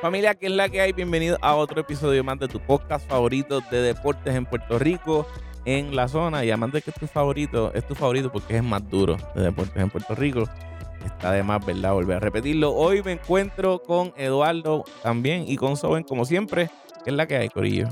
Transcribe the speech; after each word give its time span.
Familia, 0.00 0.34
¿qué 0.34 0.46
es 0.46 0.52
la 0.52 0.68
que 0.68 0.80
hay? 0.80 0.92
Bienvenido 0.92 1.38
a 1.40 1.54
otro 1.54 1.80
episodio 1.80 2.24
más 2.24 2.38
de 2.38 2.48
tu 2.48 2.58
podcast 2.58 3.08
favorito 3.08 3.60
de 3.70 3.82
deportes 3.82 4.34
en 4.34 4.46
Puerto 4.46 4.78
Rico, 4.78 5.26
en 5.64 5.94
la 5.94 6.08
zona. 6.08 6.44
Y 6.44 6.50
además 6.50 6.72
de 6.72 6.82
que 6.82 6.90
es 6.90 6.96
tu 6.96 7.06
favorito, 7.06 7.72
es 7.72 7.86
tu 7.86 7.94
favorito 7.94 8.30
porque 8.30 8.56
es 8.56 8.64
más 8.64 8.88
duro 8.90 9.16
de 9.34 9.42
deportes 9.42 9.76
en 9.80 9.90
Puerto 9.90 10.14
Rico. 10.16 10.44
Está 11.04 11.30
de 11.30 11.42
más, 11.42 11.64
¿verdad? 11.64 11.92
Volver 11.92 12.16
a 12.16 12.20
repetirlo. 12.20 12.72
Hoy 12.72 13.02
me 13.02 13.12
encuentro 13.12 13.80
con 13.80 14.12
Eduardo 14.16 14.84
también 15.02 15.44
y 15.46 15.56
con 15.56 15.76
Soben, 15.76 16.02
como 16.02 16.24
siempre. 16.24 16.68
¿Qué 17.04 17.10
es 17.10 17.16
la 17.16 17.26
que 17.26 17.36
hay, 17.36 17.48
Corillo? 17.48 17.88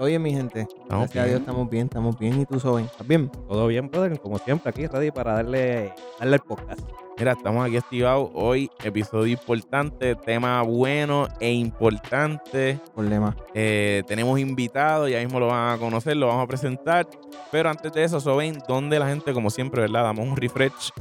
Oye, 0.00 0.18
mi 0.18 0.32
gente, 0.32 0.66
gracias 0.88 1.24
a. 1.24 1.28
Dios 1.28 1.40
estamos 1.40 1.68
bien, 1.68 1.84
estamos 1.84 2.18
bien. 2.18 2.40
¿Y 2.40 2.46
tú, 2.46 2.58
Soben? 2.58 2.86
¿Estás 2.86 3.06
bien? 3.06 3.28
Todo 3.28 3.66
bien, 3.66 3.90
brother, 3.90 4.18
como 4.18 4.38
siempre, 4.38 4.70
aquí 4.70 4.86
ready 4.86 5.10
para 5.10 5.34
darle, 5.34 5.92
darle 6.18 6.36
el 6.36 6.40
podcast. 6.40 6.80
Mira, 7.18 7.32
estamos 7.32 7.66
aquí 7.66 7.76
activados 7.76 8.30
hoy. 8.32 8.70
Episodio 8.82 9.32
importante, 9.32 10.14
tema 10.14 10.62
bueno 10.62 11.28
e 11.38 11.52
importante. 11.52 12.80
Problema. 12.94 13.36
Eh, 13.52 14.02
tenemos 14.06 14.40
invitados, 14.40 15.10
ya 15.10 15.18
mismo 15.18 15.38
lo 15.38 15.48
van 15.48 15.74
a 15.74 15.78
conocer, 15.78 16.16
lo 16.16 16.28
vamos 16.28 16.44
a 16.44 16.46
presentar. 16.46 17.06
Pero 17.52 17.68
antes 17.68 17.92
de 17.92 18.02
eso, 18.02 18.20
Soben, 18.20 18.58
¿dónde 18.66 18.98
la 18.98 19.06
gente, 19.06 19.34
como 19.34 19.50
siempre, 19.50 19.82
¿verdad? 19.82 20.04
Damos 20.04 20.26
un 20.26 20.34
refresh. 20.34 20.92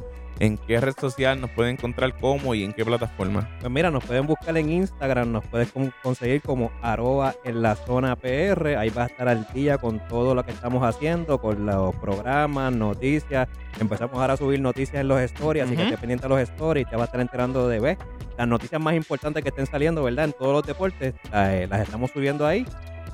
¿En 0.42 0.58
qué 0.58 0.80
red 0.80 0.94
social 0.98 1.42
nos 1.42 1.50
puede 1.50 1.70
encontrar 1.70 2.18
cómo 2.18 2.56
y 2.56 2.64
en 2.64 2.72
qué 2.72 2.86
plataforma? 2.86 3.50
Pues 3.60 3.70
mira, 3.70 3.92
nos 3.92 4.06
pueden 4.06 4.26
buscar 4.26 4.56
en 4.58 4.70
Instagram, 4.70 5.32
nos 5.34 5.46
puedes 5.46 5.70
con- 5.72 5.94
conseguir 6.02 6.42
como 6.42 6.72
arroba 6.82 7.36
en 7.44 7.62
la 7.62 7.76
zona 7.76 8.16
PR. 8.16 8.78
Ahí 8.78 8.90
vas 8.90 9.10
a 9.10 9.12
estar 9.12 9.28
al 9.28 9.46
día 9.54 9.78
con 9.78 10.00
todo 10.08 10.34
lo 10.36 10.46
que 10.46 10.52
estamos 10.52 10.82
haciendo, 10.84 11.40
con 11.42 11.66
los 11.66 11.94
programas, 11.98 12.72
noticias. 12.72 13.50
Empezamos 13.82 14.16
ahora 14.18 14.34
a 14.34 14.38
subir 14.38 14.62
noticias 14.62 15.02
en 15.02 15.10
los 15.10 15.20
stories, 15.20 15.66
así 15.66 15.76
que 15.76 15.84
esté 15.84 15.98
pendiente 15.98 16.26
a 16.26 16.30
los 16.30 16.40
stories, 16.40 16.88
te 16.90 16.96
vas 16.96 17.02
a 17.02 17.06
estar 17.06 17.20
enterando 17.22 17.68
de 17.68 17.80
¿ves? 17.82 17.98
las 18.38 18.48
noticias 18.48 18.80
más 18.82 18.94
importantes 18.96 19.44
que 19.44 19.50
estén 19.50 19.66
saliendo, 19.66 20.02
¿verdad? 20.04 20.24
En 20.26 20.32
todos 20.34 20.54
los 20.54 20.66
deportes, 20.66 21.14
eh, 21.34 21.68
las 21.70 21.82
estamos 21.82 22.12
subiendo 22.12 22.48
ahí. 22.48 22.66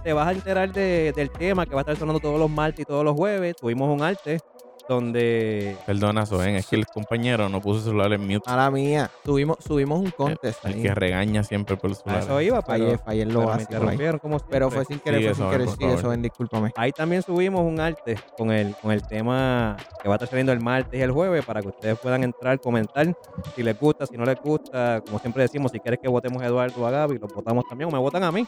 Te 0.04 0.14
vas 0.14 0.28
a 0.28 0.32
enterar 0.32 0.72
de- 0.72 1.12
del 1.16 1.32
tema 1.32 1.66
que 1.66 1.74
va 1.74 1.80
a 1.80 1.82
estar 1.82 1.96
sonando 1.96 2.20
todos 2.20 2.40
los 2.40 2.52
martes 2.52 2.82
y 2.82 2.86
todos 2.86 3.04
los 3.04 3.16
jueves. 3.16 3.56
Tuvimos 3.56 3.90
un 3.90 4.04
arte 4.04 4.40
donde 4.88 5.78
Perdona, 5.86 6.26
Soben, 6.26 6.56
es 6.56 6.68
que 6.68 6.76
el 6.76 6.86
compañero 6.86 7.50
no 7.50 7.62
puso 7.62 7.80
el 7.80 7.84
celular 7.86 8.14
en 8.14 8.22
mute. 8.28 8.50
A 8.50 8.56
la 8.56 8.72
mía. 8.72 9.10
Subimos, 9.24 9.58
subimos 9.66 10.00
un 10.00 10.12
contest 10.12 10.64
El 10.66 10.74
ahí. 10.76 10.82
que 10.82 10.94
regaña 10.96 11.44
siempre 11.44 11.78
por 11.78 11.90
el 11.90 11.96
a 11.96 12.00
celular. 12.00 12.24
eso 12.24 12.42
iba, 12.42 12.62
Fallé, 12.62 12.86
pero, 12.86 13.00
fallé 13.00 13.26
lo 13.26 13.46
básico. 13.46 13.74
ahí. 13.88 14.20
como 14.20 14.40
Pero 14.40 14.70
fue 14.72 14.86
sin 14.86 15.00
querer, 15.00 15.20
Sigue, 15.22 15.30
fue 15.34 15.36
sin 15.36 15.44
Soben, 15.46 15.52
querer. 15.52 15.66
por 15.68 15.78
Sigue, 15.78 15.88
favor. 15.90 16.02
Soben, 16.02 16.22
discúlpame. 16.22 16.72
Ahí 16.76 16.92
también 16.92 17.22
subimos 17.22 17.62
un 17.62 17.80
arte 17.80 18.18
con 18.38 18.52
el, 18.52 18.76
con 18.82 18.92
el 18.92 19.02
tema 19.08 19.78
que 20.02 20.08
va 20.08 20.16
a 20.16 20.18
estar 20.18 20.30
saliendo 20.30 20.52
el 20.52 20.60
martes 20.62 21.00
y 21.00 21.04
el 21.04 21.12
jueves 21.12 21.44
para 21.46 21.62
que 21.62 21.68
ustedes 21.70 21.98
puedan 22.00 22.24
entrar, 22.24 22.60
comentar 22.60 23.16
si 23.56 23.64
les 23.64 23.80
gusta, 23.80 24.06
si 24.06 24.18
no 24.18 24.26
les 24.26 24.40
gusta. 24.42 25.02
Como 25.06 25.20
siempre 25.20 25.44
decimos, 25.44 25.72
si 25.72 25.80
quieres 25.80 26.00
que 26.02 26.08
votemos 26.08 26.42
a 26.42 26.46
Eduardo 26.46 26.82
o 26.82 26.86
a 26.88 26.92
Gaby, 26.92 27.18
los 27.20 27.34
votamos 27.34 27.66
también 27.68 27.90
o 27.90 27.92
me 27.92 28.00
votan 28.00 28.24
a 28.24 28.32
mí. 28.32 28.46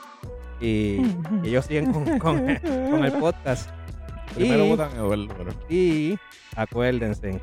Y, 0.59 1.01
y 1.43 1.49
ellos 1.49 1.65
siguen 1.65 1.91
con, 1.93 2.03
con- 2.19 2.45
con 2.89 3.05
el 3.05 3.11
podcast. 3.13 3.69
Primero 4.37 4.65
Y- 4.65 4.69
votan 4.69 4.91
Eduardo, 4.95 5.27
pero... 5.37 5.51
Y 5.69 6.17
acuérdense, 6.55 7.39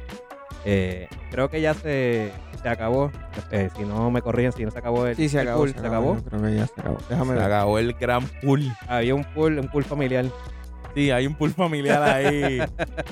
eh, 0.65 1.09
creo 1.31 1.49
que 1.51 1.61
ya 1.61 1.75
se, 1.75 2.33
se 2.63 2.69
acabó. 2.69 3.11
eh, 3.51 3.69
si 3.77 3.83
no 3.85 4.11
me 4.11 4.23
corrigen, 4.23 4.53
si 4.53 4.65
no 4.65 4.71
se 4.71 4.79
acabó 4.79 5.07
el, 5.07 5.17
Sí, 5.17 5.29
se 5.29 5.41
el 5.41 5.49
acabó. 5.49 5.61
pool, 5.61 5.69
Se 5.71 5.81
se 5.81 5.87
acabó. 5.87 6.13
acabó. 6.15 6.29
Creo 6.31 6.43
que 6.43 6.55
ya 6.57 6.67
se 6.67 6.81
acabó. 6.81 6.99
Déjame 7.09 7.29
Se 7.31 7.35
ver. 7.35 7.43
acabó 7.45 7.79
el 7.79 7.93
gran 7.95 8.27
pool. 8.43 8.73
Había 8.89 9.15
un 9.15 9.25
pool, 9.25 9.59
un 9.59 9.69
pool 9.69 9.85
familiar. 9.85 10.25
Sí, 10.95 11.11
hay 11.11 11.27
un 11.27 11.35
pool 11.35 11.51
familiar 11.53 12.03
ahí. 12.03 12.61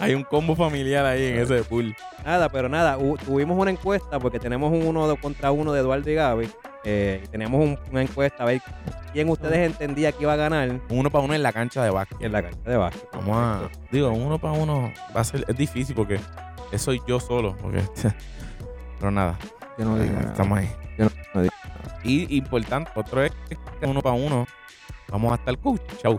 hay 0.01 0.15
un 0.15 0.23
combo 0.23 0.55
familiar 0.55 1.05
ahí 1.05 1.27
en 1.27 1.39
ese 1.39 1.65
pool. 1.65 1.95
Nada, 2.25 2.49
pero 2.49 2.69
nada, 2.69 2.97
tuvimos 3.25 3.59
una 3.59 3.71
encuesta 3.73 4.19
porque 4.21 4.39
tenemos 4.39 4.71
un 4.73 4.87
uno 4.87 5.17
contra 5.17 5.51
uno 5.51 5.73
de 5.73 5.81
Eduardo 5.81 6.09
y 6.11 6.15
Gaby. 6.15 6.49
eh, 6.85 7.21
y 7.25 7.29
teníamos 7.29 7.61
un- 7.61 7.79
una 7.93 8.03
encuesta 8.03 8.43
a 8.43 8.47
ver 8.47 8.61
quién 9.13 9.29
ustedes 9.29 9.59
entendía 9.71 10.11
que 10.11 10.23
iba 10.25 10.33
a 10.33 10.37
ganar 10.37 10.69
Un 10.69 10.83
uno 10.91 11.11
para 11.11 11.25
uno 11.25 11.33
en 11.35 11.43
la 11.43 11.53
cancha 11.53 11.83
de 11.85 11.91
básquet. 11.91 12.21
en 12.23 12.33
la 12.33 12.43
cancha 12.43 12.71
de 12.71 12.77
básquet. 12.77 13.09
Vamos 13.13 13.37
a. 13.37 13.71
Digo, 13.93 14.11
un 14.11 14.23
uno 14.23 14.39
para 14.39 14.55
uno 14.55 14.93
va 15.17 15.21
a 15.21 15.25
ser. 15.25 15.45
Es 15.47 15.57
difícil 15.57 15.95
porque 15.95 16.17
eso 16.73 16.85
soy 16.87 17.01
yo 17.07 17.21
solo. 17.21 17.57
Porque, 17.63 17.83
pero 18.99 19.11
nada. 19.13 19.39
Yo 19.79 19.85
no 19.85 19.97
digo 19.99 20.15
nada. 20.15 20.27
Estamos 20.33 20.59
ahí. 20.59 20.71
Yo 20.99 21.05
no- 21.05 21.11
no 21.35 21.43
digo 21.43 21.55
Y 22.05 22.37
importante, 22.37 22.91
otro 22.97 23.23
es 23.23 23.33
que 23.81 23.87
uno 23.87 24.01
para 24.03 24.15
uno. 24.17 24.47
Vamos 25.13 25.33
a 25.33 25.35
estar 25.37 25.57
coach. 25.59 25.81
Chau. 26.03 26.19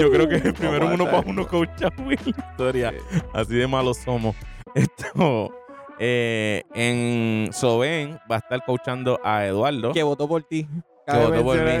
yo 0.00 0.10
creo 0.10 0.26
que 0.28 0.36
es 0.36 0.44
el 0.46 0.54
primero 0.54 0.86
uno 0.88 1.04
para 1.04 1.20
uno 1.20 1.46
coach 1.46 1.68
en 1.82 2.08
la 2.08 2.14
historia. 2.14 2.94
Así 3.34 3.54
de 3.54 3.66
malos 3.66 3.98
somos. 3.98 4.34
Esto. 4.74 5.52
eh, 5.98 6.62
en 6.74 7.52
Soben 7.52 8.18
va 8.30 8.36
a 8.36 8.38
estar 8.38 8.64
coachando 8.64 9.20
a 9.22 9.44
Eduardo. 9.46 9.92
Que 9.92 10.02
votó 10.02 10.26
por 10.26 10.42
ti. 10.44 10.66
Que 11.06 11.16
votó 11.18 11.42
por 11.44 11.56
mí. 11.62 11.72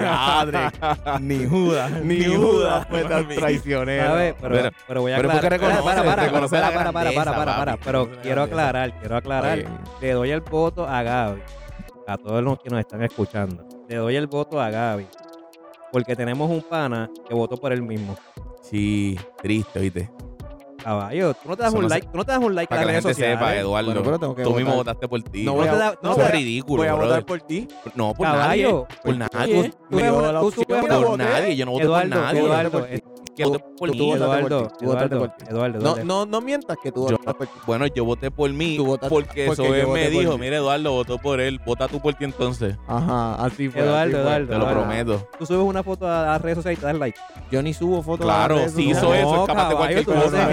Madre, 0.00 0.58
ni 1.20 1.46
Judas. 1.46 1.90
Ni 2.02 2.24
Judas 2.24 2.86
fue 2.88 3.04
tan 3.04 3.28
traicionero. 3.28 4.14
Pero, 4.14 4.36
Pero- 4.54 4.70
pero 4.88 5.00
voy 5.02 5.12
a 5.12 5.16
pero 5.16 5.30
aclarar. 5.30 5.52
reconoce- 5.60 5.82
para, 5.84 6.02
para, 6.04 6.22
reconoce 6.24 6.56
para, 6.56 6.66
para, 6.72 6.92
para, 6.92 7.12
para, 7.12 7.32
para, 7.36 7.56
para, 7.56 7.76
Pero 7.76 8.10
quiero 8.22 8.42
aclarar, 8.42 8.98
quiero 8.98 9.16
aclarar. 9.16 9.58
Oye, 9.58 9.68
Le 10.00 10.12
doy 10.12 10.30
el 10.30 10.40
voto 10.40 10.86
a 10.88 11.02
Gaby. 11.02 11.42
A 12.08 12.16
todos 12.18 12.42
los 12.42 12.58
que 12.60 12.68
nos 12.70 12.80
están 12.80 13.02
escuchando. 13.02 13.64
Le 13.88 13.96
doy 13.96 14.16
el 14.16 14.26
voto 14.26 14.60
a 14.60 14.68
Gaby. 14.70 15.06
Porque 15.92 16.16
tenemos 16.16 16.50
un 16.50 16.62
pana 16.62 17.10
que 17.28 17.34
votó 17.34 17.56
por 17.56 17.72
él 17.72 17.82
mismo. 17.82 18.16
Sí, 18.62 19.16
triste, 19.42 19.78
¿viste? 19.78 20.10
Caballo, 20.82 21.32
tú 21.34 21.48
no 21.48 21.56
te 21.56 21.62
das 21.62 21.68
Eso 21.70 21.76
un 21.78 21.82
no 21.84 21.88
se- 21.88 21.94
like, 21.94 22.08
tú 22.08 22.16
no 22.18 22.24
te 22.24 22.32
das 22.32 22.40
un 22.40 22.54
like 22.56 22.68
Para 22.68 22.80
a 22.80 22.82
que 22.82 22.86
la 22.86 22.92
las 22.94 23.04
gente 23.04 23.08
redes 23.08 23.16
sociales. 23.16 23.38
sepa, 23.38 23.56
Eduardo. 23.56 23.86
Bueno, 23.92 24.02
pero 24.02 24.18
tengo 24.18 24.34
que 24.34 24.42
tú 24.42 24.50
mismo 24.54 24.74
votar. 24.74 24.94
votaste 24.96 25.08
por 25.08 25.22
ti. 25.22 25.44
No 25.44 25.52
No 25.52 25.58
voy 25.58 25.68
a- 25.68 25.72
no 26.02 26.10
Eso 26.10 26.20
te 26.20 26.24
es 26.26 26.30
ridículo, 26.32 26.76
Voy 26.82 26.88
a 26.88 26.94
brother. 26.94 27.08
votar 27.08 27.24
por 27.26 27.40
ti. 27.42 27.68
No, 27.94 28.14
por 28.14 28.26
Caballo. 28.26 28.42
nadie. 28.48 28.68
Por 28.72 28.96
¿Por 29.04 29.16
nadie. 29.16 29.62
qué? 29.62 29.68
Tú 29.70 29.76
Me 29.96 30.02
dio 30.02 30.18
eres- 30.20 30.32
la 30.32 30.40
tú 30.40 30.46
opción. 30.48 30.64
superas- 30.66 31.02
Por 31.04 31.18
nadie. 31.18 31.56
Yo 31.56 31.64
no 31.66 31.70
voté 31.72 31.84
Eduardo, 31.84 32.10
por 32.10 32.18
nadie. 32.20 32.40
Eduardo, 32.40 32.86
Que 33.36 33.44
voté 33.44 33.64
por 33.78 33.90
tú 33.90 33.96
mí. 33.96 34.12
Eduardo, 34.12 34.68
tú 34.78 34.84
Eduardo, 34.84 35.18
por 35.20 35.28
ti. 35.30 35.44
Eduardo, 35.48 35.78
No, 35.80 35.84
Eduardo. 35.92 36.04
no, 36.04 36.26
no 36.26 36.40
mientas 36.42 36.76
que 36.82 36.92
tú 36.92 37.02
votaste 37.02 37.32
por 37.32 37.46
ti. 37.46 37.52
Bueno, 37.66 37.86
yo 37.86 38.04
voté 38.04 38.30
por 38.30 38.52
mí 38.52 38.76
votaste- 38.78 39.08
porque 39.08 39.46
porque 39.46 39.86
me 39.86 40.10
dijo, 40.10 40.36
mira 40.36 40.56
Eduardo 40.56 40.92
votó 40.92 41.18
por 41.18 41.40
él, 41.40 41.58
vota 41.64 41.88
tú 41.88 41.98
por 42.00 42.14
ti 42.14 42.24
entonces. 42.24 42.76
Ajá, 42.86 43.34
así 43.36 43.68
fue. 43.70 43.80
Eduardo, 43.82 44.02
así 44.02 44.12
fue. 44.12 44.20
Eduardo, 44.20 44.46
Te 44.48 44.58
lo 44.58 44.68
prometo. 44.70 45.28
Tú 45.38 45.46
subes 45.46 45.62
una 45.64 45.82
foto 45.82 46.06
a 46.06 46.22
las 46.26 46.42
redes 46.42 46.56
sociales 46.58 46.78
y 46.78 46.80
te 46.80 46.86
das 46.86 46.96
like. 46.98 47.18
Yo 47.50 47.62
ni 47.62 47.72
subo 47.72 48.02
fotos. 48.02 48.26
Claro, 48.26 48.56
a 48.56 48.58
las 48.58 48.74
redes 48.74 48.74
si 48.74 48.90
hizo 48.90 49.14
eso, 49.14 49.40
es 49.42 49.46
capaz 49.46 49.68
de 49.70 49.74
cualquier 49.76 50.04
cosa. 50.04 50.52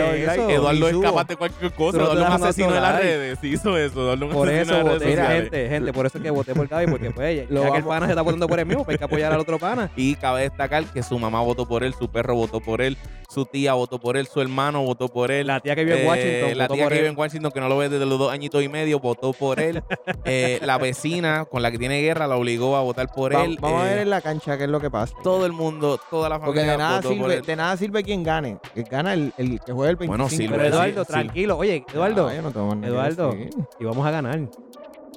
Eduardo 0.52 0.88
es 0.88 0.98
capaz 1.00 1.28
de 1.28 1.36
cualquier 1.36 1.74
cosa. 1.74 1.98
Eduardo 1.98 2.22
es 2.22 2.28
un 2.28 2.34
asesino 2.44 2.72
de 2.72 2.82
las 2.82 3.00
redes. 3.02 3.40
Sí 3.42 3.48
hizo 3.50 3.78
eso. 3.78 4.02
Eduardo 4.02 4.26
es 4.26 4.32
un 4.32 4.38
Por 4.38 4.48
asesino 4.50 4.64
eso 4.78 4.78
de 4.78 4.84
las 4.84 4.94
voté, 5.00 5.16
redes 5.16 5.42
gente, 5.42 5.70
gente, 5.70 5.94
por 5.94 6.06
eso 6.06 6.18
es 6.18 6.24
que 6.24 6.30
voté 6.32 6.56
por 6.56 6.68
Gaby, 6.68 6.88
porque 6.92 7.12
pues, 7.12 7.48
ya, 7.50 7.72
que 7.72 7.78
el 7.78 7.84
pana 7.84 8.06
se 8.06 8.12
está 8.14 8.22
votando 8.22 8.48
por 8.48 8.60
el 8.60 8.66
mismo, 8.66 8.86
pues 8.86 8.96
hay 8.96 9.00
que 9.00 9.04
apoyar 9.06 9.34
al 9.34 9.40
otro 9.40 9.60
pana. 9.60 9.92
Y 10.00 10.16
cabe 10.16 10.42
destacar 10.44 10.86
que 10.86 11.04
su 11.04 11.20
mamá 11.20 11.42
votó 11.42 11.68
por 11.68 11.84
él, 11.84 11.94
su 11.94 12.08
perro 12.10 12.36
votó 12.36 12.62
por 12.62 12.69
él, 12.82 12.98
su 13.30 13.46
tía 13.46 13.74
votó 13.74 14.00
por 14.00 14.18
él, 14.18 14.26
su 14.28 14.42
hermano 14.42 14.82
votó 14.84 15.08
por 15.08 15.30
él. 15.32 15.48
La 15.48 15.60
tía 15.60 15.76
que 15.76 15.84
vive 15.84 15.98
en 16.02 16.06
Eh, 16.06 16.08
Washington 16.10 16.58
la 16.58 16.64
votó 16.66 16.74
tía 16.76 16.84
por 16.86 16.92
que 16.94 16.98
vive 17.00 17.10
en 17.10 17.18
Washington, 17.18 17.52
que 17.52 17.60
no 17.60 17.68
lo 17.70 17.78
ve 17.78 17.90
desde 17.90 18.06
los 18.06 18.18
dos 18.20 18.32
añitos 18.32 18.64
y 18.64 18.70
medio, 18.70 19.00
votó 19.00 19.34
por 19.34 19.60
él. 19.60 19.84
Eh, 20.26 20.60
la 20.64 20.78
vecina 20.78 21.46
con 21.46 21.62
la 21.64 21.72
que 21.72 21.78
tiene 21.80 22.02
guerra 22.02 22.28
la 22.28 22.36
obligó 22.38 22.76
a 22.76 22.82
votar 22.82 23.08
por 23.12 23.34
Va- 23.36 23.44
él. 23.46 23.58
Vamos 23.60 23.82
a 23.82 23.88
Eh, 23.88 23.94
ver 23.94 23.98
en 24.04 24.10
la 24.12 24.22
cancha 24.22 24.58
qué 24.58 24.66
es 24.66 24.70
lo 24.70 24.80
que 24.80 24.90
pasa. 24.92 25.16
Todo 25.24 25.46
el 25.46 25.52
mundo, 25.54 26.00
toda 26.10 26.30
la 26.30 26.40
Porque 26.40 26.60
familia 26.60 26.72
de 26.74 26.78
nada, 26.78 26.96
votó 26.98 27.10
por 27.10 27.18
sirve, 27.18 27.34
él. 27.36 27.46
de 27.46 27.56
nada 27.56 27.78
sirve 27.78 28.04
quien 28.04 28.24
gane. 28.24 28.58
Que 28.76 28.84
gana 28.84 29.14
el, 29.14 29.34
el 29.38 29.60
que 29.60 29.72
juega 29.72 29.90
el 29.92 29.96
25. 29.96 30.08
Bueno, 30.08 30.30
sirve, 30.30 30.56
Pero 30.58 30.68
Eduardo, 30.70 31.04
sí. 31.06 31.12
tranquilo. 31.12 31.58
Oye, 31.58 31.84
Eduardo, 31.94 32.28
Ah, 32.28 32.36
yo 32.36 32.42
no 32.44 32.86
Eduardo. 32.86 33.36
y 33.80 33.84
vamos 33.86 34.06
a 34.06 34.12
ganar. 34.12 34.40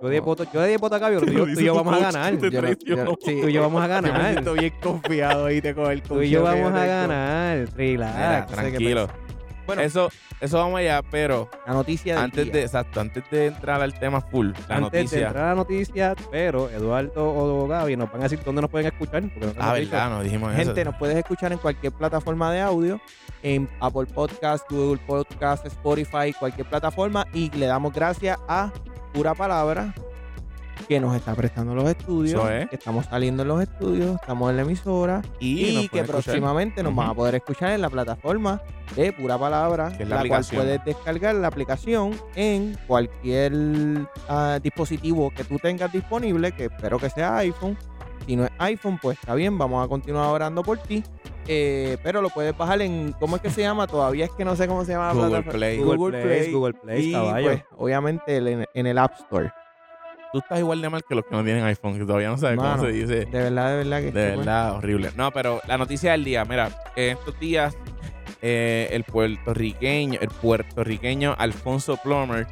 Yo 0.02 0.08
No. 0.10 0.22
voto, 0.22 0.44
yo 0.52 0.62
di 0.64 0.76
voto 0.76 0.96
a 0.96 0.98
Gaby, 0.98 1.16
pero 1.16 1.26
tú, 1.26 1.32
y 1.32 1.36
yo- 1.36 1.44
tú 1.54 1.60
y 1.60 1.64
yo 1.64 1.74
vamos 1.74 1.94
a 1.94 1.98
ganar. 2.00 2.36
Tú 2.36 2.46
y 2.46 3.52
yo 3.52 3.62
vamos 3.62 3.82
a 3.82 3.86
ganar. 3.86 4.32
siento 4.32 4.52
bien 4.54 4.72
confiado 4.82 5.46
ahí 5.46 5.60
te 5.62 5.74
con 5.74 5.90
el 5.90 6.02
Tú 6.02 6.20
y 6.22 6.30
yo 6.30 6.42
vamos 6.42 6.72
a 6.72 6.84
ganar. 6.86 7.68
Relax. 7.76 8.52
tranquilo. 8.52 9.08
Bueno. 9.64 9.80
eso, 9.82 10.08
eso 10.40 10.58
vamos 10.58 10.80
allá, 10.80 11.02
pero 11.08 11.48
La 11.68 11.72
noticia 11.72 12.14
del 12.16 12.24
antes 12.24 12.44
día. 12.46 12.52
de, 12.52 12.62
exacto, 12.62 13.00
antes 13.00 13.22
de 13.30 13.46
entrar 13.46 13.80
al 13.80 13.96
tema 13.96 14.20
full, 14.20 14.48
la 14.68 14.74
Antes 14.76 14.90
de 14.92 14.98
noticia. 15.04 15.26
entrar 15.28 15.44
a 15.44 15.48
la 15.50 15.54
noticia, 15.54 16.14
pero 16.32 16.68
Eduardo 16.68 17.12
o 17.24 17.68
Gaby 17.68 17.96
nos 17.96 18.10
van 18.10 18.22
a 18.22 18.24
decir 18.24 18.40
dónde 18.44 18.60
nos 18.60 18.70
pueden 18.70 18.88
escuchar. 18.88 19.22
Porque 19.22 19.46
no 19.46 19.52
Ah, 19.58 19.72
verdad, 19.74 20.10
nos 20.10 20.24
dijimos 20.24 20.52
Gente, 20.56 20.80
eso. 20.80 20.90
nos 20.90 20.98
puedes 20.98 21.16
escuchar 21.16 21.52
en 21.52 21.58
cualquier 21.58 21.92
plataforma 21.92 22.52
de 22.52 22.60
audio, 22.60 23.00
en 23.44 23.68
Apple 23.78 24.06
Podcast, 24.12 24.68
Google 24.68 25.00
Podcast, 25.06 25.64
Spotify, 25.64 26.32
cualquier 26.36 26.66
plataforma. 26.68 27.24
Y 27.32 27.48
le 27.50 27.66
damos 27.66 27.92
gracias 27.94 28.36
a 28.48 28.72
Pura 29.12 29.34
Palabra, 29.34 29.94
que 30.88 30.98
nos 31.00 31.14
está 31.14 31.34
prestando 31.34 31.74
los 31.74 31.88
estudios, 31.88 32.50
es. 32.50 32.68
que 32.68 32.76
estamos 32.76 33.06
saliendo 33.06 33.42
en 33.42 33.48
los 33.48 33.62
estudios, 33.62 34.16
estamos 34.20 34.50
en 34.50 34.56
la 34.56 34.62
emisora 34.62 35.22
Y, 35.38 35.88
que 35.88 36.00
escuchar. 36.00 36.06
próximamente 36.06 36.82
nos 36.82 36.94
van 36.94 37.10
a 37.10 37.14
poder 37.14 37.34
escuchar 37.36 37.72
en 37.72 37.82
la 37.82 37.90
plataforma 37.90 38.60
de 38.96 39.12
Pura 39.12 39.38
Palabra, 39.38 39.92
Que 39.96 40.02
es 40.02 40.08
la 40.08 40.22
la, 40.22 40.28
cual 40.28 40.44
puedes 40.52 40.84
descargar 40.84 41.34
la 41.36 41.48
aplicación 41.48 42.14
en 42.34 42.76
cualquier 42.86 43.52
ah, 44.28 44.58
dispositivo 44.62 45.30
que 45.30 45.44
tú 45.44 45.58
tengas 45.58 45.92
disponible, 45.92 46.52
que 46.52 46.64
espero 46.64 46.98
que 46.98 47.10
sea 47.10 47.36
iPhone. 47.38 47.76
Si 48.26 48.36
no 48.36 48.44
es 48.44 48.50
iPhone, 48.58 48.98
pues 49.00 49.18
está 49.18 49.34
bien, 49.34 49.58
vamos 49.58 49.84
a 49.84 49.88
continuar 49.88 50.28
orando 50.28 50.62
por 50.62 50.78
ti. 50.78 51.02
Eh, 51.48 51.96
pero 52.02 52.22
lo 52.22 52.30
puedes 52.30 52.56
bajar 52.56 52.80
en, 52.82 53.12
¿cómo 53.18 53.36
es 53.36 53.42
que 53.42 53.50
se 53.50 53.62
llama? 53.62 53.86
Todavía 53.86 54.26
es 54.26 54.30
que 54.30 54.44
no 54.44 54.54
sé 54.54 54.68
cómo 54.68 54.84
se 54.84 54.92
llama 54.92 55.08
la 55.08 55.12
Google 55.14 55.28
plataforma. 55.28 55.52
Play. 55.58 55.78
Google, 55.78 56.22
Play. 56.22 56.52
Google 56.52 56.74
Play, 56.74 57.08
y 57.08 57.12
caballo. 57.12 57.46
pues, 57.48 57.64
obviamente 57.76 58.36
en, 58.36 58.66
en 58.72 58.86
el 58.86 58.98
App 58.98 59.14
Store. 59.18 59.52
Tú 60.32 60.38
estás 60.38 60.60
igual 60.60 60.80
de 60.80 60.88
mal 60.88 61.02
que 61.06 61.14
los 61.14 61.24
que 61.26 61.34
no 61.36 61.44
tienen 61.44 61.64
iPhone, 61.64 61.98
que 61.98 62.04
todavía 62.06 62.28
no 62.28 62.38
sabes 62.38 62.56
Mano, 62.56 62.76
cómo 62.76 62.84
se 62.86 62.92
dice. 62.92 63.14
De 63.26 63.42
verdad, 63.42 63.70
de 63.70 63.76
verdad 63.76 63.98
que 64.00 64.12
De 64.12 64.36
verdad, 64.36 64.76
horrible. 64.76 65.10
No, 65.14 65.30
pero 65.30 65.60
la 65.66 65.76
noticia 65.76 66.12
del 66.12 66.24
día, 66.24 66.44
mira, 66.46 66.70
en 66.96 67.18
estos 67.18 67.38
días 67.38 67.76
eh, 68.40 68.88
el 68.92 69.04
puertorriqueño, 69.04 70.18
el 70.22 70.28
puertorriqueño 70.28 71.34
Alfonso 71.36 71.98
Plummer, 71.98 72.46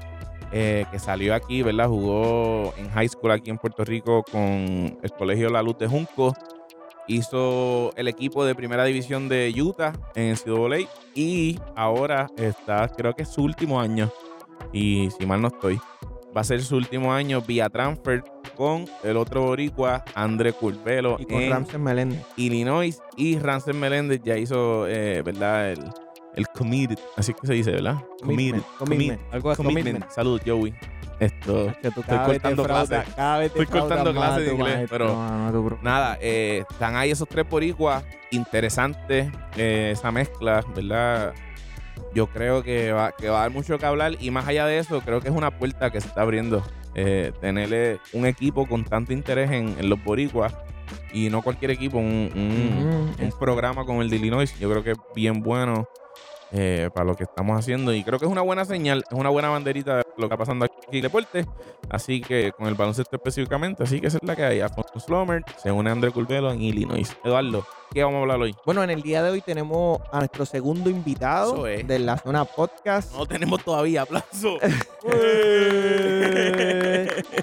eh, 0.52 0.84
que 0.90 0.98
salió 0.98 1.34
aquí, 1.34 1.62
¿verdad? 1.62 1.86
Jugó 1.88 2.74
en 2.76 2.90
high 2.90 3.08
school 3.08 3.30
aquí 3.30 3.48
en 3.50 3.56
Puerto 3.56 3.84
Rico 3.84 4.24
con 4.30 4.98
el 5.02 5.12
Colegio 5.16 5.48
La 5.48 5.62
Luz 5.62 5.78
de 5.78 5.86
Junco. 5.86 6.34
Hizo 7.06 7.92
el 7.96 8.08
equipo 8.08 8.44
de 8.44 8.54
primera 8.54 8.84
división 8.84 9.28
de 9.28 9.52
Utah 9.60 9.92
en 10.14 10.32
NCAA 10.32 10.88
y 11.14 11.58
ahora 11.74 12.28
está, 12.36 12.88
creo 12.88 13.14
que 13.14 13.22
es 13.22 13.28
su 13.28 13.42
último 13.42 13.80
año. 13.80 14.10
Y 14.72 15.08
si 15.18 15.26
mal 15.26 15.42
no 15.42 15.48
estoy, 15.48 15.80
va 16.36 16.42
a 16.42 16.44
ser 16.44 16.62
su 16.62 16.76
último 16.76 17.12
año 17.12 17.40
vía 17.40 17.68
transfer 17.68 18.22
con 18.56 18.84
el 19.02 19.16
otro 19.16 19.42
boricua, 19.42 20.04
André 20.14 20.52
Curvelo, 20.52 21.16
Y 21.18 21.24
con 21.24 21.48
Ramses 21.48 21.80
Meléndez. 21.80 22.22
Illinois. 22.36 23.00
Y 23.16 23.38
Ransom 23.38 23.76
Meléndez 23.76 24.20
ya 24.22 24.36
hizo, 24.36 24.86
eh, 24.86 25.22
¿verdad? 25.22 25.72
El, 25.72 25.84
el 26.36 26.46
committed, 26.48 26.98
así 27.16 27.34
que 27.34 27.46
se 27.46 27.54
dice, 27.54 27.72
¿verdad? 27.72 27.96
Committed. 28.22 28.60
Commitment, 28.78 28.78
commitment. 28.78 29.20
Algo 29.32 29.50
así. 29.50 29.62
Commitment. 29.62 30.10
Salud, 30.10 30.40
Joey. 30.46 30.74
Esto. 31.20 31.72
Que 31.82 31.90
tú 31.90 32.00
Estoy 32.00 32.18
cortando 32.18 32.64
clases. 32.64 33.04
Estoy 33.42 33.66
cortando 33.66 34.12
clases 34.12 34.46
de 34.46 34.54
inglés, 34.54 34.74
maestro, 34.76 34.88
pero- 34.98 35.14
mano. 35.16 35.78
Nada, 35.82 36.18
eh, 36.20 36.64
están 36.70 36.96
ahí 36.96 37.10
esos 37.10 37.28
tres 37.28 37.48
boricuas. 37.48 38.02
Interesante 38.30 39.30
eh, 39.56 39.90
esa 39.92 40.10
mezcla, 40.10 40.64
¿verdad? 40.74 41.32
Yo 42.14 42.26
creo 42.26 42.62
que 42.62 42.90
va, 42.92 43.12
que 43.12 43.28
va 43.28 43.38
a 43.38 43.42
dar 43.42 43.50
mucho 43.50 43.78
que 43.78 43.86
hablar. 43.86 44.12
Y 44.18 44.30
más 44.30 44.48
allá 44.48 44.66
de 44.66 44.78
eso, 44.78 45.00
creo 45.02 45.20
que 45.20 45.28
es 45.28 45.34
una 45.34 45.50
puerta 45.50 45.90
que 45.90 46.00
se 46.00 46.08
está 46.08 46.22
abriendo. 46.22 46.62
Eh, 46.94 47.32
tenerle 47.40 48.00
un 48.12 48.26
equipo 48.26 48.66
con 48.66 48.84
tanto 48.84 49.12
interés 49.12 49.50
en, 49.50 49.76
en 49.78 49.88
los 49.88 50.02
boricuas. 50.02 50.54
Y 51.12 51.28
no 51.30 51.40
cualquier 51.42 51.70
equipo, 51.72 51.98
un, 51.98 52.30
un- 52.34 53.12
Ujú. 53.14 53.24
un 53.24 53.38
programa 53.38 53.84
como 53.84 54.02
el 54.02 54.10
de 54.10 54.16
Illinois, 54.16 54.58
yo 54.58 54.68
creo 54.70 54.82
que 54.82 54.90
es 54.92 54.98
bien 55.14 55.40
bueno 55.40 55.86
eh, 56.50 56.88
para 56.92 57.04
lo 57.06 57.14
que 57.14 57.22
estamos 57.24 57.56
haciendo. 57.56 57.92
Y 57.94 58.02
creo 58.02 58.18
que 58.18 58.24
es 58.26 58.30
una 58.30 58.40
buena 58.42 58.64
señal, 58.64 59.04
es 59.08 59.16
una 59.16 59.28
buena 59.28 59.48
banderita 59.50 59.98
de 59.98 60.02
lo 60.20 60.28
que 60.28 60.34
está 60.34 60.44
pasando 60.44 60.64
aquí 60.64 60.74
en 60.88 60.94
el 60.96 61.02
deporte. 61.02 61.46
Así 61.88 62.20
que 62.20 62.52
con 62.52 62.66
el 62.66 62.74
baloncesto 62.74 63.16
específicamente, 63.16 63.82
así 63.82 64.00
que 64.00 64.06
esa 64.06 64.18
es 64.18 64.24
la 64.24 64.36
que 64.36 64.44
hay. 64.44 64.60
Alfonso 64.60 65.00
Slomer 65.00 65.42
se 65.62 65.72
une 65.72 65.90
a 65.90 65.92
André 65.92 66.10
Curvelo 66.10 66.52
en 66.52 66.62
Illinois. 66.62 67.16
Eduardo, 67.24 67.66
¿qué 67.92 68.04
vamos 68.04 68.18
a 68.18 68.20
hablar 68.22 68.40
hoy? 68.40 68.54
Bueno, 68.64 68.82
en 68.82 68.90
el 68.90 69.02
día 69.02 69.22
de 69.22 69.30
hoy 69.30 69.40
tenemos 69.40 70.00
a 70.12 70.18
nuestro 70.18 70.46
segundo 70.46 70.90
invitado 70.90 71.66
es. 71.66 71.86
de 71.86 71.98
la 71.98 72.18
zona 72.18 72.44
podcast. 72.44 73.12
No 73.14 73.26
tenemos 73.26 73.64
todavía 73.64 74.02
aplauso. 74.02 74.58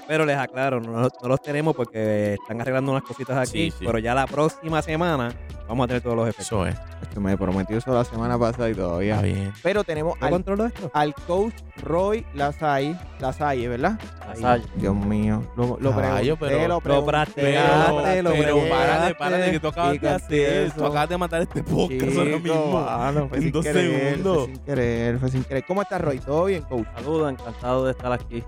Pero 0.08 0.24
les 0.24 0.36
aclaro, 0.38 0.80
no, 0.80 1.02
no 1.02 1.28
los 1.28 1.42
tenemos 1.42 1.76
porque 1.76 2.34
están 2.34 2.60
arreglando 2.60 2.90
unas 2.92 3.04
cositas 3.04 3.36
aquí. 3.36 3.70
Sí, 3.70 3.74
sí. 3.78 3.84
Pero 3.86 3.98
ya 3.98 4.14
la 4.14 4.26
próxima 4.26 4.80
semana 4.82 5.32
vamos 5.68 5.84
a 5.84 5.88
tener 5.88 6.02
todos 6.02 6.16
los 6.16 6.26
efectos. 6.26 6.46
Eso 6.46 6.66
es. 6.66 6.74
Es 7.02 7.08
que 7.08 7.20
me 7.20 7.36
prometió 7.36 7.76
eso 7.76 7.92
la 7.92 8.04
semana 8.04 8.38
pasada 8.38 8.70
y 8.70 8.74
todavía. 8.74 9.16
Está 9.16 9.26
bien. 9.26 9.52
Pero 9.62 9.84
tenemos 9.84 10.14
¿Yo 10.18 10.26
al, 10.26 10.34
esto? 10.66 10.90
al 10.94 11.14
coach 11.14 11.52
Roy 11.82 12.26
Lasalle, 12.34 12.96
Lasalle, 13.20 13.68
¿verdad? 13.68 14.00
Lasalle. 14.26 14.64
Dios 14.76 14.96
mío. 14.96 15.42
Lo, 15.56 15.76
lo 15.78 15.90
Caballo, 15.90 16.36
pregunté, 16.36 16.56
pero- 16.56 16.68
lo 16.68 16.74
Lo 16.74 16.80
pregunté, 16.80 18.22
lo 18.22 18.30
pero 18.30 18.42
preguntaste. 18.42 18.70
párate, 18.70 19.14
párate, 19.14 19.50
que 19.52 19.60
tú 19.60 19.68
acabas 19.68 20.00
de 20.00 20.08
hacer. 20.08 20.62
eso. 20.68 20.74
Tú 20.76 20.86
acabas 20.86 21.08
de 21.10 21.18
matar 21.18 21.42
este 21.42 21.62
podcast 21.62 22.16
ahora 22.16 22.24
Chico, 22.36 22.40
mismo. 22.40 22.80
mano, 22.80 23.28
fue 23.28 23.36
En 23.36 23.42
sin 23.44 23.52
dos 23.52 23.64
querer, 23.64 24.10
segundos. 24.10 24.36
Fue 24.38 24.46
sin 24.54 24.58
querer, 24.64 25.18
fue 25.18 25.28
sin 25.30 25.44
querer. 25.44 25.64
¿Cómo 25.66 25.82
estás, 25.82 26.00
Roy? 26.00 26.18
¿Todo 26.18 26.46
bien, 26.46 26.62
coach? 26.62 26.86
Saludos, 26.96 27.30
encantado 27.32 27.84
de 27.84 27.90
estar 27.92 28.10
aquí. 28.12 28.42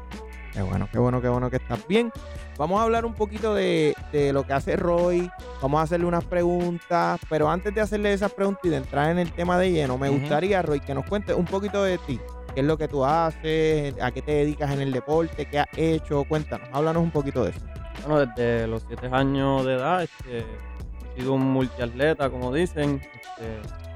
Qué 0.52 0.62
bueno, 0.62 0.88
qué 0.90 0.98
bueno, 0.98 1.20
qué 1.20 1.28
bueno 1.28 1.50
que 1.50 1.56
estás 1.56 1.86
bien. 1.86 2.12
Vamos 2.58 2.80
a 2.80 2.84
hablar 2.84 3.06
un 3.06 3.14
poquito 3.14 3.54
de, 3.54 3.94
de 4.12 4.32
lo 4.32 4.44
que 4.44 4.52
hace 4.52 4.76
Roy. 4.76 5.30
Vamos 5.62 5.80
a 5.80 5.82
hacerle 5.84 6.06
unas 6.06 6.24
preguntas. 6.24 7.20
Pero 7.28 7.48
antes 7.48 7.74
de 7.74 7.80
hacerle 7.80 8.12
esas 8.12 8.32
preguntas 8.32 8.64
y 8.64 8.68
de 8.68 8.78
entrar 8.78 9.10
en 9.10 9.18
el 9.18 9.32
tema 9.32 9.58
de 9.58 9.70
lleno, 9.70 9.96
me 9.96 10.08
gustaría, 10.08 10.60
Roy, 10.62 10.80
que 10.80 10.94
nos 10.94 11.06
cuentes 11.06 11.36
un 11.36 11.44
poquito 11.44 11.82
de 11.84 11.98
ti. 11.98 12.20
¿Qué 12.54 12.60
es 12.60 12.66
lo 12.66 12.76
que 12.76 12.88
tú 12.88 13.04
haces? 13.04 13.94
¿A 14.02 14.10
qué 14.10 14.22
te 14.22 14.32
dedicas 14.32 14.72
en 14.72 14.80
el 14.80 14.92
deporte? 14.92 15.46
¿Qué 15.46 15.60
has 15.60 15.68
hecho? 15.76 16.24
Cuéntanos, 16.24 16.68
háblanos 16.72 17.02
un 17.02 17.12
poquito 17.12 17.44
de 17.44 17.50
eso. 17.50 17.60
Bueno, 18.06 18.26
desde 18.26 18.66
los 18.66 18.82
7 18.88 19.08
años 19.12 19.64
de 19.64 19.74
edad 19.74 20.02
este, 20.02 20.38
he 20.38 21.20
sido 21.20 21.34
un 21.34 21.42
multiatleta, 21.42 22.28
como 22.28 22.52
dicen. 22.52 23.00
Este, 23.24 23.90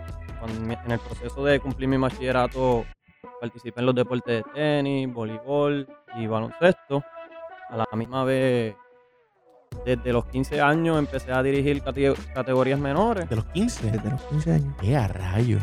en 0.47 0.91
el 0.91 0.99
proceso 0.99 1.45
de 1.45 1.61
cumplir 1.61 1.89
mi 1.89 1.97
bachillerato 1.97 2.85
participé 3.45 3.81
en 3.81 3.87
los 3.87 3.95
deportes 3.95 4.43
de 4.45 4.53
tenis, 4.55 5.13
voleibol 5.13 5.87
y 6.17 6.27
baloncesto. 6.27 7.05
A 7.71 7.77
la 7.77 7.87
misma 7.95 8.25
vez, 8.25 8.75
desde 9.85 10.13
los 10.13 10.25
15 10.27 10.61
años 10.61 10.99
empecé 10.99 11.33
a 11.33 11.43
dirigir 11.43 11.83
cate- 11.83 12.15
categorías 12.33 12.79
menores. 12.79 13.29
De 13.29 13.37
los 13.37 13.45
15. 13.47 13.91
Desde 13.91 14.11
los 14.11 14.23
15 14.23 14.53
años. 14.53 14.75
¿Qué 14.81 14.97
a 14.97 15.09
rayo? 15.09 15.59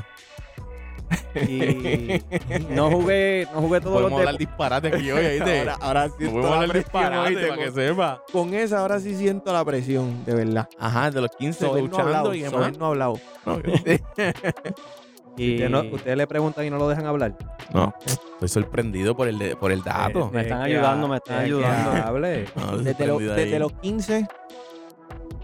Y 1.47 2.21
no 2.69 2.89
jugué, 2.91 3.45
no 3.53 3.61
jugué 3.61 3.81
todos 3.81 3.93
Podemos 4.01 4.11
los 4.11 4.19
hablar 4.19 4.37
deportes. 4.37 4.47
disparate 4.47 4.87
aquí 4.89 5.11
hoy, 5.11 5.25
¿oíste? 5.25 5.59
Ahora, 5.59 5.77
ahora 5.81 6.07
sí 6.09 6.23
No 6.25 6.31
podemos 6.31 6.51
hablar 6.55 6.77
disparate 6.77 7.47
para 7.47 7.57
que 7.63 7.71
sepa. 7.71 8.23
Con 8.31 8.53
esa 8.53 8.79
ahora 8.79 8.99
sí 8.99 9.15
siento 9.15 9.51
la 9.51 9.65
presión, 9.65 10.23
de 10.25 10.35
verdad. 10.35 10.69
Ajá, 10.79 11.11
de 11.11 11.21
los 11.21 11.31
15 11.31 11.65
Sober 11.65 11.83
no 11.83 11.87
ha 11.87 11.89
coachando 11.89 12.07
hablado, 12.17 12.33
y 12.33 12.41
Sober 12.45 12.51
demás. 12.73 12.77
no 12.77 12.85
ha 12.85 12.89
hablado. 12.89 13.19
Y 15.37 15.59
no- 15.69 15.81
ustedes 15.91 16.17
le 16.17 16.27
preguntan 16.27 16.65
y 16.65 16.69
no 16.69 16.77
lo 16.77 16.87
dejan 16.89 17.05
hablar. 17.05 17.35
no, 17.73 17.93
estoy 18.05 18.49
sorprendido 18.49 19.15
por 19.15 19.27
el, 19.27 19.39
de- 19.39 19.55
por 19.55 19.71
el 19.71 19.81
dato. 19.83 20.29
Me 20.31 20.41
están 20.41 20.61
ayudando, 20.61 21.07
me 21.07 21.15
están 21.17 21.39
ayudando. 21.39 21.91
hable. 22.05 22.45
No, 22.55 22.77
Desde, 22.77 23.07
lo- 23.07 23.19
desde 23.19 23.59
los 23.59 23.71
15 23.73 24.27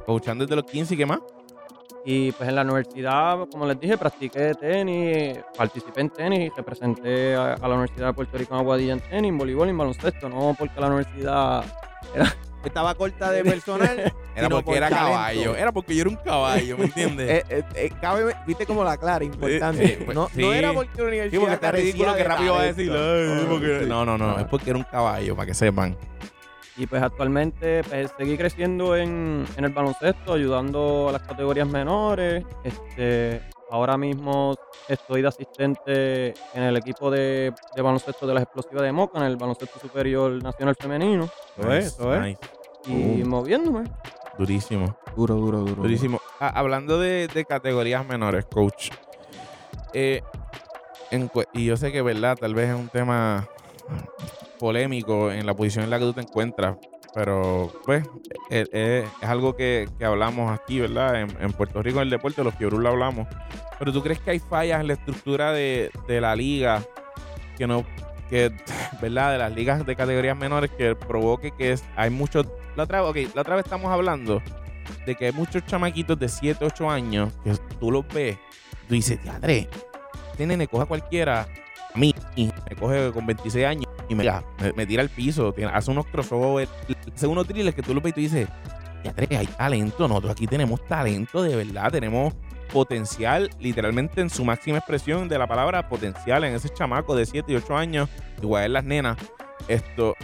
Coachando 0.05 0.45
desde 0.45 0.55
los 0.55 0.65
15 0.65 0.93
y 0.93 0.97
qué 0.97 1.05
más. 1.05 1.19
Y 2.05 2.31
pues 2.31 2.47
en 2.47 2.55
la 2.55 2.61
universidad, 2.61 3.37
como 3.51 3.65
les 3.65 3.77
dije, 3.77 3.97
practiqué 3.97 4.53
tenis, 4.53 5.39
participé 5.57 5.99
en 6.01 6.09
tenis, 6.09 6.51
representé 6.55 7.35
a, 7.35 7.55
a 7.55 7.67
la 7.67 7.75
Universidad 7.75 8.07
de 8.07 8.13
Puerto 8.13 8.37
Rico 8.37 8.53
en 8.55 8.61
Aguadilla 8.61 8.93
en 8.93 9.01
tenis, 9.01 9.27
en 9.29 9.37
voleibol 9.37 9.67
y 9.67 9.71
en 9.71 9.77
baloncesto, 9.77 10.29
no 10.29 10.55
porque 10.57 10.79
la 10.79 10.87
universidad... 10.87 11.65
estaba 12.67 12.93
corta 12.95 13.31
de 13.31 13.43
personal. 13.43 14.13
Era 14.37 14.49
porque 14.49 14.65
por 14.65 14.77
era 14.77 14.89
talento. 14.89 15.11
caballo. 15.13 15.55
Era 15.55 15.71
porque 15.71 15.95
yo 15.95 16.01
era 16.01 16.09
un 16.11 16.15
caballo, 16.17 16.77
¿me 16.77 16.85
entiendes? 16.85 17.27
Eh, 17.37 17.43
eh, 17.49 17.63
eh, 17.73 17.89
cabe- 17.99 18.35
viste 18.45 18.67
como 18.67 18.83
la 18.83 18.95
clara, 18.97 19.25
importante. 19.25 19.83
eh, 19.83 20.01
pues, 20.05 20.15
no, 20.15 20.29
sí. 20.29 20.41
no 20.41 20.53
era 20.53 20.73
porque 20.73 20.91
la 21.01 21.07
universidad 21.07 21.31
Sí, 21.31 21.39
porque 21.39 21.53
está 21.55 21.71
ridículo 21.71 22.15
que 22.15 22.23
rápido 22.23 22.53
va 22.53 22.61
a 22.61 22.65
decir. 22.65 22.91
"Ay, 22.91 23.43
No, 23.43 23.49
porque-". 23.49 23.79
sí. 23.81 23.85
No, 23.87 24.05
no, 24.05 24.15
no. 24.17 24.35
Ah. 24.37 24.41
Es 24.41 24.47
porque 24.47 24.69
era 24.69 24.77
un 24.77 24.85
caballo, 24.85 25.35
para 25.35 25.47
que 25.47 25.53
sepan. 25.55 25.97
Y 26.77 26.85
pues 26.85 27.01
actualmente 27.01 27.83
pues, 27.89 28.11
seguí 28.15 28.37
creciendo 28.37 28.95
en, 28.95 29.43
en 29.57 29.65
el 29.65 29.71
baloncesto, 29.71 30.33
ayudando 30.33 31.09
a 31.09 31.13
las 31.13 31.23
categorías 31.23 31.67
menores. 31.67 32.45
Este, 32.63 33.41
ahora 33.71 33.97
mismo 33.97 34.55
estoy 34.87 35.23
de 35.23 35.27
asistente 35.29 36.33
en 36.53 36.61
el 36.63 36.77
equipo 36.77 37.09
de, 37.09 37.51
de 37.75 37.81
baloncesto 37.81 38.27
de 38.27 38.35
las 38.35 38.43
explosivas 38.43 38.83
de 38.83 38.91
Moca, 38.91 39.17
en 39.17 39.25
el 39.25 39.37
baloncesto 39.37 39.79
superior 39.79 40.31
nacional 40.43 40.75
femenino. 40.79 41.27
Eso 41.57 41.73
es, 41.73 41.85
eso 41.87 42.13
es. 42.23 42.37
Y 42.87 43.23
moviéndome. 43.23 43.83
Durísimo. 44.37 44.97
Duro, 45.15 45.35
duro, 45.35 45.59
duro. 45.59 45.81
Durísimo. 45.81 46.21
Ah, 46.39 46.51
hablando 46.55 46.99
de, 46.99 47.27
de 47.27 47.45
categorías 47.45 48.05
menores, 48.07 48.45
coach. 48.45 48.91
eh, 49.93 50.21
en 51.09 51.31
y 51.53 51.65
yo 51.65 51.77
sé 51.77 51.91
que, 51.91 52.01
¿verdad? 52.01 52.37
Tal 52.39 52.53
vez 52.53 52.69
es 52.69 52.75
un 52.75 52.89
tema 52.89 53.47
polémico 54.59 55.31
en 55.31 55.45
la 55.45 55.53
posición 55.55 55.85
en 55.85 55.89
la 55.89 55.99
que 55.99 56.05
tú 56.05 56.13
te 56.13 56.21
encuentras. 56.21 56.77
Pero, 57.13 57.71
pues, 57.85 58.05
eh, 58.51 58.67
eh, 58.71 59.07
es 59.21 59.27
algo 59.29 59.55
que, 59.55 59.89
que 59.97 60.05
hablamos 60.05 60.51
aquí, 60.51 60.79
¿verdad? 60.79 61.21
En, 61.21 61.35
en 61.41 61.51
Puerto 61.53 61.81
Rico, 61.81 61.97
en 61.97 62.03
el 62.03 62.09
deporte, 62.11 62.43
los 62.43 62.53
Fiorus 62.53 62.79
lo 62.79 62.89
hablamos. 62.89 63.27
Pero 63.79 63.91
tú 63.91 64.03
crees 64.03 64.19
que 64.19 64.31
hay 64.31 64.39
fallas 64.39 64.81
en 64.81 64.87
la 64.87 64.93
estructura 64.93 65.51
de, 65.51 65.89
de 66.07 66.21
la 66.21 66.35
liga 66.35 66.83
que 67.57 67.65
no, 67.65 67.83
que, 68.29 68.51
¿verdad? 69.01 69.31
De 69.33 69.37
las 69.37 69.51
ligas 69.51 69.85
de 69.85 69.95
categorías 69.95 70.37
menores 70.37 70.69
que 70.71 70.95
provoque 70.95 71.51
que 71.51 71.73
es- 71.73 71.83
hay 71.95 72.09
muchos. 72.09 72.45
La 72.75 72.83
otra, 72.83 73.03
ok, 73.03 73.17
la 73.33 73.41
otra 73.41 73.55
vez 73.55 73.65
estamos 73.65 73.91
hablando 73.91 74.41
de 75.05 75.15
que 75.15 75.25
hay 75.27 75.31
muchos 75.31 75.65
chamaquitos 75.65 76.17
de 76.19 76.29
7, 76.29 76.63
8 76.65 76.89
años 76.89 77.33
que 77.43 77.51
tú 77.79 77.91
los 77.91 78.07
ves, 78.07 78.37
tú 78.87 78.93
dices, 78.93 79.21
teatre, 79.21 79.67
este 80.31 80.45
nene 80.45 80.67
coge 80.67 80.85
cualquiera, 80.85 81.47
a 81.93 81.97
mí, 81.97 82.13
me 82.37 82.75
coge 82.79 83.11
con 83.11 83.25
26 83.25 83.65
años 83.65 83.85
y 84.07 84.15
me, 84.15 84.23
me, 84.75 84.85
tira 84.85 85.01
al 85.01 85.09
piso, 85.09 85.51
tiene- 85.51 85.71
hace 85.73 85.91
unos 85.91 86.05
crossovers, 86.05 86.69
hace 87.13 87.27
unos 87.27 87.47
drillers 87.47 87.75
que 87.75 87.81
tú 87.81 87.93
los 87.93 88.01
ves 88.03 88.11
y 88.11 88.13
tú 88.13 88.21
dices, 88.21 88.47
teatre, 89.03 89.35
hay 89.35 89.47
talento, 89.47 90.07
nosotros 90.07 90.31
aquí 90.33 90.47
tenemos 90.47 90.85
talento 90.87 91.41
de 91.43 91.55
verdad, 91.55 91.91
tenemos 91.91 92.33
potencial, 92.67 93.49
literalmente 93.59 94.21
en 94.21 94.29
su 94.29 94.43
máxima 94.45 94.77
expresión 94.77 95.27
de 95.29 95.37
la 95.37 95.47
palabra 95.47 95.87
potencial 95.89 96.43
en 96.43 96.55
ese 96.55 96.69
chamaco 96.69 97.15
de 97.15 97.25
7 97.25 97.51
y 97.51 97.55
8 97.55 97.77
años, 97.77 98.09
igual 98.41 98.65
en 98.65 98.73
las 98.73 98.83
nenas. 98.83 99.17
Esto, 99.67 100.15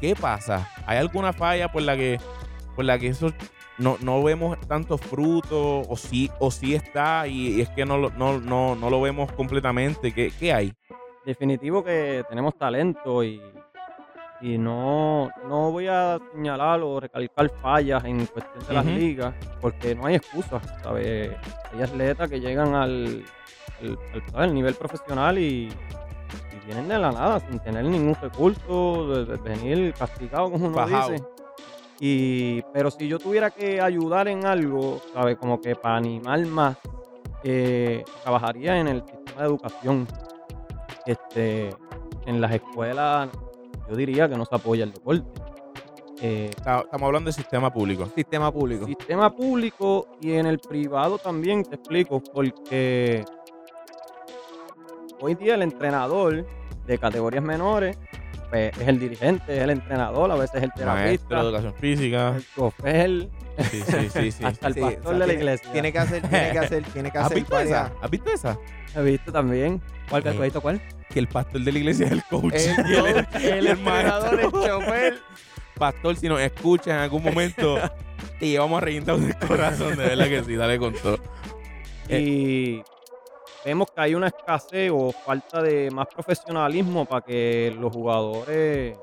¿qué 0.00 0.14
pasa? 0.14 0.68
¿Hay 0.86 0.98
alguna 0.98 1.32
falla 1.32 1.70
por 1.70 1.82
la 1.82 1.96
que, 1.96 2.20
por 2.74 2.84
la 2.84 2.98
que 2.98 3.08
esos 3.08 3.32
no, 3.78 3.96
no 4.00 4.22
vemos 4.22 4.58
tanto 4.68 4.98
fruto 4.98 5.80
o 5.80 5.96
sí, 5.96 6.30
o 6.38 6.50
sí 6.50 6.74
está 6.74 7.26
y, 7.26 7.60
es 7.60 7.68
que 7.70 7.84
no, 7.84 8.10
no, 8.10 8.38
no, 8.38 8.74
no 8.74 8.90
lo 8.90 9.00
vemos 9.00 9.32
completamente. 9.32 10.12
¿Qué, 10.12 10.32
qué 10.38 10.52
hay? 10.52 10.72
Definitivo 11.24 11.84
que 11.84 12.24
tenemos 12.28 12.56
talento 12.56 13.24
y, 13.24 13.40
y 14.42 14.58
no, 14.58 15.30
no 15.48 15.70
voy 15.70 15.86
a 15.86 16.18
señalar 16.34 16.80
o 16.82 16.98
recalcar 17.00 17.48
fallas 17.62 18.04
en 18.04 18.26
cuestión 18.26 18.66
de 18.66 18.74
las 18.74 18.84
ligas, 18.84 19.34
porque 19.60 19.94
no 19.94 20.06
hay 20.06 20.16
excusas, 20.16 20.60
¿sabes? 20.82 21.30
Hay 21.72 21.82
atletas 21.82 22.28
que 22.28 22.40
llegan 22.40 22.74
al, 22.74 23.24
al, 23.80 23.98
al- 24.34 24.42
al 24.42 24.52
nivel 24.54 24.74
profesional 24.74 25.38
y, 25.38 25.68
y 25.68 26.66
vienen 26.66 26.88
de 26.88 26.98
la 26.98 27.12
nada, 27.12 27.38
sin 27.40 27.60
tener 27.60 27.84
ningún 27.84 28.16
recurso, 28.20 29.06
de, 29.24 29.24
de 29.26 29.36
venir 29.36 29.94
castigado, 29.94 30.50
como 30.50 30.66
uno 30.66 30.74
dice. 31.12 31.24
Y, 32.00 32.62
pero 32.72 32.90
si 32.90 33.06
yo 33.06 33.20
tuviera 33.20 33.50
que 33.52 33.80
ayudar 33.80 34.26
en 34.26 34.44
algo, 34.44 35.00
¿sabes? 35.14 35.36
Como 35.38 35.60
que 35.60 35.76
para 35.76 35.96
animar 35.98 36.44
más, 36.46 36.76
eh, 37.44 38.04
trabajaría 38.24 38.76
en 38.80 38.88
el 38.88 39.02
sistema 39.04 39.42
de 39.42 39.46
educación. 39.46 40.08
Este, 41.06 41.74
en 42.26 42.40
las 42.40 42.52
escuelas, 42.52 43.28
yo 43.92 43.96
diría 43.96 44.26
que 44.28 44.36
no 44.36 44.46
se 44.46 44.54
apoya 44.54 44.84
el 44.84 44.92
deporte. 44.92 45.22
Eh, 46.22 46.50
Estamos 46.56 47.02
hablando 47.02 47.26
del 47.28 47.34
sistema 47.34 47.70
público. 47.72 48.06
Sistema 48.14 48.50
público. 48.50 48.86
sistema 48.86 49.34
público 49.34 50.06
y 50.20 50.32
en 50.32 50.46
el 50.46 50.58
privado 50.60 51.18
también 51.18 51.62
te 51.62 51.74
explico, 51.74 52.22
porque 52.22 53.22
hoy 55.20 55.34
día 55.34 55.54
el 55.56 55.62
entrenador 55.62 56.46
de 56.86 56.98
categorías 56.98 57.42
menores 57.44 57.98
pues, 58.50 58.76
es 58.78 58.88
el 58.88 58.98
dirigente, 58.98 59.56
es 59.56 59.62
el 59.62 59.70
entrenador, 59.70 60.30
a 60.30 60.36
veces 60.36 60.62
el 60.62 60.70
Maestro 60.70 60.84
terapista, 60.84 61.34
de 61.36 61.40
educación 61.42 61.74
física. 61.74 62.36
el 62.36 62.44
chofer, 62.54 63.28
Sí, 63.70 63.82
sí, 63.82 64.08
sí. 64.08 64.30
sí. 64.32 64.44
hasta 64.46 64.68
el 64.68 64.74
Sí, 64.74 64.80
pastor 64.80 65.00
o 65.00 65.02
sea, 65.02 65.12
de 65.12 65.18
la 65.18 65.24
tiene- 65.26 65.40
iglesia. 65.40 65.72
Tiene 65.72 65.92
que 65.92 65.98
hacer, 65.98 66.22
tiene 66.28 66.52
que 66.52 66.58
hacer, 66.58 66.82
tiene 66.84 67.10
que 67.10 67.18
¿Has 67.18 67.26
hacer 67.26 67.38
visto 67.38 67.58
esa? 67.58 67.82
varias- 67.82 68.02
¿Has 68.02 68.10
visto 68.10 68.30
esa? 68.30 68.58
He 68.96 69.02
visto 69.02 69.32
también. 69.32 69.82
¿Cuál, 70.08 70.22
¿Tú 70.22 70.28
has 70.30 70.38
visto 70.40 70.60
cuál? 70.60 70.80
Que 71.12 71.18
el 71.18 71.28
pastor 71.28 71.60
de 71.60 71.72
la 71.72 71.78
iglesia 71.78 72.06
es 72.06 72.12
el 72.12 72.24
coach. 72.24 72.54
El 72.54 72.86
Y 72.90 72.94
el 72.94 73.06
el 73.58 73.66
entrenador, 73.66 74.34
el 74.40 74.50
maestro. 74.50 74.66
chofer. 74.80 75.18
Pastor, 75.78 76.16
si 76.16 76.28
nos 76.28 76.40
escuchas 76.40 76.88
en 76.88 77.00
algún 77.00 77.22
momento, 77.22 77.76
te 78.38 78.48
llevamos 78.48 78.78
a 78.78 78.84
reventar 78.84 79.16
del 79.16 79.36
corazón. 79.36 79.90
De 79.96 80.04
verdad 80.04 80.26
que 80.26 80.44
sí, 80.44 80.54
dale 80.54 80.78
con 80.78 80.94
todo. 80.94 81.18
Eh. 82.08 82.20
Y 82.20 82.82
vemos 83.64 83.88
que 83.94 84.00
hay 84.00 84.14
una 84.14 84.28
escasez 84.28 84.90
o 84.92 85.12
falta 85.12 85.62
de 85.62 85.90
más 85.90 86.06
profesionalismo 86.08 87.04
para 87.04 87.20
que 87.22 87.74
los 87.78 87.92
jugadores 87.92 88.96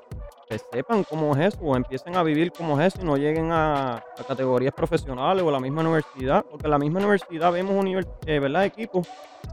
sepan 0.71 1.03
cómo 1.03 1.35
es 1.35 1.53
eso 1.53 1.59
o 1.61 1.75
empiecen 1.75 2.15
a 2.15 2.23
vivir 2.23 2.51
como 2.51 2.79
es 2.81 2.87
eso 2.93 3.03
y 3.03 3.05
no 3.05 3.17
lleguen 3.17 3.51
a, 3.51 3.97
a 3.97 4.03
categorías 4.27 4.73
profesionales 4.73 5.43
o 5.43 5.49
a 5.49 5.51
la 5.51 5.59
misma 5.59 5.81
universidad. 5.81 6.43
Porque 6.49 6.65
en 6.65 6.71
la 6.71 6.79
misma 6.79 6.99
universidad 6.99 7.51
vemos 7.51 7.73
univers- 7.75 8.07
eh, 8.25 8.39
¿verdad? 8.39 8.65
equipos 8.65 9.07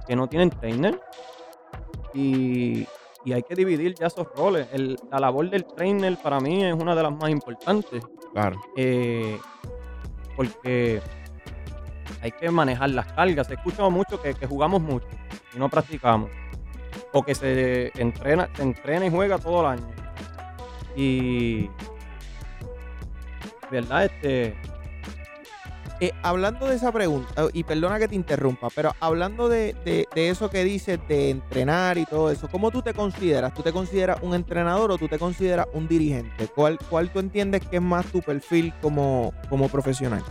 que 0.07 0.17
no 0.17 0.27
tienen 0.29 0.49
trainer 0.51 0.99
y, 2.17 2.87
y 3.25 3.33
hay 3.33 3.43
que 3.43 3.55
dividir 3.55 3.95
ya 3.95 4.07
esos 4.07 4.27
roles. 4.35 4.67
El- 4.73 4.99
la 5.11 5.19
labor 5.21 5.49
del 5.51 5.65
trainer 5.65 6.17
para 6.23 6.41
mí 6.41 6.65
es 6.65 6.75
una 6.75 6.95
de 6.95 7.03
las 7.03 7.13
más 7.13 7.31
importantes 7.31 8.03
Claro. 8.33 8.61
eh, 8.77 9.39
porque 10.37 11.01
hay 12.23 12.31
que 12.33 12.51
manejar 12.51 12.91
las 12.91 13.13
cargas. 13.13 13.51
He 13.51 13.55
escuchado 13.55 13.91
mucho 13.91 14.21
que, 14.21 14.35
que 14.35 14.47
jugamos 14.47 14.81
mucho 14.81 15.07
y 15.55 15.59
no 15.59 15.69
practicamos. 15.69 16.31
O 17.13 17.23
que 17.23 17.35
se 17.35 17.93
entrena, 18.01 18.49
se 18.55 18.63
entrena 18.63 19.07
y 19.07 19.11
juega 19.11 19.39
todo 19.39 19.61
el 19.63 19.67
año. 19.79 19.87
Y 20.97 21.71
verdad, 23.71 24.05
este 24.07 24.57
Eh, 25.99 26.13
hablando 26.23 26.67
de 26.67 26.77
esa 26.77 26.93
pregunta, 26.93 27.45
eh, 27.45 27.49
y 27.55 27.65
perdona 27.65 27.99
que 27.99 28.07
te 28.07 28.15
interrumpa, 28.15 28.69
pero 28.75 28.93
hablando 29.01 29.49
de, 29.49 29.75
de- 29.85 30.29
eso 30.29 30.51
que 30.51 30.63
dices 30.63 30.99
de 31.09 31.31
entrenar 31.31 31.97
y 31.97 32.05
todo 32.05 32.31
eso, 32.31 32.49
¿cómo 32.49 32.71
tú 32.71 32.83
te 32.83 32.93
consideras? 32.93 33.55
¿Tú 33.55 33.63
te 33.63 33.73
consideras 33.73 34.19
un 34.23 34.35
entrenador 34.35 34.91
o 34.91 34.99
tú 34.99 35.09
te 35.09 35.19
consideras 35.19 35.67
un 35.73 35.89
dirigente? 35.89 36.49
¿Cuál, 36.55 36.79
cuál 36.91 37.11
tú 37.11 37.19
entiendes 37.21 37.63
que 37.67 37.77
es 37.77 37.83
más 37.83 38.05
tu 38.07 38.21
perfil 38.21 38.75
como, 38.83 39.33
como 39.49 39.69
profesional? 39.69 40.23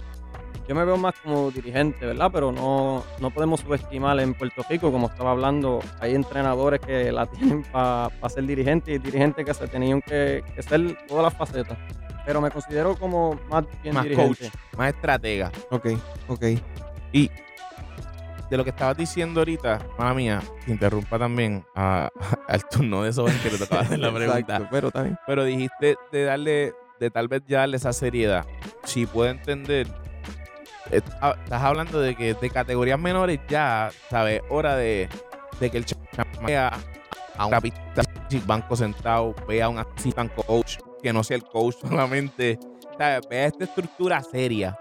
yo 0.68 0.74
me 0.74 0.84
veo 0.84 0.98
más 0.98 1.14
como 1.24 1.52
dirigente, 1.52 2.08
¿verdad? 2.08 2.32
Pero 2.34 2.52
no, 2.52 3.04
no 3.20 3.30
podemos 3.30 3.60
subestimar 3.60 4.20
en 4.20 4.34
Puerto 4.34 4.64
Rico, 4.68 4.92
como 4.92 5.08
estaba 5.08 5.30
hablando, 5.30 5.80
hay 6.00 6.16
entrenadores 6.16 6.80
que 6.80 7.12
la 7.12 7.26
tienen 7.32 7.62
para 7.72 8.10
ser 8.30 8.46
dirigente 8.48 8.94
y 8.94 8.98
dirigentes 8.98 9.46
que 9.46 9.54
se 9.54 9.68
tenían 9.68 10.02
que, 10.02 10.44
que 10.56 10.64
ser 10.64 10.98
todas 11.08 11.24
las 11.26 11.34
facetas. 11.36 11.78
Pero 12.26 12.42
me 12.42 12.50
considero 12.52 12.96
como 12.96 13.40
más 13.50 13.64
bien 13.84 13.94
Más 13.94 14.04
dirigente. 14.04 14.50
coach, 14.50 14.54
más 14.78 14.90
estratega. 14.94 15.52
Ok, 15.70 15.88
ok. 16.28 16.44
Y 17.12 17.30
de 18.50 18.58
lo 18.58 18.64
que 18.64 18.70
estabas 18.72 18.98
diciendo 18.98 19.42
ahorita, 19.42 19.80
mala 19.98 20.14
mía, 20.14 20.42
te 20.66 20.72
interrumpa 20.72 21.18
también 21.20 21.66
a- 21.76 22.10
al 22.48 22.68
turno 22.70 23.04
de 23.04 23.14
Soben 23.14 23.38
que 23.40 23.50
te 23.50 23.58
tocaba 23.58 23.82
hacer 23.82 24.00
la 24.00 24.12
pregunta. 24.14 24.40
Exacto, 24.40 24.68
pero 24.72 24.92
también. 24.92 25.18
Pero 25.26 25.44
dijiste 25.46 25.98
de 26.12 26.24
darle, 26.24 26.74
de 27.00 27.10
tal 27.12 27.28
vez 27.28 27.42
ya 27.48 27.60
darle 27.60 27.78
esa 27.78 27.94
seriedad. 27.94 28.46
Si 28.84 29.06
puedo 29.06 29.30
entender, 29.32 29.88
ah, 31.22 31.36
estás 31.44 31.62
hablando 31.62 32.00
de 32.00 32.16
que 32.16 32.34
de 32.34 32.50
categorías 32.50 33.00
menores 33.00 33.40
ya, 33.48 33.92
¿sabes? 34.10 34.42
Hora 34.50 34.76
de, 34.76 35.10
de 35.60 35.70
que 35.70 35.78
el 35.78 35.86
chama 35.86 36.04
vea 36.46 36.72
a 37.38 37.46
un 37.46 37.52
capitán 37.52 38.06
banco 38.46 38.76
sentado, 38.76 39.34
vea 39.48 39.66
a 39.66 39.70
un 39.70 39.80
assistant 39.80 40.32
coach, 40.36 40.78
que 41.06 41.14
no 41.14 41.24
sea 41.24 41.38
el 41.38 41.44
coach 41.44 41.76
solamente, 41.82 42.58
¿sabes? 42.98 43.22
Vea 43.30 43.46
esta 43.46 43.64
estructura 43.66 44.24
seria 44.24 44.76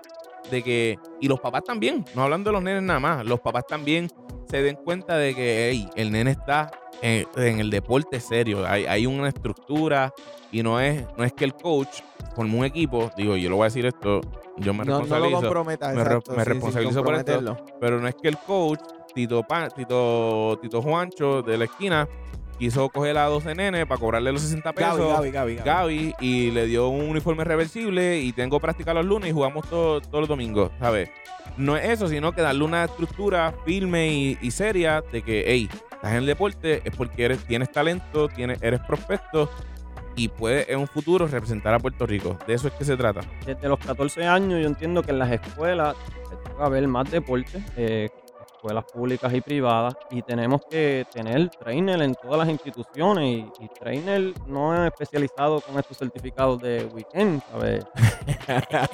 de 0.51 0.63
que, 0.63 0.99
y 1.21 1.29
los 1.29 1.39
papás 1.39 1.65
también, 1.65 2.03
no 2.15 2.23
hablando 2.23 2.49
de 2.49 2.53
los 2.55 2.63
nenes 2.63 2.83
nada 2.83 2.99
más, 2.99 3.27
los 3.27 3.41
papás 3.41 3.65
también 3.69 4.09
se 4.51 4.63
den 4.63 4.77
cuenta 4.83 5.19
de 5.19 5.35
que 5.35 5.69
hey, 5.71 5.87
el 5.97 6.11
nene 6.11 6.31
está 6.31 6.71
en, 7.03 7.27
en 7.37 7.61
el 7.61 7.69
deporte 7.69 8.21
serio, 8.21 8.67
hay, 8.67 8.87
hay 8.87 9.05
una 9.05 9.29
estructura 9.29 10.11
y 10.51 10.63
no 10.63 10.81
es, 10.81 11.05
no 11.19 11.25
es 11.25 11.33
que 11.35 11.45
el 11.45 11.53
coach 11.55 12.01
forma 12.35 12.55
un 12.57 12.65
equipo, 12.65 13.11
digo, 13.19 13.37
yo 13.37 13.51
lo 13.51 13.57
voy 13.57 13.65
a 13.65 13.67
decir 13.67 13.85
esto, 13.85 14.23
yo 14.57 14.73
me 14.73 14.85
No, 14.85 15.01
no 15.01 15.07
lo 15.07 15.07
responsabilizo, 15.11 15.41
comprometas. 15.43 15.95
me 15.95 16.05
re- 16.05 16.15
exacto, 16.15 16.31
me 16.33 16.39
sí, 16.39 16.45
sin 16.45 16.55
responsabilizo 16.55 17.05
por 17.05 17.15
esto. 17.17 17.57
pero 17.81 18.01
no 18.01 18.09
es 18.09 18.15
que 18.15 18.29
el 18.29 18.39
coach, 18.39 18.81
Tito, 19.15 19.43
Pa- 19.43 19.69
Tito, 19.69 20.59
Tito 20.63 20.81
Juancho 20.81 21.43
de 21.43 21.59
la 21.59 21.65
esquina, 21.65 22.09
quiso 22.59 22.89
coger 22.89 23.17
a 23.19 23.25
12 23.27 23.55
nenes 23.55 23.87
para 23.87 24.01
cobrarle 24.01 24.33
los 24.33 24.43
60 24.43 24.73
pesos. 24.73 24.99
Gaby, 24.99 25.31
Gaby, 25.31 25.31
Gaby, 25.31 25.55
Gaby. 25.57 25.69
Gaby 25.69 26.15
y 26.21 26.51
le 26.51 26.67
dio 26.67 26.89
un 26.89 27.09
uniforme 27.09 27.45
reversible 27.45 28.21
y 28.21 28.33
tengo 28.33 28.61
práctica 28.61 28.95
los 28.95 29.05
lunes 29.05 29.31
y 29.31 29.33
jugamos 29.33 29.69
todo- 29.69 30.01
todos 30.01 30.21
los 30.21 30.29
domingos, 30.29 30.71
¿sabes? 30.79 31.11
No 31.57 31.77
es 31.77 31.85
eso, 31.91 32.09
sino 32.09 32.33
que 32.33 32.43
darle 32.43 32.65
una 32.65 32.85
estructura 32.85 33.55
firme 33.65 34.09
y, 34.13 34.39
y 34.41 34.51
seria 34.51 35.03
de 35.13 35.23
que, 35.23 35.45
hey, 35.47 35.69
estás 35.93 36.11
en 36.13 36.17
el 36.19 36.27
deporte 36.27 36.81
es 36.85 36.97
porque 36.97 37.25
eres, 37.27 37.45
tienes 37.45 37.71
talento, 37.71 38.29
tienes, 38.29 38.61
eres 38.63 38.81
prospecto 38.81 39.51
y 40.17 40.29
puedes 40.29 40.69
en 40.69 40.79
un 40.79 40.87
futuro 40.87 41.27
representar 41.27 41.75
a 41.75 41.79
Puerto 41.81 42.07
Rico. 42.07 42.39
De 42.47 42.55
eso 42.55 42.69
es 42.69 42.75
que 42.75 42.85
se 42.85 42.97
trata. 42.97 43.21
desde 43.45 43.69
los 43.69 43.79
14 43.81 44.25
años 44.27 44.61
yo 44.61 44.67
entiendo 44.67 45.03
que 45.03 45.11
en 45.11 45.19
las 45.19 45.31
escuelas 45.33 45.97
se 46.29 46.37
toca 46.51 46.69
ver 46.69 46.87
más 46.89 47.11
deporte, 47.11 47.63
eh, 47.77 48.09
escuelas 48.65 48.85
públicas 48.91 49.33
y 49.35 49.41
privadas, 49.43 49.95
y 50.11 50.23
tenemos 50.23 50.63
que 50.71 51.05
tener 51.13 51.51
trainer 51.51 52.01
en 52.01 52.15
todas 52.15 52.39
las 52.39 52.49
instituciones, 52.49 53.25
y, 53.61 53.65
y 53.65 53.69
trainer 53.69 54.33
no 54.47 54.75
es 54.75 54.91
especializado 54.91 55.61
con 55.61 55.79
estos 55.79 55.99
certificados 55.99 56.61
de 56.63 56.87
weekend, 56.95 57.43
¿sabes? 57.51 57.85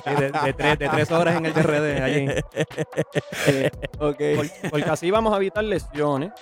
Sí, 0.05 0.11
de, 0.17 0.33
de 0.33 0.53
tres, 0.53 0.79
de 0.79 0.89
tres 0.89 1.11
horas 1.13 1.37
en 1.37 1.47
el 1.47 1.53
DRD 1.55 2.03
allí. 2.03 2.27
Eh, 3.47 3.71
por- 4.37 4.71
porque 4.71 4.91
así 4.91 5.11
vamos 5.11 5.33
a 5.33 5.37
evitar 5.37 5.63
lesiones 5.63 6.33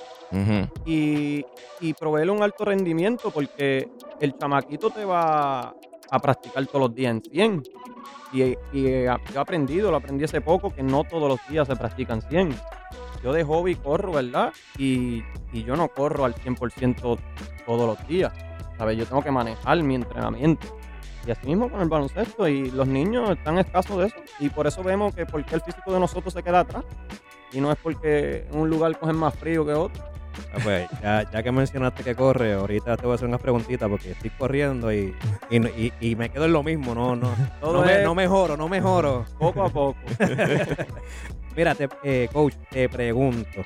y, 0.87 1.44
y 1.80 1.92
proveerle 1.94 2.32
un 2.32 2.42
alto 2.42 2.64
rendimiento, 2.64 3.30
porque 3.30 3.88
el 4.20 4.37
chamaquito 4.38 4.88
te 4.90 5.04
va 5.04 5.75
a 6.11 6.18
practicar 6.18 6.66
todos 6.66 6.80
los 6.88 6.94
días 6.94 7.12
en 7.12 7.23
100. 7.23 7.62
Y, 8.32 8.42
y 8.42 8.54
eh, 8.87 9.04
yo 9.32 9.38
he 9.38 9.38
aprendido, 9.38 9.90
lo 9.90 9.99
aprendí 9.99 10.25
hace 10.25 10.40
poco, 10.40 10.70
que 10.70 10.82
no 10.82 11.04
todos 11.04 11.28
los 11.28 11.40
días 11.49 11.66
se 11.68 11.76
practican 11.76 12.23
100. 12.23 12.54
Yo 13.22 13.32
de 13.32 13.44
hobby 13.44 13.75
corro, 13.75 14.12
¿verdad? 14.12 14.52
Y, 14.78 15.22
y 15.52 15.64
yo 15.64 15.76
no 15.76 15.88
corro 15.88 16.25
al 16.25 16.34
100% 16.34 17.18
todos 17.66 17.98
los 17.98 18.08
días. 18.08 18.32
¿Sabes? 18.76 18.96
Yo 18.96 19.06
tengo 19.06 19.22
que 19.22 19.30
manejar 19.30 19.82
mi 19.82 19.96
entrenamiento. 19.96 20.66
Y 21.26 21.30
así 21.30 21.46
mismo 21.46 21.70
con 21.70 21.80
el 21.80 21.88
baloncesto. 21.88 22.46
Y 22.46 22.70
los 22.70 22.87
niños 22.87 23.30
están 23.30 23.58
escasos 23.58 23.98
de 23.98 24.06
eso. 24.06 24.16
Y 24.38 24.50
por 24.50 24.66
eso 24.66 24.82
vemos 24.82 25.14
que 25.14 25.26
porque 25.26 25.56
el 25.56 25.60
físico 25.60 25.92
de 25.92 26.00
nosotros 26.00 26.32
se 26.32 26.42
queda 26.42 26.60
atrás. 26.60 26.84
Y 27.52 27.60
no 27.60 27.72
es 27.72 27.78
porque 27.82 28.46
un 28.52 28.70
lugar 28.70 28.98
cogen 28.98 29.16
más 29.16 29.34
frío 29.34 29.66
que 29.66 29.72
otro. 29.72 30.04
Ah, 30.52 30.59
pues, 30.62 30.88
ya, 31.02 31.30
ya 31.30 31.42
que 31.42 31.52
mencionaste 31.52 32.02
que 32.04 32.14
corre, 32.14 32.54
ahorita 32.54 32.97
te 32.97 33.02
voy 33.02 33.12
a 33.12 33.14
hacer 33.16 33.28
unas 33.28 33.40
preguntitas 33.40 33.88
porque 33.88 34.12
estoy 34.12 34.30
corriendo 34.30 34.92
y, 34.92 35.14
y, 35.50 35.57
y- 35.66 35.92
y 36.00 36.16
me 36.16 36.28
quedo 36.30 36.45
en 36.47 36.52
lo 36.52 36.62
mismo, 36.62 36.95
no, 36.95 37.14
no, 37.16 37.35
no, 37.61 37.83
me- 37.83 37.97
es 37.99 38.02
no 38.04 38.14
mejoro, 38.14 38.57
no 38.57 38.68
mejoro. 38.68 39.25
poco 39.38 39.62
a 39.62 39.68
poco. 39.68 39.99
Mira, 41.57 41.75
te- 41.75 41.88
eh, 42.02 42.28
coach, 42.33 42.54
te 42.71 42.88
pregunto, 42.88 43.64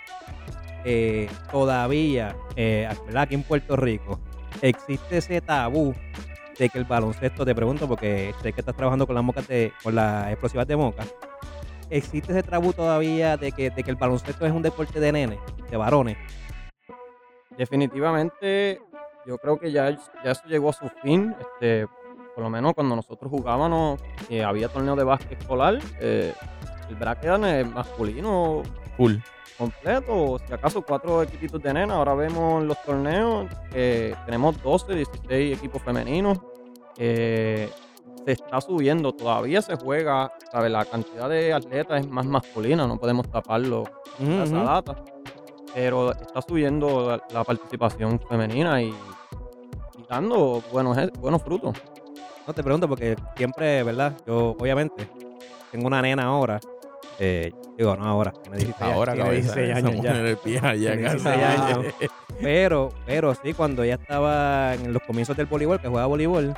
eh, 0.84 1.28
todavía, 1.50 2.34
eh, 2.56 2.88
aquí 3.14 3.34
en 3.34 3.42
Puerto 3.42 3.76
Rico, 3.76 4.18
existe 4.60 5.18
ese 5.18 5.40
tabú 5.40 5.94
de 6.58 6.68
que 6.68 6.78
el 6.78 6.84
baloncesto, 6.84 7.44
te 7.44 7.54
pregunto, 7.54 7.86
porque 7.88 8.34
sé 8.42 8.52
que 8.52 8.60
estás 8.60 8.76
trabajando 8.76 9.06
con 9.06 9.14
las 9.14 9.24
mocas 9.24 9.46
de, 9.48 9.72
con 9.82 9.94
las 9.94 10.30
explosivas 10.30 10.66
de 10.66 10.76
moca. 10.76 11.04
¿Existe 11.90 12.32
ese 12.32 12.42
tabú 12.42 12.72
todavía 12.72 13.36
de 13.36 13.52
que, 13.52 13.70
de 13.70 13.82
que 13.82 13.90
el 13.90 13.96
baloncesto 13.96 14.46
es 14.46 14.52
un 14.52 14.62
deporte 14.62 14.98
de 14.98 15.12
nenes, 15.12 15.38
de 15.70 15.76
varones? 15.76 16.16
Definitivamente, 17.56 18.80
yo 19.26 19.38
creo 19.38 19.58
que 19.58 19.70
ya, 19.72 19.90
ya 20.24 20.30
eso 20.32 20.42
llegó 20.46 20.70
a 20.70 20.72
su 20.72 20.88
fin. 21.02 21.34
Este, 21.40 21.86
por 22.34 22.44
lo 22.44 22.50
menos 22.50 22.74
cuando 22.74 22.96
nosotros 22.96 23.30
jugábamos, 23.30 24.00
eh, 24.30 24.42
había 24.42 24.68
torneo 24.68 24.96
de 24.96 25.04
básquet 25.04 25.38
escolar, 25.40 25.78
eh, 26.00 26.32
el 26.88 26.96
bracket 26.96 27.24
era 27.24 27.60
eh, 27.60 27.64
masculino 27.64 28.62
Full. 28.96 29.16
completo, 29.58 30.38
si 30.46 30.52
acaso 30.52 30.82
cuatro 30.82 31.22
equipitos 31.22 31.62
de 31.62 31.72
nena. 31.74 31.94
Ahora 31.94 32.14
vemos 32.14 32.62
los 32.64 32.82
torneos, 32.82 33.48
que 33.70 34.14
tenemos 34.24 34.60
12, 34.62 34.94
16 34.94 35.58
equipos 35.58 35.82
femeninos. 35.82 36.38
eh, 36.98 37.70
se 38.24 38.32
está 38.32 38.60
subiendo, 38.60 39.12
todavía 39.12 39.60
se 39.62 39.74
juega, 39.74 40.30
¿sabes? 40.52 40.70
La 40.70 40.84
cantidad 40.84 41.28
de 41.28 41.52
atletas 41.52 42.02
es 42.02 42.08
más 42.08 42.24
masculina, 42.24 42.86
no 42.86 42.96
podemos 42.96 43.28
taparlo 43.28 43.82
Ujú, 44.20 44.30
esa 44.42 44.56
ujú. 44.58 44.64
data. 44.64 44.94
Pero 45.74 46.12
está 46.12 46.42
subiendo 46.42 47.08
la, 47.08 47.22
la 47.32 47.44
participación 47.44 48.20
femenina 48.28 48.82
y, 48.82 48.88
y 48.88 48.94
dando 50.08 50.62
buenos, 50.72 50.98
e- 50.98 51.10
buenos 51.18 51.42
frutos. 51.42 51.74
No 52.46 52.52
te 52.52 52.62
pregunto 52.62 52.88
porque 52.88 53.16
siempre, 53.36 53.82
¿verdad? 53.82 54.14
Yo, 54.26 54.56
obviamente, 54.58 55.08
tengo 55.70 55.86
una 55.86 56.02
nena 56.02 56.24
ahora. 56.24 56.60
eh, 57.18 57.52
digo, 57.78 57.96
no 57.96 58.04
ahora, 58.04 58.32
tiene 58.32 58.56
16, 58.58 58.92
Ahora, 58.92 59.12
tiene 59.12 59.26
cabeza. 59.28 59.54
16 59.54 59.68
esa 59.68 59.78
años 59.88 60.02
ya. 60.02 60.12
Tiene 60.74 61.02
casi. 61.02 61.16
16 61.18 61.44
años. 61.44 61.86
Pero, 62.40 62.88
pero 63.06 63.34
sí, 63.36 63.52
cuando 63.52 63.84
ella 63.84 63.94
estaba 63.94 64.74
en 64.74 64.92
los 64.92 65.02
comienzos 65.02 65.36
del 65.36 65.46
voleibol, 65.46 65.78
que 65.80 65.86
jugaba 65.86 66.06
voleibol, 66.08 66.52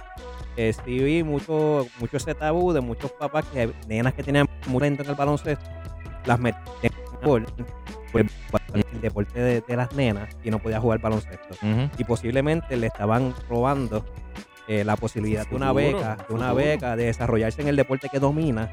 eh, 0.56 0.72
sí 0.72 0.98
vi 1.00 1.22
mucho, 1.22 1.86
mucho 1.98 2.16
ese 2.16 2.34
tabú 2.34 2.72
de 2.72 2.80
muchos 2.80 3.12
papás 3.12 3.44
que 3.52 3.70
nenas 3.86 4.14
que 4.14 4.22
tenían 4.22 4.46
mucho 4.66 4.78
talento 4.78 5.02
en 5.02 5.08
el 5.10 5.14
baloncesto, 5.14 5.64
las 6.24 6.38
metían 6.40 6.62
en 6.82 6.90
el 6.92 7.18
voleibol, 7.26 7.46
el 8.20 9.00
deporte 9.00 9.40
de, 9.40 9.60
de 9.60 9.76
las 9.76 9.92
nenas 9.94 10.34
y 10.42 10.50
no 10.50 10.58
podía 10.58 10.80
jugar 10.80 11.00
baloncesto. 11.00 11.56
Y 11.98 12.04
posiblemente 12.04 12.76
le 12.76 12.86
estaban 12.88 13.34
robando 13.48 14.04
eh, 14.66 14.82
la 14.84 14.96
posibilidad 14.96 15.46
de 15.46 15.54
una 15.54 15.72
beca, 15.72 16.16
de 16.28 16.34
una 16.34 16.48
futuro. 16.48 16.54
beca, 16.54 16.96
de 16.96 17.04
desarrollarse 17.06 17.62
en 17.62 17.68
el 17.68 17.76
deporte 17.76 18.08
que 18.08 18.18
domina, 18.18 18.70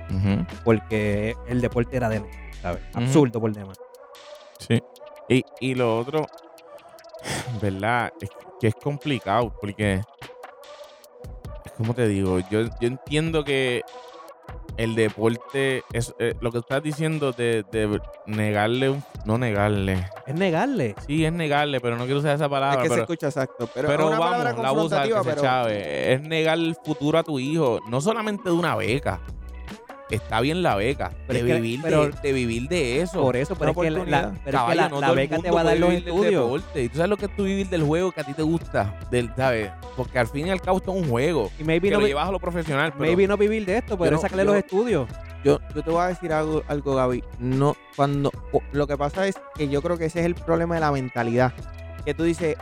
porque 0.64 1.36
el 1.48 1.60
deporte 1.62 1.98
era 1.98 2.08
de 2.10 2.22
nenas, 2.22 2.56
¿sabes? 2.62 2.82
Absurdo 2.94 3.42
por 3.42 3.52
demás. 3.54 3.78
Sí. 4.60 4.82
Y, 5.28 5.44
y 5.60 5.76
lo 5.76 5.98
otro, 5.98 6.28
¿verdad? 7.62 8.14
Es 8.22 8.30
que 8.60 8.68
es 8.68 8.76
complicado 8.76 9.54
porque, 9.60 10.02
es 11.66 11.72
como 11.74 11.94
te 11.94 12.08
digo, 12.08 12.40
yo, 12.50 12.62
yo 12.80 12.88
entiendo 12.88 13.44
que 13.44 13.82
el 14.78 14.96
deporte, 14.96 15.84
es 15.94 16.14
eh, 16.20 16.36
lo 16.42 16.52
que 16.52 16.60
estás 16.60 16.82
diciendo 16.82 17.32
de, 17.32 17.64
de 17.72 18.00
negarle, 18.26 18.96
no 19.26 19.38
negarle, 19.38 20.08
Es 20.26 20.36
negarle. 20.36 20.96
sí 21.08 21.26
es 21.26 21.34
negarle, 21.34 21.80
pero 21.82 21.98
no 21.98 22.06
quiero 22.06 22.20
usar 22.20 22.36
esa 22.36 22.46
Es 22.46 22.50
palabra. 22.50 22.82
que 22.84 22.90
se 22.90 23.00
escucha 23.02 23.28
exacto. 23.28 23.70
Pero, 23.74 23.88
pero 23.88 24.04
es 24.04 24.10
una 24.10 24.20
vamos, 24.20 24.58
la 24.64 24.74
usa 24.74 25.04
que 25.04 25.14
se 25.14 25.24
pero 25.24 25.42
chave. 25.42 26.14
Es 26.14 26.22
negar 26.22 26.58
el 26.58 26.76
futuro 26.84 27.18
a 27.20 27.24
tu 27.24 27.40
hijo, 27.40 27.80
no 27.90 28.02
solamente 28.02 28.50
de 28.50 28.56
una 28.56 28.76
beca. 28.76 29.20
Está 30.12 30.42
bien 30.42 30.62
la 30.62 30.76
beca, 30.76 31.12
Pero 31.26 31.40
de, 31.40 31.50
es 31.50 31.56
que- 31.56 31.62
vivir 31.62 31.80
pero- 31.82 32.08
de, 32.10 32.14
de 32.22 32.34
vivir 32.34 32.68
de 32.68 33.02
eso. 33.02 33.22
Por 33.22 33.38
eso, 33.38 33.56
pero 33.56 33.72
es 33.72 33.78
Una 33.78 33.86
que 33.86 33.92
la, 33.92 34.02
la- 34.22 34.28
es 34.28 34.34
que 34.44 34.90
no 34.90 35.00
la 35.02 35.12
beca 35.14 35.38
te 35.40 35.50
va 35.52 35.62
a 35.62 35.64
dar 35.64 35.78
los 35.80 35.94
estudios. 35.94 36.44
deporte. 36.44 36.84
Y 36.84 36.90
tú 36.90 36.98
sabes 36.98 37.10
lo 37.10 37.18
que 37.18 37.26
es 37.26 37.36
tú 37.36 37.44
vivir 37.46 37.70
del 37.70 37.84
juego 37.84 38.12
que 38.12 38.20
a 38.22 38.24
ti 38.26 38.34
te 38.34 38.44
gusta, 38.44 39.00
del, 39.10 39.32
¿sabes? 39.38 39.72
Porque 39.96 40.20
al 40.20 40.28
fin 40.28 40.48
y 40.48 40.50
al 40.50 40.62
cabo 40.62 40.78
esto 40.80 40.94
es 40.96 41.02
un 41.04 41.10
juego. 41.10 41.50
Y 41.60 41.64
maybe 41.64 41.88
Que 41.88 41.94
no, 41.94 42.00
lo 42.00 42.06
vi- 42.06 42.10
llevas 42.12 42.28
a 42.28 42.32
lo 42.32 42.40
profesional, 42.40 42.92
pero 42.92 43.06
maybe 43.06 43.26
no 43.28 43.38
vivir 43.38 43.66
de 43.66 43.78
esto, 43.78 43.98
pero 43.98 44.12
no- 44.12 44.22
sacarle 44.22 44.44
los 44.44 44.56
estudios. 44.58 45.08
yo, 45.46 45.60
yo 45.74 45.82
te 45.82 45.90
voy 45.90 46.02
a 46.02 46.08
decir 46.08 46.34
algo, 46.34 46.62
algo, 46.68 46.96
Gaby. 46.96 47.24
No, 47.40 47.76
cuando 47.96 48.32
lo 48.74 48.88
que 48.88 48.98
pasa 48.98 49.26
es 49.28 49.36
que 49.56 49.70
yo 49.70 49.82
creo 49.82 49.98
que 49.98 50.06
ese 50.06 50.20
es 50.20 50.26
el 50.26 50.36
problema 50.36 50.76
de 50.76 50.82
la 50.82 50.92
mentalidad. 50.92 51.54
Que 52.06 52.14
tú 52.14 52.24
dices, 52.24 52.58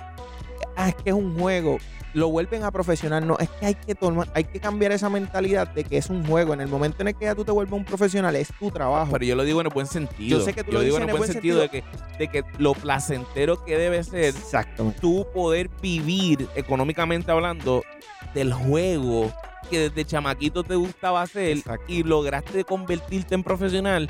ah, 0.76 0.90
es 0.90 0.96
que 0.96 1.10
es 1.10 1.16
un 1.16 1.38
juego. 1.40 1.78
Lo 2.14 2.30
vuelven 2.30 2.64
a 2.64 2.72
profesional. 2.72 3.28
No, 3.28 3.38
es 3.38 3.50
que 3.50 3.66
hay 3.66 3.76
que 3.76 3.96
tomar, 3.96 4.28
hay 4.34 4.44
que 4.44 4.60
cambiar 4.60 4.92
esa 4.92 5.10
mentalidad 5.10 5.68
de 5.68 5.84
que 5.84 5.98
es 5.98 6.10
un 6.10 6.26
juego. 6.26 6.54
En 6.54 6.62
el 6.62 6.68
momento 6.68 7.02
en 7.02 7.10
el 7.10 7.16
que 7.16 7.26
ya 7.26 7.36
tú 7.36 7.46
te 7.46 7.52
vuelves 7.52 7.74
un 7.74 7.86
profesional, 7.86 8.36
es 8.36 8.50
tu 8.60 8.72
trabajo. 8.72 9.12
pero 9.12 9.26
yo 9.26 9.36
lo 9.36 9.44
digo 9.44 9.62
en 9.62 9.68
el 9.68 9.74
buen 9.74 9.88
sentido. 9.88 10.40
Yo 10.40 10.44
sé 10.44 10.54
que 10.54 10.64
tú 10.64 10.72
Yo 10.72 10.80
lo 10.80 10.84
digo 10.84 10.96
dices 10.98 11.04
en 11.04 11.10
el 11.10 11.18
buen 11.18 11.32
sentido, 11.32 11.60
de, 11.62 11.70
que, 11.70 11.84
de 12.18 12.28
que 12.28 12.44
lo 12.58 12.74
placentero 12.74 13.64
que 13.64 13.78
debe 13.78 14.04
ser 14.04 14.26
Exacto. 14.36 14.94
tú 15.00 15.28
poder 15.34 15.70
vivir 15.82 16.48
económicamente 16.56 17.32
hablando 17.32 17.84
del 18.34 18.54
juego 18.54 19.32
que 19.70 19.90
desde 19.90 20.06
chamaquito 20.06 20.64
te 20.64 20.76
gustaba 20.76 21.22
hacer 21.22 21.58
Exacto. 21.58 21.86
y 21.88 22.04
lograste 22.04 22.64
convertirte 22.64 23.36
en 23.36 23.44
profesional. 23.44 24.10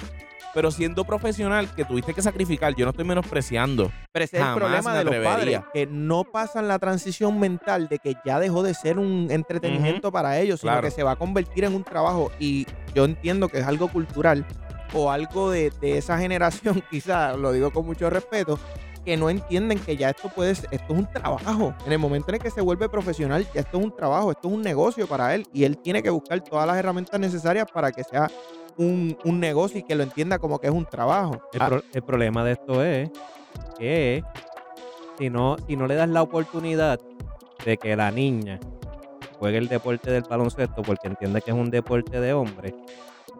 Pero 0.53 0.71
siendo 0.71 1.05
profesional 1.05 1.73
que 1.75 1.85
tuviste 1.85 2.13
que 2.13 2.21
sacrificar, 2.21 2.73
yo 2.75 2.85
no 2.85 2.91
estoy 2.91 3.05
menospreciando. 3.05 3.91
Pero 4.11 4.25
ese 4.25 4.37
es 4.37 4.43
el 4.45 4.53
problema 4.55 4.95
de 4.95 5.03
los 5.03 5.15
padres, 5.17 5.61
que 5.73 5.85
no 5.85 6.23
pasan 6.23 6.67
la 6.67 6.79
transición 6.79 7.39
mental 7.39 7.87
de 7.87 7.99
que 7.99 8.15
ya 8.25 8.39
dejó 8.39 8.63
de 8.63 8.73
ser 8.73 8.97
un 8.97 9.27
entretenimiento 9.29 10.11
para 10.11 10.39
ellos, 10.39 10.61
sino 10.61 10.71
Claro. 10.71 10.85
que 10.87 10.91
se 10.91 11.03
va 11.03 11.11
a 11.11 11.15
convertir 11.15 11.65
en 11.65 11.75
un 11.75 11.83
trabajo. 11.83 12.31
Y 12.39 12.65
yo 12.95 13.05
entiendo 13.05 13.47
que 13.49 13.59
es 13.59 13.67
algo 13.67 13.87
cultural 13.89 14.45
o 14.93 15.11
algo 15.11 15.51
de, 15.51 15.71
de 15.81 15.97
esa 15.99 16.17
generación, 16.17 16.83
quizás, 16.89 17.37
lo 17.37 17.51
digo 17.51 17.71
con 17.71 17.85
mucho 17.85 18.09
respeto, 18.09 18.57
que 19.05 19.15
no 19.17 19.29
entienden 19.29 19.79
que 19.79 19.95
ya 19.97 20.09
esto 20.09 20.29
puede 20.29 20.53
ser, 20.55 20.67
esto 20.71 20.93
es 20.93 20.99
un 20.99 21.07
trabajo. 21.11 21.73
En 21.85 21.93
el 21.93 21.99
momento 21.99 22.29
en 22.29 22.35
el 22.35 22.41
que 22.41 22.49
se 22.51 22.59
vuelve 22.61 22.89
profesional, 22.89 23.47
ya 23.53 23.61
esto 23.61 23.77
es 23.77 23.83
un 23.85 23.95
trabajo, 23.95 24.31
esto 24.31 24.47
es 24.47 24.53
un 24.55 24.61
negocio 24.61 25.07
para 25.07 25.33
él 25.35 25.47
y 25.53 25.63
él 25.63 25.77
tiene 25.77 26.01
que 26.03 26.09
buscar 26.09 26.41
todas 26.43 26.67
las 26.67 26.75
herramientas 26.77 27.19
necesarias 27.19 27.67
para 27.71 27.91
que 27.91 28.03
sea 28.03 28.29
un, 28.77 29.17
un 29.23 29.39
negocio 29.39 29.79
y 29.79 29.83
que 29.83 29.95
lo 29.95 30.03
entienda 30.03 30.39
como 30.39 30.59
que 30.59 30.67
es 30.67 30.73
un 30.73 30.85
trabajo. 30.85 31.41
El, 31.53 31.61
Ah, 31.61 31.67
pro- 31.67 31.83
el 31.93 32.01
problema 32.03 32.43
de 32.43 32.51
esto 32.53 32.83
es 32.83 33.09
que 33.77 34.23
si 35.17 35.29
no, 35.29 35.57
si 35.67 35.75
no 35.75 35.87
le 35.87 35.95
das 35.95 36.09
la 36.09 36.21
oportunidad 36.21 36.99
de 37.65 37.77
que 37.77 37.95
la 37.95 38.11
niña 38.11 38.59
juegue 39.37 39.57
el 39.57 39.67
deporte 39.67 40.11
del 40.11 40.23
baloncesto 40.23 40.81
porque 40.81 41.07
entiende 41.07 41.41
que 41.41 41.51
es 41.51 41.57
un 41.57 41.69
deporte 41.69 42.19
de 42.19 42.33
hombre, 42.33 42.73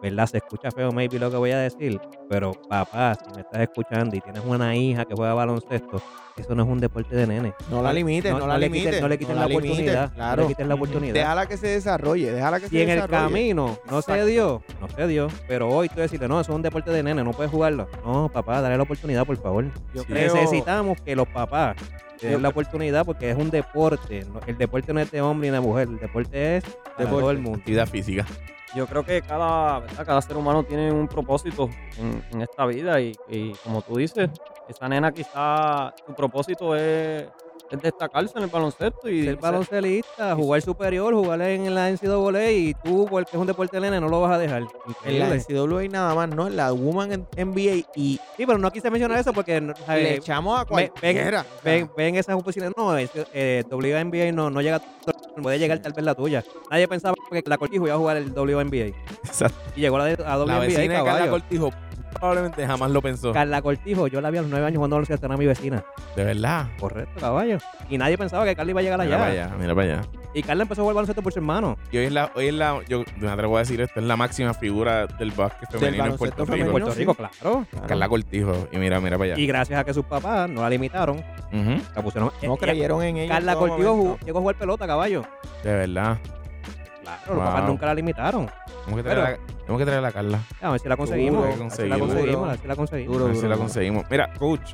¿verdad? 0.02 0.26
Se 0.26 0.38
escucha 0.38 0.70
feo, 0.70 0.92
maybe 0.92 1.18
lo 1.18 1.30
que 1.30 1.36
voy 1.36 1.50
a 1.52 1.58
decir, 1.58 2.00
pero 2.28 2.52
papá, 2.68 3.14
si 3.14 3.34
me 3.34 3.42
estás 3.42 3.60
escuchando 3.62 4.16
y 4.16 4.20
tienes 4.20 4.42
una 4.44 4.74
hija 4.76 5.04
que 5.04 5.14
juega 5.14 5.34
baloncesto, 5.34 6.00
eso 6.36 6.54
no 6.54 6.62
es 6.62 6.68
un 6.68 6.78
deporte 6.78 7.14
de 7.14 7.26
nene. 7.26 7.52
no 7.70 7.82
la 7.82 7.92
limites, 7.92 8.32
no, 8.32 8.46
la 8.46 8.56
limites. 8.56 8.86
quiten, 8.86 9.00
no 9.02 9.08
le 9.08 9.18
quiten 9.18 9.36
la, 9.36 9.46
oportunidad. 9.46 10.12
Claro. 10.14 10.42
No 10.42 10.48
le 10.48 10.54
quiten 10.54 10.68
la 10.68 10.74
oportunidad. 10.74 11.14
Déjala 11.14 11.46
que 11.46 11.56
se 11.58 11.66
desarrolle, 11.68 12.32
déjala 12.32 12.58
que 12.60 12.64
se 12.66 12.70
Si 12.70 12.80
en 12.80 12.88
el 12.88 12.94
desarrolle. 12.96 13.22
camino 13.24 13.78
no 13.90 14.00
se 14.02 14.24
dio, 14.24 14.62
no 14.80 14.88
se 14.88 15.06
dio. 15.06 15.28
Pero 15.46 15.68
hoy 15.68 15.88
tú 15.90 16.00
decirle, 16.00 16.28
no, 16.28 16.40
eso 16.40 16.52
es 16.52 16.56
un 16.56 16.62
deporte 16.62 16.90
de 16.90 17.02
nene, 17.02 17.22
no 17.22 17.32
puedes 17.32 17.52
jugarlo. 17.52 17.88
No, 18.06 18.30
papá, 18.32 18.60
dale 18.62 18.76
la 18.76 18.82
oportunidad, 18.84 19.26
por 19.26 19.36
favor. 19.36 19.66
Yo 19.94 20.00
Sí. 20.02 20.06
creo- 20.08 20.34
Necesitamos 20.34 21.00
que 21.02 21.14
los 21.14 21.28
papás 21.28 21.76
Yo- 22.22 22.38
la 22.38 22.48
oportunidad 22.48 23.04
porque 23.04 23.30
es 23.30 23.36
un 23.36 23.50
deporte. 23.50 24.24
El 24.46 24.56
deporte 24.56 24.94
no 24.94 25.00
es 25.00 25.10
de 25.10 25.20
hombre 25.20 25.48
ni 25.50 25.54
de 25.54 25.60
mujer, 25.60 25.88
el 25.88 25.98
deporte 25.98 26.56
es 26.58 26.64
de 26.96 27.04
todo 27.06 27.30
el 27.30 27.38
mundo. 27.38 27.58
Actividad 27.58 27.86
física. 27.86 28.24
Yo 28.74 28.86
creo 28.86 29.04
que 29.04 29.20
cada, 29.22 29.80
¿verdad? 29.80 30.06
cada 30.06 30.22
ser 30.22 30.36
humano 30.36 30.62
tiene 30.62 30.92
un 30.92 31.08
propósito 31.08 31.68
en, 31.98 32.22
en 32.32 32.42
esta 32.42 32.66
vida 32.66 33.00
y, 33.00 33.12
y 33.28 33.52
como 33.64 33.82
tú 33.82 33.96
dices, 33.96 34.30
esa 34.68 34.88
nena 34.88 35.10
quizá 35.10 35.92
su 36.06 36.14
propósito 36.14 36.76
es, 36.76 37.26
es 37.70 37.82
destacarse 37.82 38.36
en 38.36 38.44
el 38.44 38.50
baloncesto 38.50 39.08
y 39.08 39.24
Ser 39.24 39.36
baloncelista, 39.36 40.34
jugar 40.34 40.60
superior, 40.62 41.14
jugar 41.14 41.40
en 41.42 41.74
la 41.74 41.88
NCAA 41.90 42.50
y 42.50 42.74
tú, 42.82 43.06
porque 43.08 43.30
es 43.32 43.36
un 43.38 43.46
deporte 43.46 43.76
de 43.76 43.82
nene, 43.82 44.00
no 44.00 44.08
lo 44.08 44.20
vas 44.20 44.32
a 44.32 44.38
dejar. 44.38 44.64
En 45.04 45.18
la. 45.18 45.28
NCAA 45.34 45.88
nada 45.90 46.14
más, 46.14 46.28
¿no? 46.30 46.46
En 46.48 46.56
la 46.56 46.72
Woman 46.72 47.26
NBA 47.36 47.86
y 47.94 48.20
Sí, 48.36 48.46
pero 48.46 48.58
no 48.58 48.70
quise 48.70 48.90
mencionar 48.90 49.18
eso 49.18 49.32
porque 49.32 49.60
le 49.60 49.74
¿sabes? 49.86 50.18
echamos 50.18 50.58
a 50.60 50.64
Ven- 50.64 50.88
cualquiera. 50.88 51.44
ven, 51.64 51.90
ven 51.96 52.16
esas 52.16 52.34
oficinas. 52.36 52.72
No, 52.76 52.96
es 52.96 53.10
eh, 53.32 53.62
WNBA 53.70 54.32
no, 54.32 54.50
no 54.50 54.60
llega, 54.62 54.80
puede 55.42 55.58
llegar 55.58 55.78
tal 55.80 55.92
vez 55.92 56.04
la 56.04 56.14
tuya. 56.14 56.44
Nadie 56.70 56.88
pensaba 56.88 57.14
que 57.30 57.42
la 57.46 57.58
Cortijo 57.58 57.86
iba 57.86 57.94
a 57.94 57.98
jugar 57.98 58.16
el 58.16 58.30
WNBA. 58.32 58.86
Exacto. 59.24 59.56
Y 59.76 59.80
llegó 59.80 59.96
a 59.96 59.98
la 60.00 60.04
de- 60.06 60.24
a 60.24 60.36
La 60.36 60.44
WNBA, 60.44 60.58
vecina 60.60 60.98
de 60.98 61.04
Carla. 61.04 61.30
Cortijo 61.30 61.70
probablemente 62.18 62.66
jamás 62.66 62.90
lo 62.90 63.00
pensó. 63.02 63.32
Carla 63.32 63.62
Cortijo, 63.62 64.06
yo 64.08 64.20
la 64.20 64.30
vi 64.30 64.38
a 64.38 64.42
los 64.42 64.50
nueve 64.50 64.66
años 64.66 64.76
jugando 64.76 64.96
baloncesto, 64.96 65.26
era 65.26 65.36
mi 65.36 65.46
vecina. 65.46 65.84
De 66.16 66.24
verdad. 66.24 66.66
Correcto, 66.78 67.20
caballo. 67.20 67.58
Y 67.88 67.98
nadie 67.98 68.16
pensaba 68.18 68.44
que 68.44 68.54
Carla 68.56 68.70
iba 68.70 68.80
a 68.80 68.82
llegar 68.82 69.00
Mira 69.00 69.16
allá. 69.16 69.18
para 69.18 69.32
allá, 69.46 69.56
mira 69.58 69.74
para 69.74 69.92
allá. 69.94 70.02
Y 70.32 70.42
Carla 70.42 70.62
empezó 70.62 70.80
a 70.80 70.84
jugar 70.84 70.94
baloncesto 70.96 71.22
por 71.22 71.32
su 71.32 71.38
hermano. 71.40 71.76
Y 71.90 71.98
hoy 71.98 72.04
es 72.06 72.12
la, 72.12 72.30
hoy 72.36 72.46
es 72.48 72.54
la, 72.54 72.80
yo 72.88 73.02
me 73.16 73.28
atrevo 73.28 73.56
a 73.56 73.60
decir 73.60 73.80
esto, 73.80 73.98
es 73.98 74.06
la 74.06 74.16
máxima 74.16 74.54
figura 74.54 75.06
del 75.06 75.32
básquet 75.32 75.68
femenino 75.70 76.06
en 76.06 76.16
Puerto 76.16 76.42
En 76.42 76.46
Rico. 76.48 76.52
femenino. 76.56 76.72
Puerto. 76.72 76.94
Rico, 76.94 77.14
claro. 77.14 77.32
Claro. 77.40 77.86
Carla 77.88 78.08
Cortijo. 78.08 78.68
Y 78.70 78.76
mira, 78.78 79.00
mira 79.00 79.18
para 79.18 79.32
allá. 79.32 79.42
Y 79.42 79.46
gracias 79.46 79.80
a 79.80 79.84
que 79.84 79.92
sus 79.94 80.04
papás 80.04 80.48
no 80.48 80.60
la 80.62 80.70
limitaron, 80.70 81.22
la 81.94 82.02
pusieron. 82.02 82.30
No 82.42 82.54
eh, 82.54 82.58
creyeron 82.60 83.02
en 83.02 83.16
ella. 83.16 83.34
Carla 83.34 83.52
en 83.52 83.58
Cortijo 83.58 83.94
jugó- 83.96 84.18
llegó 84.24 84.38
a 84.38 84.40
jugar 84.42 84.56
pelota, 84.56 84.86
caballo. 84.86 85.24
De 85.64 85.72
verdad. 85.74 86.18
Claro, 87.18 87.34
los 87.34 87.44
papás 87.44 87.64
nunca 87.68 87.86
la 87.86 87.94
limitaron. 87.94 88.46
Tenemos 88.84 88.96
que 88.96 89.02
traer, 89.02 89.18
Pero- 89.18 89.42
a, 89.44 89.56
tenemos 89.60 89.78
que 89.78 89.86
traer 89.86 90.04
a 90.04 90.12
Carla. 90.12 90.40
A 90.62 90.70
ver 90.70 90.80
si 90.80 90.88
la 90.88 90.96
conseguimos. 90.96 91.44
A 91.44 91.46
ver 91.48 91.70
si 91.70 91.88
la 91.88 91.98
conseguimos. 91.98 92.46
a 92.46 92.50
ver 92.50 92.60
si 92.60 92.68
la 92.68 92.76
conseguimos. 92.76 93.12
Duro, 93.12 93.24
A 93.24 93.28
ver 93.28 93.36
si 93.36 93.48
la 93.48 93.56
conseguimos. 93.56 94.04
Mira, 94.10 94.32
coach, 94.38 94.72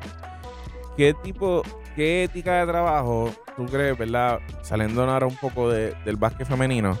¿qué 0.95 1.13
tipo, 1.23 1.61
¿qué 1.95 2.23
ética 2.25 2.59
de 2.59 2.67
trabajo 2.71 3.29
tú 3.55 3.65
crees, 3.65 3.97
verdad? 3.97 4.39
Saliendo 4.61 5.03
ahora 5.09 5.25
un 5.27 5.35
poco 5.37 5.69
de- 5.69 5.93
del 6.05 6.15
básquet 6.15 6.47
femenino 6.47 6.97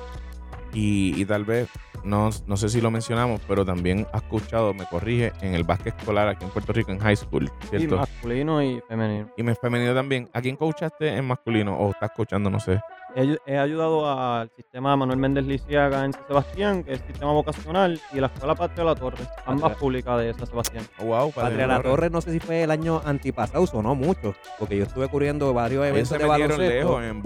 y, 0.73 1.19
y 1.19 1.25
tal 1.25 1.45
vez, 1.45 1.69
no, 2.03 2.29
no 2.45 2.57
sé 2.57 2.69
si 2.69 2.79
lo 2.81 2.91
mencionamos, 2.91 3.41
pero 3.47 3.65
también 3.65 4.07
has 4.13 4.21
escuchado, 4.21 4.73
me 4.73 4.85
corrige, 4.85 5.33
en 5.41 5.55
el 5.55 5.63
básquet 5.63 5.97
escolar 5.97 6.27
aquí 6.27 6.45
en 6.45 6.51
Puerto 6.51 6.71
Rico, 6.73 6.91
en 6.91 6.99
high 6.99 7.15
school, 7.15 7.51
Sí, 7.61 7.77
¿cierto? 7.77 7.97
masculino 7.97 8.61
y 8.61 8.81
femenino. 8.87 9.29
Y 9.35 9.43
me 9.43 9.55
femenino 9.55 9.93
también. 9.93 10.29
¿A 10.33 10.41
quién 10.41 10.55
coachaste 10.55 11.15
en 11.17 11.25
masculino 11.25 11.75
o 11.77 11.91
estás 11.91 12.11
coachando, 12.15 12.49
no 12.49 12.59
sé? 12.59 12.79
He, 13.17 13.21
ayu- 13.21 13.39
he 13.47 13.57
ayudado 13.57 14.07
al 14.07 14.51
sistema 14.55 14.95
Manuel 14.95 15.17
Méndez 15.17 15.43
Lisiaga 15.47 16.05
en 16.05 16.13
San 16.13 16.27
Sebastián, 16.27 16.83
que 16.83 16.93
es 16.93 16.99
sistema 17.01 17.31
vocacional, 17.31 17.99
y 18.13 18.19
la 18.19 18.27
Escuela 18.27 18.53
Patria 18.53 18.83
La 18.83 18.93
Torre, 18.93 19.17
ambas 19.47 19.61
Patria. 19.63 19.79
públicas 19.79 20.19
de 20.19 20.33
San 20.35 20.45
Sebastián. 20.45 20.85
Oh, 20.99 21.05
wow, 21.05 21.31
padre, 21.31 21.49
Patria 21.49 21.65
La 21.67 21.75
Torre. 21.77 21.89
Torre, 21.89 22.09
no 22.11 22.21
sé 22.21 22.31
si 22.31 22.39
fue 22.39 22.61
el 22.61 22.69
año 22.69 23.01
antipasado, 23.03 23.65
sonó 23.65 23.95
mucho, 23.95 24.35
porque 24.59 24.77
yo 24.77 24.83
estuve 24.83 25.07
cubriendo 25.07 25.51
varios 25.51 25.83
Ellos 25.85 25.89
eventos 25.95 26.09
se 26.09 26.17
de 26.19 26.29
metieron 26.29 26.57
baloncesto 26.57 26.89
lejos 26.99 27.03
en 27.05 27.21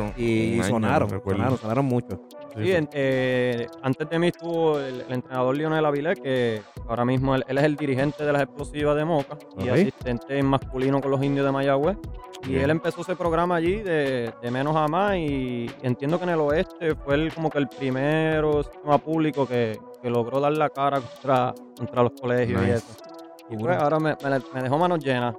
un- 0.00 0.12
y 0.16 0.54
un 0.54 0.60
año, 0.64 0.70
sonaron, 0.70 1.10
no 1.10 1.20
sonaron, 1.20 1.58
sonaron 1.58 1.84
mucho. 1.84 2.18
Sí, 2.56 2.88
eh, 2.92 3.66
antes 3.82 4.08
de 4.08 4.18
mí 4.18 4.28
estuvo 4.28 4.78
el, 4.78 5.02
el 5.02 5.12
entrenador 5.12 5.56
Lionel 5.56 5.84
Avilés, 5.84 6.18
que 6.20 6.62
ahora 6.88 7.04
mismo 7.04 7.34
él, 7.34 7.44
él 7.48 7.58
es 7.58 7.64
el 7.64 7.76
dirigente 7.76 8.24
de 8.24 8.32
las 8.32 8.42
explosivas 8.42 8.96
de 8.96 9.04
Moca 9.04 9.36
y 9.58 9.68
asistente 9.68 10.38
en 10.38 10.46
masculino 10.46 11.00
con 11.00 11.10
los 11.10 11.22
indios 11.22 11.44
de 11.46 11.52
Mayagüez. 11.52 11.96
Y 12.44 12.50
Bien. 12.50 12.62
él 12.64 12.70
empezó 12.70 13.00
ese 13.00 13.16
programa 13.16 13.56
allí 13.56 13.76
de, 13.82 14.32
de 14.40 14.50
menos 14.50 14.76
a 14.76 14.86
más 14.86 15.16
y 15.16 15.66
entiendo 15.82 16.18
que 16.18 16.24
en 16.24 16.30
el 16.30 16.40
oeste 16.40 16.94
fue 16.94 17.14
el, 17.16 17.32
como 17.34 17.50
que 17.50 17.58
el 17.58 17.66
primero 17.68 18.62
sistema 18.62 18.98
público 18.98 19.46
que, 19.48 19.78
que 20.02 20.10
logró 20.10 20.38
dar 20.40 20.52
la 20.52 20.68
cara 20.70 21.00
contra, 21.00 21.54
contra 21.76 22.02
los 22.02 22.12
colegios 22.20 22.62
y 22.66 22.70
eso. 22.70 22.86
Y 23.50 23.56
pues 23.56 23.76
ahora 23.76 23.98
me, 23.98 24.16
me- 24.22 24.40
me 24.54 24.62
dejó 24.62 24.76
manos 24.78 24.98
llenas. 25.04 25.34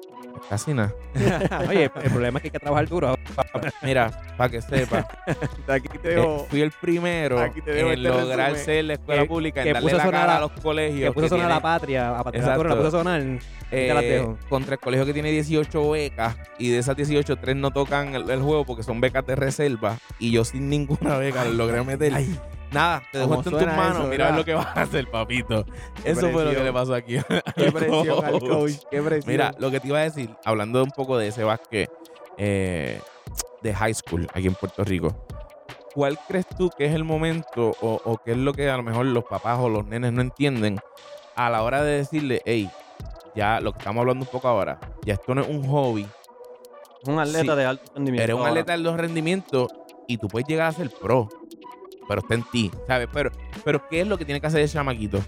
Casi 0.50 0.74
nada. 0.74 0.94
Oye, 1.70 1.84
el 1.86 2.12
problema 2.12 2.38
es 2.40 2.42
que 2.44 2.48
hay 2.48 2.52
que 2.52 2.60
trabajar 2.60 2.88
duro. 2.88 3.16
Mira, 3.84 4.12
para 4.38 4.50
que 4.50 4.62
sepa, 4.62 5.08
Aquí 5.68 5.88
te 6.02 6.20
eh, 6.20 6.46
fui 6.50 6.62
el 6.62 6.72
primero 6.72 7.40
Aquí 7.40 7.62
te 7.62 7.72
dejo 7.72 7.88
en 7.92 7.94
este 8.06 8.10
lograr 8.10 8.52
resumen. 8.52 8.66
ser 8.66 8.86
la 8.86 8.94
escuela 8.94 9.22
Que- 9.24 9.28
pública, 9.28 9.64
que 9.64 9.70
en 9.70 9.74
darle 9.74 9.86
puso 9.86 9.98
la 9.98 10.04
a 10.04 10.06
sonar 10.06 10.22
cara 10.22 10.34
a 10.34 10.38
a- 10.38 10.40
los 10.42 10.52
colegios. 10.52 11.10
Que 11.10 11.14
puso 11.14 11.26
a 11.26 11.30
sonar 11.30 11.46
a 11.52 11.56
la 11.56 11.60
patria, 11.62 12.18
a 12.20 12.24
Patria 12.24 12.42
La 12.46 12.58
la 12.58 12.76
puso 12.76 12.88
a 12.88 12.92
sonar. 12.92 13.22
eh, 13.72 14.02
dejo. 14.02 14.38
contra 14.50 14.76
el 14.76 14.80
colegio 14.80 15.06
que 15.06 15.14
tiene 15.14 15.32
18 15.32 15.90
becas 15.92 16.36
y 16.58 16.70
de 16.70 16.78
esas 16.80 16.96
18, 16.96 17.36
3 17.38 17.56
no 17.56 17.72
tocan 17.72 18.16
el, 18.16 18.30
el 18.30 18.42
juego 18.42 18.64
porque 18.66 18.84
son 18.84 19.02
becas 19.02 19.26
de 19.26 19.36
reserva 19.36 19.98
y 20.20 20.32
yo 20.32 20.46
sin 20.46 20.70
ninguna 20.70 21.18
beca 21.18 21.44
lo 21.46 21.52
logré 21.54 21.84
meter. 21.84 22.14
Nada, 22.72 23.02
te 23.12 23.18
dejo 23.20 23.30
¿Cómo 23.30 23.42
esto 23.42 23.58
en 23.60 23.66
tus 23.66 23.76
manos. 23.76 23.98
eso, 24.00 24.08
Mira 24.08 24.26
verdad? 24.26 24.38
lo 24.40 24.46
que 24.46 24.54
vas 24.54 24.66
a 24.78 24.82
hacer, 24.82 25.10
papito. 25.10 25.66
Qué 26.04 26.12
Eso 26.12 26.30
fue 26.32 26.44
lo 26.46 26.52
que 26.52 26.64
le 26.64 26.74
pasó 26.74 26.94
aquí. 26.94 27.18
Qué 27.56 27.72
presión 27.72 28.26
al 28.26 28.40
coach. 28.40 28.72
Qué 28.92 29.02
presión. 29.02 29.32
Mira, 29.32 29.54
lo 29.58 29.72
que 29.72 29.80
te 29.80 29.88
iba 29.88 30.00
a 30.00 30.04
decir, 30.04 30.30
hablando 30.44 30.84
un 30.84 30.92
poco 30.92 31.18
de 31.18 31.28
ese 31.30 31.44
básquet 31.44 31.90
eh, 32.38 33.00
de 33.62 33.74
high 33.74 33.94
school 33.94 34.28
aquí 34.34 34.48
en 34.48 34.56
Puerto 34.56 34.84
Rico, 34.84 35.16
¿cuál 35.94 36.20
crees 36.28 36.46
tú 36.58 36.70
que 36.78 36.86
es 36.86 36.94
el 36.94 37.04
momento 37.06 37.72
o, 37.82 38.02
o 38.04 38.18
qué 38.18 38.32
es 38.32 38.38
lo 38.38 38.54
que 38.54 38.70
a 38.70 38.78
lo 38.78 38.84
mejor 38.84 39.06
los 39.06 39.24
papás 39.24 39.58
o 39.60 39.70
los 39.70 39.86
nenes 39.86 40.12
no 40.12 40.22
entienden 40.22 40.78
a 41.36 41.50
la 41.50 41.64
hora 41.64 41.84
de 41.84 41.98
decirle, 41.98 42.42
hey, 42.46 42.70
ya 43.36 43.60
lo 43.62 43.72
que 43.72 43.80
estamos 43.80 44.02
hablando 44.02 44.26
un 44.26 44.32
poco 44.32 44.48
ahora, 44.48 44.80
ya 45.06 45.14
esto 45.14 45.34
no 45.34 45.42
es 45.42 45.48
un 45.48 45.66
hobby, 45.68 46.06
Es 47.02 47.08
un 47.08 47.20
atleta 47.20 47.54
Sí. 47.54 47.58
de 47.60 47.66
alto 47.66 47.92
rendimiento. 47.96 48.24
eres 48.24 48.36
un 48.36 48.46
atleta 48.48 48.72
de 48.72 48.78
alto 48.78 48.98
rendimiento 48.98 49.68
y 50.08 50.18
tú 50.18 50.28
puedes 50.28 50.48
llegar 50.48 50.68
a 50.68 50.72
ser 50.72 50.90
pro, 50.90 51.30
pero 52.08 52.22
está 52.22 52.36
en 52.36 52.44
ti, 52.44 52.72
¿sabes? 52.88 53.08
Pero, 53.14 53.32
pero 53.64 53.88
¿qué 53.90 54.02
es 54.02 54.08
lo 54.08 54.18
que 54.18 54.26
tiene 54.26 54.40
que 54.42 54.48
hacer 54.48 54.62
el 54.62 54.70
chamaquito? 54.70 55.20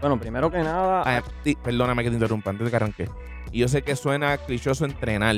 Bueno, 0.00 0.18
primero 0.18 0.50
que 0.50 0.58
nada, 0.58 1.02
Ah, 1.06 1.22
perdóname 1.62 2.02
que 2.02 2.10
te 2.10 2.14
interrumpa 2.16 2.50
antes 2.50 2.64
de 2.64 2.70
que 2.70 2.76
arranque. 2.76 3.08
Y 3.52 3.58
yo 3.60 3.68
sé 3.68 3.82
que 3.82 3.94
suena 3.96 4.36
clichoso 4.38 4.84
entrenar. 4.84 5.36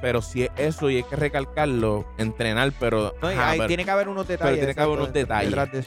Pero 0.00 0.22
si 0.22 0.44
es 0.44 0.50
eso 0.56 0.90
y 0.90 0.96
hay 0.96 1.02
que 1.02 1.16
recalcarlo, 1.16 2.06
entrenar, 2.18 2.72
pero. 2.78 3.14
No, 3.22 3.30
y 3.30 3.34
ajá, 3.34 3.50
ahí 3.50 3.58
pero- 3.58 3.68
tiene 3.68 3.84
que 3.84 3.90
haber 3.90 4.08
unos 4.08 4.28
detalles. 4.28 4.58
tiene 4.58 4.74
que 4.74 4.80
haber 4.80 4.98
unos 4.98 5.12
detalles. 5.12 5.72
de. 5.72 5.84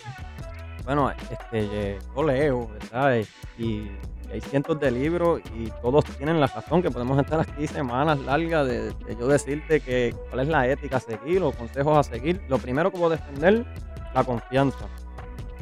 Bueno, 0.83 1.11
este, 1.11 1.97
yo 2.15 2.23
leo, 2.23 2.67
¿verdad? 2.69 3.17
Eh, 3.19 3.25
Y, 3.57 3.65
y 3.65 3.91
hay 4.31 4.41
cientos 4.41 4.79
de 4.79 4.91
libros 4.91 5.41
y 5.55 5.69
todos 5.81 6.05
tienen 6.05 6.39
la 6.39 6.47
razón 6.47 6.81
que 6.81 6.89
podemos 6.91 7.19
estar 7.19 7.39
aquí 7.39 7.67
semanas 7.67 8.19
largas 8.19 8.67
de, 8.67 8.91
de 8.93 9.15
yo 9.19 9.27
decirte 9.27 9.79
que 9.81 10.15
cuál 10.29 10.41
es 10.41 10.47
la 10.47 10.67
ética 10.67 10.97
a 10.97 10.99
seguir 10.99 11.41
o 11.43 11.51
consejos 11.51 11.97
a 11.97 12.03
seguir. 12.09 12.41
Lo 12.47 12.57
primero 12.57 12.91
que 12.91 12.97
puedo 12.97 13.09
defender, 13.11 13.65
la 14.13 14.23
confianza. 14.23 14.85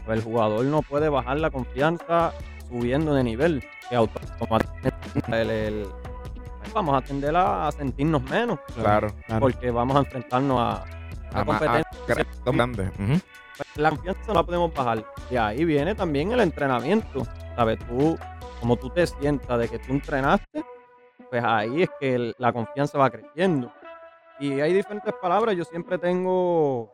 Pues 0.06 0.20
el 0.20 0.24
jugador 0.24 0.66
no 0.66 0.82
puede 0.82 1.10
bajar 1.10 1.40
la 1.40 1.50
confianza 1.52 2.32
subiendo 2.70 3.14
de 3.14 3.24
nivel, 3.24 3.64
que 3.90 3.96
automáticamente 3.96 4.92
el- 5.42 5.50
el- 5.50 5.88
vamos 6.74 6.96
a 6.96 7.02
tender 7.06 7.36
a 7.36 7.72
sentirnos 7.72 8.22
menos, 8.30 8.60
Claro. 8.76 9.08
Claro. 9.26 9.40
porque 9.42 9.72
vamos 9.72 9.96
a 9.96 10.00
enfrentarnos 10.00 10.60
a, 10.60 10.72
a 10.74 10.84
A 11.32 11.34
ma- 11.34 11.40
a 11.42 11.46
competencia 11.46 11.86
gra- 12.08 12.26
grande. 12.54 12.92
La 13.76 13.90
confianza 13.90 14.22
no 14.28 14.34
la 14.36 14.44
podemos 14.44 14.74
bajar. 14.74 15.04
Y 15.30 15.36
ahí 15.36 15.66
viene 15.66 15.96
también 15.96 16.32
el 16.32 16.40
entrenamiento. 16.42 17.26
¿Sabes? 17.56 17.78
Tú, 17.88 18.18
como 18.60 18.76
tú 18.76 18.90
te 18.90 19.08
sientas 19.08 19.60
de 19.60 19.68
que 19.68 19.80
tú 19.80 19.94
entrenaste, 19.94 20.64
pues 21.30 21.44
ahí 21.44 21.84
es 21.84 21.90
que 22.00 22.34
la 22.38 22.52
confianza 22.52 22.98
va 22.98 23.10
creciendo. 23.10 23.72
Y 24.40 24.60
hay 24.62 24.74
diferentes 24.74 25.14
palabras. 25.22 25.56
Yo 25.56 25.64
siempre 25.66 25.98
tengo 25.98 26.94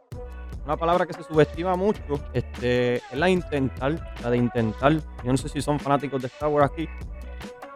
una 0.66 0.78
palabra 0.78 1.06
que 1.06 1.14
se 1.14 1.24
subestima 1.24 1.76
mucho. 1.76 2.02
Este, 2.34 2.96
es 2.96 3.14
la 3.14 3.30
intentar, 3.30 4.00
la 4.22 4.30
de 4.30 4.38
intentar. 4.38 4.94
Yo 4.94 5.32
no 5.32 5.38
sé 5.38 5.50
si 5.50 5.62
son 5.62 5.80
fanáticos 5.80 6.22
de 6.22 6.28
Star 6.28 6.50
Wars 6.50 6.72
aquí. 6.72 6.88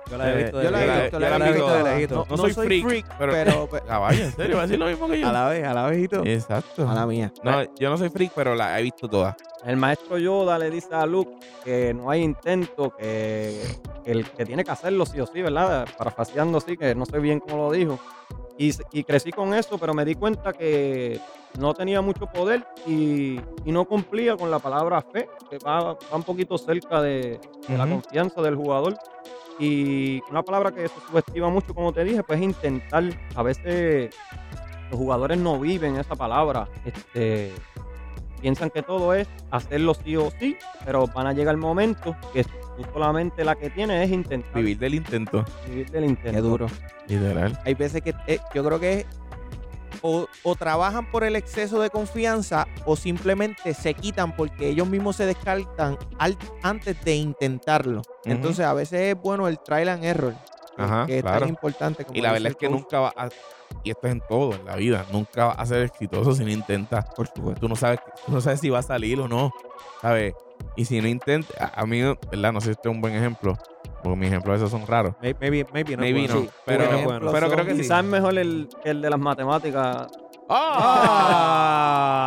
Yo 0.10 0.18
la 0.18 0.30
he 0.30 0.32
Eh, 0.34 0.44
visto 0.44 0.58
de 0.58 0.64
Yo 0.64 0.72
la 0.72 0.82
he 0.82 1.02
visto, 1.02 1.12
yo 1.12 1.20
la 1.20 1.38
la 1.38 1.46
he 1.46 1.50
he 1.50 1.54
visto 1.54 1.66
visto 1.68 1.84
de 1.84 1.96
lejito. 1.96 2.28
No 2.30 2.38
soy 2.38 2.54
freak, 2.54 3.06
pero- 3.18 3.32
pero, 3.32 3.68
pero- 3.72 3.86
Caballo, 3.86 4.24
¿en 4.26 4.32
serio? 4.36 4.56
¿Va 4.56 4.62
a 4.64 4.66
decir 4.66 4.80
lo 4.80 4.86
mismo 4.88 5.08
que 5.08 5.20
yo? 5.20 5.28
a 5.30 5.32
la 5.32 5.48
vez, 5.50 5.64
a 5.66 5.74
la 5.74 5.86
vez, 5.88 5.98
hijito. 6.00 6.22
Exacto. 6.26 6.90
A 6.90 6.94
la 6.94 7.06
mía. 7.06 7.32
No, 7.44 7.64
yo 7.76 7.90
no 7.90 7.98
soy 7.98 8.10
freak, 8.10 8.32
pero 8.36 8.56
la 8.56 8.80
he 8.80 8.84
visto 8.84 9.08
todas. 9.08 9.36
El 9.66 9.78
maestro 9.78 10.18
Yoda 10.18 10.58
le 10.58 10.70
dice 10.72 10.96
a 10.96 11.06
Luke 11.06 11.32
que 11.64 11.94
no 11.94 12.10
hay 12.10 12.22
intento, 12.24 12.96
que, 12.98 13.62
que 14.06 14.12
el 14.12 14.26
que 14.30 14.46
tiene 14.46 14.64
que 14.64 14.72
hacerlo 14.72 15.06
sí 15.06 15.20
o 15.20 15.26
sí, 15.28 15.42
¿verdad? 15.42 15.88
Parafaseando 15.98 16.58
así, 16.60 16.78
que 16.78 16.96
no 16.96 17.06
sé 17.06 17.20
bien 17.20 17.40
cómo 17.40 17.58
lo 17.68 17.72
dijo. 17.72 18.00
Y, 18.58 18.74
y 18.92 19.04
crecí 19.04 19.32
con 19.32 19.54
eso, 19.54 19.78
pero 19.78 19.94
me 19.94 20.04
di 20.06 20.16
cuenta 20.16 20.54
que 20.54 21.20
no 21.58 21.74
tenía 21.74 22.02
mucho 22.02 22.28
poder 22.28 22.66
y, 22.86 23.40
y 23.66 23.72
no 23.72 23.86
cumplía 23.86 24.38
con 24.38 24.52
la 24.52 24.60
palabra 24.60 25.02
fe, 25.02 25.28
que 25.50 25.58
va, 25.60 25.94
va 25.94 25.98
un 26.16 26.24
poquito 26.24 26.58
cerca 26.58 27.02
de, 27.02 27.40
de 27.68 27.78
la 27.78 27.88
confianza 27.88 28.42
del 28.42 28.56
jugador. 28.56 28.96
Y 29.60 30.22
una 30.30 30.42
palabra 30.42 30.72
que 30.72 30.88
se 30.88 31.00
subestima 31.08 31.50
mucho, 31.50 31.74
como 31.74 31.92
te 31.92 32.04
dije, 32.06 32.24
pues 32.24 32.40
es 32.40 32.46
intentar. 32.46 33.04
A 33.36 33.44
veces 33.44 34.16
los 34.90 34.98
jugadores 34.98 35.38
no 35.38 35.60
viven 35.60 35.98
esa 35.98 36.16
palabra. 36.16 36.70
Este, 36.86 37.52
piensan 38.40 38.70
que 38.70 38.82
todo 38.82 39.14
es 39.14 39.28
hacerlo 39.52 39.94
sí 39.94 40.16
o 40.16 40.32
sí, 40.40 40.56
pero 40.86 41.08
van 41.08 41.28
a 41.28 41.34
llegar 41.34 41.56
el 41.56 41.60
momento 41.60 42.16
que 42.32 42.44
tú 42.46 42.86
solamente 42.94 43.44
la 43.44 43.56
que 43.56 43.70
tienes 43.70 44.06
es 44.08 44.14
intentar 44.14 44.54
Vivir 44.54 44.80
del 44.80 44.96
intento. 44.96 45.44
vivir 45.68 45.90
del 45.92 46.06
intento. 46.06 46.32
Qué 46.32 46.42
duro. 46.42 46.68
Literal. 47.10 47.60
Hay 47.66 47.74
veces 47.74 48.02
que 48.02 48.14
eh, 48.28 48.40
yo 48.54 48.64
creo 48.64 48.80
que 48.80 48.94
es 49.00 49.06
o, 50.02 50.28
o 50.44 50.56
trabajan 50.56 51.10
por 51.12 51.24
el 51.24 51.36
exceso 51.36 51.80
de 51.82 51.90
confianza 51.90 52.68
o 52.86 52.96
simplemente 52.96 53.74
se 53.74 53.94
quitan 53.94 54.36
porque 54.36 54.70
ellos 54.70 54.88
mismos 54.88 55.16
se 55.16 55.26
descartan 55.26 55.98
al- 56.18 56.38
antes 56.64 57.00
de 57.04 57.16
intentarlo. 57.16 58.02
Entonces 58.26 58.66
a 58.66 58.74
veces 58.74 59.02
es 59.16 59.22
bueno 59.22 59.48
el 59.48 59.60
trial 59.60 59.90
and 59.90 60.04
error. 60.04 60.34
Ajá, 60.78 61.06
que 61.08 61.18
es 61.20 61.24
tan 61.26 61.48
importante 61.50 62.06
como 62.06 62.18
Y 62.18 62.22
la 62.22 62.32
verdad 62.32 62.52
es 62.52 62.56
que 62.58 62.68
coach. 62.68 62.80
nunca 62.80 63.00
va 63.02 63.14
a. 63.16 63.30
Y 63.84 63.92
esto 63.92 64.08
es 64.08 64.14
en 64.14 64.22
todo, 64.28 64.56
en 64.56 64.66
la 64.66 64.76
vida. 64.78 65.06
Nunca 65.12 65.46
va 65.48 65.52
a 65.54 65.66
ser 65.66 65.82
exitoso 65.84 66.34
si 66.34 66.44
no 66.44 66.52
intentas. 66.52 67.06
Por 67.16 67.28
supuesto. 67.28 67.60
Tú 67.62 67.68
no 67.70 67.76
sabes, 67.76 68.00
tú 68.26 68.32
no 68.32 68.40
sabes 68.42 68.60
si 68.62 68.70
va 68.70 68.80
a 68.80 68.84
salir 68.84 69.20
o 69.20 69.28
no. 69.28 69.52
¿Sabes? 70.02 70.34
Y 70.76 70.86
si 70.86 71.02
no 71.02 71.08
intentas. 71.08 71.56
A, 71.60 71.82
a 71.82 71.86
mí, 71.86 72.02
¿verdad? 72.32 72.54
No 72.54 72.62
sé 72.62 72.66
si 72.68 72.72
este 72.72 72.88
es 72.90 72.96
un 72.96 73.02
buen 73.02 73.14
ejemplo. 73.16 73.58
Porque 74.04 74.18
mis 74.18 74.28
ejemplos 74.30 74.58
esos 74.58 74.72
son 74.72 74.86
raros. 74.88 75.14
Maybe, 75.22 75.50
maybe, 75.50 75.68
maybe 75.74 75.96
no. 75.96 76.02
Maybe 76.02 76.28
no. 76.28 76.42
Sí, 76.42 76.50
pero, 76.66 76.86
pero, 77.32 77.52
creo 77.52 77.66
que 77.66 77.76
sí. 77.76 77.82
Quizás 77.82 78.04
mejor 78.04 78.38
el, 78.38 78.70
el 78.84 79.02
de 79.02 79.10
las 79.10 79.20
matemáticas. 79.20 80.08
¡Ah! 80.52 82.26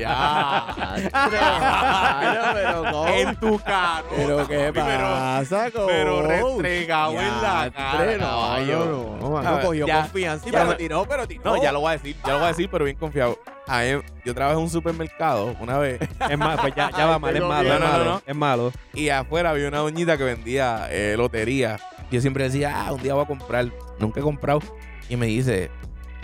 ya. 0.00 0.64
pero, 2.54 3.06
en 3.08 3.36
tu 3.36 3.58
cara. 3.58 4.02
pero 4.16 4.48
qué 4.48 4.72
pasa, 4.74 5.70
coach? 5.70 5.86
pero 5.86 6.22
restregado 6.22 7.12
en 7.20 7.42
la 7.42 7.70
cara, 7.70 8.16
no. 8.16 8.58
No, 8.60 9.18
no, 9.20 9.20
no, 9.20 9.42
no, 9.42 9.60
cogió 9.60 9.86
ya. 9.86 10.00
confianza 10.02 10.48
y 10.48 10.52
pero 10.52 10.76
tiró, 10.76 11.04
pero 11.06 11.28
tiró. 11.28 11.42
No, 11.44 11.62
ya 11.62 11.70
lo 11.72 11.80
voy 11.80 11.90
a 11.90 11.92
decir, 11.92 12.16
ya 12.24 12.32
lo 12.32 12.38
voy 12.38 12.46
a 12.46 12.48
decir, 12.48 12.68
pero 12.70 12.84
bien 12.84 12.96
confiado. 12.96 13.38
A 13.66 13.80
mí- 13.82 14.00
yo 14.24 14.34
trabajé 14.34 14.56
en 14.56 14.62
un 14.64 14.70
supermercado 14.70 15.54
una 15.60 15.78
vez 15.78 16.00
Es 16.28 16.38
malo, 16.38 16.60
pues 16.60 16.74
ya, 16.74 16.90
ya 16.90 17.06
va 17.06 17.18
mal, 17.18 17.36
es 17.36 17.42
malo, 17.42 17.74
es 17.74 17.80
malo. 17.80 18.22
Es 18.26 18.36
malo. 18.36 18.72
y 18.94 19.08
afuera 19.10 19.50
había 19.50 19.68
una 19.68 19.78
doñita 19.78 20.16
que 20.16 20.24
vendía 20.24 20.88
eh, 20.90 21.14
lotería. 21.16 21.78
Yo 22.10 22.20
siempre 22.20 22.44
decía, 22.44 22.74
ah, 22.86 22.92
un 22.92 23.02
día 23.02 23.14
voy 23.14 23.24
a 23.24 23.26
comprar. 23.26 23.66
Nunca 23.98 24.20
he 24.20 24.22
comprado. 24.22 24.60
Y 25.08 25.16
me 25.16 25.26
dice, 25.26 25.70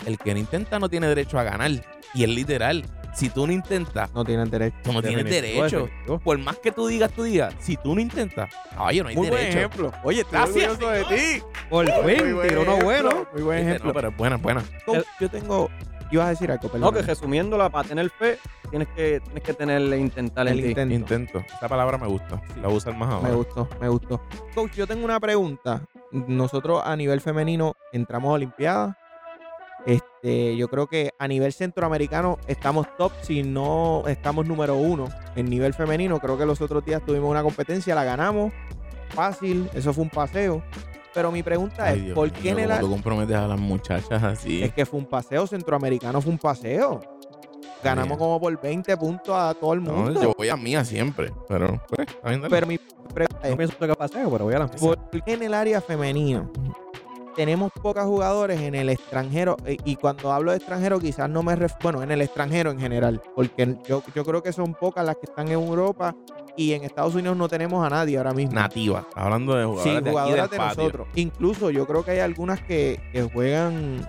el 0.05 0.19
que 0.19 0.33
no 0.35 0.41
intenta 0.41 0.79
no 0.79 0.89
tiene 0.89 1.07
derecho 1.09 1.39
a 1.39 1.43
ganar. 1.45 1.71
Y 2.15 2.23
es 2.25 2.29
literal. 2.29 2.85
si 3.15 3.31
tú 3.31 3.47
no 3.47 3.53
intentas, 3.53 4.13
No 4.13 4.25
tienen 4.25 4.51
derecho. 4.51 4.77
tú 4.83 4.93
no 4.93 5.01
tienes 5.03 5.25
derecho. 5.25 5.89
Por 6.23 6.39
más 6.39 6.59
que 6.59 6.71
tú 6.71 6.87
digas, 6.87 7.11
tú 7.13 7.23
digas, 7.23 7.55
si 7.61 7.77
tú 7.79 7.95
no 7.95 8.01
intentas, 8.01 8.51
caballo, 8.71 9.03
no 9.05 9.09
hay 9.09 9.17
Muy 9.17 9.29
buen 9.29 9.41
derecho. 9.41 9.59
ejemplo. 9.59 9.93
Oye, 10.05 10.21
estoy 10.21 10.39
Gracias, 10.39 10.71
orgulloso 10.73 10.91
de 11.11 11.17
ti. 11.17 11.43
Por 11.71 11.87
fin, 11.87 12.35
buen 12.35 12.49
tiró 12.49 12.63
uno 12.63 12.77
bueno. 12.79 13.27
Muy 13.33 13.43
buen 13.43 13.59
ejemplo. 13.61 13.89
No, 13.89 13.95
pero 13.95 14.09
es 14.09 14.17
buena, 14.17 14.37
es 14.37 14.43
buena. 14.43 14.63
Coach, 14.85 15.05
yo 15.21 15.31
tengo. 15.31 15.71
Ibas 16.11 16.27
a 16.27 16.31
decir 16.31 16.51
algo, 16.53 16.69
perdón. 16.69 16.81
No, 16.83 16.93
que 16.93 17.03
resumiéndola, 17.03 17.69
para 17.69 17.89
tener 17.89 18.09
fe, 18.11 18.39
tienes 18.71 18.87
que, 18.95 19.21
tienes 19.25 19.43
que 19.43 19.55
tenerle 19.55 19.99
intentar 19.99 20.47
en 20.47 20.53
El 20.53 20.63
ti. 20.63 20.69
intento. 20.69 20.95
Intento. 20.95 21.39
Esa 21.57 21.69
palabra 21.69 21.99
me 21.99 22.07
gusta. 22.07 22.41
La 22.57 22.69
voy 22.69 22.75
a 22.75 22.77
usar 22.77 22.95
más 22.97 23.09
ahora. 23.09 23.29
Me 23.31 23.35
gustó, 23.35 23.69
me 23.81 23.89
gustó. 23.89 24.23
Coach, 24.55 24.73
yo 24.75 24.87
tengo 24.87 25.05
una 25.05 25.19
pregunta. 25.19 25.83
Nosotros 26.13 26.81
a 26.85 26.95
nivel 26.95 27.21
femenino 27.21 27.75
entramos 27.93 28.29
a 28.31 28.33
Olimpiadas. 28.35 28.95
Este, 29.87 30.57
yo 30.57 30.67
creo 30.69 30.89
que 30.89 31.13
a 31.19 31.29
nivel 31.29 31.53
centroamericano 31.53 32.39
estamos 32.49 32.87
top, 32.99 33.13
si 33.23 33.45
no 33.45 34.03
estamos 34.09 34.45
número 34.47 34.75
uno 34.77 35.09
en 35.37 35.49
nivel 35.49 35.73
femenino. 35.75 36.19
Creo 36.19 36.37
que 36.37 36.45
los 36.45 36.61
otros 36.61 36.85
días 36.85 37.03
tuvimos 37.07 37.31
una 37.31 37.43
competencia, 37.43 37.95
la 37.95 38.03
ganamos. 38.05 38.53
Fácil, 39.11 39.71
eso 39.75 39.93
fue 39.93 40.03
un 40.05 40.11
paseo. 40.11 40.63
Pero 41.15 41.31
mi 41.33 41.43
pregunta 41.43 41.87
Ay, 41.87 41.99
es, 41.99 42.05
Dios 42.07 42.15
¿por 42.15 42.31
mío, 42.31 42.41
qué 42.43 42.51
en 42.51 42.59
el 42.59 42.79
tú 42.81 42.91
comprometes 42.91 43.37
a 43.37 43.47
las 43.47 43.59
muchachas 43.59 44.23
así? 44.23 44.63
Es 44.63 44.75
que 44.75 44.85
fue 44.85 44.99
un 44.99 45.07
paseo, 45.07 45.47
centroamericano 45.47 46.21
fue 46.21 46.33
un 46.33 46.39
paseo. 46.39 47.01
Ganamos 47.83 48.09
bien. 48.09 48.19
como 48.19 48.41
por 48.41 48.61
20 48.61 48.97
puntos 48.97 49.35
a 49.35 49.55
todo 49.55 49.75
el 49.75 49.85
No, 49.85 49.93
mundo. 49.93 50.21
yo 50.21 50.35
voy 50.37 50.49
a 50.49 50.57
mía 50.57 50.85
siempre. 50.85 51.33
Pero, 51.49 51.81
pues. 51.89 52.09
Pero 52.51 52.67
mi 52.67 52.79
pregunta 53.15 53.41
es, 53.45 53.51
No 53.51 53.57
pienso 53.57 53.79
que 53.79 53.95
paseo, 53.95 54.31
pero 54.31 54.45
voy 54.45 54.55
a 54.55 54.59
la 54.59 54.67
¿Por 54.67 54.99
qué 55.25 55.35
en 55.35 55.45
el 55.45 55.55
área 55.55 55.81
femenino 55.81 56.51
tenemos 57.37 57.71
pocos 57.81 58.05
jugadores 58.05 58.61
en 58.61 58.75
el 58.75 58.89
extranjero? 58.89 59.57
Eh, 59.67 59.77
Y 59.85 59.97
cuando 59.97 60.33
hablo 60.33 60.51
de 60.51 60.57
extranjero, 60.57 60.99
quizás 60.99 61.29
no 61.31 61.43
me 61.43 61.55
refiero, 61.55 61.79
bueno, 61.83 62.03
en 62.03 62.11
el 62.11 62.23
extranjero 62.23 62.71
en 62.71 62.81
general, 62.81 63.21
porque 63.37 63.77
yo, 63.87 64.03
yo 64.15 64.25
creo 64.25 64.43
que 64.43 64.53
son 64.53 64.75
pocas 64.75 65.05
las 65.05 65.17
que 65.17 65.27
están 65.27 65.47
en 65.49 65.55
Europa 65.55 66.15
y 66.57 66.73
en 66.73 66.85
Estados 66.85 67.15
Unidos 67.15 67.37
no 67.37 67.49
tenemos 67.49 67.87
a 67.87 67.91
nadie 67.91 68.17
ahora 68.17 68.33
mismo. 68.33 68.55
Nativa. 68.55 69.07
Hablando 69.15 69.55
de 69.55 69.65
jugadoras 69.67 69.85
Sí, 69.85 69.91
de 69.91 69.99
aquí 69.99 70.11
jugadoras 70.11 70.51
de 70.51 70.59
nosotros. 70.59 71.09
Incluso 71.15 71.71
yo 71.71 71.87
creo 71.87 72.03
que 72.05 72.13
hay 72.13 72.21
algunas 72.21 72.61
que, 72.63 72.99
que 73.13 73.23
juegan, 73.23 74.07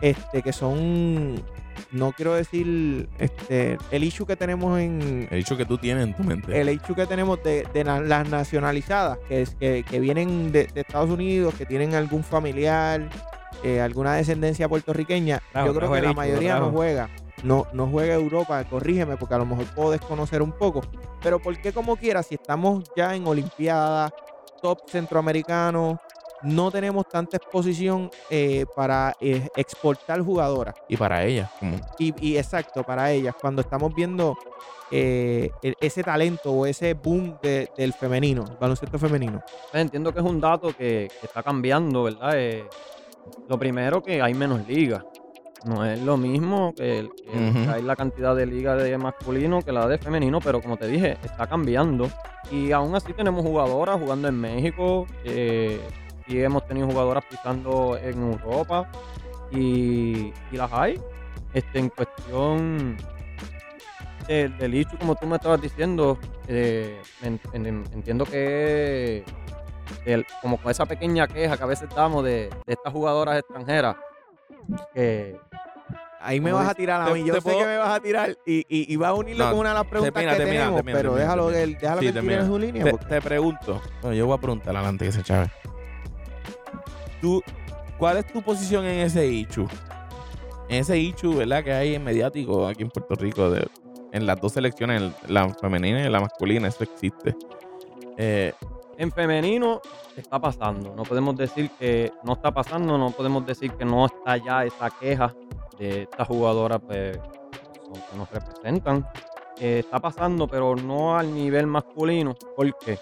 este, 0.00 0.42
que 0.42 0.52
son, 0.52 1.42
no 1.90 2.12
quiero 2.12 2.34
decir, 2.34 3.08
este, 3.18 3.78
el 3.90 4.04
issue 4.04 4.26
que 4.26 4.36
tenemos 4.36 4.78
en, 4.80 5.28
He 5.30 5.36
dicho 5.36 5.56
que 5.56 5.64
tú 5.66 5.78
tienes 5.78 6.04
en 6.04 6.14
tu 6.14 6.22
mente. 6.24 6.60
el 6.60 6.68
hecho 6.68 6.94
que 6.94 7.06
tenemos 7.06 7.42
de, 7.42 7.66
de 7.72 7.84
na- 7.84 8.00
las 8.00 8.28
nacionalizadas, 8.28 9.18
que, 9.28 9.42
es, 9.42 9.54
que, 9.56 9.84
que 9.88 10.00
vienen 10.00 10.52
de, 10.52 10.66
de 10.66 10.80
Estados 10.80 11.10
Unidos, 11.10 11.54
que 11.54 11.66
tienen 11.66 11.94
algún 11.94 12.22
familiar, 12.24 13.08
eh, 13.62 13.80
alguna 13.80 14.14
descendencia 14.14 14.68
puertorriqueña, 14.68 15.40
yo 15.54 15.74
creo 15.74 15.92
que 15.92 15.98
el 15.98 16.04
la 16.04 16.12
mayoría 16.12 16.58
no 16.58 16.70
juega. 16.70 17.08
No, 17.44 17.66
no 17.72 17.88
juega 17.88 18.14
Europa, 18.14 18.62
corrígeme, 18.64 19.16
porque 19.16 19.34
a 19.34 19.38
lo 19.38 19.46
mejor 19.46 19.64
puedo 19.74 19.90
desconocer 19.90 20.42
un 20.42 20.52
poco. 20.52 20.80
Pero 21.22 21.40
¿por 21.40 21.60
qué 21.60 21.72
como 21.72 21.96
quiera, 21.96 22.22
si 22.22 22.36
estamos 22.36 22.84
ya 22.96 23.16
en 23.16 23.26
Olimpiadas, 23.26 24.12
top 24.60 24.78
centroamericano, 24.88 25.98
no 26.42 26.70
tenemos 26.70 27.06
tanta 27.08 27.36
exposición 27.36 28.10
eh, 28.30 28.66
para 28.74 29.14
eh, 29.20 29.48
exportar 29.56 30.20
jugadoras? 30.20 30.74
Y 30.88 30.96
para 30.96 31.24
ella, 31.24 31.50
como 31.58 31.76
Y, 31.98 32.14
y 32.20 32.36
exacto, 32.36 32.82
para 32.84 33.10
ellas, 33.12 33.34
cuando 33.40 33.62
estamos 33.62 33.94
viendo 33.94 34.36
eh, 34.90 35.50
ese 35.80 36.02
talento 36.02 36.52
o 36.52 36.66
ese 36.66 36.94
boom 36.94 37.38
de- 37.40 37.68
del 37.76 37.92
femenino, 37.92 38.44
el 38.48 38.56
baloncesto 38.58 38.98
femenino. 38.98 39.40
Pues 39.70 39.82
entiendo 39.82 40.12
que 40.12 40.18
es 40.20 40.24
un 40.24 40.40
dato 40.40 40.68
que, 40.68 41.10
que 41.20 41.26
está 41.26 41.42
cambiando, 41.42 42.02
¿verdad? 42.04 42.32
Eh, 42.34 42.64
lo 43.48 43.58
primero 43.58 44.02
que 44.02 44.20
hay 44.20 44.34
menos 44.34 44.66
ligas. 44.66 45.04
No 45.64 45.84
es 45.84 46.00
lo 46.00 46.16
mismo 46.16 46.74
que, 46.76 47.08
hay 47.68 47.82
la 47.82 47.94
cantidad 47.94 48.34
de 48.34 48.46
ligas 48.46 48.82
de 48.82 48.98
masculino 48.98 49.62
que 49.62 49.70
la 49.70 49.86
de 49.86 49.96
femenino, 49.96 50.40
pero 50.40 50.60
como 50.60 50.76
te 50.76 50.88
dije, 50.88 51.16
está 51.22 51.46
cambiando. 51.46 52.10
Y 52.50 52.72
aún 52.72 52.94
así 52.96 53.12
tenemos 53.12 53.46
jugadoras 53.46 54.00
jugando 54.00 54.26
en 54.28 54.40
México, 54.40 55.06
eh, 55.24 55.80
y 56.32 56.42
hemos 56.42 56.66
tenido 56.66 56.86
jugadoras 56.86 57.24
pisando 57.28 57.98
en 58.02 58.22
Europa, 58.22 58.88
y, 59.50 60.32
y 60.50 60.56
las 60.56 60.72
hay. 60.72 60.98
Este, 61.52 61.78
en 61.78 61.90
cuestión 61.90 62.96
de- 64.26 64.48
del 64.48 64.74
hecho, 64.74 64.96
como 64.98 65.14
tú 65.14 65.26
me 65.26 65.36
estabas 65.36 65.60
diciendo, 65.60 66.18
eh, 66.48 67.02
en- 67.22 67.40
en- 67.52 67.84
entiendo 67.92 68.24
que 68.24 69.24
el- 70.06 70.24
como 70.40 70.56
con 70.56 70.70
esa 70.70 70.86
pequeña 70.86 71.26
queja 71.28 71.56
que 71.56 71.62
a 71.62 71.66
veces 71.66 71.88
damos 71.94 72.24
de, 72.24 72.48
de 72.66 72.72
estas 72.72 72.92
jugadoras 72.92 73.38
extranjeras, 73.38 73.96
que 74.94 75.36
Ahí 76.24 76.38
me 76.40 76.52
vas 76.52 76.68
a 76.68 76.74
tirar 76.74 77.02
a 77.02 77.06
te- 77.06 77.14
mí. 77.14 77.24
Yo 77.24 77.34
te 77.34 77.40
sé 77.40 77.44
puedo- 77.50 77.58
que 77.58 77.64
me 77.66 77.76
vas 77.78 77.96
a 77.96 78.00
tirar 78.00 78.30
y, 78.46 78.58
y, 78.68 78.92
y 78.94 78.96
vas 78.96 79.08
a 79.10 79.14
unirlo 79.14 79.44
No, 79.44 79.50
con 79.50 79.58
una 79.60 79.70
de 79.70 79.74
las 79.74 79.84
preguntas 79.86 80.14
termina, 80.14 80.32
que 80.32 80.38
termina, 80.38 80.60
tenemos, 80.60 80.76
termina, 80.76 80.96
pero 80.98 81.08
termina, 81.10 81.24
déjalo, 81.24 81.46
termina. 81.50 81.66
que, 81.66 81.80
déjalo 81.82 82.00
Sí, 82.00 82.06
que 82.06 82.20
tire 82.20 82.46
su 82.46 82.58
línea. 82.60 82.84
Te, 82.84 82.90
porque- 82.92 83.06
te 83.06 83.20
pregunto, 83.20 83.82
bueno, 84.02 84.14
yo 84.16 84.26
voy 84.26 84.36
a 84.36 84.40
preguntar 84.40 84.76
adelante 84.76 85.04
que 85.06 85.10
se 85.12 85.22
chave. 85.24 85.50
Tú, 87.22 87.42
¿Cuál 87.98 88.16
es 88.16 88.26
tu 88.32 88.42
posición 88.42 88.84
en 88.84 88.98
ese 89.00 89.24
Ichu? 89.26 89.66
En 90.68 90.80
ese 90.80 90.98
Ichu, 90.98 91.36
¿verdad? 91.36 91.62
Que 91.62 91.72
hay 91.72 91.94
en 91.94 92.02
mediático 92.02 92.66
aquí 92.66 92.82
en 92.82 92.90
Puerto 92.90 93.14
Rico, 93.14 93.48
de- 93.48 93.66
en 94.10 94.26
las 94.26 94.40
dos 94.40 94.52
selecciones, 94.52 95.00
el- 95.00 95.14
la 95.28 95.48
femenina 95.54 96.04
y 96.04 96.10
la 96.10 96.20
masculina, 96.20 96.66
eso 96.66 96.82
existe. 96.82 97.36
Eh, 98.16 98.52
en 98.98 99.12
femenino 99.12 99.80
está 100.16 100.40
pasando. 100.40 100.92
No 100.96 101.04
podemos 101.04 101.36
decir 101.36 101.70
que 101.78 102.12
no 102.24 102.32
está 102.32 102.50
pasando, 102.52 102.98
no 102.98 103.10
podemos 103.10 103.46
decir 103.46 103.70
que 103.72 103.84
no 103.84 104.04
está 104.06 104.36
ya 104.38 104.64
esa 104.64 104.90
queja 104.90 105.32
de 105.78 106.02
estas 106.02 106.26
jugadoras 106.26 106.80
pues, 106.84 107.16
que 107.18 108.16
nos 108.16 108.28
representan. 108.30 109.06
Eh, 109.60 109.78
está 109.84 110.00
pasando, 110.00 110.48
pero 110.48 110.74
no 110.74 111.16
al 111.16 111.32
nivel 111.32 111.68
masculino. 111.68 112.34
¿Por 112.56 112.76
qué? 112.78 112.98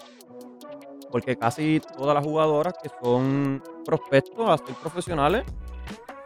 Porque 1.11 1.35
casi 1.35 1.81
todas 1.97 2.13
las 2.15 2.23
jugadoras 2.23 2.73
que 2.81 2.89
son 3.01 3.61
prospectos 3.85 4.49
a 4.49 4.57
ser 4.57 4.75
profesionales, 4.75 5.43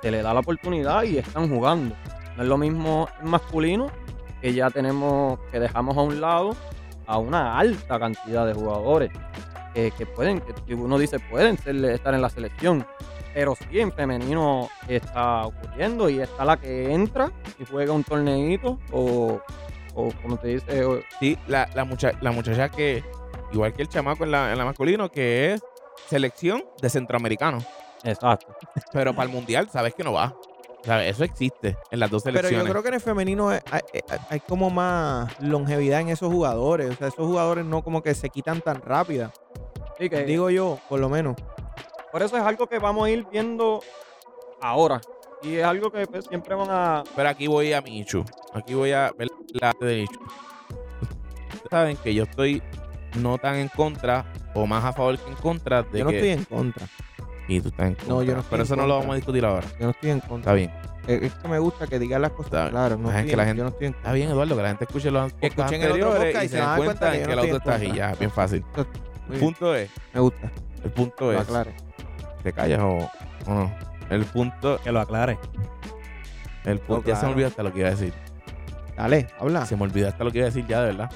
se 0.01 0.11
les 0.11 0.23
da 0.23 0.33
la 0.33 0.39
oportunidad 0.41 1.03
y 1.03 1.17
están 1.17 1.49
jugando. 1.49 1.95
No 2.37 2.43
es 2.43 2.49
lo 2.49 2.57
mismo 2.57 3.07
en 3.21 3.29
masculino, 3.29 3.87
que 4.41 4.53
ya 4.53 4.69
tenemos, 4.69 5.39
que 5.51 5.59
dejamos 5.59 5.97
a 5.97 6.01
un 6.01 6.21
lado 6.21 6.55
a 7.07 7.17
una 7.17 7.57
alta 7.57 7.99
cantidad 7.99 8.45
de 8.45 8.53
jugadores 8.53 9.11
que, 9.73 9.91
pueden, 10.05 10.41
que, 10.65 10.73
uno 10.73 10.97
dice 10.97 11.19
pueden 11.19 11.57
estar 11.65 12.13
en 12.13 12.21
la 12.21 12.29
selección. 12.29 12.85
Pero 13.33 13.53
sí, 13.55 13.79
en 13.81 13.91
femenino 13.91 14.69
está 14.87 15.45
ocurriendo 15.47 16.09
y 16.09 16.19
está 16.21 16.45
la 16.45 16.55
que 16.57 16.93
entra 16.93 17.31
y 17.59 17.65
juega 17.65 17.91
un 17.91 18.03
torneito 18.05 18.79
o, 18.93 19.41
o 19.93 20.09
como 20.21 20.37
te 20.37 20.47
dice, 20.49 20.85
o- 20.85 21.01
sí, 21.19 21.37
la, 21.47 21.67
la, 21.75 21.83
mucha- 21.83 22.13
la 22.21 22.31
muchacha 22.31 22.69
que, 22.69 23.03
igual 23.51 23.73
que 23.73 23.81
el 23.81 23.89
chamaco 23.89 24.23
en 24.23 24.31
la, 24.31 24.53
en 24.53 24.57
la 24.57 24.63
masculino, 24.63 25.09
que 25.11 25.53
es 25.53 25.63
selección 26.07 26.63
de 26.81 26.89
centroamericano. 26.89 27.59
exacto. 28.03 28.55
Pero 28.91 29.13
para 29.15 29.27
el 29.27 29.33
mundial, 29.35 29.69
sabes 29.71 29.93
que 29.95 30.03
no 30.03 30.13
va. 30.13 30.35
¿Sabes? 30.83 31.15
Eso 31.15 31.23
existe 31.23 31.75
en 31.89 31.99
las 31.99 32.11
dos 32.11 32.21
Pero 32.23 32.37
selecciones. 32.37 32.67
yo 32.67 32.71
creo 32.71 32.83
que 32.83 32.89
en 32.89 32.93
el 32.93 33.01
femenino 33.01 33.49
hay, 33.49 33.59
hay- 33.71 33.81
hay 34.29 34.39
como 34.41 34.69
más 34.69 35.31
longevidad 35.39 36.01
en 36.01 36.09
esos 36.09 36.31
jugadores. 36.31 36.91
O 36.91 36.93
sea, 36.93 37.07
esos 37.07 37.25
jugadores 37.25 37.65
no 37.65 37.83
como 37.83 38.03
que 38.03 38.13
se 38.13 38.29
quitan 38.29 38.61
tan 38.61 38.81
rápida. 38.83 39.31
Sí, 39.97 40.09
que 40.09 40.23
Digo 40.25 40.51
yo, 40.51 40.77
por 40.87 40.99
lo 40.99 41.09
menos. 41.09 41.35
por 42.11 42.21
eso 42.21 42.37
es 42.37 42.43
algo 42.43 42.67
que 42.67 42.77
vamos 42.77 43.07
a 43.07 43.09
ir 43.09 43.25
viendo 43.31 43.81
ahora. 44.61 45.01
Y 45.41 45.55
es 45.55 45.63
algo 45.65 45.91
que 45.91 46.05
pues, 46.05 46.25
siempre 46.25 46.53
van 46.53 46.69
a... 46.69 47.03
Pero 47.15 47.29
aquí 47.29 47.47
voy 47.47 47.73
a 47.73 47.81
mi 47.81 47.99
Ichu. 48.01 48.23
Aquí 48.53 48.73
voy 48.75 48.91
a 48.91 49.11
ver 49.17 49.27
la 49.53 49.73
de 49.79 50.01
Ichu. 50.01 50.19
Ustedes 51.53 51.69
saben 51.71 51.97
que 51.97 52.13
yo 52.13 52.23
estoy 52.23 52.61
no 53.17 53.37
tan 53.37 53.55
en 53.55 53.67
contra 53.69 54.25
o 54.53 54.65
más 54.67 54.83
a 54.83 54.93
favor 54.93 55.17
que 55.17 55.29
en 55.29 55.35
contra 55.37 55.83
de 55.83 55.99
Yo 55.99 56.05
no 56.05 56.11
que... 56.11 56.17
estoy 56.17 56.29
en 56.31 56.43
contra. 56.45 56.87
Y 57.47 57.61
tú 57.61 57.69
estás 57.69 57.87
en 57.87 57.93
contra. 57.95 58.13
No, 58.15 58.23
yo 58.23 58.33
no 58.33 58.39
estoy 58.39 58.49
Pero 58.51 58.61
en 58.63 58.65
eso 58.65 58.75
no 58.75 58.87
lo 58.87 58.97
vamos 58.99 59.11
a 59.13 59.15
discutir 59.15 59.45
ahora. 59.45 59.67
Yo 59.79 59.85
no 59.85 59.91
estoy 59.91 60.09
en 60.09 60.19
contra. 60.21 60.37
Está 60.39 60.53
bien. 60.53 60.71
Es 61.07 61.33
que 61.35 61.47
me 61.47 61.59
gusta 61.59 61.85
que 61.85 61.99
digan 61.99 62.21
las 62.23 62.31
cosas 62.31 62.71
claras. 62.71 62.97
No 62.97 63.09
es 63.11 63.15
estoy 63.17 63.29
que 63.29 63.37
la 63.37 63.43
en- 63.43 63.47
gente- 63.49 63.57
yo 63.59 63.63
no 63.65 63.69
estoy 63.69 63.87
en 63.87 63.93
Está 63.93 64.11
bien, 64.13 64.29
Eduardo, 64.29 64.55
que 64.55 64.61
la 64.63 64.67
gente 64.69 64.83
escuche 64.85 65.11
los 65.11 65.33
Que 65.33 65.47
escuchen 65.47 65.81
el 65.83 65.91
otro 65.91 66.15
podcast 66.15 66.43
y 66.45 66.47
se 66.49 66.57
den 66.57 66.65
cuenta 66.77 67.11
que 67.11 67.17
en 67.21 67.27
que 67.29 67.35
no 67.35 67.41
el 67.43 67.49
en 67.49 67.55
está 67.55 67.75
ahí. 67.75 67.91
Ya, 67.93 68.13
bien 68.15 68.31
fácil. 68.31 68.65
El 69.31 69.39
punto 69.39 69.75
es, 69.75 69.89
Me 70.13 70.19
gusta. 70.19 70.51
el 70.83 70.91
punto 70.91 71.25
Lo 71.31 71.33
es, 71.33 71.39
aclare. 71.41 71.75
¿te 72.41 72.53
callas 72.53 72.79
o, 72.79 72.97
o 73.47 73.53
no? 73.53 73.71
El 74.09 74.25
punto, 74.25 74.79
Que 74.83 74.91
lo 74.91 74.99
aclare. 74.99 75.37
el 76.65 76.79
punto, 76.79 77.07
ya 77.07 77.15
se 77.15 77.25
me 77.27 77.33
claro. 77.33 77.33
olvidó 77.33 77.47
hasta 77.47 77.63
lo 77.63 77.73
que 77.73 77.79
iba 77.79 77.87
a 77.87 77.91
decir. 77.91 78.13
Dale, 78.97 79.27
habla. 79.39 79.65
Se 79.65 79.75
me 79.75 79.83
olvidó 79.83 80.07
hasta 80.07 80.23
lo 80.23 80.31
que 80.31 80.39
iba 80.39 80.45
a 80.47 80.49
decir 80.49 80.65
ya, 80.67 80.81
de 80.81 80.87
verdad. 80.87 81.11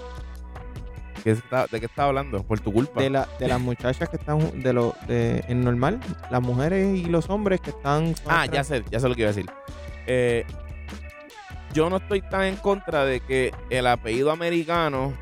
¿Qué 1.24 1.32
está- 1.32 1.68
¿De 1.68 1.80
qué 1.80 1.86
estaba 1.88 2.10
hablando? 2.10 2.44
Por 2.44 2.60
tu 2.60 2.72
culpa. 2.72 3.02
De, 3.02 3.10
la, 3.10 3.28
de 3.40 3.48
las 3.48 3.60
muchachas 3.60 4.08
que 4.10 4.16
están 4.18 4.62
de 4.62 4.74
lo 4.74 4.94
de 5.08 5.44
en 5.48 5.64
normal, 5.64 6.00
las 6.32 6.42
mujeres 6.42 6.96
y 6.98 7.06
los 7.06 7.30
hombres 7.30 7.60
que 7.62 7.72
están. 7.72 8.16
Ah, 8.28 8.46
ya 8.46 8.64
sé, 8.64 8.84
ya 8.90 9.00
sé 9.00 9.10
lo 9.10 9.16
que 9.16 9.22
iba 9.22 9.30
a 9.30 9.34
decir. 9.34 9.50
Eh, 10.08 10.46
yo 11.74 11.90
no 11.90 11.98
estoy 11.98 12.22
tan 12.22 12.44
en 12.46 12.56
contra 12.56 13.06
de 13.06 13.20
que 13.20 13.54
el 13.70 13.86
apellido 13.88 14.32
americano 14.32 15.14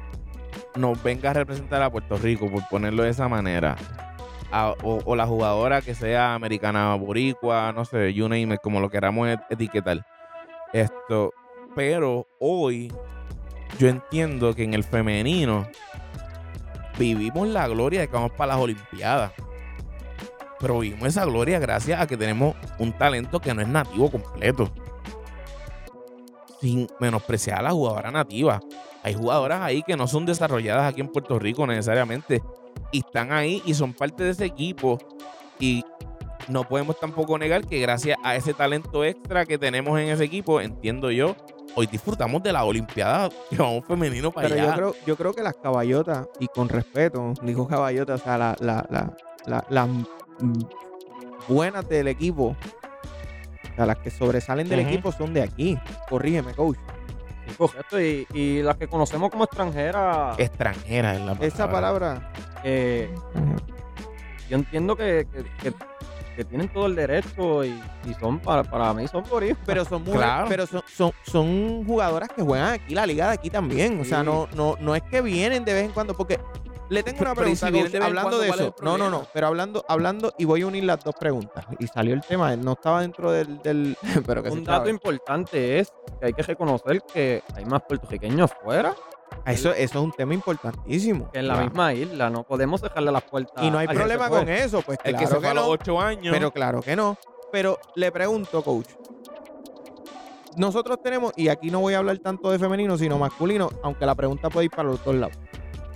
nos 0.76 1.02
venga 1.04 1.32
a 1.32 1.34
representar 1.34 1.82
a 1.82 1.90
Puerto 1.90 2.18
Rico, 2.18 2.50
por 2.50 2.68
ponerlo 2.70 3.04
de 3.04 3.10
esa 3.10 3.28
manera. 3.28 3.76
A- 4.52 4.74
o, 4.84 5.02
o 5.04 5.16
la 5.16 5.26
jugadora 5.28 5.82
que 5.82 5.94
sea 5.94 6.34
americana 6.36 6.96
boricua, 6.96 7.74
no 7.74 7.84
sé, 7.84 8.14
you 8.14 8.30
name 8.30 8.54
it, 8.54 8.62
como 8.62 8.80
lo 8.80 8.90
queramos 8.90 9.28
et- 9.28 9.40
etiquetar. 9.50 10.06
Esto, 10.74 11.34
Pero 11.76 12.28
hoy 12.40 12.92
yo 13.78 13.88
entiendo 13.88 14.54
que 14.56 14.64
en 14.64 14.74
el 14.74 14.84
femenino 14.84 15.68
vivimos 16.98 17.48
la 17.48 17.68
gloria 17.68 18.02
de 18.02 18.08
que 18.08 18.14
vamos 18.14 18.32
para 18.32 18.54
las 18.54 18.62
Olimpiadas. 18.62 19.32
Pero 20.60 20.80
vivimos 20.80 21.10
esa 21.10 21.26
gloria 21.26 21.60
gracias 21.60 22.02
a 22.02 22.08
que 22.08 22.18
tenemos 22.18 22.56
un 22.80 22.92
talento 22.94 23.40
que 23.40 23.54
no 23.54 23.62
es 23.62 23.68
nativo 23.68 24.10
completo. 24.10 24.72
Sin 26.60 26.88
menospreciar 27.00 27.60
a 27.60 27.64
la 27.64 27.72
jugadora 27.72 28.10
nativa. 28.10 28.60
Hay 29.04 29.14
jugadoras 29.14 29.62
ahí 29.62 29.84
que 29.84 29.96
no 29.96 30.08
son 30.08 30.26
desarrolladas 30.26 30.92
aquí 30.92 31.02
en 31.02 31.10
Puerto 31.10 31.38
Rico 31.38 31.68
necesariamente. 31.68 32.42
Y 32.92 33.00
están 33.00 33.32
ahí 33.32 33.62
y 33.66 33.76
son 33.76 33.94
parte 33.94 34.24
de 34.24 34.32
ese 34.32 34.46
equipo. 34.46 34.98
Y 35.60 35.86
no 36.48 36.64
podemos 36.64 37.00
tampoco 37.00 37.38
negar 37.38 37.66
que 37.66 37.80
gracias 37.80 38.18
a 38.24 38.36
ese 38.36 38.54
talento 38.54 39.04
extra 39.04 39.46
que 39.46 39.58
tenemos 39.58 40.00
en 40.00 40.10
ese 40.10 40.24
equipo, 40.24 40.62
entiendo 40.62 41.12
yo, 41.12 41.36
hoy 41.76 41.88
disfrutamos 41.88 42.42
de 42.44 42.54
la 42.54 42.64
Olimpiada 42.64 43.30
que 43.50 43.58
vamos 43.58 43.84
femenino 43.86 44.32
para 44.32 44.48
Pero 44.50 44.62
allá. 44.62 44.70
yo 44.72 44.76
creo, 44.76 44.96
yo 45.06 45.16
creo 45.18 45.34
que 45.34 45.44
las 45.44 45.56
caballotas, 45.56 46.28
y 46.40 46.48
con 46.48 46.70
respeto, 46.70 47.34
digo 47.42 47.68
caballotas, 47.68 48.22
o 48.22 48.24
sea, 48.24 48.38
la- 48.38 48.56
la- 48.60 48.86
la- 48.90 49.14
la- 49.46 49.66
las 49.70 49.88
mm, 49.88 50.54
buenas 51.48 51.88
del 51.90 52.08
equipo, 52.08 52.56
o 52.56 53.76
sea, 53.76 53.86
las 53.86 53.98
que 53.98 54.10
sobresalen 54.10 54.68
del 54.70 54.80
equipo 54.80 55.12
son 55.12 55.34
de 55.34 55.44
aquí. 55.44 55.78
Corrígeme, 56.10 56.54
coach. 56.54 56.78
Y, 57.94 58.28
y 58.38 58.62
las 58.62 58.76
que 58.76 58.88
conocemos 58.88 59.30
como 59.32 59.46
extranjeras, 59.46 60.38
Extranjera 60.38 61.14
es 61.14 61.20
la 61.20 61.26
palabra. 61.28 61.48
Esa 61.48 61.72
palabra. 61.72 62.32
eh, 62.64 63.10
yo 64.50 64.58
entiendo 64.58 64.96
que, 64.98 65.28
que- 65.32 65.44
que- 65.72 65.74
que 66.38 66.46
tienen 66.46 66.70
todo 66.72 66.86
el 66.86 66.96
derecho 66.96 67.66
y, 67.66 67.70
y 68.06 68.14
son 68.20 68.40
para, 68.40 68.64
para 68.64 68.94
mí 68.94 69.06
son 69.10 69.24
boricuas. 69.30 69.60
Pero 69.66 69.84
son 69.84 70.04
mujeres- 70.04 70.22
Claro. 70.22 70.46
pero 70.48 70.66
son, 70.68 70.82
son, 70.88 71.12
son 71.26 71.84
jugadoras 71.86 72.30
que 72.30 72.42
juegan 72.44 72.74
aquí, 72.76 72.96
la 72.96 73.06
liga 73.06 73.28
de 73.28 73.34
aquí 73.34 73.50
también. 73.50 74.00
O 74.00 74.06
sea, 74.06 74.24
no, 74.24 74.48
no, 74.56 74.76
no 74.80 74.96
es 74.96 75.04
que 75.04 75.22
vienen 75.22 75.66
de 75.66 75.74
vez 75.74 75.86
en 75.86 75.92
cuando, 75.92 76.14
porque 76.16 76.40
le 76.90 77.04
tengo 77.04 77.20
una 77.20 77.34
Pero- 77.36 77.36
pero 77.36 77.50
¿y 77.50 77.56
pregunta, 77.58 77.86
si 77.88 77.92
de 77.92 77.98
en 77.98 78.04
hablando 78.04 78.38
cuando, 78.38 78.40
de 78.44 78.50
eso. 78.64 78.76
No, 78.82 78.98
no, 78.98 79.10
no, 79.10 79.28
pero 79.34 79.48
hablando, 79.48 79.84
hablando, 79.90 80.34
y 80.38 80.46
voy 80.46 80.62
a 80.62 80.68
unir 80.68 80.86
las 80.86 81.04
dos 81.04 81.16
preguntas. 81.20 81.66
Y 81.80 81.88
salió 81.88 82.14
el 82.14 82.22
tema, 82.22 82.56
no 82.56 82.74
estaba 82.74 83.02
dentro 83.02 83.30
del, 83.32 83.62
del 83.62 83.98
pero 84.26 84.42
que 84.42 84.50
Un 84.52 84.64
dato 84.64 84.80
sabe. 84.82 84.92
importante 84.92 85.80
es 85.80 85.92
que 86.20 86.28
hay 86.28 86.34
que 86.34 86.44
reconocer 86.44 87.02
que 87.14 87.44
hay 87.56 87.66
más 87.66 87.82
puertorriqueños 87.82 88.52
fuera 88.64 88.96
Eso, 89.46 89.72
eso 89.72 90.00
es 90.00 90.04
un 90.04 90.12
tema 90.12 90.34
importantísimo. 90.34 91.30
en 91.34 91.48
la 91.48 91.54
Claro. 91.56 91.70
misma 91.70 91.94
isla. 91.94 92.30
No 92.30 92.44
podemos 92.44 92.82
dejarle 92.82 93.12
las 93.12 93.24
puertas. 93.24 93.64
Y 93.64 93.72
no 93.72 93.78
hay 93.78 93.88
problema 93.88 94.30
con 94.30 94.50
eso, 94.50 94.82
pues 94.82 94.98
El 95.04 95.12
claro 95.16 95.26
que 95.28 95.34
se 95.34 95.40
fue 95.40 95.50
a 95.50 95.54
los 95.54 95.66
no. 95.66 95.70
ocho 95.72 96.02
años. 96.02 96.34
Pero 96.34 96.52
claro 96.52 96.82
que 96.82 96.96
no. 96.96 97.18
Pero 97.52 97.80
le 97.96 98.12
pregunto, 98.12 98.62
coach. 98.64 98.88
Nosotros 100.56 101.02
tenemos, 101.04 101.34
y 101.38 101.50
aquí 101.50 101.70
no 101.70 101.80
voy 101.82 101.94
a 101.94 102.00
hablar 102.00 102.18
tanto 102.18 102.50
de 102.50 102.58
femenino, 102.58 102.98
sino 102.98 103.18
masculino, 103.20 103.70
aunque 103.84 104.06
la 104.06 104.16
pregunta 104.16 104.50
puede 104.50 104.66
ir 104.66 104.72
para 104.72 104.90
los 104.90 105.04
dos 105.06 105.16
lados. 105.16 105.38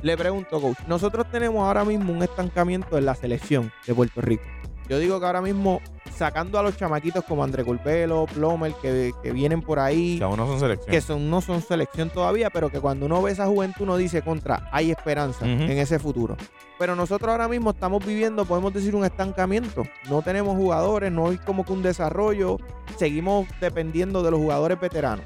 Le 0.04 0.16
pregunto, 0.18 0.62
coach. 0.62 0.78
Nosotros 0.88 1.26
tenemos 1.32 1.66
ahora 1.66 1.84
mismo 1.84 2.14
un 2.14 2.22
estancamiento 2.24 2.98
en 2.98 3.06
la 3.06 3.16
selección 3.16 3.72
de 3.88 3.94
Puerto 3.96 4.22
Rico. 4.22 4.44
Yo 4.88 5.00
digo 5.00 5.20
que 5.20 5.26
ahora 5.26 5.42
mismo, 5.42 5.82
sacando 6.16 6.60
a 6.60 6.64
los 6.64 6.78
chamaquitos 6.78 7.24
como 7.26 7.44
André 7.44 7.64
Culpelo, 7.64 8.26
Plomer, 8.34 8.74
que, 8.82 9.14
que 9.24 9.32
vienen 9.32 9.62
por 9.62 9.80
ahí, 9.80 10.18
que 10.18 10.24
aún 10.24 10.38
no 10.38 10.46
son 10.48 10.60
selección. 10.60 10.92
que 10.92 11.02
son, 11.02 11.30
no 11.30 11.42
son 11.42 11.62
selección 11.62 12.10
todavía, 12.10 12.50
pero 12.50 12.70
que 12.70 12.80
cuando 12.80 13.06
uno 13.06 13.22
ve 13.22 13.32
esa 13.32 13.48
juventud 13.48 13.84
uno 13.84 13.98
dice 13.98 14.22
contra, 14.22 14.70
hay 14.72 14.92
esperanza 14.92 15.46
en 15.46 15.72
ese 15.72 16.00
futuro. 16.00 16.38
Pero 16.78 16.96
nosotros 16.96 17.30
ahora 17.30 17.48
mismo 17.48 17.72
estamos 17.72 18.06
viviendo, 18.06 18.46
podemos 18.46 18.74
decir, 18.74 18.96
un 18.96 19.06
estancamiento. 19.06 19.84
No 20.10 20.22
tenemos 20.22 20.56
jugadores, 20.56 21.12
no 21.12 21.30
hay 21.30 21.38
como 21.38 21.64
que 21.64 21.74
un 21.74 21.84
desarrollo, 21.84 22.58
seguimos 22.98 23.48
dependiendo 23.60 24.24
de 24.24 24.32
los 24.32 24.40
jugadores 24.40 24.80
veteranos. 24.80 25.26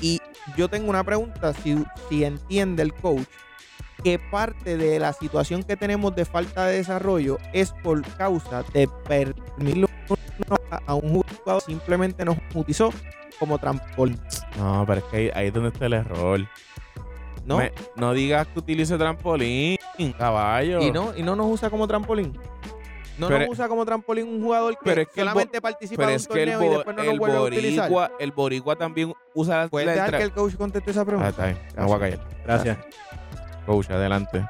Y 0.00 0.20
yo 0.56 0.68
tengo 0.68 0.90
una 0.90 1.04
pregunta, 1.04 1.52
si, 1.52 1.84
si 2.08 2.24
entiende 2.24 2.82
el 2.82 2.92
coach, 2.94 3.26
que 4.02 4.18
parte 4.18 4.76
de 4.76 4.98
la 4.98 5.12
situación 5.12 5.62
que 5.62 5.76
tenemos 5.76 6.14
de 6.14 6.24
falta 6.24 6.66
de 6.66 6.76
desarrollo 6.78 7.38
es 7.52 7.72
por 7.82 8.02
causa 8.16 8.64
de 8.72 8.88
permitirle 9.06 9.86
a 10.86 10.94
un 10.94 11.22
jugador 11.22 11.62
simplemente 11.62 12.24
nos 12.24 12.36
utilizó 12.54 12.90
como 13.38 13.58
trampolín. 13.58 14.20
No, 14.58 14.84
pero 14.86 14.98
es 15.00 15.04
que 15.04 15.16
ahí, 15.16 15.30
ahí 15.34 15.46
es 15.48 15.54
donde 15.54 15.68
está 15.70 15.86
el 15.86 15.92
error. 15.94 16.40
¿no? 17.44 17.58
Me- 17.58 17.72
no 17.96 18.12
digas 18.12 18.46
que 18.48 18.58
utilice 18.60 18.96
trampolín, 18.96 19.76
caballo. 20.18 20.80
Y 20.80 20.90
no, 20.92 21.12
y 21.16 21.22
no 21.22 21.34
nos 21.36 21.46
usa 21.46 21.70
como 21.70 21.86
trampolín. 21.88 22.38
No 23.18 23.28
Pero- 23.28 23.40
nos 23.40 23.48
usa 23.50 23.68
como 23.68 23.84
trampolín 23.84 24.26
un 24.26 24.42
jugador 24.42 24.72
que, 24.74 24.80
pero 24.84 25.02
es 25.02 25.08
que 25.08 25.20
el 25.20 25.26
bo- 25.26 25.32
solamente 25.32 25.60
participa 25.60 26.00
Pero 26.02 26.10
en 26.10 26.16
es 26.16 26.26
un 26.28 26.34
que 26.34 26.42
el, 26.44 26.50
torneo 26.52 26.70
y 26.72 26.74
después 26.76 26.96
no 26.96 27.02
el 27.02 27.08
nos 27.10 27.18
vuelve 27.18 27.36
a 27.36 27.40
utilizar. 27.42 27.90
boricua, 27.90 28.12
el 28.18 28.32
boricua 28.32 28.76
también 28.76 29.12
usa 29.34 29.58
la, 29.64 29.68
¿Puedes 29.68 29.88
dejar 29.94 30.16
que 30.16 30.22
el 30.22 30.32
coach 30.32 30.54
conteste 30.56 30.90
esa 30.92 31.02
Ah, 31.02 31.04
pregunta? 31.04 31.28
está 31.30 31.44
bien. 31.46 31.58
Me 31.76 31.84
voy 31.84 31.96
a 31.96 31.98
callar. 31.98 32.20
Gracias. 32.44 32.78
Coach, 33.66 33.90
adelante. 33.90 34.46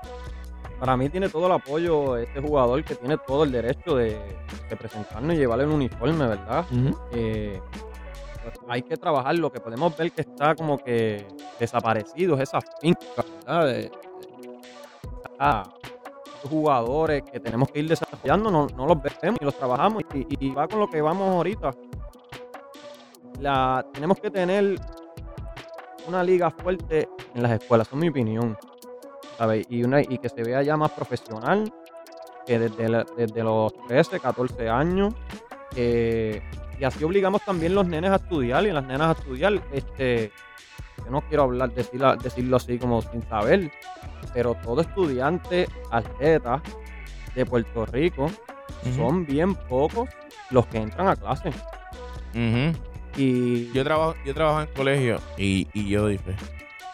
Para 0.78 0.96
mí 0.96 1.08
tiene 1.08 1.28
todo 1.28 1.46
el 1.46 1.52
apoyo 1.52 2.16
este 2.16 2.40
jugador 2.40 2.82
que 2.84 2.94
tiene 2.96 3.16
todo 3.18 3.44
el 3.44 3.52
derecho 3.52 3.94
de, 3.96 4.18
de 4.68 4.76
presentarnos 4.76 5.34
y 5.34 5.38
llevarle 5.38 5.64
un 5.66 5.72
uniforme, 5.72 6.26
¿verdad? 6.26 6.64
Eh, 7.12 7.60
pues, 8.42 8.54
hay 8.68 8.82
que 8.82 8.96
trabajar. 8.96 9.36
Lo 9.36 9.52
que 9.52 9.60
podemos 9.60 9.96
ver 9.96 10.10
que 10.10 10.22
está 10.22 10.54
como 10.56 10.78
que 10.78 11.24
desaparecido 11.60 12.34
es 12.36 12.42
esa 12.48 12.58
finca, 12.80 13.00
¿verdad? 13.46 13.66
De, 13.66 13.72
de- 13.74 13.92
ah, 15.38 15.62
esos 16.38 16.50
jugadores 16.50 17.22
que 17.30 17.38
tenemos 17.38 17.70
que 17.70 17.78
ir 17.78 17.88
desarrollando, 17.88 18.50
no, 18.50 18.66
no 18.76 18.86
los 18.86 18.98
vemos 19.20 19.38
y 19.40 19.44
los 19.44 19.56
trabajamos. 19.56 20.02
Y, 20.14 20.26
y 20.46 20.50
va 20.52 20.66
con 20.66 20.80
lo 20.80 20.90
que 20.90 21.00
vamos 21.00 21.28
ahorita. 21.32 21.70
La, 23.38 23.86
tenemos 23.92 24.18
que 24.18 24.30
tener 24.32 24.80
una 26.08 26.24
liga 26.24 26.50
fuerte 26.50 27.08
en 27.36 27.42
las 27.44 27.52
escuelas, 27.52 27.86
es 27.86 27.94
mi 27.94 28.08
opinión. 28.08 28.56
¿Sabes? 29.38 29.66
Y, 29.70 29.82
una, 29.84 30.00
y 30.00 30.18
que 30.18 30.28
se 30.28 30.42
vea 30.42 30.62
ya 30.62 30.76
más 30.76 30.90
profesional, 30.92 31.72
que 32.46 32.58
desde, 32.58 32.88
la- 32.88 33.06
desde 33.16 33.42
los 33.42 33.72
13, 33.86 34.20
14 34.20 34.68
años. 34.68 35.14
eh, 35.76 36.42
y 36.78 36.84
así 36.84 37.04
obligamos 37.04 37.42
también 37.44 37.74
los 37.74 37.86
nenes 37.86 38.10
a 38.10 38.16
estudiar 38.16 38.64
y 38.66 38.72
las 38.72 38.84
nenas 38.84 39.08
a 39.16 39.20
estudiar. 39.20 39.62
Este, 39.72 40.32
yo 41.04 41.10
no 41.10 41.20
quiero 41.22 41.44
hablar, 41.44 41.72
decirlo, 41.72 42.16
decirlo 42.16 42.56
así 42.56 42.76
como 42.78 43.00
sin 43.02 43.22
saber, 43.28 43.70
pero 44.34 44.54
todo 44.56 44.80
estudiante, 44.80 45.68
atleta 45.90 46.60
de 47.36 47.46
Puerto 47.46 47.86
Rico, 47.86 48.30
son 48.96 49.24
bien 49.24 49.54
pocos 49.54 50.08
los 50.50 50.66
que 50.66 50.78
entran 50.78 51.06
a 51.08 51.14
clase. 51.16 51.50
Y, 53.16 53.70
Yo 53.72 53.84
trabajo, 53.84 54.14
yo 54.24 54.34
trabajo 54.34 54.62
en 54.62 54.66
colegio 54.74 55.18
y, 55.36 55.68
y 55.72 55.88
yo 55.88 56.06
fe. 56.08 56.34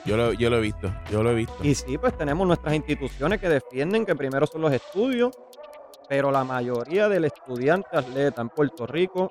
Yo 0.09 0.17
lo, 0.17 0.33
yo 0.33 0.49
lo 0.49 0.57
he 0.57 0.61
visto, 0.63 0.91
yo 1.11 1.23
lo 1.23 1.33
he 1.33 1.35
visto. 1.35 1.55
y 1.63 1.75
sí, 1.75 1.99
pues 1.99 2.17
tenemos 2.17 2.47
nuestras 2.47 2.75
instituciones 2.75 3.39
que 3.39 3.49
defienden 3.51 4.07
que 4.07 4.17
primero 4.17 4.47
son 4.47 4.63
los 4.63 4.73
estudios, 4.73 5.37
pero 6.09 6.31
la 6.31 6.45
mayoría 6.45 7.11
del 7.11 7.27
estudiante 7.27 7.91
atleta 7.93 8.41
en 8.41 8.49
Puerto 8.49 8.87
Rico 8.87 9.31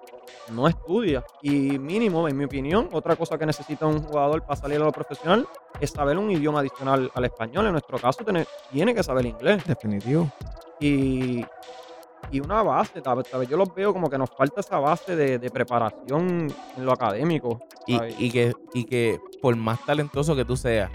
no 0.51 0.67
estudia. 0.67 1.25
Y 1.41 1.79
mínimo, 1.79 2.27
en 2.27 2.37
mi 2.37 2.45
opinión, 2.45 2.89
otra 2.91 3.15
cosa 3.15 3.39
que 3.39 3.47
necesita 3.47 3.87
un 3.87 4.03
jugador 4.03 4.43
para 4.43 4.55
salir 4.55 4.79
a 4.79 4.85
lo 4.85 4.91
profesional 4.91 5.47
es 5.81 5.89
saber 5.89 6.15
un 6.15 6.29
idioma 6.29 6.59
adicional 6.59 7.09
al 7.11 7.25
español. 7.25 7.65
En 7.65 7.71
nuestro 7.71 7.97
caso, 7.97 8.23
tiene, 8.23 8.45
tiene 8.71 8.93
que 8.93 9.01
saber 9.01 9.25
inglés. 9.25 9.65
Definitivo. 9.65 10.31
y, 10.79 11.43
y 12.31 12.39
una 12.39 12.61
base, 12.63 13.01
tal 13.01 13.17
vez, 13.17 13.29
tal 13.29 13.39
vez 13.41 13.49
yo 13.49 13.57
los 13.57 13.73
veo 13.73 13.93
como 13.93 14.09
que 14.09 14.17
nos 14.17 14.29
falta 14.29 14.59
esa 14.61 14.79
base 14.79 15.15
de, 15.15 15.39
de 15.39 15.49
preparación 15.49 16.47
en 16.77 16.85
lo 16.85 16.91
académico. 16.91 17.59
Y, 17.85 17.95
¿sabes? 17.97 18.15
y 18.19 18.31
que, 18.31 18.53
y 18.73 18.83
que 18.85 19.19
por 19.41 19.55
más 19.55 19.85
talentoso 19.85 20.35
que 20.35 20.43
tú 20.45 20.57
seas, 20.57 20.91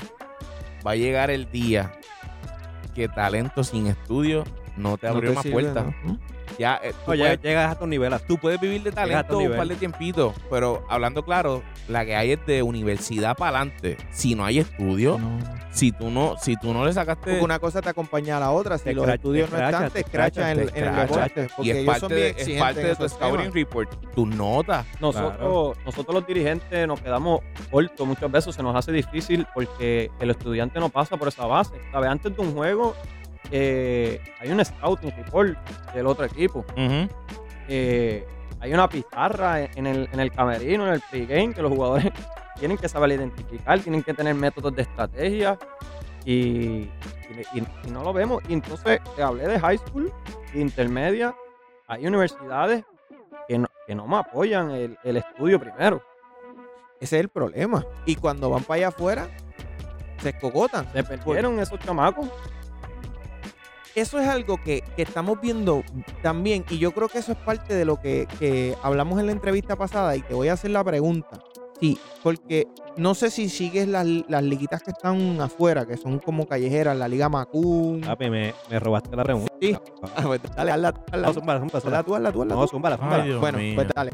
va 0.86 0.92
a 0.92 0.96
llegar 0.96 1.30
el 1.30 1.50
día 1.50 1.92
que 2.94 3.08
talento 3.08 3.64
sin 3.64 3.86
estudio 3.86 4.44
no 4.76 4.98
te 4.98 5.06
No 5.06 5.14
abrió 5.14 5.30
te 5.30 5.34
más 5.36 5.42
sirve, 5.42 5.54
puertas. 5.62 5.86
¿no? 6.04 6.18
Ya, 6.58 6.80
eh, 6.82 6.92
tú, 7.04 7.12
Oye, 7.12 7.22
puedes, 7.22 7.42
llegas 7.42 7.72
a 7.72 7.78
tu 7.78 7.86
nivel. 7.86 8.12
tú 8.26 8.36
puedes 8.38 8.60
vivir 8.60 8.82
de 8.82 8.92
talento 8.92 9.38
un 9.38 9.56
par 9.56 9.66
de 9.66 9.76
tiempitos, 9.76 10.34
pero 10.50 10.84
hablando 10.88 11.24
claro, 11.24 11.62
la 11.88 12.04
que 12.04 12.14
hay 12.14 12.32
es 12.32 12.46
de 12.46 12.62
universidad 12.62 13.36
para 13.36 13.58
adelante. 13.58 13.96
Si 14.10 14.34
no 14.34 14.44
hay 14.44 14.58
estudio, 14.58 15.18
No. 15.18 15.38
si 15.70 15.92
tú 15.92 16.10
no, 16.10 16.36
si 16.40 16.56
tú 16.56 16.72
no 16.72 16.84
le 16.84 16.92
sacaste 16.92 17.30
Porque 17.30 17.44
una 17.44 17.58
cosa 17.58 17.80
te 17.82 17.88
acompaña 17.88 18.36
a 18.36 18.40
la 18.40 18.50
otra. 18.50 18.78
Si 18.78 18.84
Te 18.84 18.94
los 18.94 19.08
estudios 19.08 19.50
no 19.50 19.58
están, 19.58 19.90
te 19.90 20.00
escrachas 20.00 20.52
en, 20.52 20.60
en 20.60 20.66
el 20.68 20.72
te 20.72 20.80
deporte. 20.82 21.48
y 21.62 21.70
es 21.70 21.84
parte, 21.86 22.14
de, 22.14 22.34
es 22.36 22.58
parte 22.60 22.84
de 22.84 22.96
tu 22.96 23.08
scouting 23.08 23.52
report, 23.52 24.14
tus 24.14 24.28
notas. 24.28 24.86
Nosotros, 25.00 25.76
nosotros 25.84 26.14
los 26.14 26.26
dirigentes 26.26 26.86
nos 26.86 27.00
quedamos 27.00 27.40
cortos 27.70 28.06
muchas 28.06 28.30
veces, 28.30 28.54
se 28.54 28.62
nos 28.62 28.74
hace 28.76 28.92
difícil 28.92 29.46
porque 29.54 30.10
el 30.20 30.30
estudiante 30.30 30.78
no 30.80 30.88
pasa 30.88 31.16
por 31.16 31.28
esa 31.28 31.46
base. 31.46 31.72
¿sabes? 31.90 32.10
Antes 32.10 32.34
de 32.36 32.42
un 32.42 32.54
juego 32.54 32.94
eh, 33.52 34.20
hay 34.40 34.50
un 34.50 34.64
scouting 34.64 35.12
report 35.16 35.56
del 35.94 36.06
otro 36.06 36.24
equipo. 36.24 36.64
Eh, 37.68 38.26
hay 38.60 38.72
una 38.74 38.88
pizarra 38.88 39.60
en 39.60 39.70
en 39.76 39.86
el, 39.86 40.08
en 40.12 40.20
el 40.20 40.32
camerino, 40.32 40.86
en 40.86 40.94
el 40.94 41.02
pregame, 41.10 41.54
que 41.54 41.62
los 41.62 41.70
jugadores 41.72 42.10
tienen 42.58 42.76
que 42.78 42.88
saber 42.88 43.10
identificar, 43.12 43.78
tienen 43.80 44.02
que 44.02 44.14
tener 44.14 44.34
métodos 44.34 44.74
de 44.74 44.82
estrategia 44.82 45.58
y, 46.24 46.32
y- 46.34 46.90
y- 47.54 47.66
y 47.84 47.90
no 47.90 48.02
lo 48.04 48.12
vemos. 48.12 48.42
Y 48.48 48.54
entonces 48.54 49.00
te 49.16 49.22
hablé 49.22 49.46
de 49.48 49.58
high 49.60 49.78
school, 49.78 50.12
intermedia, 50.54 51.34
hay 51.88 52.06
universidades 52.06 52.84
que 53.48 53.58
no, 53.58 53.68
que 53.86 53.94
no 53.94 54.06
me 54.06 54.16
apoyan 54.16 54.70
el, 54.70 54.96
el 55.04 55.16
estudio 55.18 55.58
primero. 55.60 56.02
Ese 57.00 57.16
es 57.16 57.22
el 57.22 57.28
problema. 57.28 57.84
Y 58.06 58.14
cuando 58.14 58.48
van 58.50 58.62
para 58.62 58.76
allá 58.78 58.88
afuera, 58.88 59.28
se 60.22 60.28
escogotan. 60.30 60.86
Se 60.92 61.02
perdieron 61.02 61.58
esos 61.58 61.80
chamacos. 61.80 62.28
Eso 63.94 64.18
es 64.18 64.26
algo 64.28 64.56
que, 64.62 64.82
que 64.96 65.02
estamos 65.02 65.40
viendo 65.40 65.82
también, 66.22 66.64
y 66.70 66.78
yo 66.78 66.92
creo 66.92 67.08
que 67.08 67.18
eso 67.18 67.32
es 67.32 67.38
parte 67.38 67.74
de 67.74 67.84
lo 67.84 68.00
que, 68.00 68.26
que 68.38 68.74
hablamos 68.82 69.20
en 69.20 69.26
la 69.26 69.32
entrevista 69.32 69.76
pasada, 69.76 70.16
y 70.16 70.22
te 70.22 70.34
voy 70.34 70.48
a 70.48 70.54
hacer 70.54 70.70
la 70.70 70.82
pregunta. 70.82 71.42
Sí, 71.78 71.98
porque 72.22 72.68
no 72.96 73.14
sé 73.14 73.28
si 73.30 73.48
sigues 73.48 73.88
las, 73.88 74.06
las 74.06 74.42
liguitas 74.44 74.82
que 74.82 74.92
están 74.92 75.40
afuera, 75.40 75.84
que 75.84 75.96
son 75.96 76.20
como 76.20 76.46
callejeras, 76.46 76.96
la 76.96 77.08
Liga 77.08 77.28
Macún. 77.28 78.02
Papi, 78.06 78.30
me, 78.30 78.54
me 78.70 78.78
robaste 78.78 79.16
la 79.16 79.24
pregunta. 79.24 79.52
Sí. 79.60 79.76
Ah, 80.14 80.22
pues 80.24 80.40
dale, 80.56 80.72
hazla, 80.72 80.88
hazla. 81.10 81.26
No, 81.28 81.34
tú, 81.34 81.40
hazla 81.76 82.02
tú, 82.02 82.14
hazla 82.14 82.32
No, 82.32 82.66
zúmbala, 82.68 82.96
zúmbala. 82.98 83.38
Bueno, 83.38 83.58
mío. 83.58 83.74
pues 83.76 83.88
dale. 83.94 84.10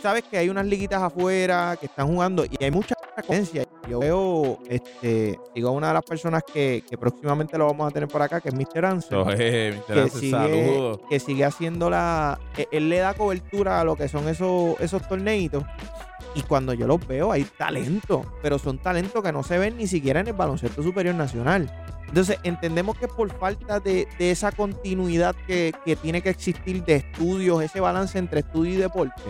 Sabes 0.00 0.22
que 0.24 0.38
hay 0.38 0.48
unas 0.48 0.64
liguitas 0.66 1.02
afuera 1.02 1.76
que 1.78 1.86
están 1.86 2.06
jugando 2.06 2.44
y 2.44 2.62
hay 2.62 2.70
mucha 2.70 2.94
competencia. 2.94 3.64
Yo 3.88 3.98
veo, 3.98 4.58
este, 4.68 5.38
sigo 5.54 5.68
a 5.70 5.72
una 5.72 5.88
de 5.88 5.94
las 5.94 6.04
personas 6.04 6.42
que, 6.52 6.84
que 6.88 6.96
próximamente 6.96 7.58
lo 7.58 7.66
vamos 7.66 7.90
a 7.90 7.90
tener 7.92 8.08
por 8.08 8.22
acá, 8.22 8.40
que 8.40 8.50
es 8.50 8.54
Mr. 8.54 8.84
Ansel. 8.84 9.18
Es, 9.40 9.74
Mr. 9.76 9.84
que 9.86 10.00
Ansel, 10.00 10.20
sigue, 10.20 10.30
saludos. 10.30 11.00
que 11.08 11.18
sigue 11.18 11.44
haciendo 11.44 11.90
la. 11.90 12.38
e- 12.56 12.68
Él 12.70 12.88
le 12.88 12.98
da 12.98 13.14
cobertura 13.14 13.80
a 13.80 13.84
lo 13.84 13.96
que 13.96 14.08
son 14.08 14.28
esos, 14.28 14.78
esos 14.80 15.06
torneitos. 15.08 15.64
Y 16.34 16.42
cuando 16.42 16.74
yo 16.74 16.86
los 16.86 17.04
veo, 17.08 17.32
hay 17.32 17.42
talento. 17.44 18.24
Pero 18.40 18.58
son 18.60 18.78
talentos 18.78 19.20
que 19.24 19.32
no 19.32 19.42
se 19.42 19.58
ven 19.58 19.76
ni 19.78 19.88
siquiera 19.88 20.20
en 20.20 20.28
el 20.28 20.34
baloncesto 20.34 20.82
superior 20.82 21.16
nacional. 21.16 21.68
Entonces, 22.06 22.38
entendemos 22.44 22.96
que 22.96 23.08
por 23.08 23.30
falta 23.36 23.80
de, 23.80 24.06
de 24.18 24.30
esa 24.30 24.52
continuidad 24.52 25.34
que, 25.46 25.74
que 25.84 25.96
tiene 25.96 26.22
que 26.22 26.30
existir 26.30 26.84
de 26.84 26.96
estudios, 26.96 27.62
ese 27.62 27.80
balance 27.80 28.16
entre 28.18 28.40
estudio 28.40 28.74
y 28.74 28.76
deporte. 28.76 29.22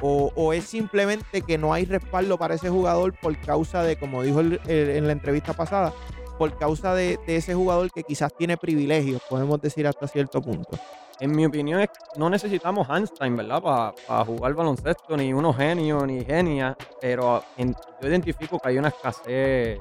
O, 0.00 0.30
o 0.36 0.52
es 0.52 0.64
simplemente 0.64 1.42
que 1.42 1.58
no 1.58 1.72
hay 1.72 1.84
respaldo 1.84 2.38
para 2.38 2.54
ese 2.54 2.68
jugador 2.70 3.14
por 3.20 3.36
causa 3.38 3.82
de, 3.82 3.96
como 3.98 4.22
dijo 4.22 4.40
el- 4.40 4.60
el- 4.66 4.90
en 4.90 5.06
la 5.06 5.12
entrevista 5.12 5.52
pasada, 5.52 5.92
por 6.38 6.56
causa 6.56 6.94
de, 6.94 7.18
de 7.26 7.36
ese 7.36 7.54
jugador 7.54 7.90
que 7.90 8.04
quizás 8.04 8.32
tiene 8.36 8.56
privilegios, 8.56 9.20
podemos 9.28 9.60
decir 9.60 9.86
hasta 9.88 10.06
cierto 10.06 10.40
punto. 10.40 10.78
En 11.20 11.32
mi 11.34 11.44
opinión, 11.44 11.80
es, 11.80 11.88
no 12.16 12.30
necesitamos 12.30 12.88
Einstein, 12.88 13.36
¿verdad? 13.36 13.60
Para 14.06 14.24
jugar 14.24 14.54
baloncesto, 14.54 15.16
ni 15.16 15.32
unos 15.32 15.56
genios, 15.56 16.06
ni 16.06 16.24
genias, 16.24 16.76
pero 17.00 17.42
en- 17.56 17.74
yo 18.00 18.08
identifico 18.08 18.60
que 18.60 18.68
hay 18.68 18.78
una 18.78 18.88
escasez 18.88 19.80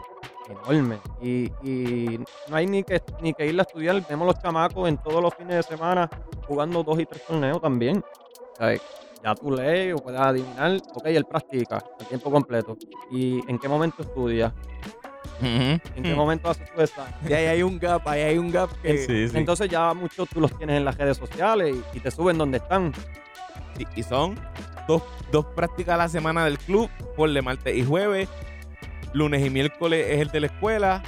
enorme 0.49 0.97
y, 1.22 1.51
y 1.61 2.20
no 2.47 2.55
hay 2.55 2.65
ni 2.65 2.84
que, 2.84 3.01
ni 3.22 3.34
que 3.36 3.45
ir 3.45 3.59
a 3.59 3.61
estudiar. 3.61 4.01
Vemos 4.09 4.26
los 4.26 4.39
chamacos 4.41 4.89
en 4.89 4.97
todos 4.97 5.22
los 5.22 5.32
fines 5.36 5.57
de 5.57 5.63
semana 5.63 6.09
jugando 6.47 6.82
dos 6.84 6.99
y 6.99 7.05
tres 7.05 7.24
torneos 7.24 7.61
también. 7.61 8.03
O 8.53 8.55
sea, 8.57 8.76
ya 9.24 9.36
tú 9.36 9.51
lees 9.51 9.93
o 9.93 9.97
puedes 9.97 10.20
adivinar, 10.20 10.78
ok, 10.93 11.05
él 11.05 11.26
practica 11.26 11.78
a 11.78 12.03
tiempo 12.05 12.32
completo. 12.32 12.78
¿Y 13.11 13.39
en 13.49 13.57
qué 13.59 13.68
momento 13.68 14.01
estudia? 14.01 14.53
¿En 15.41 15.80
qué 16.01 16.15
momento 16.15 16.49
hace 16.49 16.65
tu 16.65 16.82
examen? 16.82 17.13
Y 17.28 17.34
ahí 17.34 17.45
hay 17.45 17.61
un 17.63 17.78
gap, 17.78 18.07
ahí 18.07 18.22
hay 18.22 18.38
un 18.38 18.51
gap 18.51 18.70
que... 18.82 18.97
Sí, 18.97 19.28
sí. 19.28 19.38
Entonces 19.38 19.70
ya 19.70 19.93
muchos 19.93 20.28
tú 20.30 20.41
los 20.41 20.57
tienes 20.57 20.78
en 20.78 20.86
las 20.86 20.97
redes 20.97 21.18
sociales 21.18 21.76
y, 21.93 21.97
y 21.97 21.99
te 21.99 22.09
suben 22.09 22.38
donde 22.38 22.57
están. 22.57 22.91
Sí, 23.78 23.86
y 23.95 24.03
son 24.03 24.39
dos, 24.88 25.03
dos 25.32 25.45
prácticas 25.55 25.95
a 25.95 25.97
la 25.97 26.09
semana 26.09 26.45
del 26.45 26.57
club, 26.57 26.89
por 27.15 27.32
de 27.32 27.41
martes 27.41 27.76
y 27.76 27.84
jueves. 27.86 28.28
Lunes 29.13 29.45
y 29.45 29.49
miércoles 29.49 30.07
es 30.09 30.22
el 30.22 30.30
de 30.30 30.39
la 30.39 30.47
escuela. 30.47 31.03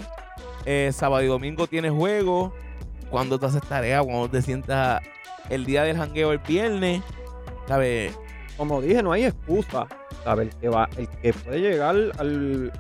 eh, 0.66 0.92
sábado 0.94 1.24
y 1.24 1.28
domingo 1.28 1.68
tienes 1.68 1.92
juego. 1.92 2.54
Cuando 3.10 3.40
tú 3.40 3.48
haces 3.48 3.64
tarea, 3.64 4.04
cuando 4.04 4.30
te 4.30 4.42
sientas 4.44 5.02
el 5.50 5.66
día 5.66 5.84
del 5.84 5.98
jangueo 5.98 6.32
el 6.32 6.38
viernes. 6.40 7.02
¿Sabes? 7.70 8.18
como 8.58 8.82
dije, 8.82 9.02
no 9.02 9.14
hay 9.14 9.24
excusa. 9.26 9.88
¿sabes? 10.26 10.50
El 10.50 10.56
que 10.60 10.68
va, 10.70 10.90
el 10.98 11.08
que 11.08 11.32
puede 11.32 11.62
llegar 11.62 11.96
al, 11.96 12.12
al, 12.18 12.74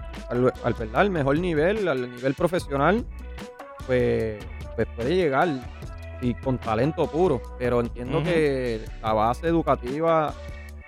al, 0.64 0.74
¿verdad? 0.74 1.00
al 1.00 1.10
mejor 1.10 1.40
nivel, 1.40 1.88
al 1.88 2.12
nivel 2.16 2.34
profesional, 2.34 3.06
pues, 3.88 4.44
pues 4.76 4.88
puede 4.98 5.16
llegar 5.16 5.48
y 6.22 6.34
con 6.34 6.58
talento 6.58 7.08
puro. 7.10 7.42
Pero 7.58 7.80
entiendo 7.80 8.22
que 8.24 8.82
la 9.02 9.14
base 9.14 9.48
educativa 9.48 10.34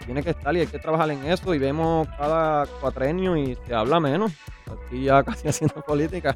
tiene 0.05 0.21
que 0.23 0.31
estar 0.31 0.53
y 0.57 0.61
hay 0.61 0.67
que 0.67 0.79
trabajar 0.79 1.09
en 1.11 1.23
eso. 1.25 1.53
Y 1.53 1.59
vemos 1.59 2.07
cada 2.17 2.65
cuatrenio 2.81 3.37
y 3.37 3.57
se 3.65 3.73
habla 3.73 3.99
menos. 4.01 4.33
Aquí 4.89 5.03
ya 5.03 5.23
casi 5.23 5.47
haciendo 5.47 5.75
política. 5.85 6.35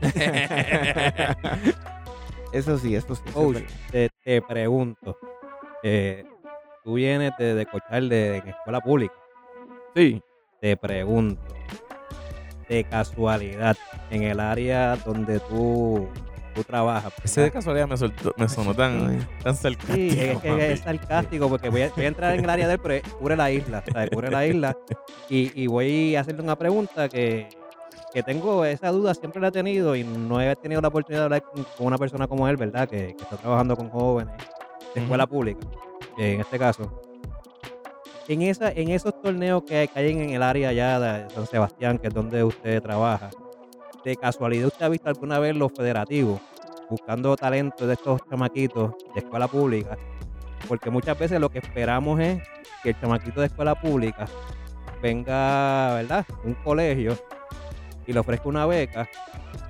Eso 2.52 2.78
sí, 2.78 2.94
eso 2.94 3.16
sí. 3.16 3.22
te, 3.90 4.10
te 4.22 4.40
pregunto. 4.40 5.18
eh, 5.82 6.24
tú 6.84 6.94
vienes 6.94 7.32
de, 7.38 7.54
de 7.54 7.66
coachar 7.66 8.02
de, 8.04 8.36
en 8.38 8.48
escuela 8.48 8.80
pública. 8.80 9.14
Sí. 9.94 10.22
Te 10.60 10.76
pregunto. 10.76 11.42
De 12.68 12.84
casualidad, 12.84 13.76
en 14.10 14.22
el 14.22 14.40
área 14.40 14.96
donde 14.96 15.38
tú, 15.40 16.08
tú 16.54 16.64
trabajas. 16.64 17.12
Ese 17.22 17.42
de 17.42 17.50
casualidad 17.50 17.86
me, 17.86 17.96
soltó- 17.96 18.32
me 18.38 18.48
sonó 18.48 18.74
tan, 18.74 19.26
tan 19.42 19.54
sarcástico. 19.54 19.94
Sí, 19.94 20.08
es 20.18 20.38
que 20.38 20.72
es 20.72 20.80
sarcástico 20.80 21.48
porque 21.50 21.68
voy 21.68 21.82
a, 21.82 21.90
voy 21.90 22.06
a 22.06 22.08
entrar 22.08 22.34
en 22.34 22.42
el 22.44 22.48
área 22.50 22.66
de 22.66 22.74
él, 22.74 22.80
pero 22.82 23.06
cubre 23.18 23.36
la 23.36 23.50
isla, 23.50 23.84
¿sabes? 23.92 24.08
Cubre 24.10 24.30
la 24.30 24.46
isla. 24.46 24.76
Y, 25.28 25.52
y 25.62 25.66
voy 25.66 26.16
a 26.16 26.20
hacerle 26.20 26.42
una 26.42 26.56
pregunta 26.56 27.06
que, 27.10 27.48
que 28.14 28.22
tengo, 28.22 28.64
esa 28.64 28.88
duda 28.90 29.12
siempre 29.14 29.42
la 29.42 29.48
he 29.48 29.52
tenido 29.52 29.94
y 29.94 30.02
no 30.04 30.40
he 30.40 30.56
tenido 30.56 30.80
la 30.80 30.88
oportunidad 30.88 31.20
de 31.20 31.24
hablar 31.24 31.42
con, 31.76 31.86
una 31.86 31.98
persona 31.98 32.26
como 32.26 32.48
él, 32.48 32.56
¿verdad? 32.56 32.88
Que, 32.88 33.14
que 33.14 33.22
está 33.24 33.36
trabajando 33.36 33.76
con 33.76 33.90
jóvenes 33.90 34.34
de 34.94 35.02
escuela 35.02 35.26
pública, 35.26 35.60
en 36.16 36.40
este 36.40 36.58
caso. 36.58 37.00
En, 38.26 38.42
esa, 38.42 38.70
en 38.70 38.88
esos 38.90 39.20
torneos 39.20 39.64
que 39.64 39.88
caen 39.92 40.20
en 40.20 40.30
el 40.30 40.42
área 40.42 40.70
allá 40.70 40.98
de 40.98 41.30
San 41.30 41.46
Sebastián, 41.46 41.98
que 41.98 42.08
es 42.08 42.14
donde 42.14 42.42
usted 42.42 42.82
trabaja, 42.82 43.30
de 44.04 44.16
casualidad 44.16 44.68
usted 44.68 44.84
ha 44.84 44.88
visto 44.88 45.08
alguna 45.08 45.38
vez 45.38 45.56
los 45.56 45.72
federativos 45.72 46.40
buscando 46.90 47.36
talento 47.36 47.86
de 47.86 47.94
estos 47.94 48.20
chamaquitos 48.28 48.92
de 49.14 49.20
escuela 49.20 49.48
pública, 49.48 49.96
porque 50.68 50.90
muchas 50.90 51.18
veces 51.18 51.40
lo 51.40 51.48
que 51.50 51.58
esperamos 51.58 52.20
es 52.20 52.42
que 52.82 52.90
el 52.90 53.00
chamaquito 53.00 53.40
de 53.40 53.46
escuela 53.46 53.74
pública 53.74 54.26
venga, 55.02 55.94
¿verdad? 55.94 56.26
Un 56.44 56.54
colegio 56.54 57.16
y 58.06 58.12
le 58.12 58.18
ofrezca 58.18 58.48
una 58.48 58.66
beca 58.66 59.08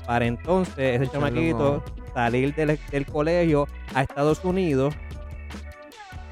para 0.07 0.27
entonces 0.27 1.01
ese 1.01 1.11
chamaquito 1.11 1.83
salir 2.13 2.55
del, 2.55 2.79
del 2.91 3.07
colegio 3.07 3.67
a 3.95 4.03
Estados 4.03 4.45
Unidos 4.45 4.95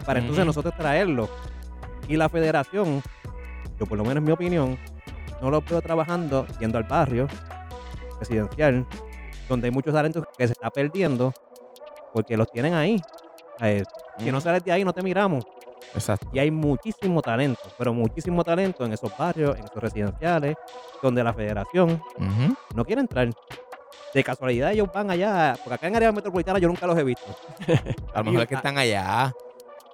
para 0.04 0.20
entonces 0.20 0.44
nosotros 0.44 0.74
traerlo. 0.76 1.28
Y 2.08 2.16
la 2.16 2.28
federación, 2.28 3.02
yo 3.78 3.86
por 3.86 3.98
lo 3.98 4.04
menos 4.04 4.18
en 4.18 4.24
mi 4.24 4.32
opinión, 4.32 4.78
no 5.40 5.50
lo 5.50 5.60
veo 5.60 5.80
trabajando 5.80 6.46
yendo 6.60 6.78
al 6.78 6.84
barrio 6.84 7.26
residencial, 8.18 8.86
donde 9.48 9.68
hay 9.68 9.72
muchos 9.72 9.92
talentos 9.92 10.24
que 10.36 10.46
se 10.46 10.52
está 10.52 10.70
perdiendo 10.70 11.32
porque 12.12 12.36
los 12.36 12.50
tienen 12.50 12.74
ahí. 12.74 13.00
Eh, 13.60 13.82
si 14.18 14.30
no 14.30 14.40
sales 14.40 14.64
de 14.64 14.72
ahí, 14.72 14.84
no 14.84 14.92
te 14.92 15.02
miramos. 15.02 15.44
Exacto. 15.94 16.28
Y 16.32 16.38
hay 16.38 16.50
muchísimo 16.50 17.20
talento, 17.20 17.60
pero 17.76 17.92
muchísimo 17.92 18.44
talento 18.44 18.84
en 18.84 18.92
esos 18.92 19.16
barrios, 19.16 19.58
en 19.58 19.64
esos 19.64 19.76
residenciales, 19.82 20.56
donde 21.02 21.22
la 21.22 21.32
federación 21.32 22.02
no 22.74 22.84
quiere 22.84 23.00
entrar. 23.00 23.28
De 24.14 24.22
casualidad 24.22 24.72
ellos 24.72 24.88
van 24.92 25.10
allá, 25.10 25.54
porque 25.62 25.74
acá 25.74 25.88
en 25.88 25.96
área 25.96 26.12
metropolitana 26.12 26.58
yo 26.58 26.68
nunca 26.68 26.86
los 26.86 26.98
he 26.98 27.04
visto. 27.04 27.34
A 28.14 28.18
lo 28.18 28.24
mejor 28.24 28.42
es 28.42 28.48
que 28.48 28.54
están 28.54 28.76
allá. 28.76 29.32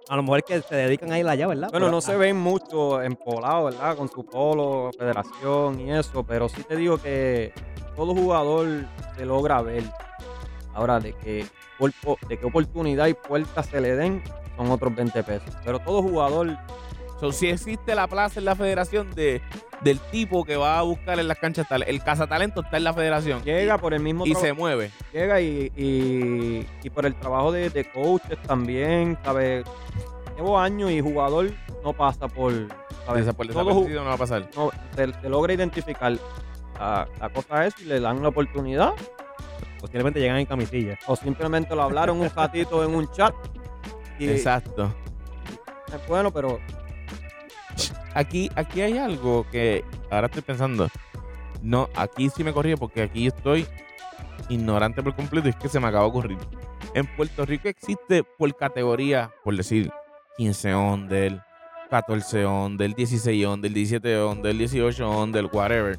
A 0.09 0.17
lo 0.17 0.23
mejor 0.23 0.39
es 0.39 0.45
que 0.45 0.63
se 0.63 0.75
dedican 0.75 1.13
a 1.13 1.19
ir 1.19 1.29
allá, 1.29 1.47
¿verdad? 1.47 1.69
Bueno, 1.71 1.87
Pero, 1.87 1.91
no 1.91 2.01
se 2.01 2.17
ven 2.17 2.37
mucho 2.37 3.03
empolados, 3.03 3.75
¿verdad? 3.75 3.97
Con 3.97 4.09
su 4.09 4.25
polo, 4.25 4.91
federación 4.99 5.81
y 5.81 5.93
eso, 5.93 6.25
pero 6.25 6.49
sí 6.49 6.63
te 6.63 6.77
digo 6.77 6.97
que 6.99 7.53
todo 7.95 8.15
jugador 8.15 8.87
se 9.17 9.27
logra 9.27 9.61
ver. 9.61 9.85
Ahora, 10.73 10.99
de 10.99 11.13
que 11.13 11.47
de 12.29 12.39
qué 12.39 12.47
oportunidad 12.47 13.07
y 13.07 13.15
puertas 13.15 13.67
se 13.67 13.81
le 13.81 13.95
den, 13.95 14.23
son 14.57 14.71
otros 14.71 14.95
20 14.95 15.23
pesos. 15.23 15.55
Pero 15.65 15.79
todo 15.79 16.03
jugador, 16.03 16.57
So, 17.21 17.33
si 17.33 17.49
existe 17.49 17.95
la 17.95 18.07
plaza 18.07 18.39
en 18.39 18.45
la 18.45 18.55
federación 18.55 19.11
de, 19.15 19.43
del 19.83 19.99
tipo 19.99 20.45
que 20.45 20.57
va 20.57 20.79
a 20.79 20.83
buscar 20.83 21.19
en 21.19 21.27
las 21.27 21.37
canchas 21.39 21.67
tal, 21.69 21.83
el 21.83 22.03
cazatalento 22.03 22.61
está 22.63 22.77
en 22.77 22.85
la 22.85 22.93
federación. 22.95 23.43
llega 23.43 23.77
por 23.79 23.93
el 23.93 24.01
mismo 24.01 24.25
y, 24.25 24.35
se 24.37 24.53
mueve. 24.53 24.93
llega 25.13 25.41
y, 25.41 25.73
y- 25.77 26.67
y 26.83 26.91
por 26.91 27.07
el 27.07 27.15
trabajo 27.17 27.51
de, 27.51 27.71
de 27.71 27.91
coaches 27.91 28.39
también, 28.43 29.19
¿sabes? 29.25 29.65
Llevo 30.37 30.59
años 30.61 30.93
y 30.93 31.01
jugador 31.01 31.51
no 31.83 31.93
pasa 31.93 32.29
por, 32.29 32.53
¿sabes? 33.05 33.35
Por 33.35 33.47
no 33.53 34.05
va 34.05 34.13
a 34.15 34.17
pasar. 34.17 34.49
no, 34.55 34.71
se, 34.95 35.13
se 35.21 35.29
logra 35.29 35.53
identificar. 35.53 36.13
La, 36.79 37.09
la 37.21 37.29
cosa 37.31 37.67
es 37.67 37.75
si 37.75 37.85
le 37.85 37.99
dan 37.99 38.23
la 38.23 38.29
oportunidad 38.29 38.93
Posiblemente 39.81 40.21
llegan 40.21 40.37
en 40.39 40.47
camisilla. 40.47 40.97
o 41.09 41.17
simplemente 41.17 41.75
lo 41.75 41.83
hablaron 41.83 42.21
un 42.21 42.31
ratito 42.31 42.85
en 42.85 42.95
un 42.95 43.11
chat. 43.11 43.35
Y 44.21 44.29
Exacto. 44.29 44.93
es 45.89 46.07
bueno, 46.09 46.33
pero 46.33 46.61
Aquí, 48.19 48.51
aquí 48.57 48.81
hay 48.81 48.99
algo 48.99 49.47
que 49.49 49.85
ahora 50.11 50.27
estoy 50.27 50.43
pensando. 50.43 50.89
No, 51.63 51.89
aquí 51.95 52.29
sí 52.31 52.43
me 52.43 52.53
corrí 52.53 52.75
porque 52.75 53.03
aquí 53.03 53.29
estoy 53.29 53.65
ignorante 54.49 55.05
por 55.05 55.15
completo 55.15 55.47
y 55.47 55.51
es 55.51 55.57
que 55.57 55.69
se 55.69 55.79
me 55.79 55.87
acaba 55.87 56.03
de 56.03 56.11
ocurrir. 56.11 56.39
En 56.95 57.07
Puerto 57.15 57.47
Rico 57.47 57.69
existe 57.69 58.25
por 58.25 58.57
categoría, 58.57 59.31
por 59.45 59.57
decir, 59.57 59.93
15 60.37 60.75
under, 60.75 61.41
14 61.91 62.45
on, 62.45 62.77
del 62.77 62.95
16 62.95 63.47
on, 63.47 63.61
del 63.61 63.73
17 63.73 64.19
on, 64.19 64.43
del 64.43 64.59
18 64.59 65.09
on, 65.09 65.31
del 65.31 65.47
whatever. 65.53 65.97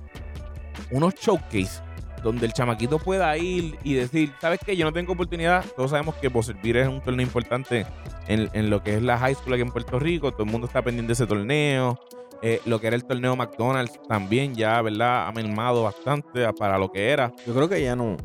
Unos 0.92 1.16
showcase 1.16 1.82
donde 2.22 2.48
el 2.48 2.52
chamaquito 2.52 3.00
pueda 3.00 3.38
ir 3.38 3.78
y 3.82 3.94
decir, 3.94 4.34
¿sabes 4.42 4.60
qué? 4.66 4.76
Yo 4.76 4.84
no 4.84 4.92
tengo 4.92 5.14
oportunidad. 5.14 5.64
Todos 5.74 5.92
sabemos 5.92 6.16
que 6.16 6.30
Servir 6.44 6.76
es 6.76 6.90
un 6.90 7.00
torneo 7.00 7.26
importante 7.26 7.86
en, 8.30 8.50
en, 8.54 8.70
lo 8.70 8.82
que 8.82 8.96
es 8.96 9.02
la 9.02 9.18
high 9.18 9.36
school 9.36 9.54
aquí 9.54 9.64
en 9.64 9.72
Puerto 9.72 10.00
Rico. 10.00 10.32
Todo 10.32 10.44
el 10.44 10.52
mundo 10.52 10.68
está 10.68 10.82
pendiente 10.82 11.10
de 11.10 11.14
ese 11.14 11.28
torneo. 11.28 12.00
Eh, 12.42 12.62
lo 12.66 12.80
que 12.80 12.88
era 12.88 12.96
el 12.96 13.04
torneo 13.04 13.36
McDonald's 13.36 14.00
también 14.08 14.56
ya, 14.56 14.82
¿verdad? 14.82 15.28
Ha 15.28 15.32
mermado 15.34 15.84
bastante 15.84 16.52
para 16.54 16.78
lo 16.78 16.90
que 16.90 17.10
era. 17.10 17.34
Yo 17.46 17.54
creo 17.54 17.68
que 17.68 17.82
ya 17.82 17.98
no, 17.98 18.16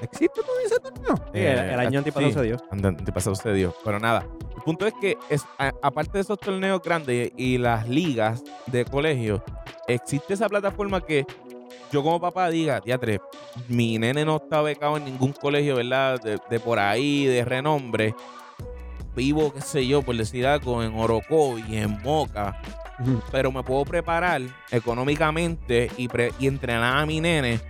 ¿Existe 0.00 0.40
todo 0.42 0.58
ese 0.64 0.78
torneo? 0.80 1.16
Sí, 1.32 1.40
el, 1.40 1.58
el, 1.58 1.80
año 1.80 1.98
antipasado 1.98 2.28
sí, 2.28 2.38
se 2.38 2.42
dio. 2.42 2.56
Antipasado 2.70 3.34
se 3.34 3.52
dio. 3.52 3.74
Pero 3.84 3.98
nada, 3.98 4.26
el 4.56 4.62
punto 4.62 4.86
es 4.86 4.94
que 5.00 5.16
es, 5.28 5.44
a, 5.58 5.72
aparte 5.82 6.12
de 6.12 6.20
esos 6.20 6.38
torneos 6.38 6.82
grandes 6.82 7.32
y 7.36 7.58
las 7.58 7.88
ligas 7.88 8.42
de 8.66 8.84
colegio, 8.84 9.42
existe 9.86 10.34
esa 10.34 10.48
plataforma 10.48 11.00
que 11.00 11.26
yo 11.92 12.02
como 12.02 12.20
papá 12.20 12.50
diga, 12.50 12.80
teatre, 12.80 13.20
mi 13.68 13.98
nene 13.98 14.24
no 14.24 14.36
está 14.36 14.62
becado 14.62 14.96
en 14.96 15.04
ningún 15.04 15.32
colegio, 15.32 15.76
¿verdad? 15.76 16.20
De, 16.20 16.38
de, 16.50 16.60
por 16.60 16.78
ahí, 16.78 17.26
de 17.26 17.44
renombre. 17.44 18.14
Vivo, 19.14 19.52
qué 19.52 19.60
sé 19.60 19.86
yo, 19.86 20.02
por 20.02 20.16
decir 20.16 20.46
algo, 20.46 20.82
en 20.82 20.94
Orocovi, 20.94 21.76
en 21.76 22.02
Moca. 22.02 22.60
Pero 23.32 23.50
me 23.50 23.62
puedo 23.62 23.84
preparar 23.84 24.42
económicamente 24.70 25.90
y, 25.96 26.08
pre 26.08 26.32
y 26.38 26.46
entrenar 26.46 26.98
a 26.98 27.06
mi 27.06 27.20
nene 27.20 27.60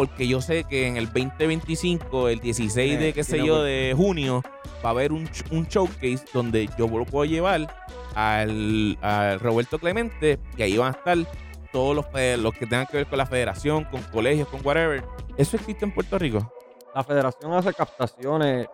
porque 0.00 0.26
yo 0.26 0.40
sé 0.40 0.64
que 0.64 0.86
en 0.86 0.96
el 0.96 1.06
2025, 1.06 2.28
el 2.28 2.40
16 2.40 2.98
de 2.98 3.12
qué 3.12 3.22
sé 3.22 3.44
yo, 3.44 3.62
de 3.62 3.92
junio, 3.94 4.42
va 4.82 4.88
a 4.88 4.92
haber 4.92 5.12
un, 5.12 5.28
un 5.50 5.66
showcase 5.66 6.24
donde 6.32 6.70
yo 6.78 6.88
lo 6.88 7.04
puedo 7.04 7.26
llevar 7.26 7.66
al, 8.14 8.96
al, 9.02 9.40
Roberto 9.40 9.78
Clemente 9.78 10.38
y 10.56 10.62
ahí 10.62 10.78
van 10.78 10.94
a 10.94 10.96
estar 10.96 11.18
todos 11.70 11.94
los, 11.94 12.06
los 12.38 12.54
que 12.54 12.66
tengan 12.66 12.86
que 12.86 12.96
ver 12.96 13.06
con 13.06 13.18
la 13.18 13.26
federación, 13.26 13.84
con 13.84 14.02
colegios, 14.04 14.48
con 14.48 14.64
whatever. 14.64 15.04
¿Eso 15.36 15.56
existe 15.56 15.84
en 15.84 15.92
Puerto 15.92 16.18
Rico? 16.18 16.50
La 16.94 17.04
federación 17.04 17.52
hace 17.52 17.74
captaciones 17.74 18.68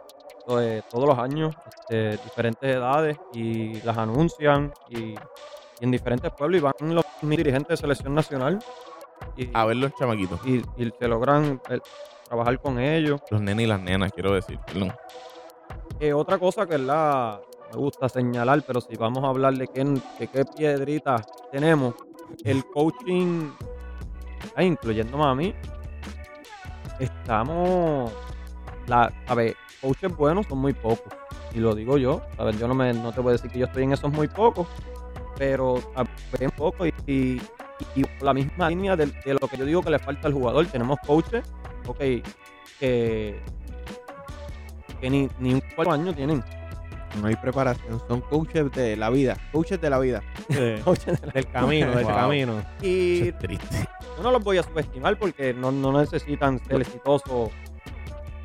eh, 0.48 0.82
todos 0.90 1.08
los 1.08 1.18
años, 1.18 1.54
de 1.88 2.10
este, 2.10 2.24
diferentes 2.24 2.76
edades, 2.76 3.16
y 3.32 3.80
las 3.82 3.96
anuncian 3.96 4.72
y, 4.88 4.98
y 5.10 5.16
en 5.80 5.90
diferentes 5.90 6.30
pueblos 6.32 6.60
y 6.60 6.62
van 6.62 6.94
los 6.94 7.04
dirigentes 7.22 7.68
de 7.68 7.76
selección 7.76 8.14
nacional 8.14 8.58
y, 9.36 9.50
a 9.52 9.64
ver 9.64 9.76
los 9.76 9.94
chamaquitos. 9.94 10.40
Y, 10.46 10.62
y 10.76 10.92
se 10.98 11.08
logran 11.08 11.60
eh, 11.68 11.78
trabajar 12.26 12.60
con 12.60 12.78
ellos. 12.78 13.20
Los 13.30 13.40
nenes 13.40 13.64
y 13.64 13.68
las 13.68 13.80
nenas, 13.80 14.12
quiero 14.12 14.32
decir, 14.32 14.58
perdón. 14.66 14.92
Eh, 16.00 16.12
otra 16.12 16.38
cosa 16.38 16.66
que 16.66 16.78
la 16.78 17.40
me 17.72 17.78
gusta 17.78 18.08
señalar, 18.08 18.62
pero 18.66 18.80
si 18.80 18.96
vamos 18.96 19.24
a 19.24 19.28
hablar 19.28 19.54
de 19.54 19.66
qué, 19.68 19.84
de 19.84 20.28
qué 20.28 20.44
piedritas 20.44 21.26
tenemos, 21.50 21.94
el 22.44 22.64
coaching, 22.66 23.50
incluyéndome 24.58 25.24
a 25.24 25.34
mí, 25.34 25.54
estamos, 27.00 28.12
la, 28.86 29.12
a 29.26 29.34
ver, 29.34 29.56
coaches 29.80 30.16
buenos 30.16 30.46
son 30.46 30.58
muy 30.58 30.72
pocos. 30.72 31.12
Y 31.54 31.58
lo 31.58 31.74
digo 31.74 31.98
yo, 31.98 32.22
a 32.38 32.44
ver, 32.44 32.58
yo 32.58 32.68
no, 32.68 32.74
me, 32.74 32.92
no 32.92 33.12
te 33.12 33.20
voy 33.20 33.30
a 33.30 33.32
decir 33.32 33.50
que 33.50 33.58
yo 33.58 33.66
estoy 33.66 33.84
en 33.84 33.92
esos 33.92 34.12
muy 34.12 34.28
pocos, 34.28 34.66
pero 35.38 35.76
a 35.94 36.04
ver, 36.38 36.50
poco 36.52 36.86
y, 36.86 36.92
y 37.06 37.40
y 37.94 38.04
la 38.20 38.32
misma 38.32 38.68
línea 38.70 38.96
de, 38.96 39.06
de, 39.06 39.34
lo 39.34 39.48
que 39.48 39.56
yo 39.56 39.64
digo 39.64 39.82
que 39.82 39.90
le 39.90 39.98
falta 39.98 40.28
al 40.28 40.34
jugador. 40.34 40.66
Tenemos 40.66 40.98
coaches, 41.06 41.44
ok, 41.86 41.98
que, 42.80 43.40
que 45.00 45.10
ni, 45.10 45.28
ni 45.38 45.54
un 45.54 45.62
cuatro 45.74 45.92
años 45.92 46.14
tienen. 46.14 46.42
No 47.20 47.28
hay 47.28 47.36
preparación, 47.36 48.00
son 48.08 48.20
coaches 48.20 48.70
de 48.72 48.96
la 48.96 49.08
vida, 49.08 49.36
coaches 49.52 49.80
de 49.80 49.90
la 49.90 49.98
vida. 49.98 50.22
Sí. 50.50 50.74
coaches 50.84 51.20
de 51.20 51.26
la 51.26 51.32
del 51.32 51.46
camino, 51.46 51.90
del 51.92 52.04
wow. 52.04 52.14
camino. 52.14 52.62
Y 52.82 53.28
es 53.28 53.38
triste. 53.38 53.88
yo 54.16 54.22
no 54.22 54.30
los 54.30 54.44
voy 54.44 54.58
a 54.58 54.62
subestimar 54.62 55.18
porque 55.18 55.54
no, 55.54 55.72
no 55.72 55.98
necesitan 55.98 56.62
ser 56.66 56.82
exitosos 56.82 57.50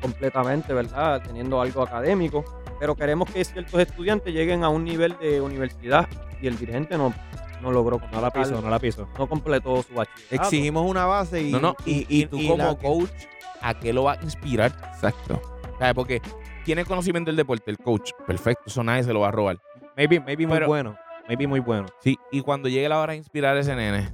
completamente, 0.02 0.74
¿verdad? 0.74 1.22
Teniendo 1.22 1.60
algo 1.62 1.82
académico. 1.82 2.44
Pero 2.78 2.96
queremos 2.96 3.30
que 3.30 3.44
ciertos 3.44 3.80
estudiantes 3.80 4.34
lleguen 4.34 4.64
a 4.64 4.68
un 4.68 4.84
nivel 4.84 5.16
de 5.20 5.40
universidad 5.40 6.08
y 6.40 6.48
el 6.48 6.58
dirigente 6.58 6.98
no, 6.98 7.14
no 7.62 7.70
logró 7.70 8.00
no 8.12 8.20
la 8.20 8.30
piso, 8.30 8.60
no 8.60 8.68
la 8.68 8.80
piso. 8.80 9.08
No 9.16 9.28
completó 9.28 9.82
su 9.82 9.94
bachillerato. 9.94 10.34
Exigimos 10.34 10.90
una 10.90 11.06
base 11.06 11.40
y 11.40 11.52
no, 11.52 11.60
no, 11.60 11.76
y, 11.86 12.00
y, 12.08 12.22
y 12.22 12.26
tú 12.26 12.38
y 12.38 12.48
como 12.48 12.76
coach, 12.76 13.10
¿a 13.60 13.78
qué 13.78 13.92
lo 13.92 14.04
va 14.04 14.14
a 14.14 14.22
inspirar? 14.22 14.72
Exacto. 14.94 15.40
¿Sabes? 15.78 15.94
Porque 15.94 16.20
tiene 16.64 16.84
conocimiento 16.84 17.28
del 17.30 17.36
deporte, 17.36 17.70
el 17.70 17.78
coach, 17.78 18.10
perfecto, 18.26 18.64
eso 18.66 18.82
nadie 18.82 19.04
se 19.04 19.12
lo 19.12 19.20
va 19.20 19.28
a 19.28 19.32
robar. 19.32 19.58
Maybe, 19.96 20.18
maybe 20.20 20.46
muy 20.46 20.60
bueno. 20.60 20.96
Maybe 21.28 21.46
muy 21.46 21.60
bueno. 21.60 21.86
Sí, 22.00 22.18
y 22.32 22.40
cuando 22.40 22.68
llegue 22.68 22.88
la 22.88 22.98
hora 22.98 23.12
de 23.12 23.18
inspirar 23.18 23.56
a 23.56 23.60
ese 23.60 23.76
nene, 23.76 24.10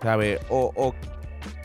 ¿sabes? 0.00 0.40
O, 0.48 0.72
o 0.74 0.94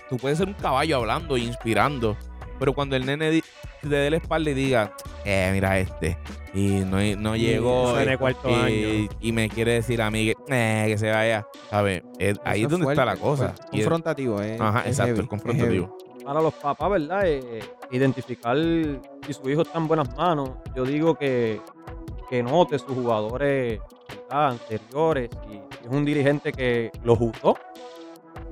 tú 0.10 0.18
puedes 0.18 0.38
ser 0.38 0.50
un 0.50 0.54
caballo 0.54 0.98
hablando 0.98 1.38
e 1.38 1.42
inspirando, 1.42 2.18
pero 2.60 2.74
cuando 2.74 2.98
el 2.98 3.06
nene 3.06 3.42
te 3.90 3.96
dé 3.96 4.10
la 4.10 4.18
espalda 4.18 4.50
y 4.50 4.54
diga, 4.54 4.94
eh, 5.26 5.50
mira 5.54 5.78
este, 5.80 6.18
y 6.54 6.80
no, 6.86 6.98
no 7.18 7.36
llegó, 7.36 7.94
y- 8.02 8.18
cuarto 8.18 8.50
y, 8.50 8.54
año. 8.54 9.10
y 9.20 9.32
me 9.32 9.50
quiere 9.50 9.74
decir 9.74 10.02
a 10.02 10.12
mí 10.12 10.26
que, 10.26 10.36
eh, 10.50 10.86
que 10.88 10.98
se 10.98 11.10
vaya, 11.12 11.48
¿sabes? 11.70 12.04
Eh, 12.20 12.36
ahí 12.44 12.64
es 12.64 12.70
donde 12.70 12.86
fuerte, 12.86 13.02
está 13.02 13.06
la 13.14 13.18
cosa. 13.18 13.50
fuerte. 13.54 13.66
Confrontativo, 13.72 14.42
eh. 14.42 14.58
Ajá, 14.60 14.82
es 14.82 14.88
exacto, 14.88 15.08
heavy, 15.10 15.20
el 15.22 15.28
confrontativo. 15.28 15.98
Para 16.24 16.42
los 16.42 16.54
papás, 16.54 16.92
¿verdad? 16.92 17.24
Eh, 17.26 17.64
identificar 17.90 18.56
si 18.58 19.34
su 19.34 19.50
hijo 19.50 19.64
está 19.64 19.78
en 19.80 19.88
buenas 19.88 20.16
manos. 20.16 20.52
Yo 20.76 20.84
digo 20.86 21.16
que, 21.16 21.60
que 22.30 22.44
note 22.44 22.78
sus 22.78 22.94
jugadores 22.94 23.80
¿verdad? 24.30 24.52
anteriores. 24.52 25.30
Y 25.50 25.54
si 25.54 25.86
es 25.88 25.92
un 25.92 26.06
dirigente 26.06 26.52
que 26.52 26.92
los 27.04 27.20
usó 27.20 27.58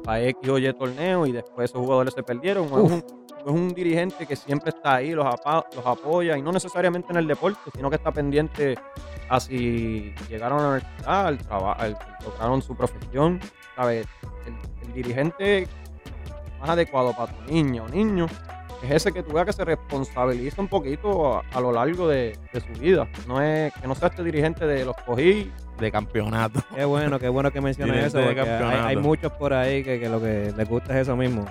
para 0.04 0.22
X 0.24 0.50
o 0.50 0.58
Y 0.58 0.74
torneo 0.74 1.28
y 1.28 1.32
después 1.32 1.70
esos 1.70 1.80
jugadores 1.82 2.14
se 2.16 2.24
perdieron. 2.24 2.68
o 2.72 2.86
Es 2.86 2.92
un, 2.92 3.04
es 3.46 3.52
un 3.52 3.70
dirigente 3.74 4.26
que 4.26 4.36
siempre 4.36 4.70
está 4.70 4.96
ahí, 4.96 5.12
los, 5.12 5.26
apa- 5.26 5.66
los 5.76 5.86
apoya 5.86 6.38
y 6.38 6.42
no 6.42 6.52
necesariamente 6.52 7.12
en 7.12 7.18
el 7.18 7.28
deporte, 7.28 7.60
sino 7.76 7.90
que 7.90 7.96
está 7.96 8.12
pendiente 8.12 8.76
a 9.30 9.40
si 9.40 10.14
llegaron 10.28 10.60
a 10.60 10.62
la 10.64 10.68
universidad, 10.70 11.28
al 11.28 11.38
trabajo, 11.38 11.84
lograron 12.26 12.62
su 12.62 12.76
profesión. 12.76 13.40
¿sabes? 13.76 14.06
El, 14.46 14.88
el 14.88 14.94
dirigente 14.94 15.68
más 16.60 16.72
adecuado 16.72 17.14
para 17.16 17.32
tu 17.32 17.52
niño 17.52 17.86
o 17.86 17.88
niño 17.88 18.26
es 18.84 18.92
ese 18.92 19.12
que 19.14 19.24
tú 19.24 19.32
veas 19.34 19.46
que 19.46 19.54
se 19.54 19.64
responsabiliza 19.64 20.62
un 20.62 20.68
poquito 20.68 21.38
a, 21.38 21.44
a 21.54 21.62
lo 21.62 21.72
largo 21.72 22.08
de, 22.08 22.38
de 22.54 22.60
su 22.62 22.80
vida. 22.80 23.08
No 23.28 23.42
es 23.42 23.74
que 23.74 23.88
no 23.88 23.96
sea 23.96 24.10
este 24.10 24.24
dirigente 24.24 24.66
de 24.66 24.84
los 24.86 24.96
cogí. 25.06 25.50
de 25.80 25.92
campeonato. 25.92 26.62
Qué 26.76 26.84
bueno, 26.84 27.20
qué 27.20 27.30
bueno 27.30 27.52
que 27.52 27.62
mencionas 27.62 27.96
eso. 28.08 28.20
porque 28.26 28.42
hay, 28.42 28.80
hay 28.88 28.96
muchos 28.98 29.32
por 29.34 29.54
ahí 29.54 29.82
que, 29.84 29.98
que 30.00 30.10
lo 30.10 30.20
que 30.20 30.54
les 30.58 30.68
gusta 30.68 30.94
es 30.96 31.04
eso 31.04 31.16
mismo. 31.16 31.46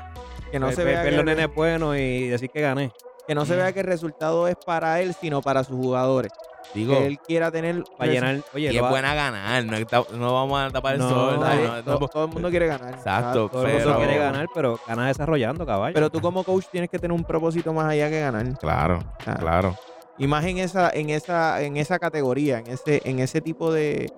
Que 0.50 0.58
no 0.58 0.66
Ver- 0.66 0.74
se 0.76 0.84
vea 0.84 1.02
ver 1.02 1.10
que, 1.10 1.16
los 1.16 1.24
nenes 1.24 1.54
buenos 1.54 1.96
y 1.96 2.28
decir 2.28 2.50
que 2.50 2.60
gané. 2.60 2.92
que 3.26 3.34
no 3.34 3.44
se 3.44 3.54
vea 3.56 3.72
que 3.72 3.80
el 3.80 3.86
resultado 3.86 4.48
es 4.48 4.56
para 4.64 5.00
él, 5.02 5.14
sino 5.20 5.42
para 5.42 5.62
sus 5.62 5.76
jugadores. 5.76 6.32
Digo, 6.74 6.96
que 6.98 7.06
él 7.06 7.18
quiera 7.18 7.50
tener 7.50 7.82
Para 7.96 8.10
llenar. 8.12 8.40
Oye, 8.54 8.72
y 8.72 8.76
es 8.76 8.82
va- 8.82 8.88
buena 8.90 9.14
ganar, 9.14 9.64
no, 9.64 9.76
está- 9.76 10.02
no 10.14 10.32
vamos 10.34 10.60
a 10.60 10.70
tapar 10.70 10.94
el 10.94 11.00
No, 11.00 11.08
sol. 11.10 11.40
Nadie- 11.40 11.66
no, 11.66 11.76
no, 11.76 11.82
todo, 11.84 11.98
no. 12.00 12.08
todo 12.08 12.24
el 12.24 12.30
mundo 12.30 12.50
quiere 12.50 12.66
ganar. 12.66 12.94
Exacto, 12.94 13.48
todo 13.50 13.66
el 13.66 13.74
mundo 13.74 13.96
quiere 13.98 14.18
ganar, 14.18 14.46
pero 14.54 14.78
gana 14.86 15.06
desarrollando, 15.08 15.64
caballo. 15.66 15.92
Pero 15.94 16.10
tú 16.10 16.20
como 16.22 16.42
coach 16.44 16.64
tienes 16.72 16.88
que 16.90 16.98
tener 16.98 17.12
un 17.14 17.24
propósito 17.24 17.72
más 17.72 17.86
allá 17.90 18.08
que 18.10 18.20
ganar. 18.20 18.58
Claro, 18.58 18.98
Ah. 19.26 19.36
claro. 19.38 19.76
Y 20.18 20.26
más 20.26 20.44
en 20.46 20.58
esa, 20.58 20.90
en 20.90 21.10
esa, 21.10 21.62
en 21.62 21.76
esa 21.76 21.98
categoría, 21.98 22.58
en 22.58 22.66
ese, 22.68 23.00
en 23.04 23.18
ese 23.20 23.40
tipo 23.40 23.72
de, 23.72 24.10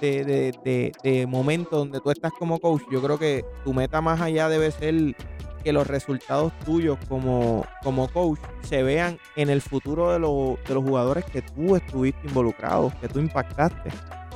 de, 0.00 0.24
de, 0.24 0.52
de- 0.64 0.92
de 1.02 1.26
momento 1.26 1.76
donde 1.78 2.00
tú 2.00 2.10
estás 2.10 2.32
como 2.38 2.58
coach, 2.58 2.82
yo 2.90 3.00
creo 3.02 3.18
que 3.18 3.44
tu 3.64 3.72
meta 3.74 4.00
más 4.00 4.20
allá 4.20 4.48
debe 4.48 4.70
ser 4.70 5.14
que 5.62 5.72
los 5.72 5.86
resultados 5.86 6.52
tuyos 6.64 6.98
como, 7.08 7.64
como 7.82 8.08
coach 8.08 8.38
se 8.62 8.82
vean 8.82 9.18
en 9.36 9.50
el 9.50 9.60
futuro 9.62 10.12
de, 10.12 10.18
los- 10.18 10.62
de 10.66 10.74
los 10.74 10.82
jugadores 10.84 11.24
que 11.24 11.42
tú 11.42 11.76
estuviste 11.76 12.26
involucrados, 12.28 12.94
que 12.96 13.08
tú 13.08 13.18
impactaste. 13.20 13.90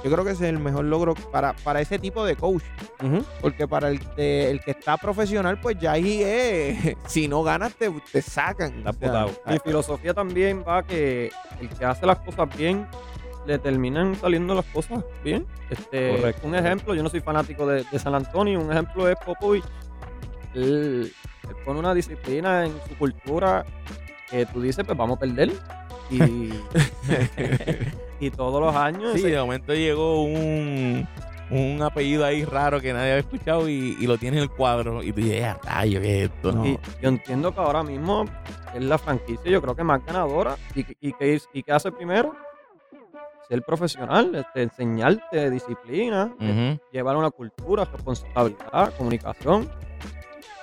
Yo 0.05 0.13
creo 0.13 0.25
que 0.25 0.33
ese 0.33 0.45
es 0.45 0.51
el 0.51 0.59
mejor 0.61 0.85
logro 0.85 1.15
para, 1.15 1.55
para 1.65 1.81
ese 1.81 1.99
tipo 1.99 2.25
de 2.25 2.37
coach. 2.37 2.63
Porque 3.41 3.67
para 3.67 3.89
el, 3.89 3.99
de- 4.15 4.51
el 4.51 4.61
que 4.61 4.71
está 4.73 4.97
profesional, 4.99 5.59
pues 5.61 5.77
ya 5.81 5.93
ahí 5.93 6.23
es. 6.23 6.95
Si 7.07 7.27
no 7.27 7.43
ganas, 7.43 7.75
te, 7.75 7.91
te 8.13 8.23
sacan. 8.23 8.83
O 8.87 8.93
sea. 8.93 9.25
Mi 9.47 9.59
filosofía 9.59 10.15
también 10.15 10.63
va 10.67 10.83
que 10.85 11.31
el 11.61 11.69
que 11.71 11.85
hace 11.85 12.07
las 12.07 12.19
cosas 12.21 12.49
bien 12.57 12.87
le 13.47 13.59
terminan 13.59 14.15
saliendo 14.17 14.55
las 14.55 14.65
cosas 14.67 15.03
bien. 15.25 15.47
Este, 15.71 16.17
Correcto. 16.17 16.47
Un 16.47 16.55
ejemplo, 16.55 16.95
yo 16.95 17.03
no 17.03 17.09
soy 17.09 17.21
fanático 17.21 17.67
de, 17.67 17.85
de 17.91 17.99
San 17.99 18.15
Antonio, 18.15 18.61
un 18.61 18.71
ejemplo 18.71 19.09
es 19.09 19.17
Popovich. 19.25 19.65
Él, 20.57 21.13
él 21.49 21.57
pone 21.65 21.79
una 21.79 21.95
disciplina 21.95 22.67
en 22.67 22.73
su 22.89 22.97
cultura 22.99 23.65
que 24.31 24.45
tú 24.47 24.61
dices, 24.61 24.85
pues 24.85 24.99
vamos 24.99 25.17
a 25.17 25.21
perder. 25.21 25.53
Y, 26.11 26.21
y 28.21 28.31
todos 28.31 28.61
los 28.61 28.75
años 28.75 29.13
Sí, 29.15 29.21
ese- 29.21 29.31
de 29.31 29.39
momento 29.41 29.75
llegó 29.75 30.23
un, 30.23 31.07
un 31.51 31.83
apellido 31.83 32.25
ahí 32.25 32.45
raro 32.45 32.81
que 32.81 32.93
nadie 32.93 33.11
había 33.13 33.21
escuchado 33.21 33.69
y, 33.69 33.97
y 34.01 34.07
lo 34.07 34.17
tiene 34.19 34.39
en 34.39 34.45
el 34.45 34.51
cuadro. 34.51 35.03
Y 35.03 35.13
tú 35.13 35.21
dices, 35.21 35.45
"Ah, 35.45 35.59
rayo, 35.65 36.01
¿qué 36.01 36.25
es 36.25 36.31
esto? 36.31 36.53
No. 36.53 36.67
Y 36.67 36.79
yo 37.03 37.09
entiendo 37.09 37.53
que 37.53 37.61
ahora 37.61 37.83
mismo 37.83 38.25
es 38.75 38.83
la 38.83 38.99
franquicia, 38.99 39.51
yo 39.51 39.61
creo 39.63 39.75
que 39.77 39.85
más 39.85 40.05
ganadora. 40.05 40.57
¿Y, 40.75 40.81
y, 41.09 41.13
qué, 41.13 41.35
es- 41.35 41.49
y 41.53 41.63
qué 41.63 41.73
hace 41.73 41.93
primero? 41.93 42.35
ser 43.49 43.63
profesional, 43.63 44.35
este, 44.35 44.63
enseñarte 44.65 45.51
disciplina, 45.53 46.35
llevar 46.91 47.17
una 47.17 47.31
cultura, 47.31 47.85
responsabilidad, 47.85 48.93
comunicación. 48.99 49.71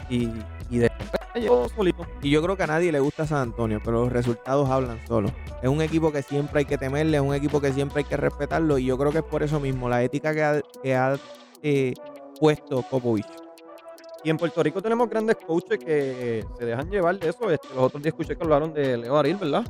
Y, 0.10 0.30
y 0.70 0.78
después 0.80 1.24
yo 1.41 1.68
solito. 1.70 2.06
Y 2.22 2.30
yo 2.30 2.41
creo 2.41 2.56
que 2.56 2.64
a 2.64 2.68
nadie 2.68 2.91
le 2.91 2.99
gusta 2.99 3.26
San 3.26 3.39
Antonio, 3.39 3.82
pero 3.84 4.04
los 4.04 4.14
resultados 4.14 4.70
hablan 4.70 4.99
solos. 5.08 5.32
Es 5.62 5.70
un 5.70 5.82
equipo 5.82 6.12
que 6.12 6.22
siempre 6.22 6.60
hay 6.60 6.66
que 6.66 6.78
temerle, 6.78 7.18
es 7.18 7.24
un 7.24 7.34
equipo 7.34 7.60
que 7.60 7.72
siempre 7.74 7.99
hay 7.99 8.06
que 8.06 8.18
respetarlo. 8.18 8.78
Y 8.78 8.86
yo 8.86 8.97
creo 8.97 9.12
que 9.12 9.20
es 9.20 9.24
por 9.24 9.43
eso 9.43 9.60
mismo, 9.60 9.89
la 9.89 10.04
ética 10.04 10.34
que 10.34 10.43
ha, 10.43 10.62
que 10.82 10.95
ha, 10.95 11.16
eh, 11.62 11.93
puesto 12.39 12.82
Popovich. 12.84 13.28
Y 14.24 14.30
en 14.30 14.38
Puerto 14.38 14.64
Rico 14.64 14.82
tenemos 14.82 15.10
grandes 15.10 15.36
coaches 15.36 15.80
que 15.80 16.45
se 16.58 16.66
dejan 16.66 16.89
llevar 16.89 17.20
de 17.20 17.30
eso. 17.30 17.49
Este, 17.49 17.68
los 17.70 17.84
otros 17.84 18.01
días 18.01 18.14
escuché 18.14 18.38
que 18.38 18.43
hablaron 18.43 18.74
de 18.74 18.97
Leo 18.97 19.18
Aril, 19.18 19.36
¿verdad? 19.36 19.66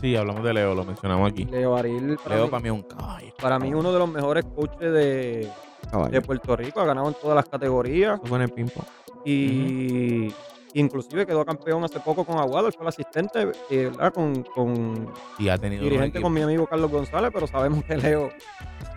Sí, 0.00 0.16
hablamos 0.16 0.42
de 0.42 0.54
Leo, 0.54 0.74
lo 0.74 0.84
mencionamos 0.84 1.30
aquí. 1.30 1.44
Leo 1.44 1.76
Aril, 1.76 2.16
para, 2.22 2.36
Leo 2.36 2.44
mí, 2.44 2.50
para 2.50 2.62
mí 2.62 2.68
es 2.68 2.74
un 2.74 2.82
caballo. 2.82 3.34
para 3.40 3.58
mí 3.58 3.74
uno 3.74 3.92
de 3.92 3.98
los 3.98 4.10
mejores 4.10 4.44
coaches 4.46 4.92
de, 4.92 5.48
Caballo. 5.92 6.10
de 6.10 6.22
Puerto 6.22 6.56
Rico. 6.56 6.80
Ha 6.80 6.86
ganado 6.86 7.08
en 7.08 7.14
todas 7.14 7.36
las 7.36 7.48
categorías. 7.48 8.18
En 8.24 8.40
el 8.40 8.48
ping-pong. 8.48 8.86
Y 9.24 10.32
inclusive 10.74 11.26
quedó 11.26 11.44
campeón 11.44 11.84
hace 11.84 12.00
poco 12.00 12.24
con 12.24 12.38
Aguado. 12.38 12.66
Él 12.68 12.72
fue 12.72 12.84
el 12.84 12.88
asistente, 12.88 13.52
eh, 13.70 13.90
¿verdad? 13.90 14.12
Con, 14.12 14.42
con 14.42 15.08
Y 15.38 15.48
ha 15.48 15.58
tenido 15.58 15.82
unos, 15.82 15.90
dirigente 15.90 16.20
con 16.20 16.32
mi 16.32 16.42
amigo 16.42 16.66
Carlos 16.66 16.90
González, 16.90 17.30
pero 17.32 17.46
sabemos 17.46 17.84
que 17.84 17.96
Leo... 17.96 18.30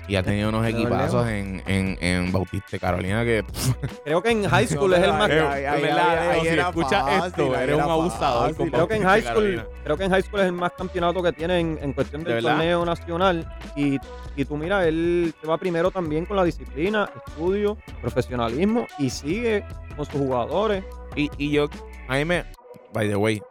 y 0.08 0.16
ha 0.16 0.24
tenido 0.24 0.50
unos 0.50 0.66
equipazos 0.68 1.28
en, 1.28 1.62
en, 1.66 1.98
en 2.00 2.32
Bautista 2.32 2.78
Carolina 2.80 3.24
que 3.24 3.44
Creo 4.06 4.22
que 4.22 4.30
en 4.32 4.48
high 4.48 4.68
school 4.68 4.94
es 4.94 5.04
el 5.04 5.14
más... 5.14 5.28
De 5.30 5.36
verdad, 5.36 5.52
ay, 5.54 5.82
Leo, 5.84 6.32
ahí 6.32 6.42
si 6.42 6.48
era 6.48 6.70
escuchas 6.70 7.04
fácil, 7.04 7.26
esto, 7.28 7.56
ahí 7.56 7.64
eres 7.64 7.76
un 7.76 7.82
abusador 7.82 8.42
fácil. 8.50 8.58
con 8.58 8.70
Creo 8.70 8.88
que 8.88 8.96
en 8.96 9.04
high 9.04 9.22
school, 9.22 9.34
Carolina. 9.34 9.66
creo 9.84 9.98
que 9.98 10.04
en 10.06 10.12
high 10.12 10.22
school 10.22 10.40
es 10.42 10.46
el 10.46 10.52
más 10.54 10.72
campeonato 10.74 11.24
que 11.24 11.34
tiene 11.34 11.60
en, 11.60 11.80
en 11.82 11.94
cuestión 11.94 12.24
¿De 12.24 12.34
del 12.34 12.44
verdad? 12.44 12.58
torneo 12.58 12.86
nacional. 12.86 13.54
Y, 13.76 13.98
y 14.36 14.46
tú 14.46 14.58
mira, 14.58 14.88
él 14.88 15.34
se 15.42 15.48
va 15.48 15.58
primero 15.58 15.92
también 15.92 16.26
con 16.26 16.38
la 16.38 16.44
disciplina, 16.44 17.10
estudio, 17.28 17.78
profesionalismo 18.02 18.86
y 19.00 19.10
sigue 19.10 19.64
con 19.96 20.06
sus 20.06 20.20
jugadores. 20.22 20.84
Y, 21.16 21.30
y 21.38 21.52
yo, 21.52 21.68
a 22.08 22.16
mí 22.16 22.26
me, 22.26 22.46
by 22.94 23.08
the 23.08 23.16
way, 23.16 23.42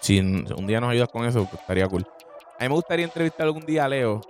si 0.00 0.18
un 0.20 0.66
día 0.66 0.80
nos 0.80 0.90
ayudas 0.90 1.08
con 1.08 1.24
eso, 1.24 1.44
pues 1.46 1.60
estaría 1.60 1.88
cool. 1.88 2.06
A 2.58 2.62
mí 2.64 2.68
me 2.68 2.74
gustaría 2.74 3.04
entrevistar 3.04 3.46
algún 3.46 3.64
día 3.66 3.84
a 3.84 3.88
Leo 3.88 4.20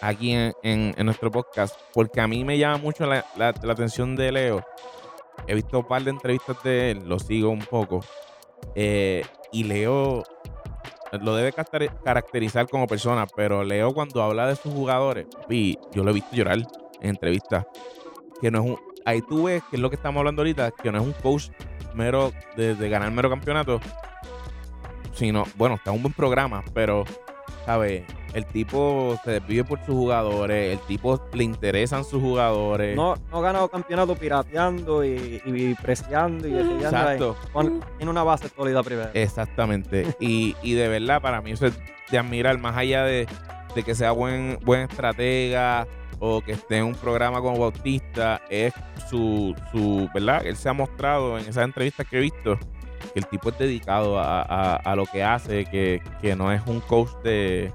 aquí 0.00 0.32
en, 0.32 0.54
en- 0.62 0.94
nuestro 1.06 1.30
podcast, 1.30 1.78
porque 1.92 2.20
a 2.20 2.26
mí 2.28 2.44
me 2.44 2.58
llama 2.58 2.78
mucho 2.78 3.06
la, 3.06 3.24
la- 3.36 3.54
la 3.62 3.72
atención 3.72 4.16
de 4.16 4.32
Leo. 4.32 4.64
He 5.46 5.54
visto 5.54 5.80
un 5.80 5.84
par 5.86 6.02
de 6.02 6.10
entrevistas 6.10 6.56
de 6.62 6.92
él, 6.92 7.02
lo 7.08 7.18
sigo 7.18 7.50
un 7.50 7.60
poco. 7.60 8.00
eh, 8.74 9.24
y 9.52 9.64
Leo 9.64 10.24
lo 11.20 11.36
debe 11.36 11.52
caracter- 11.52 11.92
caracterizar 12.02 12.68
como 12.68 12.86
persona, 12.88 13.26
pero 13.36 13.62
Leo 13.62 13.92
cuando 13.94 14.20
habla 14.22 14.48
de 14.48 14.56
sus 14.56 14.72
jugadores, 14.74 15.26
y 15.48 15.78
yo 15.92 16.02
lo 16.02 16.10
he 16.10 16.14
visto 16.14 16.34
llorar 16.34 16.58
en 17.00 17.10
entrevistas, 17.10 17.64
que 18.40 18.50
no 18.50 18.64
es 18.64 18.74
ahí 19.04 19.20
tú 19.22 19.44
ves 19.44 19.62
que 19.70 19.76
es 19.76 19.82
lo 19.82 19.90
que 19.90 19.96
estamos 19.96 20.18
hablando 20.20 20.40
ahorita, 20.42 20.70
que 20.72 20.90
no 20.90 20.98
es 20.98 21.04
un 21.04 21.12
coach 21.12 21.50
mero 21.94 22.32
de, 22.56 22.74
de 22.74 22.88
ganar 22.88 23.10
mero 23.10 23.30
campeonato, 23.30 23.80
sino, 25.12 25.44
bueno, 25.56 25.76
está 25.76 25.92
un 25.92 26.02
buen 26.02 26.12
programa, 26.14 26.62
pero, 26.74 27.04
¿sabes? 27.64 28.02
El 28.32 28.44
tipo 28.46 29.16
se 29.24 29.30
desvive 29.30 29.62
por 29.62 29.78
sus 29.86 29.94
jugadores, 29.94 30.72
el 30.76 30.84
tipo 30.86 31.22
le 31.34 31.44
interesan 31.44 32.04
sus 32.04 32.20
jugadores. 32.20 32.96
No, 32.96 33.14
no 33.30 33.38
ha 33.38 33.40
ganado 33.40 33.68
campeonato 33.68 34.16
pirateando 34.16 35.04
y, 35.04 35.40
y 35.44 35.74
preciando 35.74 36.48
y 36.48 36.50
desviando 36.50 36.96
ahí. 36.98 37.16
Exacto, 37.16 37.36
Tiene 37.96 38.10
una 38.10 38.24
base 38.24 38.48
sólida 38.48 38.82
primero. 38.82 39.10
exactamente. 39.14 40.16
Y, 40.18 40.56
y 40.62 40.74
de 40.74 40.88
verdad, 40.88 41.22
para 41.22 41.40
mí 41.42 41.52
eso 41.52 41.66
es 41.66 41.78
de 42.10 42.18
admirar, 42.18 42.58
más 42.58 42.76
allá 42.76 43.04
de, 43.04 43.28
de 43.72 43.82
que 43.84 43.94
sea 43.94 44.10
buen, 44.10 44.58
buen 44.64 44.80
estratega 44.80 45.86
o 46.18 46.40
que 46.40 46.52
esté 46.52 46.78
en 46.78 46.84
un 46.84 46.94
programa 46.94 47.40
como 47.40 47.58
Bautista, 47.58 48.40
es 48.48 48.72
su, 49.08 49.54
su, 49.72 50.08
¿verdad? 50.14 50.46
Él 50.46 50.56
se 50.56 50.68
ha 50.68 50.72
mostrado 50.72 51.38
en 51.38 51.46
esas 51.46 51.64
entrevistas 51.64 52.06
que 52.08 52.18
he 52.18 52.20
visto 52.20 52.58
que 53.12 53.20
el 53.20 53.26
tipo 53.26 53.50
es 53.50 53.58
dedicado 53.58 54.18
a, 54.18 54.40
a- 54.42 54.76
a 54.76 54.96
lo 54.96 55.04
que 55.06 55.22
hace, 55.22 55.66
que, 55.66 56.00
que 56.22 56.34
no 56.34 56.50
es 56.52 56.62
un 56.66 56.80
coach 56.80 57.10
de, 57.22 57.70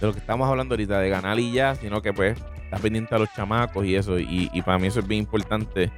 de 0.00 0.06
lo 0.06 0.12
que 0.12 0.18
estamos 0.18 0.48
hablando 0.48 0.74
ahorita, 0.74 0.98
de 1.00 1.08
ganar 1.08 1.38
y 1.38 1.52
ya, 1.52 1.74
sino 1.74 2.02
que 2.02 2.12
pues 2.12 2.38
está 2.64 2.76
pendiente 2.76 3.14
a 3.14 3.18
los 3.18 3.32
chamacos 3.34 3.84
y 3.86 3.96
eso. 3.96 4.18
Y, 4.18 4.50
y 4.52 4.62
para 4.62 4.78
mí 4.78 4.86
eso 4.88 5.00
es 5.00 5.06
bien 5.08 5.20
importante 5.22 5.90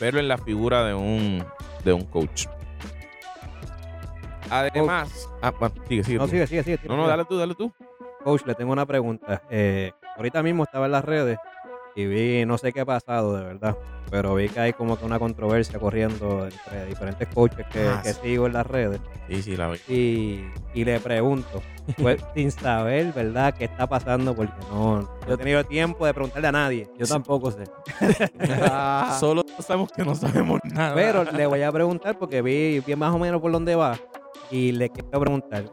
verlo 0.00 0.20
en 0.20 0.28
la 0.28 0.38
figura 0.38 0.84
de 0.84 0.94
un, 0.94 1.44
de 1.84 1.92
un 1.92 2.04
coach. 2.06 2.46
Además, 4.50 5.28
ah, 5.42 5.52
sigue, 5.88 6.04
sigue. 6.04 6.18
No, 6.18 6.26
sigue, 6.26 6.46
sigue, 6.46 6.62
sigue. 6.62 6.78
no, 6.86 6.96
no, 6.96 7.06
dale 7.06 7.24
tú, 7.24 7.36
dale 7.36 7.54
tú. 7.54 7.72
Coach, 8.22 8.42
le 8.46 8.54
tengo 8.54 8.72
una 8.72 8.86
pregunta. 8.86 9.42
Eh, 9.50 9.92
ahorita 10.16 10.42
mismo 10.42 10.64
estaba 10.64 10.86
en 10.86 10.92
las 10.92 11.04
redes 11.04 11.38
y 11.96 12.06
vi, 12.06 12.44
no 12.44 12.58
sé 12.58 12.72
qué 12.72 12.80
ha 12.80 12.84
pasado 12.84 13.36
de 13.36 13.44
verdad, 13.44 13.76
pero 14.10 14.34
vi 14.34 14.48
que 14.48 14.58
hay 14.60 14.72
como 14.72 14.98
que 14.98 15.04
una 15.04 15.18
controversia 15.20 15.78
corriendo 15.78 16.44
entre 16.46 16.86
diferentes 16.86 17.28
coaches 17.32 17.64
que, 17.72 17.86
Ah, 17.88 18.00
que 18.02 18.12
sí. 18.12 18.20
sigo 18.22 18.46
en 18.46 18.52
las 18.52 18.66
redes. 18.66 19.00
Sí, 19.28 19.42
sí, 19.42 19.56
la 19.56 19.68
vi. 19.68 19.78
Y, 19.88 20.44
y 20.74 20.84
le 20.84 20.98
pregunto, 21.00 21.62
pues, 21.96 22.20
sin 22.34 22.50
saber, 22.50 23.12
¿verdad?, 23.12 23.54
qué 23.56 23.64
está 23.66 23.86
pasando, 23.86 24.34
porque 24.34 24.52
no, 24.70 25.02
no 25.26 25.34
he 25.34 25.36
tenido 25.36 25.62
tiempo 25.64 26.04
de 26.04 26.12
preguntarle 26.14 26.48
a 26.48 26.52
nadie. 26.52 26.90
Yo 26.98 27.06
tampoco 27.06 27.52
sé. 27.52 27.64
Ah, 28.60 29.16
Solo 29.20 29.42
sabemos 29.60 29.90
que 29.92 30.04
no 30.04 30.14
sabemos 30.14 30.60
nada. 30.64 30.94
Pero 30.94 31.24
le 31.24 31.46
voy 31.46 31.62
a 31.62 31.70
preguntar 31.72 32.18
porque 32.18 32.42
vi, 32.42 32.80
vi 32.80 32.96
más 32.96 33.14
o 33.14 33.18
menos 33.18 33.40
por 33.40 33.52
dónde 33.52 33.74
va 33.76 33.96
y 34.50 34.72
le 34.72 34.90
quiero 34.90 35.20
preguntar 35.20 35.64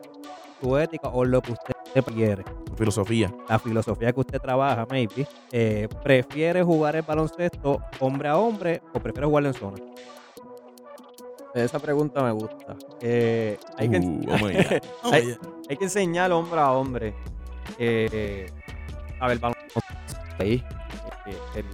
su 0.61 0.77
ética 0.77 1.07
o 1.09 1.25
lo 1.25 1.41
que 1.41 1.51
usted 1.53 1.73
quiere. 2.13 2.43
filosofía. 2.77 3.33
la 3.49 3.59
filosofía 3.59 4.13
que 4.13 4.19
usted 4.21 4.39
trabaja, 4.39 4.85
maybe, 4.89 5.27
eh, 5.51 5.87
¿prefiere 6.03 6.63
jugar 6.63 6.95
el 6.95 7.01
baloncesto 7.01 7.79
hombre 7.99 8.29
a 8.29 8.37
hombre 8.37 8.81
o 8.93 8.99
prefiere 8.99 9.27
jugarlo 9.27 9.49
en 9.49 9.55
zona? 9.55 9.77
Esa 11.53 11.79
pregunta 11.79 12.23
me 12.23 12.31
gusta. 12.31 12.75
Eh, 13.01 13.57
hay, 13.77 13.89
que, 13.89 13.97
Uh, 13.99 14.23
hay- 15.11 15.37
hay 15.69 15.77
que 15.77 15.83
enseñar 15.83 16.31
hombre 16.31 16.59
a 16.61 16.71
hombre. 16.71 17.13
eh, 17.77 18.49
a 19.19 19.27
ver, 19.27 19.39
baloncesto 19.39 19.79
ahí. 20.39 20.63
eh, 21.25 21.37
el 21.55 21.65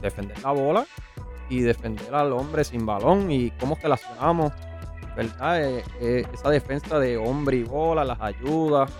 defender 0.00 0.40
la 0.42 0.52
bola 0.52 0.86
y 1.48 1.60
defender 1.60 2.14
al 2.14 2.32
hombre 2.32 2.64
sin 2.64 2.86
balón 2.86 3.30
y 3.30 3.50
cómo 3.52 3.76
relacionamos, 3.82 4.52
¿verdad? 5.16 5.62
Eh, 5.62 5.84
eh, 6.00 6.26
esa 6.32 6.50
defensa 6.50 6.98
de 6.98 7.16
hombre 7.16 7.58
y 7.58 7.62
bola, 7.62 8.04
las 8.04 8.20
ayudas 8.20 8.90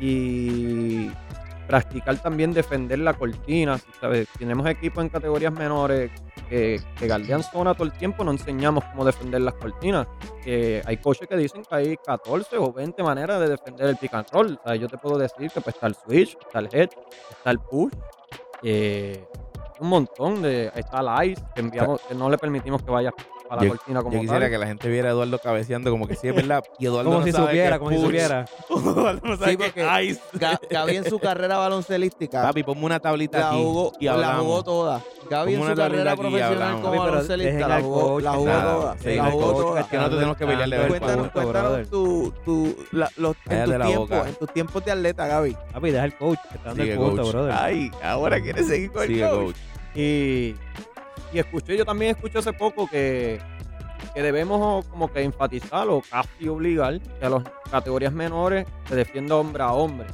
y 0.00 1.10
practicar 1.66 2.18
también 2.18 2.52
defender 2.52 2.98
la 2.98 3.14
cortina. 3.14 3.78
¿sabes? 4.00 4.28
Tenemos 4.38 4.66
equipos 4.66 5.02
en 5.02 5.10
categorías 5.10 5.52
menores 5.52 6.10
que, 6.48 6.80
que 6.98 7.42
zona 7.52 7.74
todo 7.74 7.84
el 7.84 7.92
tiempo, 7.92 8.22
no 8.22 8.32
enseñamos 8.32 8.84
cómo 8.84 9.04
defender 9.04 9.40
las 9.40 9.54
cortinas. 9.54 10.06
Hay 10.84 10.96
coaches 10.98 11.26
que 11.26 11.36
dicen 11.36 11.62
que 11.62 11.74
hay 11.74 11.96
14 11.96 12.58
o 12.58 12.72
20 12.72 13.02
maneras 13.02 13.40
de 13.40 13.48
defender 13.48 13.88
el 13.88 13.96
pick 13.96 14.14
and 14.14 14.26
roll. 14.30 14.58
Sea, 14.64 14.76
yo 14.76 14.88
te 14.88 14.98
puedo 14.98 15.16
decir 15.16 15.50
que 15.50 15.60
pues, 15.60 15.74
está 15.74 15.86
el 15.86 15.94
switch, 15.94 16.36
está 16.46 16.58
el 16.58 16.68
head, 16.72 16.90
está 17.30 17.50
el 17.50 17.58
push. 17.60 17.92
eh, 18.62 19.24
un 19.80 19.88
montón 19.88 20.42
de. 20.42 20.70
Está 20.74 21.00
el 21.00 21.30
ice, 21.30 21.42
que, 21.54 21.60
enviamos, 21.60 22.00
que 22.02 22.14
no 22.14 22.30
le 22.30 22.38
permitimos 22.38 22.82
que 22.82 22.90
vaya 22.90 23.12
a 23.50 23.56
la 23.56 23.62
Yo- 23.62 23.68
cortina 23.70 24.02
como 24.02 24.14
Yo 24.14 24.20
quisiera 24.20 24.40
tal. 24.40 24.50
que 24.50 24.58
la 24.58 24.66
gente 24.66 24.88
viera 24.88 25.08
a 25.08 25.12
Eduardo 25.12 25.38
cabeceando 25.38 25.90
como 25.90 26.06
que 26.08 26.16
sí 26.16 26.28
es 26.28 26.34
verdad. 26.34 26.64
Y 26.78 26.86
Eduardo 26.86 27.10
Como 27.10 27.20
no 27.20 27.26
si 27.26 27.32
sabe 27.32 27.46
supiera, 27.46 27.68
que 27.68 27.74
es 27.74 27.78
como 27.78 27.90
si 27.90 27.98
supiera. 28.00 28.44
Eduardo 28.70 29.20
no 29.24 29.36
sabe 29.36 29.50
Sí, 29.52 29.56
que 29.58 29.64
porque- 29.64 29.80
es 29.82 30.10
ice. 30.10 30.20
Ga- 30.34 30.60
Gaby 30.70 30.96
en 30.96 31.04
su 31.04 31.18
carrera 31.18 31.56
baloncelística 31.58 32.42
Papi, 32.42 32.62
ponme 32.62 32.84
una 32.84 33.00
tablita 33.00 33.38
la 33.38 33.48
aquí 33.50 33.56
jugó, 33.62 33.92
y 34.00 34.04
la 34.06 34.34
jugó 34.38 34.62
toda. 34.64 35.02
Gaby 35.30 35.54
en 35.54 35.66
su 35.66 35.74
carrera 35.74 36.16
profesional 36.16 36.80
como 36.82 36.98
baloncelista 37.00 37.68
la 37.68 37.80
jugó, 37.80 38.20
la 38.20 38.32
jugó 38.32 38.46
nada, 38.46 38.72
toda. 38.72 38.96
La 39.16 39.30
jugó 39.30 39.52
toda. 39.62 39.88
que 39.88 39.96
no 39.96 40.10
tenemos 40.10 40.36
que 40.36 40.46
pelearle 40.46 40.76
el 40.76 40.88
Cuéntanos, 40.88 41.30
Cuéntanos, 41.30 41.88
tu, 41.90 42.32
tu, 42.44 42.76
los, 42.92 43.36
en, 43.48 44.34
tus 44.38 44.52
tiempos, 44.52 44.84
de 44.84 44.92
atleta, 44.92 45.26
Gaby. 45.26 45.56
Papi, 45.72 45.90
deja 45.90 46.04
el 46.04 46.14
coach, 46.16 46.38
que 46.50 46.56
está 46.56 46.68
dando 46.74 46.82
el 46.82 46.96
coach. 46.96 47.30
brother. 47.32 47.54
Ay, 47.58 47.90
ahora 48.02 48.40
quieres 48.40 48.66
seguir 48.66 48.90
con 48.92 49.02
el 49.10 49.20
coach. 49.28 49.56
Y, 49.94 50.54
y 51.34 51.38
escuché, 51.40 51.76
yo 51.76 51.84
también 51.84 52.12
escuché 52.14 52.38
hace 52.38 52.52
poco 52.52 52.86
que, 52.86 53.40
que 54.14 54.22
debemos 54.22 54.84
como 54.86 55.12
que 55.12 55.22
enfatizar 55.22 55.88
o 55.88 56.00
casi 56.08 56.48
obligar 56.48 57.00
que 57.00 57.26
a 57.26 57.30
las 57.30 57.42
categorías 57.70 58.12
menores 58.12 58.66
se 58.88 58.94
defienda 58.96 59.34
hombre 59.36 59.62
a 59.62 59.72
hombre. 59.72 60.06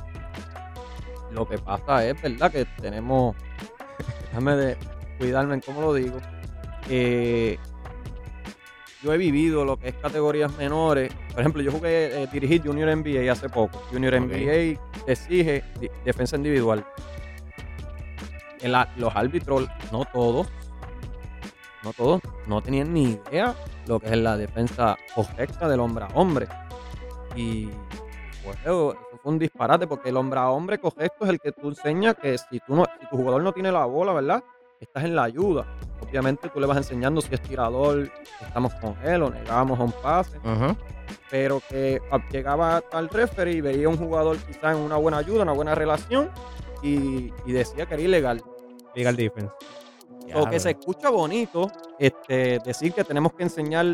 Lo 1.31 1.47
que 1.49 1.59
pasa 1.59 2.05
es, 2.07 2.21
¿verdad? 2.21 2.51
Que 2.51 2.65
tenemos, 2.81 3.37
déjame 4.29 4.57
de 4.57 4.77
cuidarme 5.19 5.55
en 5.55 5.61
cómo 5.61 5.81
lo 5.83 5.95
digo, 5.95 6.19
yo 9.03 9.15
he 9.15 9.17
vivido 9.17 9.65
lo 9.65 9.79
que 9.79 9.89
es 9.89 9.95
categorías 9.95 10.55
menores. 10.59 11.13
Por 11.31 11.41
ejemplo, 11.41 11.63
yo 11.63 11.73
jugué, 11.73 12.23
eh, 12.23 12.29
dirigí 12.33 12.59
Junior 12.59 12.89
NBA 12.95 13.31
hace 13.33 13.49
poco. 13.49 13.79
Junior. 13.91 14.15
NBA 14.15 14.79
exige 15.07 15.63
defensa 16.05 16.37
individual. 16.37 16.85
En 18.61 18.73
la- 18.73 18.93
los 18.97 19.15
árbitros, 19.17 19.69
no 19.91 20.05
todos, 20.05 20.49
no 21.83 21.93
todos, 21.93 22.21
no 22.47 22.63
tenían 22.63 22.93
ni 22.93 23.13
idea 23.13 23.55
lo 23.87 23.99
que 24.01 24.09
es 24.09 24.17
la 24.17 24.37
defensa 24.37 24.97
correcta 25.15 25.69
del 25.69 25.81
hombre 25.81 26.05
a 26.05 26.09
hombre. 26.15 26.49
Y 27.35 27.69
juego. 28.43 28.93
Eso 28.93 29.19
fue 29.23 29.33
un 29.33 29.39
disparate 29.39 29.87
porque 29.87 30.09
el 30.09 30.17
hombre 30.17 30.41
a 30.41 30.51
hombre 30.51 30.79
correcto 30.79 31.25
es 31.25 31.31
el 31.31 31.41
que 31.41 31.53
tú 31.53 31.69
enseñas 31.69 32.17
que 32.17 32.39
si, 32.39 32.61
tú 32.61 32.75
no, 32.75 32.85
si 33.01 33.07
tu 33.07 33.17
jugador 33.17 33.43
no 33.43 33.53
tiene 33.53 33.71
la 33.71 33.85
bola, 33.85 34.13
¿verdad? 34.13 34.43
Estás 34.81 35.05
en 35.05 35.15
la 35.15 35.25
ayuda. 35.25 35.67
Obviamente 36.01 36.49
tú 36.49 36.59
le 36.59 36.67
vas 36.67 36.79
enseñando 36.79 37.21
si 37.21 37.35
es 37.35 37.43
tirador, 37.43 38.11
estamos 38.41 38.73
con 38.75 38.97
él 39.05 39.23
o 39.23 39.31
negamos 39.31 39.79
a 39.79 39.83
un 39.85 39.93
pase. 39.93 40.39
Pero 41.29 41.61
que 41.69 42.01
ah, 42.11 42.19
llegaba 42.31 42.83
al 42.93 43.09
referee 43.09 43.55
y 43.55 43.61
veía 43.61 43.89
un 43.89 43.99
jugador 43.99 44.39
quizás 44.39 44.77
en 44.77 44.83
una 44.83 44.97
buena 44.97 45.19
ayuda, 45.19 45.43
una 45.43 45.53
buena 45.53 45.75
relación 45.75 46.31
y, 46.83 47.33
y 47.45 47.53
decía 47.53 47.87
que 47.87 47.95
era 47.95 48.03
ilegal. 48.03 48.43
Legal 48.95 49.17
defense. 49.17 49.53
O 50.35 50.45
que 50.51 50.61
se 50.61 50.71
escucha 50.71 51.11
bonito 51.11 51.71
este, 51.99 52.59
decir 52.65 52.93
que 52.93 53.05
tenemos 53.05 53.33
que 53.35 53.43
enseñar 53.45 53.87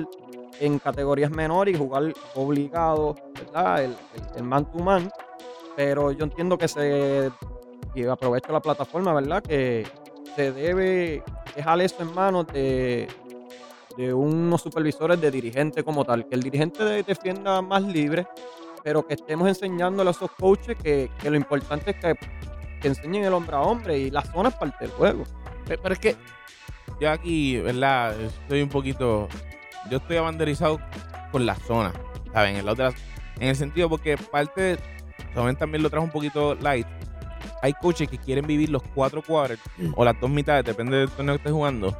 en 0.60 0.78
categorías 0.78 1.30
menores 1.30 1.74
y 1.74 1.78
jugar 1.78 2.12
obligado, 2.34 3.14
¿verdad? 3.34 3.84
El, 3.84 3.90
el- 3.90 4.36
el 4.36 4.42
man 4.42 4.70
to 4.70 4.78
man. 4.78 5.10
Pero 5.76 6.12
yo 6.12 6.24
entiendo 6.24 6.56
que 6.56 6.68
se. 6.68 7.30
Y 7.94 8.04
aprovecho 8.06 8.52
la 8.52 8.60
plataforma, 8.60 9.12
¿verdad? 9.14 9.42
Que 9.42 9.86
se 10.34 10.52
debe 10.52 11.22
dejar 11.54 11.80
eso 11.80 11.96
en 12.02 12.14
manos 12.14 12.46
de, 12.48 13.08
de 13.96 14.12
unos 14.14 14.60
supervisores 14.62 15.20
de 15.20 15.30
dirigente 15.30 15.82
como 15.82 16.04
tal. 16.04 16.26
Que 16.26 16.34
el 16.34 16.42
dirigente 16.42 16.84
de- 16.84 17.02
defienda 17.02 17.60
más 17.62 17.82
libre, 17.82 18.26
pero 18.82 19.06
que 19.06 19.14
estemos 19.14 19.48
enseñándole 19.48 20.08
a 20.08 20.12
esos 20.12 20.30
coaches 20.32 20.76
que, 20.82 21.10
que 21.20 21.30
lo 21.30 21.36
importante 21.36 21.90
es 21.92 21.96
que, 21.96 22.14
que 22.80 22.88
enseñen 22.88 23.24
el 23.24 23.32
hombre 23.34 23.56
a 23.56 23.60
hombre 23.62 23.98
y 23.98 24.10
la 24.10 24.22
zona 24.22 24.48
es 24.50 24.54
parte 24.56 24.76
del 24.86 24.90
juego. 24.92 25.24
Pe- 25.66 25.78
Pero 25.78 25.92
es 25.94 25.98
que 26.00 26.16
yo 27.00 27.10
aquí, 27.10 27.58
¿verdad? 27.60 28.18
Estoy 28.20 28.62
un 28.62 28.68
poquito. 28.68 29.28
Yo 29.90 29.98
estoy 29.98 30.16
abanderizado 30.16 30.80
con 31.30 31.46
la 31.46 31.54
zona, 31.54 31.92
¿saben? 32.32 32.56
En, 32.56 32.66
la 32.66 32.72
otra, 32.72 32.92
en 33.38 33.48
el 33.48 33.56
sentido 33.56 33.88
porque 33.88 34.16
parte, 34.16 34.78
Soben 35.34 35.56
también 35.56 35.82
lo 35.82 35.90
trajo 35.90 36.04
un 36.04 36.10
poquito 36.10 36.54
light. 36.56 36.86
Hay 37.62 37.72
coaches 37.74 38.08
que 38.08 38.18
quieren 38.18 38.46
vivir 38.46 38.70
los 38.70 38.82
cuatro 38.94 39.22
quarters 39.22 39.60
o 39.94 40.04
las 40.04 40.18
dos 40.20 40.30
mitades, 40.30 40.64
depende 40.64 40.96
del 40.96 41.10
torneo 41.10 41.34
que 41.34 41.38
estés 41.38 41.52
jugando, 41.52 41.96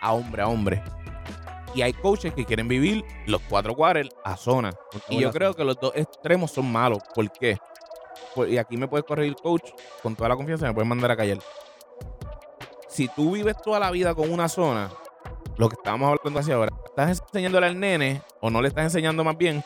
a 0.00 0.12
hombre 0.12 0.42
a 0.42 0.48
hombre. 0.48 0.82
Y 1.74 1.82
hay 1.82 1.92
coaches 1.92 2.32
que 2.34 2.44
quieren 2.44 2.68
vivir 2.68 3.04
los 3.26 3.40
cuatro 3.48 3.74
quarters 3.74 4.10
a 4.24 4.36
zona. 4.36 4.72
Y 5.08 5.20
yo 5.20 5.30
creo 5.32 5.54
que 5.54 5.64
los 5.64 5.78
dos 5.80 5.92
extremos 5.94 6.50
son 6.50 6.70
malos. 6.70 6.98
¿Por 7.14 7.30
qué? 7.32 7.58
Y 8.48 8.56
aquí 8.58 8.76
me 8.76 8.88
puedes 8.88 9.04
corregir, 9.06 9.34
coach, 9.36 9.70
con 10.02 10.14
toda 10.16 10.30
la 10.30 10.36
confianza, 10.36 10.66
me 10.66 10.74
puedes 10.74 10.88
mandar 10.88 11.10
a 11.10 11.16
callar 11.16 11.38
si 12.92 13.08
tú 13.08 13.32
vives 13.32 13.56
toda 13.64 13.80
la 13.80 13.90
vida 13.90 14.14
con 14.14 14.30
una 14.30 14.48
zona, 14.48 14.90
lo 15.56 15.68
que 15.68 15.74
estábamos 15.78 16.16
hablando 16.18 16.40
hacia 16.40 16.54
ahora, 16.54 16.72
estás 16.86 17.20
enseñándole 17.26 17.66
al 17.66 17.78
nene, 17.80 18.22
o 18.40 18.50
no 18.50 18.60
le 18.62 18.68
estás 18.68 18.84
enseñando 18.84 19.24
más 19.24 19.36
bien, 19.36 19.62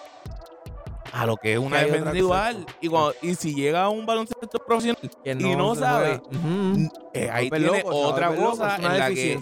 a 1.13 1.25
lo 1.27 1.37
que 1.37 1.55
es 1.55 1.59
una 1.59 1.79
defensa 1.79 2.07
individual. 2.09 2.67
Y, 2.81 2.89
cuando- 2.89 3.15
y 3.23 3.35
si 3.35 3.55
llega 3.55 3.85
a 3.85 3.89
un 3.89 4.05
baloncesto 4.05 4.59
profesional, 4.67 5.11
Que 5.25 5.31
y 5.33 5.57
no 5.57 5.75
sabe, 5.75 6.21
juega. 6.31 6.47
Ujú. 6.47 6.89
eh, 7.15 7.31
ahí 7.33 7.49
tiene 7.51 7.67
loco, 7.83 7.89
otra 7.97 8.31
loco, 8.31 8.51
cosa 8.51 8.77
una 8.79 8.93
en 8.93 8.99
la 8.99 9.09
que 9.11 9.41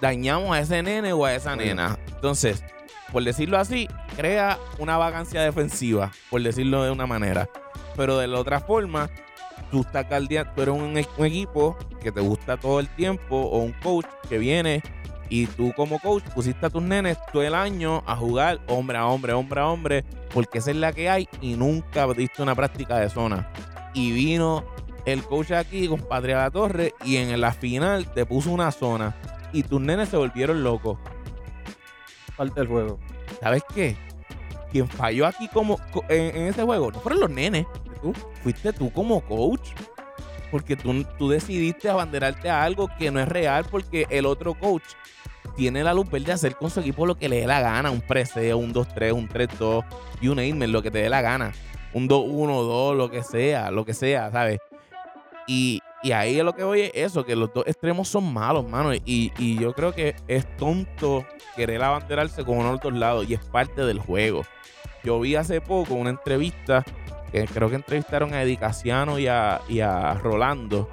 dañamos 0.00 0.50
a 0.56 0.60
ese 0.60 0.82
nene 0.82 1.12
o 1.12 1.24
a 1.24 1.34
esa 1.34 1.54
nena. 1.54 1.96
Entonces, 2.08 2.64
por 3.12 3.22
decirlo 3.22 3.58
así, 3.58 3.88
crea 4.16 4.58
una 4.78 4.96
vacancia 4.96 5.42
defensiva, 5.42 6.10
por 6.30 6.42
decirlo 6.42 6.82
de 6.82 6.90
una 6.90 7.06
manera. 7.06 7.48
Pero 7.96 8.18
de 8.18 8.26
la 8.26 8.38
otra 8.40 8.58
forma, 8.60 9.10
tú 9.72 9.80
estás 9.80 10.04
caldeando, 10.06 10.52
tú 10.54 10.62
eres 10.62 10.74
un, 10.74 10.82
un 11.18 11.26
equipo 11.26 11.76
que 12.00 12.12
te 12.12 12.20
gusta 12.20 12.56
todo 12.56 12.78
el 12.78 12.88
tiempo 12.94 13.36
o 13.36 13.58
un 13.58 13.72
coach 13.82 14.06
que 14.28 14.38
viene 14.38 14.82
y 15.28 15.46
tú 15.46 15.72
como 15.74 15.98
coach 15.98 16.22
pusiste 16.34 16.66
a 16.66 16.70
tus 16.70 16.82
nenes 16.82 17.16
todo 17.32 17.42
el 17.42 17.54
año 17.54 18.02
a 18.06 18.14
jugar 18.14 18.60
hombre 18.68 18.98
a 18.98 19.06
hombre, 19.06 19.32
hombre 19.32 19.60
a 19.60 19.66
hombre, 19.66 20.04
porque 20.32 20.58
esa 20.58 20.70
es 20.70 20.76
la 20.76 20.92
que 20.92 21.08
hay 21.08 21.28
y 21.40 21.54
nunca 21.54 22.06
diste 22.08 22.42
una 22.42 22.54
práctica 22.54 22.98
de 22.98 23.08
zona. 23.08 23.50
Y 23.94 24.12
vino 24.12 24.62
el 25.06 25.24
coach 25.24 25.52
aquí 25.52 25.88
con 25.88 26.00
Patria 26.00 26.36
La 26.36 26.50
Torre 26.50 26.94
y 27.04 27.16
en 27.16 27.40
la 27.40 27.52
final 27.52 28.12
te 28.12 28.26
puso 28.26 28.50
una 28.50 28.70
zona 28.70 29.16
y 29.54 29.62
tus 29.62 29.80
nenes 29.80 30.10
se 30.10 30.16
volvieron 30.18 30.62
locos. 30.62 30.98
Parte 32.36 32.60
del 32.60 32.68
juego. 32.68 32.98
¿Sabes 33.40 33.62
qué? 33.74 33.96
Quien 34.70 34.88
falló 34.88 35.26
aquí 35.26 35.48
como 35.48 35.78
co- 35.92 36.04
en, 36.08 36.36
en 36.36 36.42
ese 36.48 36.62
juego 36.62 36.90
no 36.92 37.00
fueron 37.00 37.20
los 37.20 37.30
nenes, 37.30 37.66
tú, 38.02 38.12
fuiste 38.42 38.72
tú 38.72 38.92
como 38.92 39.20
coach. 39.20 39.70
Porque 40.50 40.76
tú, 40.76 41.04
tú 41.18 41.30
decidiste 41.30 41.88
abanderarte 41.88 42.50
a 42.50 42.62
algo 42.62 42.90
que 42.98 43.10
no 43.10 43.20
es 43.20 43.28
real 43.28 43.64
porque 43.70 44.06
el 44.10 44.26
otro 44.26 44.52
coach 44.52 44.84
tiene 45.56 45.82
la 45.82 45.94
luz 45.94 46.10
verde 46.10 46.26
de 46.26 46.32
hacer 46.32 46.56
con 46.56 46.70
su 46.70 46.80
equipo 46.80 47.06
lo 47.06 47.16
que 47.16 47.28
le 47.28 47.40
dé 47.40 47.46
la 47.46 47.60
gana. 47.60 47.90
Un 47.90 48.00
preseo, 48.00 48.58
un 48.58 48.74
2-3, 48.74 49.12
un 49.12 49.28
3-2 49.28 49.84
y 50.20 50.28
un 50.28 50.38
aimmer, 50.38 50.68
lo 50.68 50.82
que 50.82 50.90
te 50.90 50.98
dé 50.98 51.08
la 51.08 51.22
gana. 51.22 51.52
Un 51.94 52.08
2-1-2, 52.08 52.96
lo 52.96 53.10
que 53.10 53.22
sea, 53.22 53.70
lo 53.70 53.84
que 53.84 53.94
sea, 53.94 54.30
¿sabes? 54.30 54.58
Y, 55.46 55.80
y 56.02 56.12
ahí 56.12 56.38
es 56.38 56.44
lo 56.44 56.54
que 56.54 56.64
voy 56.64 56.82
es 56.82 56.92
eso, 56.94 57.24
que 57.24 57.36
los 57.36 57.52
dos 57.52 57.66
extremos 57.66 58.08
son 58.08 58.32
malos, 58.32 58.68
mano. 58.68 58.94
Y, 58.94 59.32
y 59.38 59.58
yo 59.58 59.72
creo 59.72 59.94
que 59.94 60.14
es 60.28 60.56
tonto 60.56 61.26
querer 61.56 61.82
abanderarse 61.82 62.44
con 62.44 62.58
uno 62.58 62.66
de 62.68 62.72
los 62.72 62.82
dos 62.82 62.92
lados 62.94 63.26
y 63.28 63.34
es 63.34 63.44
parte 63.44 63.82
del 63.84 63.98
juego. 63.98 64.42
Yo 65.04 65.18
vi 65.20 65.34
hace 65.34 65.60
poco 65.60 65.94
una 65.94 66.10
entrevista 66.10 66.84
que 67.32 67.46
creo 67.46 67.70
que 67.70 67.76
entrevistaron 67.76 68.34
a 68.34 68.42
Edicaciano 68.42 69.18
y 69.18 69.26
a, 69.26 69.60
y 69.68 69.80
a 69.80 70.14
Rolando 70.14 70.88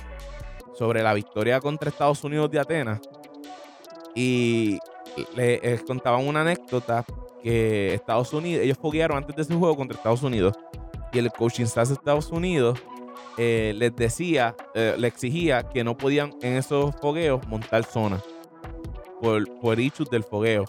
sobre 0.73 1.03
la 1.03 1.13
victoria 1.13 1.59
contra 1.59 1.89
Estados 1.89 2.23
Unidos 2.23 2.49
de 2.49 2.59
Atenas. 2.59 3.01
Y 4.15 4.79
le 5.35 5.59
les 5.59 5.83
contaban 5.83 6.25
una 6.25 6.41
anécdota 6.41 7.05
que 7.43 7.93
Estados 7.93 8.33
Unidos, 8.33 8.63
ellos 8.63 8.77
foguearon 8.77 9.17
antes 9.17 9.35
de 9.35 9.41
ese 9.41 9.55
juego 9.55 9.75
contra 9.75 9.97
Estados 9.97 10.23
Unidos. 10.23 10.55
Y 11.11 11.19
el 11.19 11.31
coaching 11.31 11.63
staff 11.63 11.89
de 11.89 11.95
Estados 11.95 12.31
Unidos 12.31 12.79
eh, 13.37 13.73
les 13.75 13.95
decía, 13.95 14.55
eh, 14.75 14.95
le 14.97 15.07
exigía 15.07 15.63
que 15.63 15.83
no 15.83 15.97
podían 15.97 16.33
en 16.41 16.55
esos 16.55 16.95
fogueos 16.95 17.45
montar 17.47 17.83
zona 17.83 18.21
por, 19.21 19.59
por 19.59 19.79
issues 19.79 20.09
del 20.09 20.23
fogueo. 20.23 20.65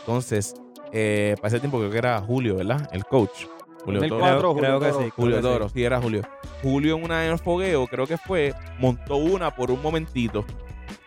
Entonces, 0.00 0.54
eh, 0.92 1.34
para 1.36 1.48
ese 1.48 1.60
tiempo 1.60 1.78
creo 1.78 1.90
que 1.90 1.98
era 1.98 2.20
Julio, 2.20 2.56
¿verdad? 2.56 2.88
El 2.92 3.04
coach. 3.04 3.46
Julio 3.86 4.00
Toro. 4.08 4.18
2004, 4.42 4.54
Creo- 4.54 4.60
creo 4.60 4.80
que 4.80 4.90
Julio 4.92 5.06
sí. 5.06 5.12
Julio 5.16 5.30
creo 5.38 5.42
que 5.42 5.48
sí. 5.48 5.54
Toro, 5.58 5.68
sí, 5.70 5.84
era 5.84 6.00
Julio. 6.00 6.22
Julio 6.62 6.96
en 6.96 7.04
una 7.04 7.24
en 7.26 7.32
el 7.32 7.38
fogueo, 7.38 7.86
creo 7.86 8.06
que 8.06 8.18
fue, 8.18 8.54
montó 8.78 9.16
una 9.16 9.54
por 9.54 9.70
un 9.70 9.80
momentito. 9.82 10.44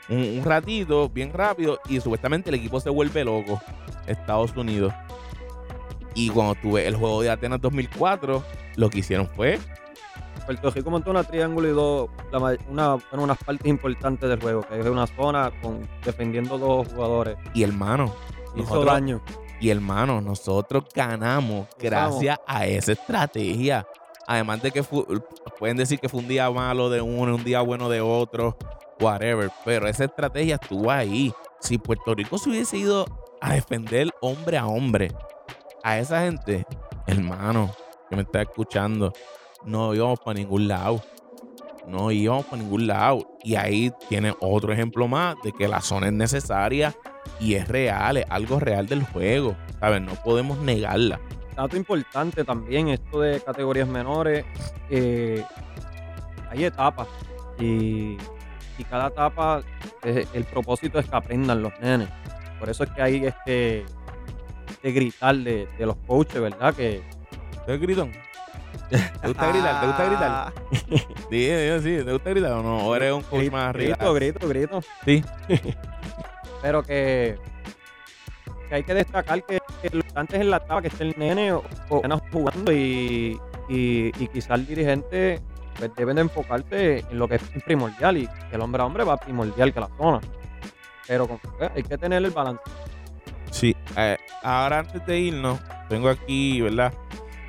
Un, 0.09 0.39
un 0.39 0.43
ratito, 0.43 1.07
bien 1.09 1.31
rápido, 1.33 1.79
y 1.87 1.99
supuestamente 1.99 2.49
el 2.49 2.55
equipo 2.55 2.79
se 2.79 2.89
vuelve 2.89 3.23
loco. 3.23 3.61
Estados 4.07 4.55
Unidos. 4.55 4.91
Y 6.15 6.29
cuando 6.31 6.55
tuve 6.55 6.87
el 6.87 6.95
juego 6.95 7.21
de 7.21 7.29
Atenas 7.29 7.61
2004, 7.61 8.43
lo 8.75 8.89
que 8.89 8.99
hicieron 8.99 9.27
fue 9.27 9.59
Puerto 10.45 10.71
Rico 10.71 10.89
montó 10.89 11.11
una 11.11 11.23
triángulo 11.23 11.67
y 11.67 11.71
dos, 11.71 12.09
la 12.31 12.39
una, 12.67 12.95
bueno, 12.95 13.23
unas 13.23 13.37
partes 13.43 13.67
importantes 13.67 14.27
del 14.27 14.41
juego, 14.41 14.61
que 14.67 14.79
es 14.79 14.85
una 14.87 15.05
zona 15.05 15.51
con 15.61 15.87
defendiendo 16.03 16.57
dos 16.57 16.87
jugadores. 16.87 17.37
Y 17.53 17.61
hermano, 17.61 18.05
Hizo 18.55 18.63
nosotros- 18.63 18.85
daño. 18.87 19.21
Y 19.59 19.69
hermano, 19.69 20.21
nosotros 20.21 20.85
ganamos 20.93 21.67
gracias 21.77 22.39
a 22.47 22.65
esa 22.65 22.93
estrategia. 22.93 23.85
Además 24.25 24.61
de 24.61 24.71
que 24.71 24.83
pueden 25.57 25.77
decir 25.77 25.99
que 25.99 26.07
fue 26.07 26.21
un 26.21 26.27
día 26.27 26.49
malo 26.49 26.89
de 26.89 27.01
uno, 27.01 27.35
un 27.35 27.43
día 27.43 27.61
bueno 27.61 27.89
de 27.89 27.99
otro, 27.99 28.55
whatever. 29.01 29.49
Pero 29.65 29.87
esa 29.87 30.05
estrategia 30.05 30.55
estuvo 30.55 30.89
ahí. 30.91 31.33
Si 31.59 31.77
Puerto 31.77 32.15
Rico 32.15 32.37
se 32.37 32.49
hubiese 32.49 32.77
ido 32.77 33.05
a 33.41 33.53
defender 33.53 34.09
hombre 34.21 34.57
a 34.57 34.67
hombre 34.67 35.11
a 35.83 35.97
esa 35.97 36.21
gente, 36.21 36.65
hermano, 37.07 37.73
que 38.09 38.15
me 38.15 38.21
está 38.21 38.41
escuchando, 38.41 39.11
no 39.65 39.93
íbamos 39.93 40.19
para 40.19 40.39
ningún 40.39 40.67
lado. 40.67 41.01
No 41.87 42.11
íbamos 42.11 42.45
para 42.45 42.61
ningún 42.61 42.87
lado. 42.87 43.37
Y 43.43 43.55
ahí 43.55 43.91
tiene 44.07 44.33
otro 44.39 44.71
ejemplo 44.71 45.07
más 45.07 45.35
de 45.43 45.51
que 45.51 45.67
la 45.67 45.81
zona 45.81 46.07
es 46.07 46.13
necesaria 46.13 46.95
y 47.39 47.55
es 47.55 47.67
real, 47.67 48.17
es 48.17 48.25
algo 48.29 48.59
real 48.59 48.87
del 48.87 49.03
juego. 49.03 49.55
¿Sabes? 49.79 50.01
No 50.01 50.13
podemos 50.15 50.59
negarla. 50.59 51.19
Dato 51.55 51.75
importante 51.77 52.43
también, 52.43 52.89
esto 52.89 53.21
de 53.21 53.41
categorías 53.41 53.87
menores, 53.87 54.45
eh, 54.89 55.43
hay 56.49 56.63
etapas 56.63 57.07
y, 57.59 58.17
y 58.77 58.83
cada 58.89 59.07
etapa, 59.07 59.61
eh, 60.03 60.25
el 60.33 60.45
propósito 60.45 60.99
es 60.99 61.07
que 61.09 61.15
aprendan 61.15 61.61
los 61.61 61.77
nenes. 61.81 62.07
Por 62.59 62.69
eso 62.69 62.83
es 62.83 62.89
que 62.91 63.01
hay 63.01 63.25
este, 63.25 63.85
este 64.69 64.91
gritar 64.91 65.35
de, 65.35 65.67
de 65.77 65.85
los 65.85 65.97
coaches, 66.07 66.41
¿verdad? 66.41 66.73
Que 66.73 67.01
¿Te 67.65 67.77
gritón? 67.77 68.11
¿Te 68.89 69.27
gusta 69.27 69.47
gritar? 69.51 69.81
¿Te 69.81 69.87
gusta 69.87 70.05
gritar? 70.05 70.53
Sí, 71.29 71.49
sí, 71.49 71.79
sí. 71.83 72.03
¿Te 72.03 72.11
gusta 72.11 72.29
gritar 72.31 72.51
o 72.53 72.63
no? 72.63 72.77
¿O 72.87 72.95
eres 72.95 73.13
un 73.13 73.21
coach 73.21 73.39
grito, 73.41 73.51
más 73.51 73.65
arriba? 73.69 73.95
grito, 73.95 74.13
grito, 74.13 74.47
grito. 74.47 74.81
Sí. 75.05 75.23
Pero 76.61 76.83
que, 76.83 77.37
que 78.67 78.75
hay 78.75 78.83
que 78.83 78.93
destacar 78.93 79.43
que 79.45 79.59
lo 79.91 79.97
importante 79.97 80.35
es 80.35 80.41
en 80.41 80.49
la 80.49 80.57
etapa 80.57 80.81
que 80.81 80.87
esté 80.89 81.03
el 81.05 81.15
nene 81.17 81.53
o, 81.53 81.63
o 81.89 82.01
jugando 82.31 82.71
y, 82.71 83.39
y, 83.69 84.11
y 84.17 84.27
quizás 84.27 84.59
el 84.59 84.67
dirigente 84.67 85.41
pues, 85.77 85.95
deben 85.95 86.15
de 86.17 86.23
enfocarse 86.23 86.99
en 86.99 87.17
lo 87.17 87.27
que 87.27 87.35
es 87.35 87.43
primordial 87.65 88.17
y 88.17 88.27
que 88.27 88.55
el 88.55 88.61
hombre 88.61 88.81
a 88.81 88.85
hombre 88.85 89.03
va 89.03 89.17
primordial 89.17 89.73
que 89.73 89.79
la 89.79 89.89
zona. 89.97 90.19
Pero 91.07 91.27
pues, 91.27 91.71
hay 91.75 91.83
que 91.83 91.97
tener 91.97 92.23
el 92.23 92.31
balance. 92.31 92.61
Sí. 93.51 93.75
eh, 93.97 94.17
ahora 94.43 94.79
antes 94.79 95.05
de 95.05 95.19
irnos, 95.19 95.59
tengo 95.87 96.09
aquí, 96.09 96.61
¿verdad? 96.61 96.93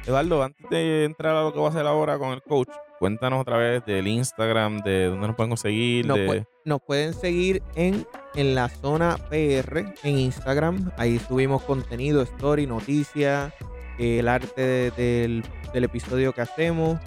Eduardo, 0.06 0.42
antes 0.42 0.70
de 0.70 1.04
entrar 1.04 1.36
a 1.36 1.42
lo 1.42 1.52
que 1.52 1.58
va 1.58 1.66
a 1.66 1.70
hacer 1.70 1.86
ahora 1.86 2.18
con 2.18 2.30
el 2.30 2.42
coach, 2.42 2.70
cuéntanos 3.00 3.40
otra 3.40 3.56
vez 3.56 3.84
del 3.86 4.06
Instagram, 4.06 4.78
de 4.82 5.06
dónde 5.06 5.26
nos 5.26 5.34
pueden 5.34 5.50
conseguir. 5.50 6.06
Nos, 6.06 6.18
de- 6.18 6.28
pu- 6.28 6.46
nos 6.66 6.80
pueden 6.86 7.14
seguir 7.14 7.62
en, 7.74 8.06
en 8.34 8.54
la 8.54 8.68
zona 8.68 9.16
PR 9.30 9.78
en 10.04 10.18
Instagram. 10.18 10.92
Ahí 10.98 11.18
subimos 11.18 11.62
contenido, 11.62 12.22
story, 12.22 12.66
noticias, 12.66 13.52
el 13.98 14.28
arte 14.28 14.60
de- 14.60 14.90
del, 14.92 15.42
del 15.72 15.84
episodio 15.84 16.32
que 16.32 16.42
hacemos. 16.42 16.98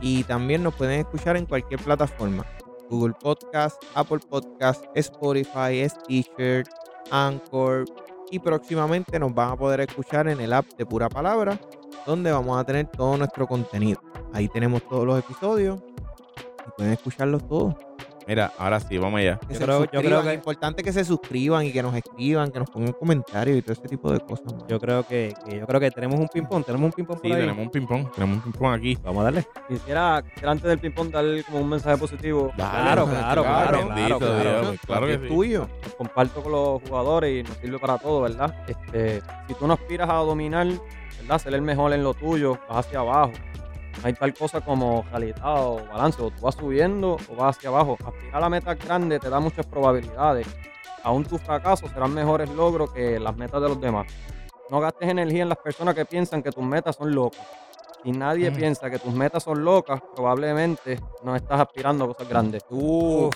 Y 0.00 0.24
también 0.24 0.62
nos 0.62 0.74
pueden 0.76 1.00
escuchar 1.00 1.36
en 1.36 1.44
cualquier 1.46 1.80
plataforma. 1.80 2.46
Google 2.88 3.14
Podcast, 3.20 3.82
Apple 3.94 4.20
Podcast, 4.30 4.84
Spotify, 4.94 5.86
Stitcher, 5.88 6.64
Anchor. 7.10 7.84
Y 8.30 8.38
próximamente 8.38 9.18
nos 9.18 9.34
van 9.34 9.50
a 9.50 9.56
poder 9.56 9.80
escuchar 9.80 10.28
en 10.28 10.40
el 10.40 10.52
app 10.52 10.64
de 10.78 10.86
Pura 10.86 11.08
Palabra, 11.08 11.58
donde 12.06 12.32
vamos 12.32 12.58
a 12.58 12.64
tener 12.64 12.86
todo 12.86 13.16
nuestro 13.16 13.46
contenido. 13.46 14.00
Ahí 14.32 14.48
tenemos 14.48 14.82
todos 14.88 15.06
los 15.06 15.18
episodios 15.18 15.80
y 16.66 16.70
pueden 16.76 16.92
escucharlos 16.92 17.46
todos. 17.48 17.74
Mira, 18.28 18.52
ahora 18.58 18.78
sí, 18.78 18.96
vamos 18.96 19.18
allá. 19.18 19.40
Yo 19.48 19.58
creo- 19.58 19.84
yo 19.90 20.00
creo 20.02 20.22
que- 20.22 20.28
Es 20.28 20.34
importante 20.36 20.82
que 20.84 20.92
se 20.92 21.04
suscriban 21.04 21.64
y 21.66 21.72
que 21.72 21.82
nos 21.82 21.92
escriban, 21.96 22.52
que 22.52 22.60
nos 22.60 22.70
pongan 22.70 22.92
comentarios 22.92 23.58
y 23.58 23.62
todo 23.62 23.72
ese 23.72 23.88
tipo 23.88 24.12
de 24.12 24.20
cosas. 24.20 24.52
mano. 24.52 24.66
Yo 24.68 24.78
creo 24.78 25.02
que, 25.04 25.34
que- 25.44 25.58
yo 25.58 25.66
creo 25.66 25.80
que 25.80 25.90
tenemos 25.90 26.20
un 26.20 26.28
ping-pong. 26.28 26.64
Tenemos 26.64 26.84
un 26.86 26.92
ping-pong 26.92 27.18
Sí, 27.22 27.28
por 27.28 27.36
ahí. 27.36 27.40
tenemos 27.42 27.64
un 27.64 27.70
ping-pong. 27.72 28.12
Tenemos 28.12 28.36
un 28.36 28.42
ping-pong 28.52 28.72
aquí. 28.74 28.96
Vamos 29.02 29.22
a 29.22 29.24
darle. 29.24 29.44
Quisiera, 29.68 30.22
quisiera 30.22 30.52
antes 30.52 30.68
del 30.68 30.78
ping-pong 30.78 31.10
dar 31.10 31.24
como 31.44 31.58
un 31.60 31.68
mensaje 31.70 31.96
positivo. 31.96 32.52
Claro, 32.54 33.06
claro, 33.06 33.42
claro, 33.42 33.78
bendito 33.88 34.18
claro, 34.18 34.34
Dios, 34.36 34.52
claro. 34.52 34.76
claro 34.86 35.06
que 35.06 35.14
es 35.14 35.20
sí. 35.22 35.26
tuyo. 35.28 35.68
Comparto 35.98 36.42
con 36.42 36.52
los 36.52 36.82
jugadores 36.88 37.40
y 37.44 37.48
nos 37.48 37.56
sirve 37.56 37.78
para 37.80 37.98
todo, 37.98 38.20
¿verdad? 38.20 38.54
Este, 38.68 39.22
si 39.48 39.54
tú 39.54 39.66
no 39.66 39.72
aspiras 39.72 40.08
a 40.08 40.14
dominar, 40.14 40.68
¿verdad? 41.20 41.38
Ser 41.38 41.54
el 41.54 41.62
mejor 41.62 41.92
en 41.92 42.02
lo 42.02 42.14
tuyo, 42.14 42.58
vas 42.68 42.86
hacia 42.86 43.00
abajo. 43.00 43.32
No 44.00 44.06
hay 44.06 44.12
tal 44.14 44.32
cosa 44.34 44.60
como 44.60 45.04
realidad 45.10 45.66
o 45.66 45.84
balance, 45.86 46.22
o 46.22 46.30
tú 46.30 46.40
vas 46.42 46.54
subiendo 46.54 47.16
o 47.28 47.34
vas 47.36 47.56
hacia 47.56 47.68
abajo. 47.68 47.96
Aspirar 48.04 48.42
a 48.42 48.48
metas 48.48 48.78
grandes 48.78 49.20
te 49.20 49.28
da 49.28 49.40
muchas 49.40 49.66
probabilidades. 49.66 50.46
Aún 51.02 51.24
tus 51.24 51.40
fracasos 51.40 51.90
serán 51.90 52.14
mejores 52.14 52.48
logros 52.50 52.92
que 52.92 53.18
las 53.18 53.36
metas 53.36 53.60
de 53.60 53.68
los 53.68 53.80
demás. 53.80 54.06
No 54.70 54.80
gastes 54.80 55.08
energía 55.08 55.42
en 55.42 55.48
las 55.48 55.58
personas 55.58 55.94
que 55.94 56.04
piensan 56.04 56.42
que 56.42 56.52
tus 56.52 56.62
metas 56.64 56.96
son 56.96 57.14
locas. 57.14 57.40
Si 58.02 58.12
nadie 58.12 58.50
Mm. 58.50 58.54
piensa 58.54 58.88
que 58.90 58.98
tus 58.98 59.12
metas 59.12 59.42
son 59.42 59.62
locas, 59.64 60.00
probablemente 60.14 60.98
no 61.22 61.34
estás 61.36 61.60
aspirando 61.60 62.04
a 62.04 62.08
cosas 62.08 62.28
grandes. 62.28 62.64
Uf, 62.70 63.34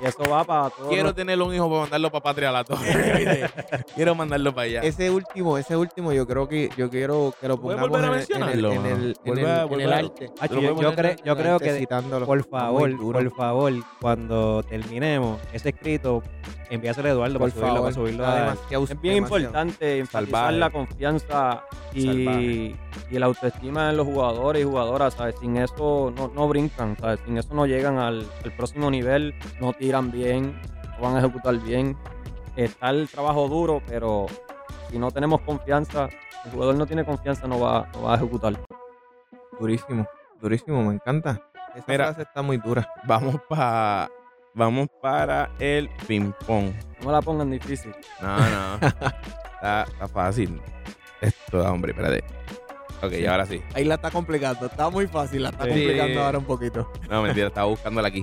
Y 0.00 0.06
eso 0.06 0.22
va 0.30 0.44
para 0.44 0.70
todos. 0.70 0.88
Quiero 0.90 1.04
los- 1.04 1.14
tener 1.16 1.42
un 1.42 1.52
hijo 1.52 1.68
para 1.68 1.80
mandarlo 1.82 2.10
para 2.12 2.22
Patria 2.22 2.52
la 2.52 2.62
Torre. 2.64 3.50
Quiero 3.96 4.14
mandarlo 4.14 4.54
para 4.54 4.64
allá. 4.66 4.80
ese 4.82 5.10
último, 5.10 5.58
ese 5.58 5.76
último, 5.76 6.12
yo 6.12 6.24
creo 6.26 6.48
que 6.48 6.70
yo 6.76 6.88
quiero 6.88 7.34
que 7.40 7.48
lo 7.48 7.56
¿Puedes 7.60 7.80
pongamos 7.80 7.90
volver 7.90 8.04
a 8.04 8.52
en, 8.52 8.58
el- 8.58 8.64
en 8.64 8.86
el, 8.86 9.16
en 9.24 9.38
en 9.38 9.80
en 9.80 9.92
arte. 9.92 10.30
Yo, 10.50 10.60
yo, 10.80 10.92
cre- 10.94 11.20
yo 11.24 11.36
creo 11.36 11.58
que, 11.58 11.72
citándolo. 11.78 12.26
por 12.26 12.44
favor, 12.48 12.96
por 12.96 13.34
favor, 13.34 13.72
cuando 14.00 14.62
terminemos 14.62 15.40
ese 15.52 15.70
escrito, 15.70 16.22
envíaselo 16.70 17.08
a 17.08 17.12
Eduardo 17.12 17.38
Por 17.40 17.50
para 17.50 17.60
subirlo, 17.60 17.74
favor, 17.76 17.82
para 17.82 17.94
subirlo 17.94 18.26
a- 18.26 18.84
Es 18.84 19.00
bien 19.00 19.14
demasiado. 19.16 19.38
importante 19.40 19.98
enfatizar 19.98 20.30
Salvaje. 20.32 20.56
la 20.58 20.70
confianza 20.70 21.64
y, 21.94 22.74
y 23.10 23.18
la 23.18 23.26
autoestima 23.26 23.90
en 23.90 23.96
los 23.96 24.06
jugadores 24.06 24.62
y 24.62 24.64
jugadoras, 24.64 25.14
¿sabes? 25.14 25.34
Sin 25.40 25.56
eso 25.56 26.12
no, 26.14 26.28
no 26.34 26.46
brincan, 26.48 26.96
¿sabes? 27.00 27.18
Sin 27.26 27.36
eso 27.38 27.52
no 27.54 27.66
llegan 27.66 27.98
al, 27.98 28.26
al 28.44 28.52
próximo 28.52 28.90
nivel, 28.90 29.34
no 29.60 29.72
tiran 29.88 30.10
bien, 30.10 30.54
no 30.98 31.00
van 31.00 31.16
a 31.16 31.20
ejecutar 31.20 31.56
bien. 31.60 31.96
Está 32.56 32.90
el 32.90 33.08
trabajo 33.08 33.48
duro, 33.48 33.80
pero 33.88 34.26
si 34.90 34.98
no 34.98 35.10
tenemos 35.10 35.40
confianza, 35.40 36.10
el 36.44 36.50
jugador 36.52 36.74
no 36.74 36.84
tiene 36.86 37.06
confianza, 37.06 37.48
no 37.48 37.58
va, 37.58 37.88
no 37.94 38.02
va 38.02 38.12
a 38.12 38.16
ejecutar. 38.16 38.52
Durísimo, 39.58 40.06
durísimo, 40.42 40.82
me 40.84 40.92
encanta. 40.94 41.40
Esa 41.74 41.84
Mira. 41.88 42.04
frase 42.08 42.22
está 42.22 42.42
muy 42.42 42.58
dura. 42.58 42.86
Vamos 43.04 43.36
para 43.48 44.10
vamos 44.52 44.88
para 45.00 45.50
el 45.58 45.88
ping-pong. 46.06 46.70
No 47.00 47.06
me 47.06 47.12
la 47.12 47.22
pongan 47.22 47.50
difícil. 47.50 47.94
No, 48.20 48.36
no. 48.36 48.74
está, 49.54 49.84
está 49.84 50.06
fácil. 50.08 50.60
Esto, 51.22 51.60
hombre, 51.64 51.92
espérate. 51.92 52.22
Ok, 53.02 53.12
Sí. 53.12 53.26
ahora 53.26 53.46
sí. 53.46 53.62
Ahí 53.74 53.84
la 53.84 53.94
está 53.94 54.10
complicando, 54.10 54.66
está 54.66 54.90
muy 54.90 55.06
fácil, 55.06 55.44
la 55.44 55.48
está 55.48 55.64
Sí. 55.64 55.70
complicando 55.70 56.22
ahora 56.24 56.36
un 56.38 56.44
poquito. 56.44 56.92
No, 57.08 57.22
mentira, 57.22 57.46
estaba 57.46 57.68
buscándola 57.68 58.08
aquí. 58.08 58.22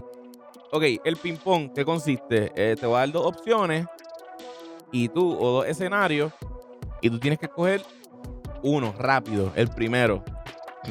Ok, 0.72 0.84
el 1.04 1.16
ping-pong, 1.18 1.72
¿qué 1.74 1.86
consiste? 1.86 2.52
Eh, 2.56 2.76
te 2.76 2.86
voy 2.86 2.96
a 2.96 3.00
dar 3.00 3.12
dos 3.12 3.26
opciones 3.26 3.86
y 4.92 5.10
tú, 5.10 5.38
o 5.40 5.52
dos 5.52 5.68
escenarios, 5.68 6.34
y 7.02 7.10
tú 7.10 7.20
tienes 7.20 7.40
que 7.40 7.46
escoger 7.46 7.82
uno 8.64 8.94
rápido, 8.98 9.52
el 9.56 9.70
primero. 9.70 10.24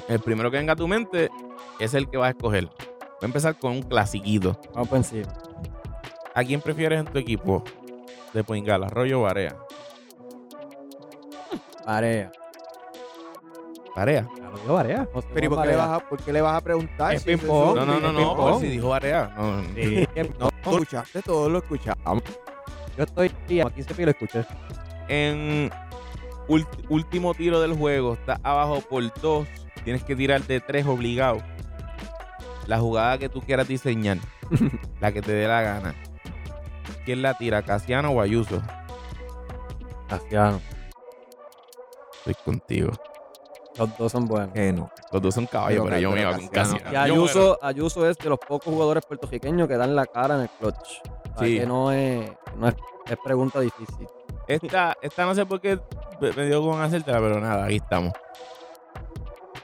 El 0.09 0.20
primero 0.20 0.51
que 0.51 0.57
venga 0.57 0.72
a 0.72 0.77
tu 0.77 0.89
mente 0.89 1.31
es 1.79 1.95
el 1.95 2.09
que 2.09 2.16
vas 2.16 2.29
a 2.29 2.31
escoger. 2.31 2.66
Voy 2.66 3.22
a 3.22 3.27
empezar 3.27 3.59
con 3.59 3.72
un 3.72 3.83
clasiquito. 3.83 4.59
Vamos 4.72 4.89
por 4.89 4.99
encima. 4.99 5.33
¿A 6.35 6.45
quién 6.45 6.61
prefieres 6.61 7.01
en 7.01 7.07
tu 7.07 7.18
equipo? 7.18 7.62
De 8.33 8.43
Poingala, 8.43 8.87
Arroyo 8.87 9.20
o 9.20 9.22
Barea. 9.22 9.57
Tarea. 13.95 14.22
Barea. 14.22 14.51
Varea. 14.72 15.09
José 15.12 15.28
Pero 15.34 15.47
¿y 15.47 15.49
por 15.49 15.62
qué, 15.62 15.66
le 15.68 15.76
Barea. 15.76 15.86
vas 15.92 16.03
a, 16.03 16.09
por 16.09 16.22
qué 16.22 16.32
le 16.32 16.40
vas 16.40 16.57
a 16.57 16.61
preguntar? 16.61 17.14
Es 17.14 17.22
si 17.22 17.30
ese 17.30 17.38
ping-pong. 17.38 17.70
su- 17.70 17.76
No, 17.76 17.86
no, 17.86 18.01
no, 18.01 18.12
no. 18.12 18.18
ping-pong? 18.18 18.45
pero 18.47 18.59
si 18.61 18.66
dijo 18.68 18.88
Barea. 18.88 19.34
No, 19.36 19.57
no. 19.62 19.74
Sí. 19.74 20.09
No, 20.16 20.51
no, 20.64 20.70
escuchaste, 20.72 21.22
todos 21.22 21.51
lo 21.53 21.59
escuchamos. 21.59 22.22
Yo 22.97 23.05
estoy 23.05 23.61
a 23.61 23.70
15 23.70 23.95
pies 23.95 24.07
lo 24.07 24.11
escuché. 24.11 24.45
en 25.09 25.70
último 26.88 27.34
tiro 27.34 27.61
del 27.61 27.74
juego, 27.74 28.14
estás 28.14 28.38
abajo 28.42 28.80
por 28.82 29.03
dos, 29.20 29.47
tienes 29.84 30.03
que 30.05 30.14
tirar 30.16 30.42
de 30.42 30.61
tres 30.61 30.86
obligado. 30.86 31.38
La 32.66 32.78
jugada 32.78 33.18
que 33.18 33.28
tú 33.28 33.40
quieras 33.42 33.68
diseñar, 33.68 34.18
la 35.01 35.12
que 35.12 35.22
te 35.22 35.32
dé 35.32 35.47
la 35.49 35.62
gana. 35.62 35.95
¿Quién 37.05 37.22
la 37.22 37.34
tira, 37.34 37.62
Casiano 37.62 38.11
o 38.11 38.20
Ayuso? 38.20 38.62
Casiano. 40.09 40.61
Estoy 42.18 42.34
contigo. 42.45 42.90
Los 43.79 43.99
dos 43.99 44.12
son 44.12 44.27
buenos. 44.27 44.53
Que 44.53 44.72
no. 44.72 44.91
Los 45.12 45.20
dos 45.22 45.35
son 45.35 45.47
caballos, 45.47 45.83
Pero 45.85 45.97
pero, 45.97 45.99
yo 46.01 46.11
me 46.12 46.20
iba 46.20 46.33
con 46.37 46.47
Casiano. 46.49 46.93
Y 46.93 46.97
Ayuso, 46.97 47.59
Ayuso 47.62 48.09
es 48.09 48.16
de 48.18 48.29
los 48.29 48.39
pocos 48.39 48.72
jugadores 48.72 49.05
puertorriqueños 49.07 49.66
que 49.66 49.77
dan 49.77 49.97
la 49.97 50.07
cara 50.07 50.37
en 50.37 50.43
el 50.43 50.49
clutch. 50.51 51.01
O 51.35 51.39
sea, 51.39 51.47
Sí. 51.49 51.59
que 51.59 51.66
no 51.66 51.91
es, 51.91 52.31
no 52.57 52.68
es, 52.68 52.75
es 53.07 53.16
pregunta 53.25 53.59
difícil. 53.61 54.07
Esta, 54.47 54.97
esta 55.03 55.25
no 55.27 55.35
sé 55.35 55.45
por 55.47 55.61
qué 55.61 55.81
me 56.20 56.47
dio 56.47 56.62
con 56.62 56.81
hacértela, 56.81 57.18
pero 57.18 57.41
nada, 57.41 57.64
aquí 57.64 57.77
estamos. 57.77 58.12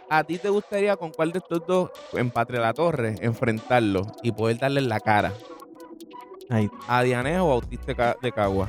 ¿A 0.08 0.24
ti 0.24 0.38
te 0.38 0.48
gustaría 0.48 0.96
con 0.96 1.12
cuál 1.12 1.30
de 1.30 1.38
estos 1.38 1.64
dos 1.66 1.90
en 2.14 2.30
Patria 2.30 2.60
La 2.60 2.74
Torre 2.74 3.14
enfrentarlo 3.20 4.02
y 4.24 4.32
poder 4.32 4.58
darle 4.58 4.80
en 4.80 4.88
la 4.88 4.98
cara? 4.98 5.32
Ahí. 6.48 6.68
¿A 6.88 7.02
Dianejo 7.04 7.44
o 7.44 7.46
a 7.52 7.54
Bautista 7.60 8.16
de 8.20 8.32
Cagua? 8.32 8.68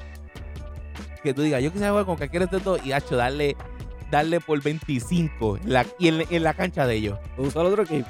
Que 1.24 1.34
tú 1.34 1.42
digas, 1.42 1.64
yo 1.64 1.72
quisiera 1.72 1.90
jugar 1.92 2.06
con 2.06 2.18
cualquiera 2.18 2.46
de 2.46 2.58
estos 2.58 2.64
dos 2.64 2.86
y 2.86 2.92
hacho, 2.92 3.16
darle, 3.16 3.56
darle 4.12 4.40
por 4.42 4.62
25 4.62 5.58
en 5.58 5.74
la- 5.74 5.86
y 5.98 6.10
en, 6.10 6.24
en 6.30 6.44
la 6.44 6.54
cancha 6.54 6.86
de 6.86 6.96
ellos. 6.96 7.18
¿Tú 7.36 7.44
usas 7.44 7.56
el 7.62 7.68
otro 7.68 7.84
equipo? 7.84 8.08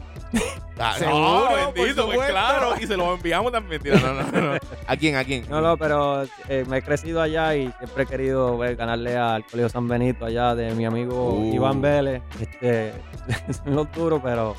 Ah, 0.79 0.95
Seguro, 0.99 1.49
no, 1.49 1.73
bendito, 1.73 2.05
pues 2.07 2.29
claro. 2.31 2.73
Y 2.81 2.87
se 2.87 2.97
los 2.97 3.15
enviamos 3.15 3.51
también. 3.51 3.81
Mentira, 3.83 3.99
no, 4.13 4.23
no, 4.31 4.53
no. 4.53 4.57
¿A 4.87 4.97
quién? 4.97 5.15
¿A 5.15 5.23
quién? 5.23 5.45
No, 5.49 5.61
no, 5.61 5.77
pero 5.77 6.23
eh, 6.49 6.65
me 6.67 6.77
he 6.77 6.81
crecido 6.81 7.21
allá 7.21 7.55
y 7.55 7.71
siempre 7.77 8.03
he 8.03 8.05
querido 8.07 8.57
ver, 8.57 8.75
ganarle 8.75 9.15
al 9.15 9.45
Colegio 9.45 9.69
San 9.69 9.87
Benito 9.87 10.25
allá 10.25 10.55
de 10.55 10.73
mi 10.73 10.85
amigo 10.85 11.33
Uh. 11.33 11.53
Iván 11.53 11.81
Vélez. 11.81 12.21
Este, 12.39 12.93
son 13.63 13.75
los 13.75 13.91
duros, 13.93 14.19
pero 14.23 14.55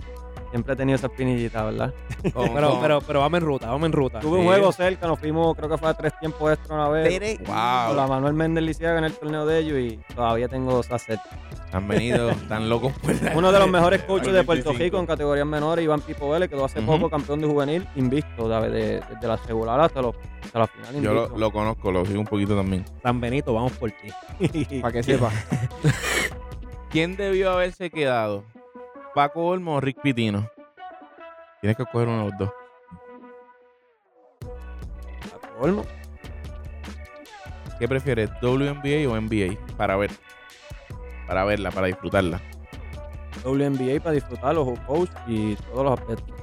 siempre 0.52 0.74
he 0.74 0.76
tenido 0.76 0.94
esa 0.96 1.08
espinillita, 1.08 1.64
¿verdad? 1.64 1.92
¿Cómo- 2.32 2.52
Pero, 2.54 2.68
cómo? 2.68 2.80
pero, 2.80 3.00
pero 3.00 3.20
vamos 3.20 3.38
en 3.40 3.44
ruta, 3.46 3.66
vamos 3.66 3.86
en 3.86 3.92
ruta. 3.92 4.20
Tuve 4.20 4.36
un 4.36 4.42
Sí. 4.42 4.46
juego 4.48 4.70
cerca, 4.72 5.06
nos 5.08 5.18
fuimos, 5.18 5.56
creo 5.56 5.68
que 5.68 5.78
fue 5.78 5.88
a 5.88 5.94
tres 5.94 6.12
tiempos 6.20 6.52
extra 6.52 6.74
una 6.76 6.88
vez. 6.88 7.08
Tere- 7.08 7.38
Wow. 7.38 7.88
Con 7.88 7.96
la 7.96 8.06
Manuel 8.06 8.34
Méndez 8.34 8.62
Lisiaga 8.64 8.98
en 8.98 9.04
el 9.04 9.12
torneo 9.14 9.44
de 9.46 9.58
ellos 9.58 9.78
y 9.78 10.14
todavía 10.14 10.46
tengo 10.48 10.78
esa 10.80 10.98
sed. 10.98 11.18
Han 11.72 11.88
venido 11.88 12.30
tan 12.48 12.68
locos 12.68 12.92
por 13.02 13.20
la- 13.22 13.32
Uno 13.36 13.50
de 13.50 13.58
los 13.58 13.68
mejores 13.68 14.02
coaches 14.06 14.32
de 14.32 14.44
Puerto 14.44 14.70
25. 14.70 14.78
Rico 14.84 14.98
en 15.00 15.06
categorías 15.06 15.46
menores, 15.46 15.84
Iván 15.84 16.02
Pipo 16.02 16.28
Vélez, 16.30 16.48
quedó 16.50 16.66
hace 16.66 16.80
poco 16.82 17.08
campeón 17.10 17.40
de 17.40 17.46
juvenil, 17.48 17.88
invicto, 17.96 18.48
¿sabes? 18.48 18.70
De- 18.72 19.00
desde 19.10 19.26
la 19.26 19.36
regular 19.36 19.80
hasta, 19.80 20.02
los- 20.02 20.14
hasta 20.44 20.58
la 20.58 20.66
final 20.66 20.94
Yo 21.02 21.12
lo, 21.14 21.20
invicto. 21.22 21.38
lo 21.38 21.50
conozco, 21.50 21.90
lo 21.92 22.04
sigo 22.04 22.20
un 22.20 22.26
poquito 22.26 22.54
también. 22.54 22.84
San 23.02 23.20
Benito, 23.20 23.54
vamos 23.54 23.72
por 23.72 23.90
ti. 23.90 24.80
Para 24.82 24.92
que 24.92 25.02
sepa. 25.02 25.30
¿Quién 26.90 27.16
debió 27.16 27.52
haberse 27.52 27.88
quedado? 27.90 28.44
¿Paco 29.14 29.46
Olmo 29.46 29.76
o 29.76 29.80
Rick 29.80 30.00
Pitino? 30.00 30.48
Tienes 31.60 31.76
que 31.76 31.82
escoger 31.82 32.08
uno 32.08 32.24
de 32.24 32.30
los 32.30 32.38
dos. 32.38 32.50
A 35.34 35.58
colmo. 35.58 35.84
¿Qué 37.78 37.86
prefieres, 37.86 38.30
WNBA 38.40 39.08
o 39.08 39.20
NBA? 39.20 39.76
Para 39.76 39.96
ver. 39.96 40.10
Para 41.26 41.44
verla, 41.44 41.70
para 41.70 41.88
disfrutarla. 41.88 42.40
WNBA 43.44 44.00
para 44.00 44.14
disfrutar 44.14 44.54
los 44.54 44.78
coach 44.80 45.10
y 45.26 45.56
todos 45.56 45.84
los 45.84 46.00
aspectos. 46.00 46.34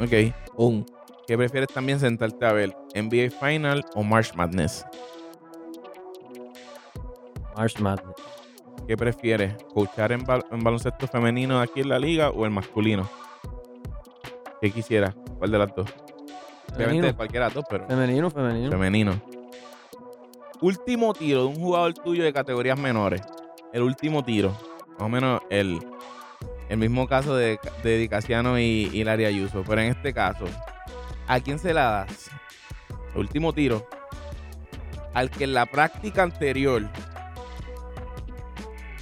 Ok. 0.00 0.34
Un. 0.56 0.86
¿Qué 1.26 1.36
prefieres 1.38 1.68
también 1.68 2.00
sentarte 2.00 2.44
a 2.44 2.52
ver? 2.52 2.76
¿NBA 2.94 3.30
Final 3.30 3.84
o 3.94 4.02
March 4.02 4.34
Madness? 4.34 4.84
March 7.56 7.78
Madness. 7.78 8.39
¿Qué 8.90 8.96
prefieres? 8.96 9.54
¿Coachar 9.72 10.10
en, 10.10 10.26
bal- 10.26 10.44
en 10.50 10.64
baloncesto 10.64 11.06
femenino 11.06 11.60
aquí 11.60 11.78
en 11.78 11.90
la 11.90 11.98
liga 12.00 12.30
o 12.30 12.44
el 12.44 12.50
masculino? 12.50 13.08
¿Qué 14.60 14.72
quisieras? 14.72 15.14
¿Cuál 15.38 15.52
de 15.52 15.58
las 15.58 15.72
dos? 15.76 15.88
Obviamente 15.88 16.74
Femenino, 16.74 17.16
cualquiera 17.16 17.44
de 17.44 17.50
las 17.50 17.54
dos, 17.54 17.64
pero 17.70 17.86
femenino, 17.86 18.30
femenino. 18.32 18.68
femenino. 18.68 19.22
Último 20.60 21.14
tiro 21.14 21.42
de 21.42 21.46
un 21.46 21.54
jugador 21.54 21.94
tuyo 21.94 22.24
de 22.24 22.32
categorías 22.32 22.76
menores. 22.80 23.22
El 23.72 23.82
último 23.82 24.24
tiro. 24.24 24.50
Más 24.94 25.02
o 25.02 25.08
menos 25.08 25.40
el, 25.50 25.78
el 26.68 26.76
mismo 26.76 27.06
caso 27.06 27.36
de, 27.36 27.60
de 27.84 27.96
Dicasiano 27.96 28.58
y, 28.58 28.90
y 28.92 29.04
Larry 29.04 29.26
Ayuso. 29.26 29.62
Pero 29.68 29.82
en 29.82 29.92
este 29.92 30.12
caso, 30.12 30.46
¿a 31.28 31.38
quién 31.38 31.60
se 31.60 31.72
la 31.72 31.90
das? 31.90 32.28
El 33.14 33.20
último 33.20 33.52
tiro. 33.52 33.86
Al 35.14 35.30
que 35.30 35.44
en 35.44 35.54
la 35.54 35.66
práctica 35.66 36.24
anterior 36.24 36.82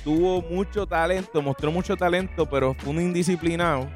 tuvo 0.04 0.42
mucho 0.42 0.86
talento, 0.86 1.42
mostró 1.42 1.70
mucho 1.70 1.96
talento, 1.96 2.46
pero 2.46 2.74
fue 2.74 2.90
un 2.90 3.00
indisciplinado. 3.00 3.88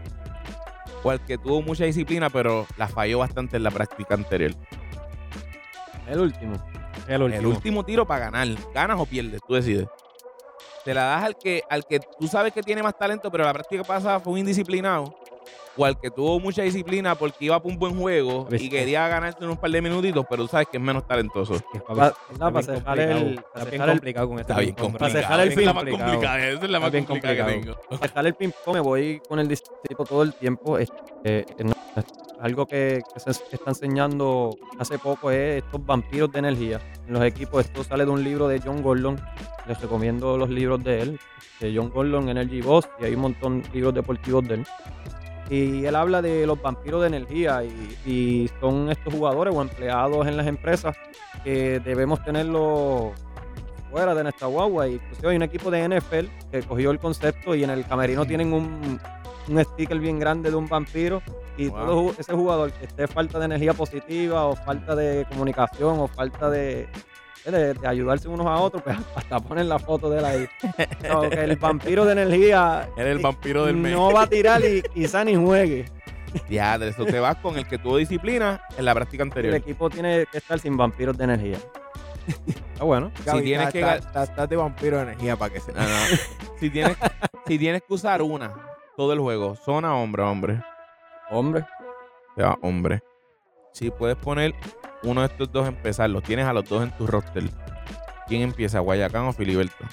O 1.03 1.11
al 1.11 1.25
que 1.25 1.37
tuvo 1.37 1.63
mucha 1.63 1.85
disciplina, 1.85 2.31
pero 2.31 2.67
la 2.77 2.87
falló 2.87 3.19
bastante 3.19 3.57
en 3.57 3.65
la 3.65 3.71
práctica 3.71 4.15
anterior. 4.15 4.53
El 6.07 6.21
último. 6.21 6.55
El 7.09 7.23
último. 7.23 7.41
El 7.41 7.47
último 7.47 7.85
tiro 7.85 8.07
para 8.07 8.27
ganar. 8.27 8.49
¿Ganas 8.73 9.01
o 9.01 9.07
pierdes? 9.07 9.41
Tú 9.47 9.55
decides. 9.55 9.89
Te 10.85 10.95
la 10.95 11.05
das 11.05 11.25
al 11.25 11.37
que, 11.37 11.63
al 11.71 11.85
que 11.87 12.01
tú 12.01 12.27
sabes 12.27 12.53
que 12.53 12.63
tiene 12.63 12.83
más 12.83 12.97
talento, 12.97 13.31
pero 13.31 13.45
la 13.45 13.53
práctica 13.53 13.85
pasada 13.85 14.21
fue 14.21 14.33
un 14.33 14.41
indisciplinado. 14.41 15.15
O 15.77 15.87
al 15.87 15.99
que 15.99 16.11
tuvo 16.11 16.39
mucha 16.39 16.61
disciplina 16.63 17.15
porque 17.15 17.47
iba 17.47 17.59
por 17.63 17.73
un 17.73 17.79
buen 17.79 17.99
juego 17.99 18.47
y 18.51 18.69
quería 18.69 19.09
ganarte 19.09 19.43
en 19.43 19.51
un 19.51 19.57
par 19.57 19.71
de 19.71 19.81
minutitos, 19.81 20.27
pero 20.29 20.43
tú 20.43 20.49
sabes 20.49 20.69
que 20.71 20.77
es 20.77 20.83
menos 20.83 21.07
talentoso. 21.07 21.55
Para. 21.89 22.13
Para 22.39 22.63
cejar 22.63 22.99
el- 23.01 23.37
para 23.37 23.65
Está 23.65 23.65
bien 23.65 23.71
cejar 23.71 23.89
el- 23.89 23.95
complicado 23.95 24.29
con 24.29 24.39
este 24.39 24.53
Está 24.53 24.61
bien 24.61 24.71
hombre. 24.73 24.83
complicado. 24.83 25.13
cejar 25.13 25.41
el 25.41 25.49
Esa 25.49 25.61
es 25.61 25.67
la 25.67 25.73
más 25.73 25.85
complicada. 25.85 26.39
Esa 26.39 26.49
es 26.49 26.61
la 26.61 26.67
Está 26.67 26.81
más 26.81 26.93
bien 26.93 27.05
complicada 27.07 27.47
que 27.47 27.53
tengo. 27.61 27.77
dejar 28.03 28.27
el 28.27 28.35
ping-pong, 28.35 28.75
me 28.75 28.81
voy 28.81 29.23
con 29.27 29.39
el 29.39 29.49
discípulo 29.49 30.05
todo 30.07 30.23
el 30.25 30.35
tiempo. 30.35 30.77
Este, 30.77 30.93
eh, 31.25 31.47
algo 32.41 32.67
que, 32.67 33.01
que 33.15 33.21
se 33.21 33.31
está 33.31 33.71
enseñando 33.71 34.51
hace 34.79 34.99
poco 34.99 35.31
es 35.31 35.63
estos 35.65 35.85
vampiros 35.87 36.31
de 36.33 36.39
energía. 36.41 36.81
En 37.07 37.15
los 37.15 37.25
equipos, 37.25 37.65
esto 37.65 37.83
sale 37.83 38.05
de 38.05 38.11
un 38.11 38.23
libro 38.23 38.47
de 38.47 38.61
John 38.61 38.83
Gordon. 38.83 39.19
Les 39.67 39.81
recomiendo 39.81 40.37
los 40.37 40.51
libros 40.51 40.83
de 40.85 41.01
él, 41.01 41.21
de 41.61 41.75
John 41.75 41.89
Gordon, 41.89 42.29
Energy 42.29 42.61
Boss, 42.61 42.89
y 43.01 43.05
hay 43.05 43.15
un 43.15 43.21
montón 43.23 43.63
de 43.63 43.69
libros 43.71 43.95
deportivos 43.95 44.47
de 44.49 44.55
él. 44.57 44.67
Y 45.53 45.85
él 45.85 45.95
habla 45.97 46.23
de 46.23 46.47
los 46.47 46.61
vampiros 46.63 47.03
de 47.03 47.09
energía 47.09 47.63
y, 47.63 47.99
y 48.11 48.51
son 48.61 48.91
estos 48.91 49.13
jugadores 49.13 49.55
o 49.55 49.61
empleados 49.61 50.27
en 50.27 50.37
las 50.39 50.47
empresas 50.47 50.97
que 51.45 51.79
debemos 51.81 52.25
tenerlos 52.25 53.13
fuera 53.91 54.15
de 54.15 54.23
nuestra 54.23 54.47
guagua. 54.47 54.89
Y 54.89 54.95
inclusive 54.95 55.29
hay 55.31 55.37
un 55.37 55.43
equipo 55.43 55.71
de 55.71 55.89
NFL 55.89 56.27
que 56.51 56.63
cogió 56.63 56.91
el 56.91 56.99
concepto 56.99 57.55
y 57.55 57.65
en 57.65 57.71
el 57.71 57.85
camerino 57.87 58.25
tienen 58.25 58.53
un, 58.55 58.99
un 59.49 59.65
sticker 59.65 59.99
bien 59.99 60.19
grande 60.19 60.51
de 60.51 60.57
un 60.57 60.69
vampiro. 60.69 61.23
Y 61.59 61.69
Wow. 61.69 61.87
todo 61.87 62.15
ese 62.19 62.33
jugador 62.33 62.73
que 62.73 62.87
esté 62.87 63.07
falta 63.07 63.39
de 63.39 63.45
energía 63.45 63.75
positiva 63.75 64.47
o 64.47 64.57
falta 64.57 64.97
de 64.97 65.27
comunicación 65.29 65.99
o 66.01 66.09
falta 66.09 66.49
de, 66.49 66.89
de, 67.51 67.75
de 67.75 67.89
ayudarse 67.89 68.29
unos 68.29 68.47
a 68.47 68.55
otros, 68.57 68.83
pues 68.83 68.97
hasta 69.17 69.41
ponen 69.41 69.69
la 69.69 69.79
foto 69.79 70.09
de 70.11 70.19
él 70.19 70.25
ahí. 70.25 70.49
No, 71.09 71.29
que 71.29 71.43
el 71.45 71.57
vampiro 71.57 72.05
de 72.05 72.13
energía 72.13 72.89
Eres 72.97 73.17
el 73.17 73.23
vampiro 73.23 73.67
del 73.67 73.77
mes. 73.77 73.93
no 73.93 74.13
va 74.13 74.23
a 74.23 74.27
tirar 74.27 74.63
y 74.65 74.83
quizá 74.95 75.25
ni 75.25 75.35
juegue. 75.35 75.85
Ya, 76.49 76.79
de 76.79 76.89
eso 76.89 77.05
te 77.05 77.21
vas 77.21 77.37
con 77.37 77.59
el 77.59 77.67
que 77.67 77.77
tuvo 77.79 77.99
disciplina 77.99 78.63
en 78.79 78.85
la 78.87 78.95
práctica 78.95 79.23
El 79.25 79.29
anterior. 79.29 79.55
equipo 79.55 79.91
tiene 79.91 80.25
que 80.31 80.39
estar 80.39 80.59
sin 80.59 80.77
vampiros 80.77 81.17
de 81.19 81.25
energía. 81.25 81.59
Está 82.73 82.85
bueno. 82.85 83.11
Gaby, 83.27 83.43
tienes 83.43 83.67
está- 83.67 83.73
que 83.73 83.79
está- 83.81 83.95
ga- 83.95 83.99
está- 84.07 84.23
Estás 84.25 84.49
de 84.49 84.57
vampiro 84.57 84.97
de 84.97 85.03
energía 85.03 85.37
para 85.37 85.53
que 85.53 85.61
se. 85.61 85.73
No, 85.73 85.81
no. 85.81 85.87
si, 86.59 86.71
tienes, 86.71 86.97
si 87.47 87.59
tienes 87.59 87.83
que 87.83 87.93
usar 87.93 88.23
una 88.23 88.55
todo 88.97 89.13
el 89.13 89.19
juego, 89.19 89.57
zona 89.57 89.95
hombre, 89.97 90.23
hombre. 90.23 90.63
Hombre, 91.31 91.65
va 92.41 92.57
hombre. 92.63 93.03
Si 93.73 93.91
puedes 93.91 94.17
poner 94.17 94.55
uno 95.03 95.23
de 95.23 95.27
estos 95.27 95.51
dos 95.51 95.67
empezar, 95.67 96.11
los 96.11 96.23
tienes 96.23 96.47
a 96.47 96.53
los 96.53 96.69
dos 96.69 96.83
en 96.83 96.91
tu 96.93 97.07
roster. 97.07 97.45
¿Quién 98.29 98.43
empieza, 98.43 98.81
Guayacán 98.81 99.25
o 99.25 99.33
Filiberto? 99.33 99.85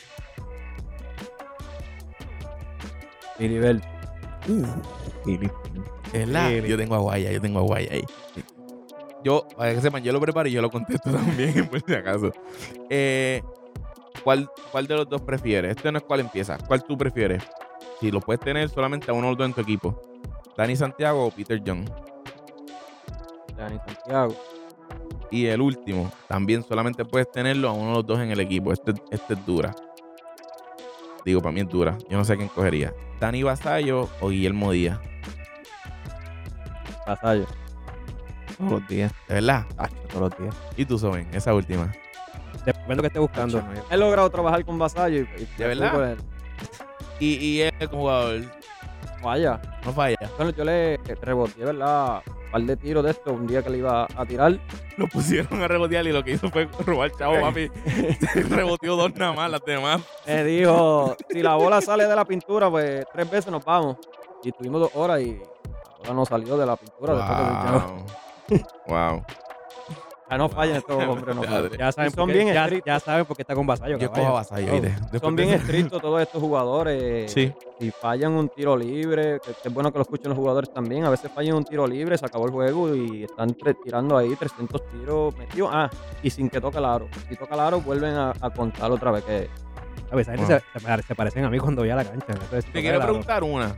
Filiberto. 3.37 3.87
Es 6.13 6.27
la. 6.27 6.51
Yo 6.51 6.77
tengo 6.77 6.95
a 6.95 6.99
Guaya, 6.99 7.31
yo 7.31 7.41
tengo 7.41 7.59
a 7.59 7.63
Guaya 7.63 7.93
ahí. 7.93 8.03
Yo, 9.23 9.47
para 9.57 9.73
que 9.73 9.81
sepan, 9.81 10.03
yo 10.03 10.13
lo 10.13 10.21
preparo 10.21 10.47
y 10.47 10.51
yo 10.51 10.61
lo 10.61 10.69
contesto 10.69 11.11
también, 11.11 11.67
por 11.67 11.81
si 11.81 11.93
acaso. 11.93 12.31
Eh, 12.89 13.41
¿cuál, 14.23 14.49
¿Cuál 14.71 14.87
de 14.87 14.95
los 14.95 15.09
dos 15.09 15.21
prefieres? 15.21 15.75
Este 15.75 15.91
no 15.91 15.97
es 15.97 16.03
cuál 16.03 16.21
empieza. 16.21 16.57
¿Cuál 16.57 16.83
tú 16.83 16.97
prefieres? 16.97 17.43
Si 17.99 18.11
lo 18.11 18.21
puedes 18.21 18.39
tener 18.39 18.69
solamente 18.69 19.11
a 19.11 19.13
uno 19.13 19.29
los 19.29 19.37
dos 19.37 19.47
en 19.47 19.53
tu 19.53 19.61
equipo. 19.61 20.01
Dani 20.55 20.75
Santiago 20.75 21.25
o 21.25 21.31
Peter 21.31 21.61
John. 21.65 21.85
Dani 23.59 23.77
Santiago. 23.85 24.35
Y 25.31 25.45
el 25.45 25.61
último, 25.61 26.11
también 26.27 26.63
solamente 26.63 27.05
puedes 27.05 27.29
tenerlo 27.31 27.69
a 27.69 27.73
uno 27.73 27.89
de 27.89 27.93
los 27.95 28.05
dos 28.05 28.19
en 28.19 28.31
el 28.31 28.39
equipo. 28.39 28.73
Este, 28.73 28.93
este 29.11 29.33
es 29.35 29.45
dura. 29.45 29.75
Digo, 31.23 31.41
para 31.41 31.51
mí 31.51 31.59
es 31.59 31.67
dura. 31.67 31.97
Yo 32.09 32.17
no 32.17 32.25
sé 32.25 32.35
quién 32.37 32.47
cogería. 32.47 32.93
Dani 33.19 33.43
Basayo 33.43 34.09
o 34.21 34.29
Guillermo 34.29 34.71
Díaz. 34.71 34.99
Vasallo. 37.05 37.45
Todos 38.57 38.71
los 38.71 38.87
días. 38.87 39.11
¿De 39.27 39.35
verdad? 39.35 39.65
Todos 40.11 40.31
los 40.31 40.39
días. 40.39 40.55
¿Y 40.77 40.85
tú, 40.85 40.97
Soben? 40.97 41.27
Esa 41.33 41.53
última. 41.53 41.91
Depende 42.65 42.87
de 42.89 42.95
lo 42.95 43.01
que 43.01 43.07
esté 43.07 43.19
buscando. 43.19 43.61
No, 43.61 43.67
He 43.91 43.97
logrado 43.97 44.29
trabajar 44.29 44.65
con 44.65 44.79
Vasallo 44.79 45.17
y, 45.17 45.41
y 45.43 45.47
¿De 45.57 45.67
verdad? 45.67 45.91
con 45.93 46.07
él. 46.07 46.17
Y, 47.19 47.35
y 47.35 47.61
él 47.61 47.73
como 47.89 48.03
jugador 48.03 48.58
Vaya. 49.21 49.59
no 49.85 49.93
falla. 49.93 50.17
Bueno, 50.37 50.51
yo 50.51 50.63
le 50.63 50.97
reboté, 51.21 51.63
¿verdad? 51.63 52.21
Un 52.27 52.51
par 52.51 52.61
de 52.61 52.77
tiros 52.77 53.03
de 53.03 53.11
esto 53.11 53.33
un 53.33 53.45
día 53.47 53.61
que 53.61 53.69
le 53.69 53.77
iba 53.79 54.07
a 54.15 54.25
tirar. 54.25 54.59
Lo 54.97 55.07
pusieron 55.07 55.61
a 55.61 55.67
rebotear 55.67 56.05
y 56.07 56.11
lo 56.11 56.23
que 56.23 56.31
hizo 56.31 56.49
fue 56.49 56.67
robar 56.85 57.11
chavo, 57.17 57.39
papi. 57.39 57.67
Reboteó 58.49 58.95
dos 58.95 59.13
nada 59.15 59.33
más, 59.33 59.51
las 59.51 59.63
demás. 59.65 60.01
Me 60.25 60.43
dijo, 60.43 61.15
si 61.29 61.41
la 61.41 61.55
bola 61.55 61.81
sale 61.81 62.05
de 62.05 62.15
la 62.15 62.25
pintura, 62.25 62.69
pues 62.69 63.05
tres 63.13 63.29
veces 63.29 63.51
nos 63.51 63.63
vamos. 63.63 63.97
Y 64.43 64.49
estuvimos 64.49 64.81
dos 64.81 64.91
horas 64.95 65.21
y 65.21 65.37
la 65.37 65.97
bola 65.99 66.13
no 66.13 66.25
salió 66.25 66.57
de 66.57 66.65
la 66.65 66.75
pintura 66.75 67.15
después 67.15 67.37
que. 68.47 68.65
Wow. 68.87 69.23
Wow. 70.29 70.35
Ah, 70.35 70.37
no 70.37 70.49
fallan 70.49 70.77
estos 70.77 71.03
hombres, 71.07 71.35
no 71.35 71.43
fallan. 71.43 71.69
Ya 71.77 71.91
saben, 71.91 72.11
son 72.11 72.27
bien 72.29 72.47
ya, 72.53 72.63
estrictos. 72.65 72.85
ya 72.87 72.99
saben 72.99 73.25
por 73.25 73.35
qué 73.35 73.43
está 73.43 73.55
con 73.55 73.65
Vasallo. 73.67 73.97
Yo 73.97 74.07
caballo. 74.11 74.13
cojo 74.23 74.27
a 74.27 74.39
Vasallo, 74.39 74.71
Son 75.21 75.35
bien 75.35 75.49
estrictos 75.49 76.01
todos 76.01 76.21
estos 76.21 76.41
jugadores. 76.41 77.31
Sí. 77.31 77.53
Si 77.79 77.91
fallan 77.91 78.33
un 78.33 78.49
tiro 78.49 78.75
libre, 78.77 79.39
que 79.43 79.51
es 79.67 79.73
bueno 79.73 79.91
que 79.91 79.97
lo 79.97 80.01
escuchen 80.03 80.29
los 80.29 80.37
jugadores 80.37 80.73
también, 80.73 81.05
a 81.05 81.09
veces 81.09 81.31
fallan 81.33 81.55
un 81.55 81.63
tiro 81.63 81.87
libre, 81.87 82.17
se 82.17 82.25
acabó 82.25 82.45
el 82.45 82.51
juego 82.51 82.93
y 82.95 83.23
están 83.23 83.55
tirando 83.83 84.17
ahí 84.17 84.35
300 84.35 84.81
tiros 84.89 85.35
metidos. 85.37 85.69
Ah, 85.73 85.89
y 86.21 86.29
sin 86.29 86.49
que 86.49 86.59
toque 86.59 86.77
el 86.77 86.85
aro. 86.85 87.07
Si 87.29 87.35
toca 87.35 87.55
el 87.55 87.61
aro, 87.61 87.81
vuelven 87.81 88.15
a, 88.15 88.33
a 88.41 88.49
contar 88.49 88.91
otra 88.91 89.11
vez 89.11 89.23
que 89.23 89.49
A 90.11 90.15
Wow. 90.15 90.23
se, 90.23 90.37
se 90.37 90.79
pare- 90.85 91.03
se 91.03 91.15
parecen 91.15 91.45
a 91.45 91.49
mí 91.49 91.59
cuando 91.59 91.81
voy 91.83 91.89
a 91.91 91.95
la 91.95 92.03
cancha. 92.03 92.25
Entonces, 92.33 92.65
Te 92.65 92.81
quiero 92.81 92.99
preguntar 92.99 93.43
una. 93.43 93.75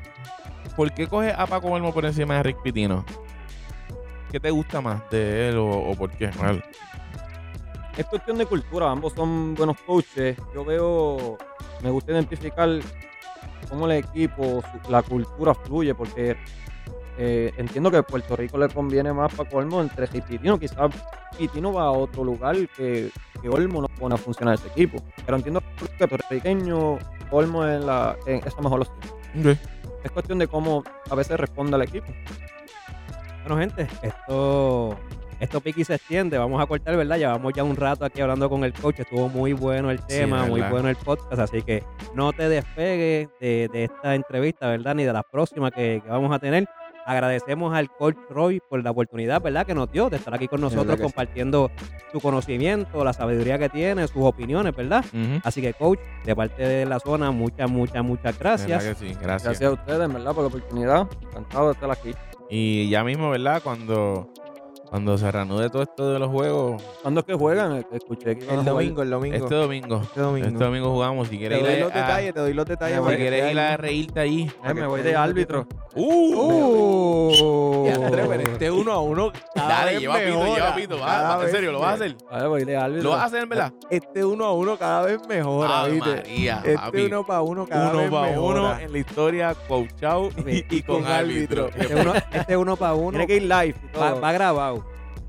¿Por 0.75 0.91
qué 0.93 1.05
coges 1.07 1.33
a 1.37 1.45
Paco 1.45 1.67
Olmo 1.67 1.93
por 1.93 2.05
encima 2.05 2.35
de 2.35 2.43
Rick 2.43 2.61
Pitino? 2.63 3.03
¿Qué 4.31 4.39
te 4.39 4.49
gusta 4.49 4.79
más 4.79 5.09
de 5.09 5.49
él 5.49 5.57
o, 5.57 5.67
o 5.67 5.95
por 5.95 6.09
qué? 6.11 6.29
Es 7.97 8.05
cuestión 8.05 8.37
de 8.37 8.45
cultura, 8.45 8.89
ambos 8.89 9.13
son 9.13 9.53
buenos 9.55 9.77
coaches. 9.81 10.37
Yo 10.55 10.63
veo, 10.63 11.37
me 11.83 11.89
gusta 11.89 12.13
identificar 12.13 12.69
cómo 13.69 13.85
el 13.87 13.97
equipo, 13.97 14.63
la 14.89 15.01
cultura 15.03 15.53
fluye, 15.53 15.93
porque 15.93 16.37
eh, 17.17 17.51
entiendo 17.57 17.91
que 17.91 17.97
a 17.97 18.03
Puerto 18.03 18.37
Rico 18.37 18.57
le 18.57 18.69
conviene 18.69 19.11
más 19.11 19.33
para 19.33 19.49
Olmo 19.51 19.81
entre 19.81 20.07
Pitino. 20.07 20.57
Quizás 20.57 20.89
Pitino 21.37 21.73
va 21.73 21.83
a 21.83 21.91
otro 21.91 22.23
lugar 22.23 22.55
que, 22.77 23.11
que 23.41 23.49
Olmo 23.49 23.81
no 23.81 23.89
pone 23.89 24.15
a 24.15 24.17
funcionar 24.17 24.55
ese 24.55 24.67
equipo. 24.69 25.03
Pero 25.25 25.35
entiendo 25.35 25.61
que 25.97 26.07
puertorriqueño, 26.07 26.99
Olmo 27.31 27.65
es, 27.65 27.83
la, 27.83 28.15
es 28.25 28.55
la 28.55 28.61
mejor 28.61 28.81
opción. 28.81 29.59
Es 30.03 30.11
cuestión 30.11 30.39
de 30.39 30.47
cómo 30.47 30.83
a 31.09 31.15
veces 31.15 31.37
responde 31.37 31.75
al 31.75 31.81
equipo. 31.81 32.07
Bueno, 33.43 33.57
gente, 33.57 33.87
esto, 34.03 34.97
esto 35.39 35.61
pique 35.61 35.81
y 35.81 35.83
se 35.83 35.95
extiende. 35.95 36.37
Vamos 36.37 36.61
a 36.61 36.65
cortar, 36.67 36.95
¿verdad? 36.95 37.17
Llevamos 37.17 37.53
ya 37.53 37.63
un 37.63 37.75
rato 37.75 38.05
aquí 38.05 38.21
hablando 38.21 38.49
con 38.49 38.63
el 38.63 38.73
coach. 38.73 38.99
Estuvo 38.99 39.29
muy 39.29 39.53
bueno 39.53 39.89
el 39.89 39.99
tema, 40.05 40.45
muy 40.45 40.61
bueno 40.61 40.89
el 40.89 40.95
podcast. 40.95 41.39
Así 41.39 41.61
que 41.61 41.83
no 42.13 42.33
te 42.33 42.47
despegues 42.49 43.29
de, 43.39 43.69
de 43.71 43.83
esta 43.85 44.15
entrevista, 44.15 44.67
¿verdad? 44.67 44.95
Ni 44.95 45.03
de 45.03 45.13
las 45.13 45.23
próximas 45.31 45.71
que, 45.71 46.01
que 46.03 46.09
vamos 46.09 46.33
a 46.33 46.39
tener. 46.39 46.67
Agradecemos 47.03 47.75
al 47.75 47.89
coach 47.89 48.15
Roy 48.29 48.61
por 48.69 48.83
la 48.83 48.91
oportunidad, 48.91 49.41
¿verdad? 49.41 49.65
Que 49.65 49.73
nos 49.73 49.91
dio 49.91 50.09
de 50.09 50.17
estar 50.17 50.33
aquí 50.35 50.47
con 50.47 50.61
nosotros 50.61 50.97
sí. 50.97 51.01
compartiendo 51.01 51.71
su 52.11 52.19
conocimiento, 52.19 53.03
la 53.03 53.11
sabiduría 53.11 53.57
que 53.57 53.69
tiene, 53.69 54.07
sus 54.07 54.23
opiniones, 54.23 54.75
¿verdad? 54.75 55.03
Así 55.43 55.61
que, 55.61 55.73
coach, 55.73 55.99
de 56.25 56.35
parte 56.35 56.61
de 56.61 56.85
la 56.85 56.99
zona, 56.99 57.31
muchas, 57.31 57.69
muchas, 57.71 58.03
muchas 58.03 58.37
gracias. 58.37 58.83
Gracias. 58.83 59.19
Gracias 59.19 59.61
a 59.63 59.71
ustedes, 59.71 60.13
¿verdad? 60.13 60.33
Por 60.35 60.43
la 60.43 60.47
oportunidad. 60.47 61.07
Encantado 61.31 61.67
de 61.67 61.73
estar 61.73 61.89
aquí. 61.91 62.13
Y 62.53 62.89
ya 62.89 63.05
mismo, 63.05 63.29
¿verdad? 63.29 63.63
Cuando 63.63 64.27
Cuando 64.91 65.17
se 65.17 65.31
reanude 65.31 65.69
todo 65.69 65.83
esto 65.83 66.11
de 66.11 66.19
los 66.19 66.29
juegos, 66.29 66.83
¿Cuándo 67.01 67.21
es 67.21 67.25
que 67.25 67.33
juegan? 67.33 67.85
Escuché 67.93 68.37
que 68.37 68.53
El 68.53 68.65
domingo, 68.65 69.01
el 69.01 69.09
domingo. 69.09 69.35
este 69.37 69.55
domingo, 69.55 70.01
Este 70.03 70.19
domingo. 70.19 70.47
este 70.49 70.63
domingo 70.65 70.89
jugamos. 70.91 71.29
Si 71.29 71.35
Te 71.35 71.39
quieres 71.39 71.63
doy 71.63 71.73
ir 71.75 71.79
los 71.79 71.91
a, 71.93 71.95
detalles, 71.95 72.33
te 72.33 72.39
doy 72.41 72.53
los 72.53 72.65
detalles. 72.65 72.97
si 72.97 73.03
para 73.05 73.15
quieres 73.15 73.51
ir 73.53 73.59
a 73.59 73.77
reírte 73.77 74.19
ahí. 74.19 74.51
Eh, 74.65 74.73
me 74.73 74.85
voy 74.85 75.01
de 75.01 75.15
árbitro. 75.15 75.65
¡Uh! 75.95 77.87
Este 78.51 78.69
uno 78.69 78.91
a 78.91 78.99
uno. 79.01 79.31
cada 79.55 79.67
Dale, 79.69 79.91
vez 79.93 80.01
lleva 80.01 80.15
pito, 80.19 80.55
lleva 80.55 80.75
pito. 80.75 80.99
va, 80.99 81.39
en 81.45 81.51
serio, 81.51 81.71
¿lo 81.71 81.79
vas 81.79 81.91
a 81.91 81.93
hacer? 81.93 82.15
Voy 82.49 82.65
de 82.65 82.75
árbitro. 82.77 83.03
¿Lo 83.03 83.09
vas 83.11 83.21
a 83.21 83.25
hacer, 83.25 83.47
verdad? 83.47 83.73
Este 83.89 84.25
uno 84.25 84.43
a 84.45 84.53
uno 84.53 84.77
cada 84.77 85.03
vez 85.03 85.19
mejora, 85.27 85.85
¿viste? 85.85 86.09
María, 86.15 86.57
Este 86.65 86.75
papi. 86.75 87.01
uno 87.05 87.25
para 87.25 87.41
uno 87.41 87.65
cada 87.65 87.89
uno 87.91 87.97
vez 87.99 88.11
para 88.11 88.27
mejora. 88.31 88.59
uno 88.61 88.79
en 88.79 88.91
la 88.91 88.97
historia, 88.97 89.55
coachado 89.67 90.29
y, 90.45 90.65
y 90.75 90.81
con, 90.83 91.03
con 91.03 91.11
árbitro. 91.11 91.65
árbitro. 91.67 91.81
Este 91.81 91.95
uno, 91.95 92.13
este 92.33 92.57
uno 92.57 92.75
para 92.75 92.93
uno 92.93 93.09
Tiene 93.11 93.27
que 93.27 93.35
ir 93.37 93.43
live 93.43 93.75
va 93.97 94.31
grabado, 94.33 94.80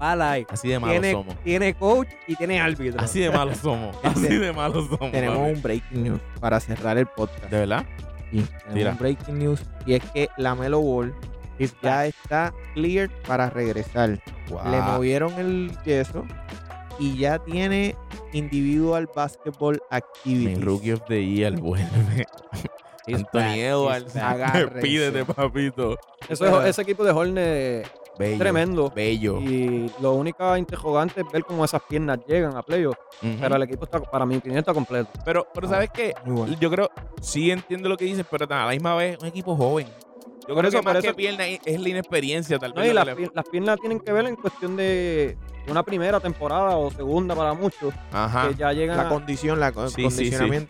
Así 0.03 0.69
de 0.69 0.79
malos 0.81 0.95
Tiene, 1.01 1.13
somos. 1.13 1.37
tiene 1.45 1.75
coach 1.75 2.09
y 2.27 2.35
tiene 2.35 2.61
árbitro. 2.61 3.01
Así 3.01 3.21
de 3.21 3.31
malos 3.31 3.59
somos. 3.63 3.97
Así 4.03 4.37
de 4.37 4.53
malos 4.53 4.87
somos. 4.89 5.13
Tenemos 5.13 5.39
un 5.57 5.63
breaking 5.63 6.03
news 6.03 6.21
para 6.41 6.59
cerrar 6.59 6.99
el 6.99 7.07
podcast. 7.07 7.51
¿De 7.51 7.59
verdad? 7.61 7.85
Sí, 8.33 8.45
tenemos 8.69 8.93
un 8.95 8.99
breaking 8.99 9.39
news 9.39 9.63
y 9.87 9.95
es 9.95 10.03
que 10.13 10.29
la 10.37 10.55
Melo 10.55 10.81
Ball 10.81 11.15
ya 11.83 12.07
está 12.07 12.53
cleared 12.75 13.11
para 13.29 13.49
regresar. 13.51 14.19
Wow. 14.49 14.61
Le 14.71 14.81
movieron 14.81 15.33
el 15.39 15.71
yeso 15.85 16.25
y 16.99 17.17
ya 17.19 17.39
tiene 17.39 17.95
individual 18.33 19.09
basketball 19.15 19.75
Mi 19.75 19.97
activities. 19.97 20.61
rookie 20.65 20.93
of 20.93 21.03
the 21.07 21.25
year 21.25 21.53
vuelve. 21.53 22.27
Anthony 23.07 23.61
Edwards. 23.61 24.15
Despídete, 24.75 25.25
papito. 25.25 25.97
Eso- 26.29 26.63
ese 26.65 26.83
equipo 26.83 27.05
de 27.05 27.11
Hornet 27.13 27.89
Bello. 28.19 28.39
tremendo. 28.39 28.93
Bello. 28.95 29.41
Y 29.41 29.91
lo 30.01 30.13
única 30.13 30.59
interrogante 30.59 31.23
es 31.23 31.27
ver 31.33 31.45
cómo 31.45 31.65
esas 31.65 31.83
piernas 31.89 32.19
llegan 32.27 32.57
a 32.57 32.63
playoffs. 32.63 32.99
Ujú. 33.23 33.37
Pero 33.41 33.57
el 33.57 33.63
equipo 33.63 33.85
está, 33.85 34.01
para 34.01 34.27
mi 34.27 34.37
opinión, 34.37 34.59
está 34.59 34.75
completo. 34.75 35.09
Pero, 35.25 35.47
pero 35.55 35.69
¿sabes 35.69 35.91
qué? 35.91 36.13
Muy 36.25 36.35
bueno. 36.37 36.57
Yo 36.61 36.71
creo, 36.71 36.91
sí 37.21 37.51
entiendo 37.51 37.89
lo 37.89 37.97
que 37.97 38.05
dices, 38.05 38.27
pero 38.31 38.45
a 38.49 38.67
la 38.67 38.71
misma 38.71 38.95
vez 38.95 39.17
un 39.21 39.27
equipo 39.29 39.57
joven. 39.57 39.87
Yo 39.87 40.55
Por 40.55 40.57
creo 40.59 40.69
eso- 40.71 40.79
que 40.81 40.85
más 40.85 40.95
por 40.95 41.03
que 41.03 41.09
eso- 41.09 41.17
pierna 41.17 41.47
es 41.47 41.81
la 41.81 41.89
inexperiencia, 41.89 42.59
tal 42.59 42.75
No, 42.75 42.81
vez. 42.83 42.91
y 42.91 42.95
las, 42.95 43.05
que 43.05 43.11
le- 43.15 43.17
pi- 43.29 43.33
las 43.35 43.49
piernas 43.49 43.79
tienen 43.81 44.01
que 44.01 44.13
ver 44.13 44.27
en 44.27 44.35
cuestión 44.37 44.77
de 44.77 45.39
una 45.69 45.85
primera 45.85 46.19
temporada 46.19 46.77
o 46.77 46.91
segunda 46.91 47.37
para 47.37 47.55
muchos, 47.55 47.95
Ajá. 48.13 48.49
que 48.49 48.57
ya 48.57 48.73
llegan 48.73 48.97
La 48.97 49.05
a- 49.05 49.09
condición, 49.09 49.61
la 49.61 49.73
Sí, 49.89 50.11
sí, 50.11 50.33
sí. 50.33 50.67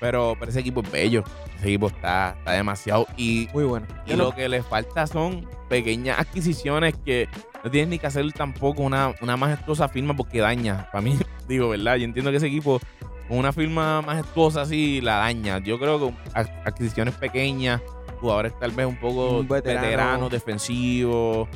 Pero, 0.00 0.34
pero 0.38 0.50
ese 0.50 0.60
equipo 0.60 0.80
es 0.80 0.90
bello. 0.90 1.22
Ese 1.58 1.68
equipo 1.68 1.88
está, 1.88 2.34
está 2.38 2.52
demasiado. 2.52 3.06
Y, 3.16 3.48
Muy 3.52 3.64
bueno. 3.64 3.86
y 4.06 4.14
lo 4.14 4.34
que 4.34 4.48
le 4.48 4.62
falta 4.62 5.06
son 5.06 5.46
pequeñas 5.68 6.18
adquisiciones 6.18 6.94
que 7.04 7.28
no 7.62 7.70
tienes 7.70 7.90
ni 7.90 7.98
que 7.98 8.06
hacer 8.06 8.32
tampoco 8.32 8.82
una, 8.82 9.12
una 9.20 9.36
majestuosa 9.36 9.88
firma 9.88 10.16
porque 10.16 10.40
daña. 10.40 10.88
Para 10.90 11.02
mí, 11.02 11.18
digo, 11.48 11.68
¿verdad? 11.68 11.96
Yo 11.96 12.04
entiendo 12.04 12.30
que 12.30 12.38
ese 12.38 12.46
equipo 12.46 12.80
con 13.28 13.38
una 13.38 13.52
firma 13.52 14.00
majestuosa 14.02 14.62
así 14.62 15.00
la 15.02 15.16
daña. 15.18 15.58
Yo 15.58 15.78
creo 15.78 16.00
que 16.00 16.14
ad- 16.32 16.48
adquisiciones 16.64 17.14
pequeñas, 17.14 17.80
jugadores 18.20 18.58
tal 18.58 18.70
vez 18.72 18.86
un 18.86 18.96
poco 18.96 19.40
Un 19.40 19.48
veterano. 19.48 19.82
veteranos, 19.86 20.30
defensivos. 20.30 21.48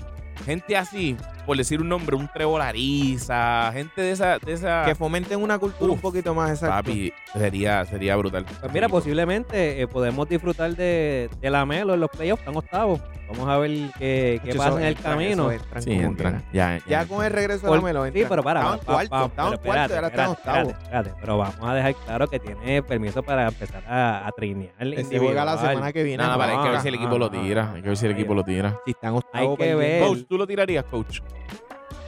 Gente 0.45 0.77
así, 0.77 1.17
por 1.47 1.57
decir 1.57 1.81
un 1.81 1.89
nombre, 1.89 2.17
un 2.17 2.29
Trevor 2.29 2.63
Ariza, 2.63 3.71
gente 3.73 4.01
de 4.03 4.13
esa, 4.13 4.39
de 4.39 4.53
esa 4.53 4.85
Que 4.87 4.95
fomenten 4.95 5.43
una 5.43 5.59
cultura 5.59 5.91
Uf, 5.93 5.97
un 5.97 6.01
poquito 6.01 6.35
más 6.35 6.51
exacta. 6.51 6.77
papi, 6.77 7.13
sería, 7.33 7.85
sería 7.87 8.17
brutal. 8.17 8.45
Pues 8.61 8.73
mira, 8.73 8.89
posiblemente 8.89 9.81
eh, 9.81 9.87
podemos 9.87 10.29
disfrutar 10.29 10.75
de, 10.75 11.29
de 11.41 11.51
la 11.51 11.65
Melo 11.67 11.95
en 11.95 12.01
los 12.01 12.11
playoffs, 12.11 12.41
están 12.41 12.57
octavos. 12.57 13.01
Vamos 13.27 13.49
a 13.49 13.57
ver 13.57 13.71
qué, 13.99 14.39
qué 14.45 14.55
pasa 14.55 14.77
en 14.79 14.83
el 14.85 14.89
entran, 14.97 15.13
camino. 15.15 15.51
entran 15.51 15.83
Sí, 15.83 15.93
entran. 15.93 16.45
Ya, 16.53 16.77
ya. 16.79 16.83
Ya 17.03 17.07
con 17.07 17.25
el 17.25 17.33
regreso 17.33 17.67
de 17.71 17.75
la 17.77 17.81
Melo 17.83 18.03
Sí, 18.05 18.09
entran. 18.09 18.29
pero 18.29 18.43
para, 18.43 18.61
Estaban 18.61 18.79
pa- 18.81 18.85
pa- 18.85 18.93
cuarto, 18.93 19.11
pa- 19.11 19.25
estaban 19.27 19.57
cuarto, 19.59 19.95
ahora 19.95 20.07
están 20.09 20.29
octavos. 20.31 20.75
pero 21.21 21.39
vamos 21.39 21.57
a 21.63 21.75
dejar 21.75 21.95
claro 21.95 22.29
que 22.29 22.39
tiene 22.39 22.83
permiso 22.83 23.23
para 23.23 23.49
empezar 23.49 23.83
a, 23.89 24.27
a 24.27 24.33
trinear. 24.33 24.75
Que 24.79 25.05
se 25.05 25.19
juega 25.19 25.45
la 25.45 25.57
semana 25.59 25.93
que 25.93 26.03
viene. 26.03 26.23
No, 26.23 26.33
no, 26.33 26.39
para, 26.39 26.53
hay 26.59 26.65
que 26.65 26.71
ver 26.71 26.81
si 26.83 26.89
el 26.89 26.95
equipo 26.97 27.19
lo 27.19 27.31
tira. 27.31 27.73
Hay 27.75 27.83
que 27.83 27.89
ver 27.89 27.97
si 27.97 28.07
el 28.07 28.13
equipo 28.13 28.35
lo 28.35 28.45
tira. 28.45 28.79
Si 28.85 28.91
están 28.91 29.15
octavos. 29.15 29.59
Hay 29.59 29.67
que 29.67 29.75
ver. 29.75 30.03
Coach, 30.07 30.19
¿tú 30.29 30.37
lo 30.37 30.47
tirarías, 30.47 30.85
coach? 30.85 31.21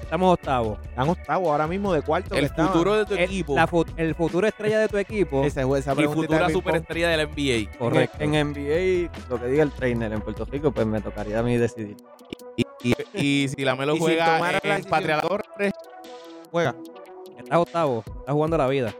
Estamos 0.06 0.34
octavos. 0.34 0.78
Están 0.84 1.08
octavos 1.08 1.48
ahora 1.48 1.66
mismo 1.66 1.92
de 1.92 2.00
cuarto. 2.00 2.30
que 2.30 2.38
El 2.38 2.44
estaban. 2.44 2.72
futuro 2.72 2.94
de 2.94 3.06
tu 3.06 3.14
El, 3.14 3.20
equipo. 3.20 3.56
la 3.56 3.66
fu- 3.66 3.84
el 3.96 4.14
futuro 4.14 4.46
estrella 4.46 4.78
de 4.78 4.88
tu 4.88 4.96
equipo. 4.98 5.42
Esa, 5.44 5.62
esa 5.62 5.94
pregunta 5.96 6.20
futura 6.22 6.48
superestrella 6.48 7.08
de 7.08 7.16
la 7.16 7.22
NBA. 7.24 7.76
correcto. 7.76 8.16
En, 8.20 8.34
en 8.36 8.52
NBA, 8.52 9.10
lo 9.28 9.40
que 9.40 9.46
diga 9.48 9.64
el 9.64 9.72
trainer 9.72 10.12
en 10.12 10.20
Puerto 10.20 10.44
Rico, 10.44 10.70
pues 10.70 10.86
me 10.86 11.00
tocaría 11.00 11.40
a 11.40 11.42
mí 11.42 11.56
decidir. 11.56 11.96
Y, 12.56 12.64
y, 12.82 12.94
y 13.44 13.48
si 13.48 13.64
la 13.64 13.74
Melo 13.74 13.94
Y 13.94 13.96
si 13.96 14.02
juega 14.04 14.34
tomara 14.34 14.60
la 14.62 14.76
en 14.76 14.84
Patria 14.84 15.20
Juega. 16.52 16.74
Estás 17.36 17.58
octavo. 17.58 18.04
Estás 18.06 18.32
jugando 18.32 18.56
la 18.58 18.68
vida. 18.68 18.94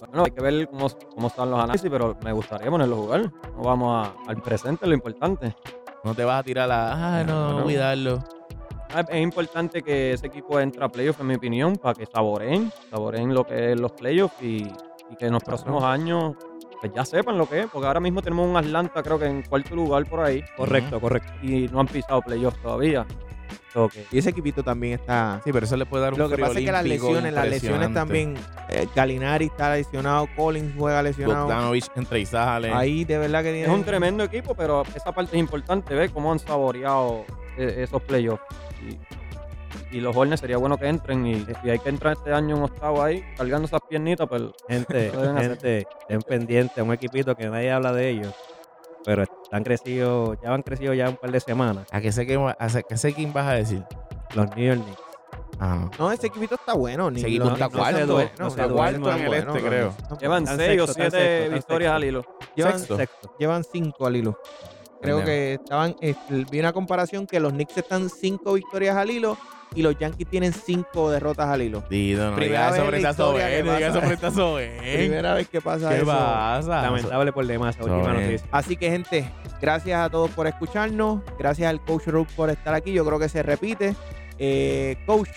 Bueno, 0.00 0.24
hay 0.24 0.30
que 0.32 0.42
ver 0.42 0.68
cómo, 0.68 0.88
cómo 1.14 1.28
están 1.28 1.50
los 1.50 1.58
análisis, 1.58 1.90
pero 1.90 2.14
me 2.22 2.32
gustaría 2.32 2.70
ponerlo 2.70 2.96
a 2.96 2.98
jugar. 2.98 3.20
No 3.56 3.62
vamos 3.62 4.06
a- 4.06 4.30
al 4.30 4.42
presente, 4.42 4.86
lo 4.86 4.92
importante. 4.92 5.56
no 6.04 6.14
te 6.14 6.24
vas 6.24 6.40
a 6.40 6.42
tirar 6.42 6.68
la. 6.68 6.92
Ah, 7.20 7.24
no, 7.24 7.52
No, 7.52 7.58
no. 7.60 7.64
cuidarlo. 7.64 8.22
Ah, 8.94 9.04
Es 9.08 9.20
importante 9.22 9.82
que 9.82 10.12
ese 10.12 10.26
equipo 10.28 10.58
entre 10.60 10.84
a 10.84 10.88
playoffs, 10.88 11.20
en 11.20 11.26
mi 11.26 11.34
opinión, 11.34 11.76
para 11.76 11.94
que 11.94 12.06
saboreen, 12.06 12.70
saboreen 12.90 13.34
lo 13.34 13.44
que 13.44 13.72
es 13.72 13.80
los 13.80 13.92
playoffs 13.92 14.40
y, 14.42 14.62
y 15.10 15.16
que 15.18 15.26
en 15.26 15.32
los 15.32 15.42
próximos 15.42 15.82
años 15.84 16.34
pues 16.80 16.92
ya 16.94 17.04
sepan 17.06 17.38
lo 17.38 17.48
que 17.48 17.60
es, 17.60 17.66
porque 17.72 17.86
ahora 17.86 18.00
mismo 18.00 18.20
tenemos 18.20 18.46
un 18.46 18.56
Atlanta, 18.56 19.02
creo 19.02 19.18
que 19.18 19.24
en 19.26 19.42
cuarto 19.42 19.74
lugar 19.74 20.04
por 20.06 20.20
ahí, 20.20 20.44
Correcto, 20.56 21.00
correcto. 21.00 21.32
y 21.42 21.68
no 21.68 21.80
han 21.80 21.86
pisado 21.86 22.20
playoffs 22.20 22.60
todavía. 22.60 23.06
Y 24.10 24.16
ese 24.18 24.30
equipito 24.30 24.62
también 24.62 24.94
está. 24.94 25.38
Sí, 25.44 25.52
pero 25.52 25.66
eso 25.66 25.76
le 25.76 25.84
puede 25.84 26.04
dar 26.04 26.14
un 26.14 26.18
Lo 26.18 26.30
que 26.30 26.38
pasa 26.38 26.58
es 26.58 26.64
que 26.64 26.72
las 26.72 26.84
lesiones, 26.84 27.30
las 27.32 27.46
lesiones 27.46 27.92
también. 27.92 28.34
eh, 28.70 28.88
Galinari 28.94 29.46
está 29.46 29.74
lesionado, 29.74 30.26
Collins 30.34 30.72
juega 30.78 31.02
lesionado. 31.02 31.44
Bogdanovich 31.44 31.86
entra 31.94 32.18
y 32.18 32.24
sale. 32.24 32.72
Ahí 32.72 33.04
de 33.04 33.18
verdad 33.18 33.42
que 33.42 33.50
es 33.50 33.66
tiene. 33.66 33.74
un 33.78 33.84
tremendo 33.84 34.24
equipo, 34.24 34.54
pero 34.54 34.82
esa 34.94 35.12
parte 35.12 35.36
es 35.36 35.40
importante, 35.40 35.94
ver 35.94 36.10
cómo 36.10 36.32
han 36.32 36.38
saboreado 36.38 37.24
eh, 37.58 37.82
esos 37.82 38.00
playoffs. 38.00 38.42
Y, 38.86 39.96
y 39.96 40.00
los 40.00 40.16
Hornets 40.16 40.40
sería 40.40 40.56
bueno 40.56 40.76
que 40.78 40.86
entren, 40.86 41.26
y 41.26 41.44
si 41.62 41.70
hay 41.70 41.78
que 41.78 41.88
entrar 41.88 42.14
este 42.14 42.32
año 42.32 42.56
en 42.56 42.62
octavo 42.62 43.02
ahí, 43.02 43.24
cargando 43.36 43.66
esas 43.66 43.80
piernitas, 43.88 44.28
pues 44.28 44.42
Gente, 44.68 45.12
gente, 45.38 45.86
estén 46.00 46.22
pendientes. 46.22 46.82
Un 46.84 46.92
equipito 46.92 47.34
que 47.34 47.48
nadie 47.48 47.70
habla 47.70 47.92
de 47.92 48.08
ellos. 48.08 48.34
Pero 49.04 49.22
están 49.22 49.62
crecidos, 49.62 50.36
ya 50.42 50.52
han 50.52 50.62
crecido 50.62 50.92
ya 50.92 51.08
un 51.08 51.16
par 51.16 51.30
de 51.30 51.38
semanas. 51.38 51.86
¿A 51.92 52.00
qué 52.00 52.10
sé 52.10 52.26
quién, 52.26 52.40
a 52.46 52.56
qué 52.88 52.96
sé 52.96 53.14
quién 53.14 53.32
vas 53.32 53.46
a 53.46 53.52
decir? 53.52 53.84
Los 54.34 54.48
New 54.56 54.66
York 54.66 54.82
Knicks. 54.82 55.00
Ah, 55.58 55.88
no. 55.98 56.10
Ese 56.12 56.26
equipito 56.26 56.56
está 56.56 56.74
bueno. 56.74 57.10
Ni 57.10 57.20
Ese 57.20 57.28
equipo 57.28 57.44
los 57.44 57.54
está 57.54 57.68
cuarto, 57.68 58.20
está 58.20 58.68
duermen 58.68 59.00
cuarto 59.02 59.16
en 59.16 59.26
el 59.26 59.34
este, 59.34 59.62
creo. 59.62 59.94
Llevan 60.20 60.46
seis 60.46 60.80
o 60.82 60.86
siete 60.88 61.48
victorias 61.48 61.92
sexto. 61.92 61.94
al 61.94 62.04
hilo. 62.04 62.24
Llevan, 62.54 62.78
Sexto. 62.78 62.96
Sexto. 62.96 63.36
llevan 63.38 63.64
cinco 63.64 64.06
al 64.06 64.16
hilo. 64.16 64.38
Creo 65.02 65.24
que 65.24 65.54
estaban. 65.54 65.96
eh, 66.00 66.14
vi 66.50 66.60
una 66.60 66.72
comparación 66.72 67.26
que 67.26 67.40
los 67.40 67.52
Knicks 67.52 67.76
están 67.78 68.08
cinco 68.08 68.54
victorias 68.54 68.96
al 68.96 69.10
hilo 69.10 69.36
y 69.74 69.82
los 69.82 69.98
Yankees 69.98 70.28
tienen 70.28 70.52
cinco 70.52 71.10
derrotas 71.10 71.46
al 71.48 71.60
hilo. 71.62 71.82
Dito, 71.90 72.30
no 72.30 72.36
Primera 72.36 72.70
digas 72.70 72.74
eso 72.78 72.80
vez 72.80 72.80
en 72.80 72.84
la 72.84 72.90
frente 72.90 73.06
a 73.06 73.10
historia 73.10 73.46
que 73.46 73.52
Soben, 73.58 73.66
no 73.66 73.76
digas 73.76 73.90
eso 73.90 73.94
pasa. 74.00 74.06
frente 74.06 74.26
a 74.26 74.30
Soben. 74.30 74.78
Primera 74.98 75.34
vez 75.34 75.48
que 75.48 75.60
pasa 75.60 75.88
¿Qué 75.90 75.96
eso. 75.96 76.06
pasa? 76.06 76.82
Lamentable 76.82 77.32
por 77.32 77.46
demás. 77.46 77.76
Así 78.50 78.76
que, 78.76 78.90
gente, 78.90 79.30
gracias 79.60 80.00
a 80.00 80.08
todos 80.08 80.30
por 80.30 80.46
escucharnos. 80.46 81.20
Gracias 81.38 81.68
al 81.68 81.80
Coach 81.84 82.06
Rook 82.06 82.28
por 82.36 82.48
estar 82.50 82.74
aquí. 82.74 82.92
Yo 82.92 83.04
creo 83.04 83.18
que 83.18 83.28
se 83.28 83.42
repite. 83.42 83.94
Eh, 84.38 84.96
coach, 85.06 85.30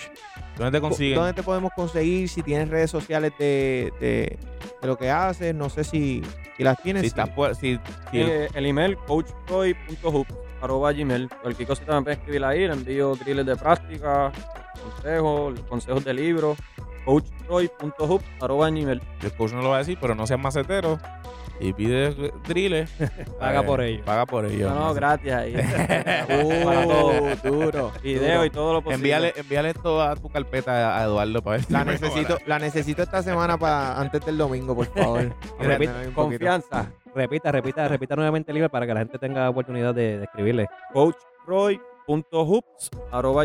¿Dónde 0.57 0.77
te 0.77 0.81
consiguen? 0.81 1.15
¿dónde 1.15 1.33
te 1.33 1.43
podemos 1.43 1.71
conseguir? 1.75 2.27
Si 2.27 2.41
tienes 2.43 2.67
redes 2.69 2.91
sociales 2.91 3.31
de, 3.39 3.93
de- 3.99 4.37
de 4.81 4.87
lo 4.87 4.97
que 4.97 5.09
haces, 5.09 5.53
no 5.55 5.69
sé 5.69 5.83
si, 5.83 6.21
si 6.57 6.63
las 6.63 6.77
tienes. 6.81 7.01
Si 7.01 7.07
estás 7.07 7.29
pu- 7.35 7.53
si, 7.55 7.79
si 8.11 8.19
el- 8.19 8.29
Eh, 8.29 8.47
el 8.53 8.65
email 8.65 8.97
coachroy.hoops 9.07 10.33
arroba 10.61 10.91
gmail. 10.91 11.29
Cualquier 11.41 11.67
cosita 11.67 11.95
me 11.95 12.01
pueden 12.03 12.19
escribir 12.19 12.43
ahí. 12.45 12.59
Le 12.67 12.73
envío 12.73 13.15
drills 13.15 13.45
de 13.45 13.55
práctica, 13.55 14.31
consejos, 14.83 15.59
consejos 15.69 16.03
de 16.03 16.13
libros. 16.13 16.57
coachroy.hoops 17.05 18.25
arroba 18.41 18.69
gmail. 18.69 19.01
el 19.23 19.31
coach 19.33 19.51
no 19.53 19.61
lo 19.61 19.69
va 19.69 19.75
a 19.77 19.79
decir, 19.79 19.97
pero 19.99 20.13
no 20.15 20.27
seas 20.27 20.39
macetero 20.39 20.99
y 21.59 21.73
pide 21.73 22.11
drills. 22.47 22.89
Paga 23.39 23.61
eh, 23.61 23.63
por 23.63 23.81
ello. 23.81 24.05
Paga 24.05 24.25
por 24.25 24.45
ello. 24.45 24.69
No, 24.69 24.75
no, 24.87 24.93
gracias 24.93 25.41
ahí. 25.41 25.55
Uh, 26.29 26.63
Para 26.63 26.83
todo. 26.83 27.21
duro. 27.43 27.91
Video 28.03 28.33
duro. 28.33 28.45
y 28.45 28.49
todo 28.49 28.73
lo 28.73 28.81
posible. 28.81 28.95
Envíale, 28.95 29.33
envíale 29.35 29.69
esto 29.69 30.01
a 30.01 30.15
tu 30.15 30.29
carpeta 30.29 30.99
a 30.99 31.03
Eduardo 31.03 31.41
para 31.41 31.57
ver 31.57 31.65
si 31.65 31.73
La 31.73 31.83
necesito, 31.83 32.37
la 32.45 32.59
necesito 32.59 33.01
esta 33.01 33.23
semana 33.23 33.57
para 33.57 33.99
antes 33.99 34.23
del 34.25 34.37
domingo, 34.37 34.75
por 34.75 34.85
favor. 34.87 35.33
Poquito. 35.57 36.13
Confianza. 36.13 36.91
Repita, 37.15 37.51
repita, 37.51 37.87
repita 37.87 38.15
nuevamente 38.15 38.51
el 38.51 38.55
libro 38.55 38.69
para 38.69 38.85
que 38.85 38.93
la 38.93 38.99
gente 38.99 39.17
tenga 39.17 39.49
oportunidad 39.49 39.95
de, 39.95 40.19
de 40.19 40.23
escribirle. 40.25 40.67
coachroy.hoops 40.93 41.29
arroba 41.49 41.88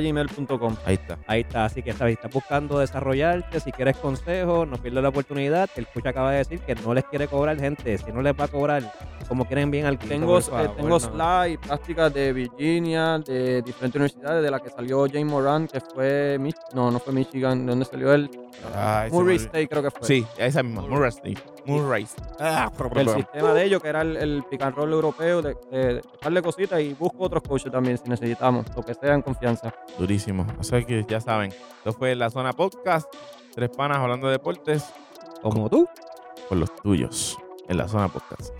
gmail.com. 0.01 0.77
Ahí 0.85 0.95
está. 0.95 1.19
Ahí 1.27 1.41
está, 1.43 1.65
así 1.67 1.83
que 1.83 1.93
sabes, 1.93 2.13
si 2.15 2.17
estás 2.17 2.33
buscando 2.33 2.79
desarrollarte, 2.79 3.61
si 3.61 3.73
quieres 3.73 3.97
consejos, 3.99 4.67
no 4.69 4.77
pierdas 4.79 5.03
la 5.03 5.09
oportunidad. 5.11 5.69
El 5.77 5.87
coach 5.87 6.07
acaba 6.07 6.33
de 6.33 6.39
decir 6.39 6.61
que 6.61 6.75
no 6.75 6.95
les 6.95 7.05
quiere 7.05 7.29
cobrar 7.29 7.59
gente, 7.59 7.97
si 7.99 8.13
no 8.13 8.23
les 8.23 8.35
va 8.39 8.45
a 8.45 8.49
cobrar, 8.49 8.93
como 9.29 9.45
quieren 9.47 9.71
bien 9.71 9.87
al 9.87 9.99
Tengo, 9.99 10.39
eh, 10.39 10.69
tengo 10.77 11.01
slides, 11.01 11.59
prácticas 11.59 12.13
de 12.15 12.33
Virginia, 12.33 13.19
de 13.19 13.63
diferentes 13.63 13.97
universidades, 13.97 14.43
de 14.43 14.51
la 14.51 14.61
que 14.61 14.71
salió 14.71 15.07
James 15.07 15.27
Moran, 15.27 15.67
que 15.69 15.81
fue, 15.81 16.39
Mich- 16.41 16.55
no, 16.75 16.91
no 16.91 16.99
fue 16.99 17.13
Michigan, 17.13 17.65
¿de 17.67 17.71
dónde 17.71 17.85
salió 17.85 18.13
él? 18.13 18.31
Se 18.31 19.11
Murray. 19.11 19.37
State 19.37 19.69
creo 19.69 19.83
que 19.83 19.91
fue. 19.91 20.07
Sí, 20.07 20.27
esa 20.39 20.63
misma. 20.63 20.83
Murray 20.83 21.09
State. 21.11 21.54
Murray 21.67 22.05
State. 22.05 22.29
Ah, 22.41 22.71
El 22.95 23.09
sistema 23.09 23.53
de 23.55 23.65
ellos, 23.65 23.83
que 23.83 23.89
era 23.89 24.03
el, 24.03 24.17
el 24.17 24.45
pick 24.51 24.63
and 24.63 24.77
roll 24.77 24.93
europeo, 24.93 25.43
de, 25.43 25.57
de, 25.71 25.95
de 25.95 26.03
darle 26.23 26.43
cositas 26.43 26.81
y 26.81 26.95
busco 26.95 27.25
otros 27.25 27.43
coaches 27.43 27.71
también 27.73 27.99
si 27.99 28.09
necesitamos, 28.09 28.67
lo 28.77 28.83
que 28.85 28.95
sea 28.95 29.15
en 29.15 29.23
confianza. 29.23 29.75
Durísimo. 29.99 30.47
O 30.59 30.65
sea 30.65 30.83
que 30.85 31.05
ya 31.09 31.21
saben. 31.21 31.51
Esto 31.79 31.93
fue 31.93 32.15
La 32.15 32.31
Zona 32.31 32.53
Podcast. 32.53 33.13
Tres 33.55 33.71
panas 33.71 33.99
hablando 33.99 34.27
de 34.27 34.33
deportes 34.33 34.85
como 35.43 35.69
tú. 35.71 35.87
con 36.49 36.61
los 36.61 36.75
tuyos 36.77 37.39
en 37.69 37.77
La 37.79 37.87
Zona 37.89 38.09
Podcast. 38.09 38.53